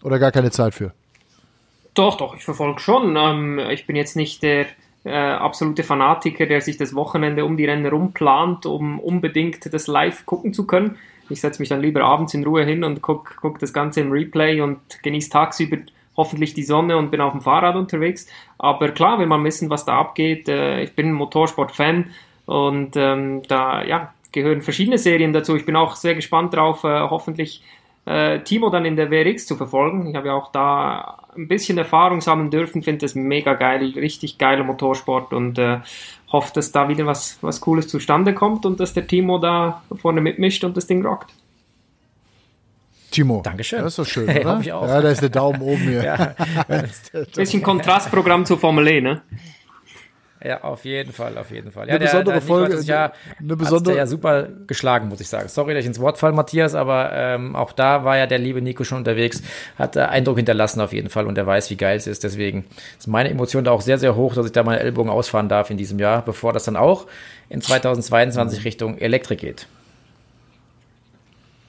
Oder 0.01 0.17
gar 0.17 0.31
keine 0.31 0.51
Zeit 0.51 0.75
für? 0.75 0.93
Doch, 1.93 2.15
doch, 2.15 2.35
ich 2.35 2.43
verfolge 2.43 2.79
schon. 2.79 3.17
Ähm, 3.17 3.59
ich 3.71 3.85
bin 3.85 3.97
jetzt 3.97 4.15
nicht 4.15 4.43
der 4.43 4.67
äh, 5.05 5.11
absolute 5.11 5.83
Fanatiker, 5.83 6.45
der 6.45 6.61
sich 6.61 6.77
das 6.77 6.95
Wochenende 6.95 7.45
um 7.45 7.57
die 7.57 7.65
Rennen 7.65 7.85
rumplant, 7.85 8.65
um 8.65 8.99
unbedingt 8.99 9.71
das 9.71 9.87
live 9.87 10.25
gucken 10.25 10.53
zu 10.53 10.65
können. 10.67 10.97
Ich 11.29 11.41
setze 11.41 11.61
mich 11.61 11.69
dann 11.69 11.81
lieber 11.81 12.03
abends 12.03 12.33
in 12.33 12.43
Ruhe 12.43 12.65
hin 12.65 12.83
und 12.83 13.01
gucke 13.01 13.35
guck 13.39 13.59
das 13.59 13.71
Ganze 13.71 14.01
im 14.01 14.11
Replay 14.11 14.61
und 14.61 14.79
genieße 15.01 15.29
tagsüber 15.29 15.77
hoffentlich 16.17 16.53
die 16.53 16.63
Sonne 16.63 16.97
und 16.97 17.11
bin 17.11 17.21
auf 17.21 17.33
dem 17.33 17.41
Fahrrad 17.41 17.75
unterwegs. 17.75 18.27
Aber 18.57 18.89
klar, 18.89 19.19
will 19.19 19.27
man 19.27 19.43
wissen, 19.43 19.69
was 19.69 19.85
da 19.85 19.97
abgeht. 19.97 20.47
Äh, 20.49 20.81
ich 20.81 20.95
bin 20.95 21.11
Motorsport-Fan 21.11 22.11
und 22.45 22.95
ähm, 22.95 23.41
da 23.47 23.83
ja, 23.83 24.13
gehören 24.31 24.61
verschiedene 24.61 24.97
Serien 24.97 25.33
dazu. 25.33 25.55
Ich 25.55 25.65
bin 25.65 25.75
auch 25.75 25.95
sehr 25.95 26.15
gespannt 26.15 26.53
drauf, 26.53 26.83
äh, 26.83 26.99
hoffentlich 26.99 27.63
äh, 28.05 28.39
Timo 28.39 28.69
dann 28.69 28.85
in 28.85 28.95
der 28.95 29.11
WRX 29.11 29.45
zu 29.45 29.55
verfolgen. 29.55 30.07
Ich 30.07 30.15
habe 30.15 30.27
ja 30.27 30.33
auch 30.33 30.51
da 30.51 31.24
ein 31.37 31.47
bisschen 31.47 31.77
Erfahrung 31.77 32.21
sammeln 32.21 32.49
dürfen, 32.49 32.83
finde 32.83 33.05
das 33.05 33.15
mega 33.15 33.53
geil, 33.53 33.93
richtig 33.95 34.37
geiler 34.37 34.63
Motorsport 34.63 35.33
und 35.33 35.57
äh, 35.59 35.79
hoffe, 36.31 36.51
dass 36.53 36.71
da 36.71 36.89
wieder 36.89 37.05
was, 37.05 37.37
was 37.41 37.61
Cooles 37.61 37.87
zustande 37.87 38.33
kommt 38.33 38.65
und 38.65 38.79
dass 38.79 38.93
der 38.93 39.07
Timo 39.07 39.37
da 39.37 39.83
vorne 39.95 40.21
mitmischt 40.21 40.63
und 40.63 40.75
das 40.75 40.87
Ding 40.87 41.05
rockt. 41.05 41.33
Timo. 43.11 43.41
Dankeschön. 43.43 43.81
Das 43.81 43.93
ist 43.93 43.99
doch 43.99 44.05
schön, 44.05 44.29
oder? 44.37 44.59
ich 44.59 44.71
auch. 44.73 44.87
Ja, 44.87 45.01
da 45.01 45.09
ist 45.09 45.21
der 45.21 45.29
Daumen 45.29 45.61
oben 45.61 45.83
hier. 45.83 46.03
ja. 46.03 46.35
Bisschen 47.35 47.63
Kontrastprogramm 47.63 48.45
zur 48.45 48.59
Formel 48.59 48.87
E, 48.87 49.01
ne? 49.01 49.21
Ja, 50.45 50.61
auf 50.61 50.85
jeden 50.85 51.11
Fall, 51.11 51.37
auf 51.39 51.49
jeden 51.49 51.71
Fall. 51.71 51.89
Eine 51.89 51.93
ja, 51.93 51.97
besondere 51.97 52.23
der, 52.25 52.33
der 52.33 52.41
Folge. 52.41 52.81
Ja, 52.83 53.13
eine 53.39 53.55
besondere. 53.55 53.97
ja 53.97 54.05
super 54.05 54.47
geschlagen, 54.67 55.07
muss 55.07 55.19
ich 55.19 55.27
sagen. 55.27 55.49
Sorry, 55.49 55.73
dass 55.73 55.81
ich 55.81 55.87
ins 55.87 55.99
Wort 55.99 56.19
fall, 56.19 56.33
Matthias, 56.33 56.75
aber 56.75 57.11
ähm, 57.13 57.55
auch 57.55 57.71
da 57.71 58.03
war 58.03 58.15
ja 58.17 58.27
der 58.27 58.37
liebe 58.37 58.61
Nico 58.61 58.83
schon 58.83 58.99
unterwegs, 58.99 59.41
hat 59.75 59.95
äh, 59.95 60.01
Eindruck 60.01 60.37
hinterlassen 60.37 60.81
auf 60.81 60.93
jeden 60.93 61.09
Fall 61.09 61.25
und 61.25 61.35
er 61.35 61.47
weiß, 61.47 61.71
wie 61.71 61.77
geil 61.77 61.97
es 61.97 62.05
ist. 62.05 62.23
Deswegen 62.23 62.65
ist 62.99 63.07
meine 63.07 63.31
Emotion 63.31 63.63
da 63.63 63.71
auch 63.71 63.81
sehr, 63.81 63.97
sehr 63.97 64.15
hoch, 64.15 64.35
dass 64.35 64.45
ich 64.45 64.51
da 64.51 64.61
meine 64.61 64.81
Ellbogen 64.81 65.09
ausfahren 65.09 65.49
darf 65.49 65.71
in 65.71 65.77
diesem 65.77 65.97
Jahr, 65.97 66.23
bevor 66.23 66.53
das 66.53 66.65
dann 66.65 66.75
auch 66.75 67.07
in 67.49 67.61
2022 67.61 68.65
Richtung 68.65 68.99
Elektrik 68.99 69.39
geht. 69.39 69.67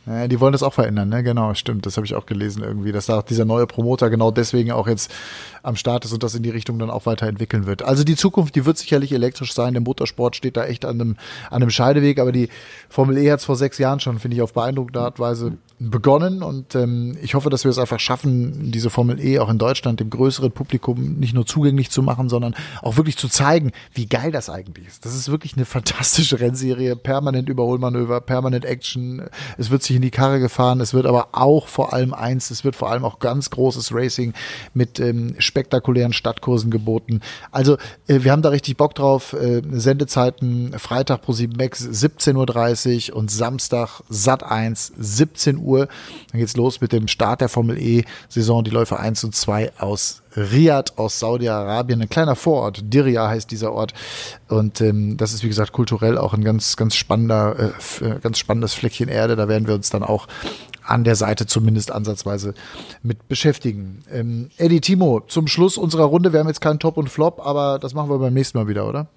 Ja, 0.07 0.28
die 0.28 0.38
wollen 0.38 0.52
das 0.52 0.62
auch 0.62 0.72
verändern, 0.72 1.09
ne? 1.09 1.24
Genau, 1.24 1.52
stimmt. 1.54 1.84
Das 1.84 1.96
habe 1.96 2.07
ich 2.07 2.14
auch 2.14 2.26
gelesen 2.26 2.62
irgendwie, 2.62 2.92
dass 2.92 3.07
da 3.07 3.22
dieser 3.22 3.44
neue 3.44 3.66
Promoter 3.66 4.09
genau 4.09 4.30
deswegen 4.30 4.70
auch 4.70 4.86
jetzt 4.86 5.12
am 5.64 5.74
Start 5.74 6.04
ist 6.04 6.12
und 6.12 6.22
das 6.22 6.36
in 6.36 6.44
die 6.44 6.50
Richtung 6.50 6.78
dann 6.78 6.90
auch 6.90 7.07
weiterentwickeln 7.07 7.66
wird. 7.66 7.82
Also 7.82 8.04
die 8.04 8.14
Zukunft, 8.14 8.54
die 8.54 8.64
wird 8.64 8.78
sicherlich 8.78 9.11
elektrisch 9.11 9.52
sein. 9.52 9.74
Der 9.74 9.82
Motorsport 9.82 10.36
steht 10.36 10.57
da 10.57 10.64
echt 10.64 10.84
an 10.84 11.00
einem, 11.00 11.16
an 11.50 11.62
einem 11.62 11.70
Scheideweg, 11.70 12.20
aber 12.20 12.30
die 12.30 12.50
Formel 12.88 13.18
E 13.18 13.32
hat 13.32 13.40
es 13.40 13.44
vor 13.44 13.57
sechs 13.57 13.78
Jahren 13.78 13.98
schon, 13.98 14.20
finde 14.20 14.36
ich, 14.36 14.42
auf 14.42 14.52
beeindruckende 14.52 15.00
Art 15.00 15.18
Weise 15.18 15.59
begonnen 15.78 16.42
und 16.42 16.74
ähm, 16.74 17.18
ich 17.20 17.34
hoffe, 17.34 17.50
dass 17.50 17.64
wir 17.64 17.70
es 17.70 17.78
einfach 17.78 18.00
schaffen, 18.00 18.70
diese 18.72 18.88
Formel 18.88 19.20
E 19.20 19.40
auch 19.40 19.50
in 19.50 19.59
Deutschland 19.59 20.00
dem 20.00 20.09
größeren 20.09 20.50
Publikum 20.50 21.16
nicht 21.18 21.34
nur 21.34 21.44
zugänglich 21.44 21.90
zu 21.90 22.02
machen, 22.02 22.30
sondern 22.30 22.54
auch 22.80 22.96
wirklich 22.96 23.18
zu 23.18 23.28
zeigen, 23.28 23.72
wie 23.92 24.07
geil 24.07 24.32
das 24.32 24.48
eigentlich 24.48 24.86
ist. 24.86 25.04
Das 25.04 25.14
ist 25.14 25.30
wirklich 25.30 25.54
eine 25.57 25.66
fantastische 25.66 26.40
Rennserie, 26.40 26.96
permanent 26.96 27.48
Überholmanöver, 27.50 28.22
permanent 28.22 28.64
Action. 28.64 29.22
Es 29.59 29.70
wird 29.70 29.82
sich 29.82 29.95
in 29.97 30.03
die 30.03 30.11
Karre 30.11 30.40
gefahren, 30.40 30.80
es 30.80 30.94
wird 30.94 31.07
aber 31.07 31.28
auch 31.32 31.68
vor 31.68 31.92
allem 31.92 32.14
eins, 32.14 32.51
es 32.51 32.64
wird 32.64 32.76
vor 32.76 32.90
allem 32.90 33.05
auch 33.05 33.18
ganz 33.18 33.51
großes 33.51 33.92
Racing 33.92 34.32
mit 34.74 35.01
ähm, 35.01 35.34
spektakulären 35.38 36.12
Stadtkursen 36.12 36.70
geboten. 36.70 37.20
Also 37.51 37.76
äh, 38.07 38.20
wir 38.22 38.32
haben 38.32 38.42
da 38.42 38.51
richtig 38.51 38.76
Bock 38.76 38.94
drauf. 38.94 39.32
Äh, 39.32 39.62
Sendezeiten 39.70 40.78
Freitag 40.78 41.22
pro 41.22 41.32
7 41.32 41.55
Max 41.57 41.82
17.30 41.82 43.11
Uhr 43.11 43.16
und 43.16 43.30
Samstag 43.30 44.03
Sat 44.09 44.42
1 44.42 44.92
17 44.99 45.59
Uhr. 45.59 45.88
Dann 46.30 46.40
geht's 46.40 46.57
los 46.57 46.80
mit 46.80 46.92
dem 46.92 47.09
Start 47.09 47.40
der 47.40 47.49
Formel 47.49 47.78
E 47.78 48.05
Saison, 48.28 48.62
die 48.64 48.70
Läufe 48.70 48.99
1 48.99 49.24
und 49.24 49.34
2 49.34 49.72
aus 49.78 50.22
Riyadh 50.37 50.93
aus 50.97 51.18
Saudi-Arabien, 51.18 52.03
ein 52.03 52.09
kleiner 52.09 52.37
Vorort, 52.37 52.80
Diriyah 52.84 53.28
heißt 53.28 53.51
dieser 53.51 53.72
Ort. 53.72 53.95
Und 54.49 54.80
ähm, 54.80 55.16
das 55.16 55.32
ist, 55.32 55.43
wie 55.43 55.49
gesagt, 55.49 55.72
kulturell 55.72 56.18
auch 56.18 56.34
ein 56.34 56.45
ganz, 56.45 56.76
ganz 56.76 56.95
spannender, 56.95 57.72
äh, 58.01 58.20
ganz 58.20 58.39
spannendes 58.39 58.74
Fleckchen 58.74 59.09
Erde. 59.09 59.37
Da 59.37 59.49
werden 59.49 59.66
wir 59.66 59.74
uns 59.74 59.91
dann 59.91 60.03
auch 60.03 60.28
an 60.84 61.05
der 61.05 61.16
Seite 61.16 61.47
zumindest 61.47 61.91
ansatzweise 61.91 62.55
mit 63.03 63.28
beschäftigen. 63.28 64.03
Ähm, 64.12 64.51
Eddie 64.57 64.80
Timo, 64.80 65.20
zum 65.26 65.49
Schluss 65.49 65.78
unserer 65.78 66.05
Runde, 66.05 66.32
wir 66.32 66.41
haben 66.41 66.49
jetzt 66.49 66.61
keinen 66.61 66.78
Top 66.78 66.97
und 66.97 67.09
Flop, 67.09 67.41
aber 67.45 67.78
das 67.78 67.95
machen 67.95 68.09
wir 68.11 68.18
beim 68.18 68.34
nächsten 68.34 68.59
Mal 68.59 68.68
wieder, 68.68 68.87
oder? 68.87 69.09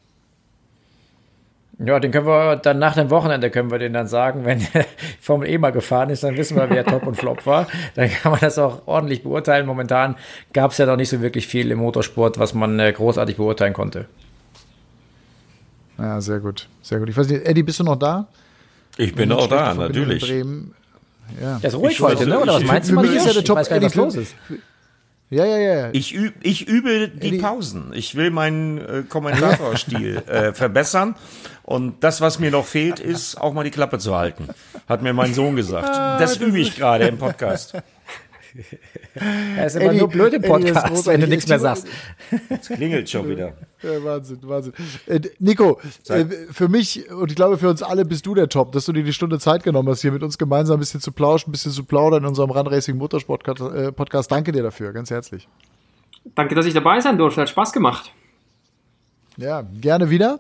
Ja, 1.84 1.98
den 2.02 2.12
können 2.12 2.28
wir 2.28 2.58
dann 2.58 2.78
nach 2.78 2.96
dem 2.96 3.10
Wochenende 3.10 3.50
können 3.50 3.72
wir 3.72 3.80
den 3.80 3.94
dann 3.94 4.08
sagen, 4.08 4.44
wenn 4.44 4.60
der 4.74 4.86
Formel 5.22 5.48
E 5.48 5.58
mal 5.58 5.72
gefahren 5.72 6.10
ist, 6.10 6.24
dann 6.24 6.36
wissen 6.36 6.58
wir, 6.58 6.70
wer 6.70 6.86
Top 6.86 7.08
und 7.08 7.16
Flop 7.16 7.46
war. 7.46 7.68
Dann 7.96 8.10
kann 8.10 8.34
man 8.34 8.42
das 8.42 8.58
auch 8.60 8.82
ordentlich 8.86 9.24
beurteilen. 9.24 9.66
Momentan 9.66 10.16
gab 10.52 10.72
es 10.72 10.78
ja 10.78 10.86
noch 10.86 10.98
nicht 10.98 11.08
so 11.08 11.22
wirklich 11.22 11.48
viel 11.48 11.72
im 11.72 11.80
Motorsport, 11.80 12.38
was 12.38 12.54
man 12.54 12.78
äh, 12.80 12.92
großartig 12.92 13.38
beurteilen 13.38 13.74
konnte. 13.74 14.08
Ja, 15.98 16.20
sehr 16.20 16.40
gut, 16.40 16.68
sehr 16.82 17.00
gut. 17.00 17.10
Ich 17.10 17.18
weiß 17.18 17.30
nicht, 17.30 17.46
Eddie, 17.46 17.64
bist 17.64 17.80
du 17.80 17.84
noch 17.86 17.98
da? 17.98 18.28
Ich 18.98 19.16
bin 19.16 19.32
auch 19.32 19.48
da, 19.48 19.74
natürlich. 19.74 20.28
Ja. 21.42 21.60
Der 21.60 21.68
ist 21.70 21.76
ruhig 21.76 22.02
heute, 22.02 22.28
ne? 22.28 22.40
Oder 22.40 22.56
was 22.56 22.64
meinst 22.64 22.90
du, 22.90 22.96
Matthias? 22.96 23.26
Ja 23.26 23.34
der 23.34 23.44
Top, 23.44 23.58
ich 23.58 23.62
weiß 23.62 23.70
gar 23.70 23.80
nicht, 23.80 23.86
was 23.86 23.96
los 23.96 24.16
ist. 24.16 24.36
Ja, 25.30 25.46
ja, 25.46 25.58
ja. 25.58 25.90
Ich, 25.94 26.16
üb, 26.16 26.34
ich 26.42 26.68
übe 26.68 27.08
die 27.08 27.38
Pausen. 27.38 27.92
Ich 27.94 28.16
will 28.16 28.32
meinen 28.32 28.80
äh, 28.80 29.04
Kommentatorstil 29.08 30.24
äh, 30.28 30.54
verbessern. 30.54 31.16
Und 31.64 32.04
das, 32.04 32.20
was 32.20 32.40
mir 32.40 32.50
noch 32.50 32.66
fehlt, 32.66 33.00
ist 33.00 33.40
auch 33.40 33.54
mal 33.54 33.64
die 33.64 33.70
Klappe 33.70 34.00
zu 34.00 34.16
halten. 34.16 34.48
Hat 34.88 35.04
mir 35.04 35.14
mein 35.14 35.36
Sohn 35.36 35.56
gesagt. 35.56 35.90
Das 36.20 36.38
übe 36.38 36.60
ich 36.60 36.76
gerade 36.76 37.08
im 37.08 37.20
Podcast. 37.20 37.76
Er 39.16 39.66
ist 39.66 39.76
immer 39.76 39.86
Eddie, 39.86 40.00
nur 40.00 40.10
blöd 40.10 40.34
im 40.34 40.42
Podcast, 40.42 41.08
wenn 41.08 41.22
du 41.22 41.28
nichts 41.28 41.48
mehr 41.48 41.60
sagst. 41.60 41.88
Jetzt 42.50 42.70
klingelt 42.70 43.10
schon 43.10 43.30
wieder. 43.30 43.54
Ja, 43.82 44.04
Wahnsinn, 44.04 44.40
Wahnsinn. 44.44 44.74
Äh, 45.08 45.22
Nico, 45.40 45.80
äh, 46.08 46.26
für 46.52 46.68
mich 46.68 47.10
und 47.12 47.30
ich 47.30 47.36
glaube 47.36 47.58
für 47.58 47.70
uns 47.70 47.82
alle 47.82 48.06
bist 48.06 48.26
du 48.26 48.36
der 48.36 48.50
Top, 48.50 48.72
dass 48.72 48.86
du 48.86 48.94
dir 48.94 49.04
die 49.04 49.14
Stunde 49.14 49.40
Zeit 49.40 49.64
genommen 49.64 49.90
hast, 49.90 50.02
hier 50.02 50.12
mit 50.12 50.24
uns 50.24 50.38
gemeinsam 50.38 50.78
ein 50.78 50.80
bisschen 50.80 51.02
zu 51.02 51.12
plauschen, 51.12 51.50
ein 51.50 51.52
bisschen 51.54 51.72
zu 51.72 51.84
plaudern 51.84 52.24
in 52.24 52.30
unserem 52.30 52.52
Run 52.52 52.68
Racing 52.68 52.98
Motorsport 52.98 53.48
äh, 53.48 53.92
Podcast. 53.92 54.32
Danke 54.32 54.52
dir 54.52 54.64
dafür, 54.64 54.92
ganz 54.94 55.10
herzlich. 55.10 55.48
Danke, 56.36 56.56
dass 56.56 56.66
ich 56.66 56.74
dabei 56.74 57.00
sein 57.02 57.18
durfte. 57.18 57.42
Hat 57.42 57.50
Spaß 57.50 57.74
gemacht. 57.74 58.12
Ja, 59.38 59.62
gerne 59.62 60.10
wieder. 60.10 60.38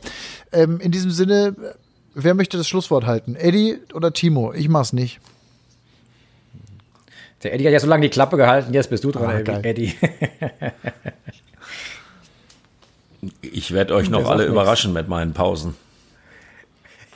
Ähm, 0.51 0.79
in 0.81 0.91
diesem 0.91 1.11
Sinne, 1.11 1.55
wer 2.13 2.33
möchte 2.33 2.57
das 2.57 2.67
Schlusswort 2.67 3.05
halten? 3.05 3.35
Eddie 3.35 3.77
oder 3.93 4.11
Timo? 4.11 4.53
Ich 4.53 4.67
mach's 4.67 4.93
nicht. 4.93 5.19
Der 7.43 7.53
Eddie 7.53 7.65
hat 7.65 7.73
ja 7.73 7.79
so 7.79 7.87
lange 7.87 8.03
die 8.03 8.09
Klappe 8.09 8.37
gehalten, 8.37 8.73
jetzt 8.73 8.89
bist 8.89 9.03
du 9.03 9.11
dran, 9.11 9.43
ah, 9.47 9.59
Eddie. 9.63 9.95
ich 13.41 13.71
werde 13.73 13.95
euch 13.95 14.09
noch 14.09 14.29
alle 14.29 14.45
überraschen 14.45 14.91
mit 14.93 15.07
meinen 15.07 15.33
Pausen. 15.33 15.75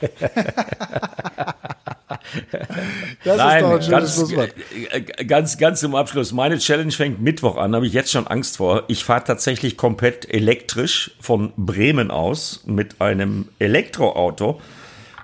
das 3.24 3.36
Nein, 3.36 3.64
ist 3.64 3.88
doch 3.88 3.96
ein 3.96 4.00
ganz, 4.00 4.32
äh, 4.90 5.00
ganz, 5.24 5.58
ganz 5.58 5.80
zum 5.80 5.94
Abschluss. 5.94 6.32
Meine 6.32 6.58
Challenge 6.58 6.92
fängt 6.92 7.20
Mittwoch 7.20 7.56
an, 7.56 7.74
habe 7.74 7.86
ich 7.86 7.92
jetzt 7.92 8.10
schon 8.10 8.26
Angst 8.26 8.56
vor. 8.56 8.84
Ich 8.88 9.04
fahre 9.04 9.24
tatsächlich 9.24 9.76
komplett 9.76 10.32
elektrisch 10.32 11.12
von 11.20 11.52
Bremen 11.56 12.10
aus 12.10 12.62
mit 12.66 13.00
einem 13.00 13.48
Elektroauto 13.58 14.60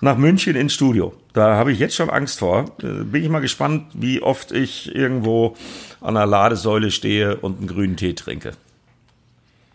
nach 0.00 0.16
München 0.16 0.56
ins 0.56 0.74
Studio. 0.74 1.14
Da 1.32 1.54
habe 1.56 1.72
ich 1.72 1.78
jetzt 1.78 1.94
schon 1.94 2.10
Angst 2.10 2.40
vor. 2.40 2.64
Äh, 2.82 3.04
bin 3.04 3.22
ich 3.22 3.28
mal 3.28 3.40
gespannt, 3.40 3.86
wie 3.94 4.22
oft 4.22 4.52
ich 4.52 4.94
irgendwo 4.94 5.56
an 6.00 6.16
einer 6.16 6.26
Ladesäule 6.26 6.90
stehe 6.90 7.36
und 7.36 7.58
einen 7.58 7.66
grünen 7.68 7.96
Tee 7.96 8.14
trinke. 8.14 8.52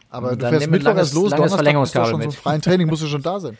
Aber 0.10 0.36
du 0.36 0.47
fährst 0.47 0.70
Mittwoch 0.70 0.95
erst 0.95 1.14
los, 1.14 1.32
Donnerstag 1.32 1.82
bist 1.82 1.95
du 1.95 2.06
schon 2.06 2.20
mit. 2.20 2.32
so 2.32 2.38
freien 2.38 2.62
Training, 2.62 2.88
musst 2.88 3.03
du 3.03 3.08
schon 3.08 3.22
da 3.22 3.39
sein. 3.39 3.58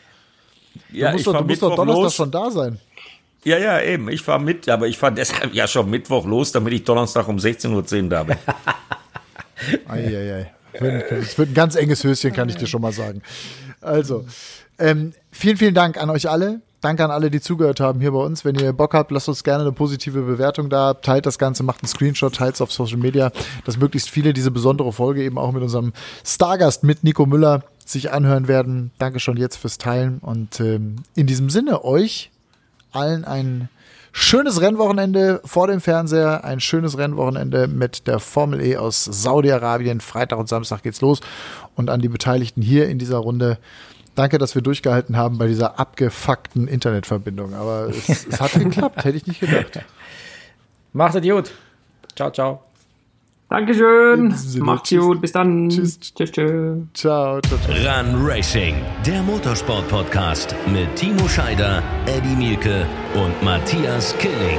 Ja, 0.90 1.08
du 1.08 1.12
musst, 1.12 1.26
ich 1.26 1.32
doch, 1.32 1.40
du 1.40 1.44
musst 1.46 1.62
doch 1.62 1.76
Donnerstag 1.76 2.02
los. 2.02 2.14
schon 2.14 2.30
da 2.30 2.50
sein. 2.50 2.78
Ja, 3.44 3.58
ja, 3.58 3.80
eben. 3.80 4.08
Ich 4.08 4.22
fahre 4.22 4.40
mit, 4.40 4.68
aber 4.68 4.88
ich 4.88 4.98
fahre 4.98 5.14
deshalb 5.14 5.54
ja 5.54 5.68
schon 5.68 5.88
Mittwoch 5.88 6.26
los, 6.26 6.52
damit 6.52 6.72
ich 6.72 6.84
Donnerstag 6.84 7.28
um 7.28 7.36
16.10 7.36 8.02
Uhr 8.02 8.08
da 8.08 8.24
bin. 8.24 8.36
Eieiei. 9.88 10.52
Es 10.72 11.38
wird 11.38 11.50
ein 11.50 11.54
ganz 11.54 11.76
enges 11.76 12.02
Höschen, 12.04 12.32
kann 12.32 12.48
ich 12.48 12.56
dir 12.56 12.66
schon 12.66 12.82
mal 12.82 12.92
sagen. 12.92 13.22
Also, 13.80 14.26
ähm, 14.78 15.14
vielen, 15.30 15.56
vielen 15.56 15.74
Dank 15.74 15.96
an 15.96 16.10
euch 16.10 16.28
alle. 16.28 16.60
Danke 16.86 17.04
an 17.04 17.10
alle, 17.10 17.32
die 17.32 17.40
zugehört 17.40 17.80
haben 17.80 18.00
hier 18.00 18.12
bei 18.12 18.20
uns. 18.20 18.44
Wenn 18.44 18.54
ihr 18.54 18.72
Bock 18.72 18.94
habt, 18.94 19.10
lasst 19.10 19.28
uns 19.28 19.42
gerne 19.42 19.62
eine 19.62 19.72
positive 19.72 20.22
Bewertung 20.22 20.70
da. 20.70 20.94
Teilt 20.94 21.26
das 21.26 21.36
Ganze, 21.36 21.64
macht 21.64 21.82
einen 21.82 21.88
Screenshot, 21.88 22.36
teilt 22.36 22.54
es 22.54 22.60
auf 22.60 22.72
Social 22.72 22.98
Media, 22.98 23.32
dass 23.64 23.76
möglichst 23.76 24.08
viele 24.08 24.32
diese 24.32 24.52
besondere 24.52 24.92
Folge 24.92 25.24
eben 25.24 25.36
auch 25.36 25.50
mit 25.50 25.64
unserem 25.64 25.92
Stargast, 26.24 26.84
mit 26.84 27.02
Nico 27.02 27.26
Müller, 27.26 27.64
sich 27.84 28.12
anhören 28.12 28.46
werden. 28.46 28.92
Danke 29.00 29.18
schon 29.18 29.36
jetzt 29.36 29.56
fürs 29.56 29.78
Teilen 29.78 30.18
und 30.18 30.60
ähm, 30.60 30.98
in 31.16 31.26
diesem 31.26 31.50
Sinne 31.50 31.82
euch 31.84 32.30
allen 32.92 33.24
ein 33.24 33.68
schönes 34.12 34.60
Rennwochenende 34.60 35.40
vor 35.44 35.66
dem 35.66 35.80
Fernseher, 35.80 36.44
ein 36.44 36.60
schönes 36.60 36.96
Rennwochenende 36.98 37.66
mit 37.66 38.06
der 38.06 38.20
Formel 38.20 38.64
E 38.64 38.76
aus 38.76 39.04
Saudi-Arabien. 39.04 40.00
Freitag 40.00 40.38
und 40.38 40.48
Samstag 40.48 40.84
geht's 40.84 41.00
los 41.00 41.18
und 41.74 41.90
an 41.90 42.00
die 42.00 42.08
Beteiligten 42.08 42.62
hier 42.62 42.88
in 42.88 43.00
dieser 43.00 43.18
Runde 43.18 43.58
Danke, 44.16 44.38
dass 44.38 44.54
wir 44.54 44.62
durchgehalten 44.62 45.16
haben 45.16 45.38
bei 45.38 45.46
dieser 45.46 45.78
abgefuckten 45.78 46.66
Internetverbindung. 46.66 47.54
Aber 47.54 47.88
es, 47.90 48.08
es 48.26 48.40
hat 48.40 48.52
geklappt, 48.52 49.04
hätte 49.04 49.16
ich 49.16 49.26
nicht 49.26 49.40
gedacht. 49.40 49.84
Macht 50.92 51.14
es 51.14 51.22
gut. 51.22 51.52
Ciao, 52.16 52.30
ciao. 52.30 52.62
Dankeschön. 53.48 54.34
Macht's 54.58 54.90
gut. 54.90 55.20
Bis 55.20 55.32
dann. 55.32 55.68
Tschüss. 55.68 56.00
Tschüss. 56.00 56.32
tschüss. 56.32 56.78
Ciao, 56.94 57.40
ciao, 57.42 57.58
ciao. 57.58 57.74
Run 57.74 58.26
Racing, 58.26 58.74
der 59.06 59.22
Motorsport-Podcast 59.22 60.56
mit 60.72 60.96
Timo 60.96 61.28
Scheider, 61.28 61.82
Eddie 62.06 62.34
Mielke 62.34 62.86
und 63.14 63.40
Matthias 63.44 64.16
Killing. 64.18 64.58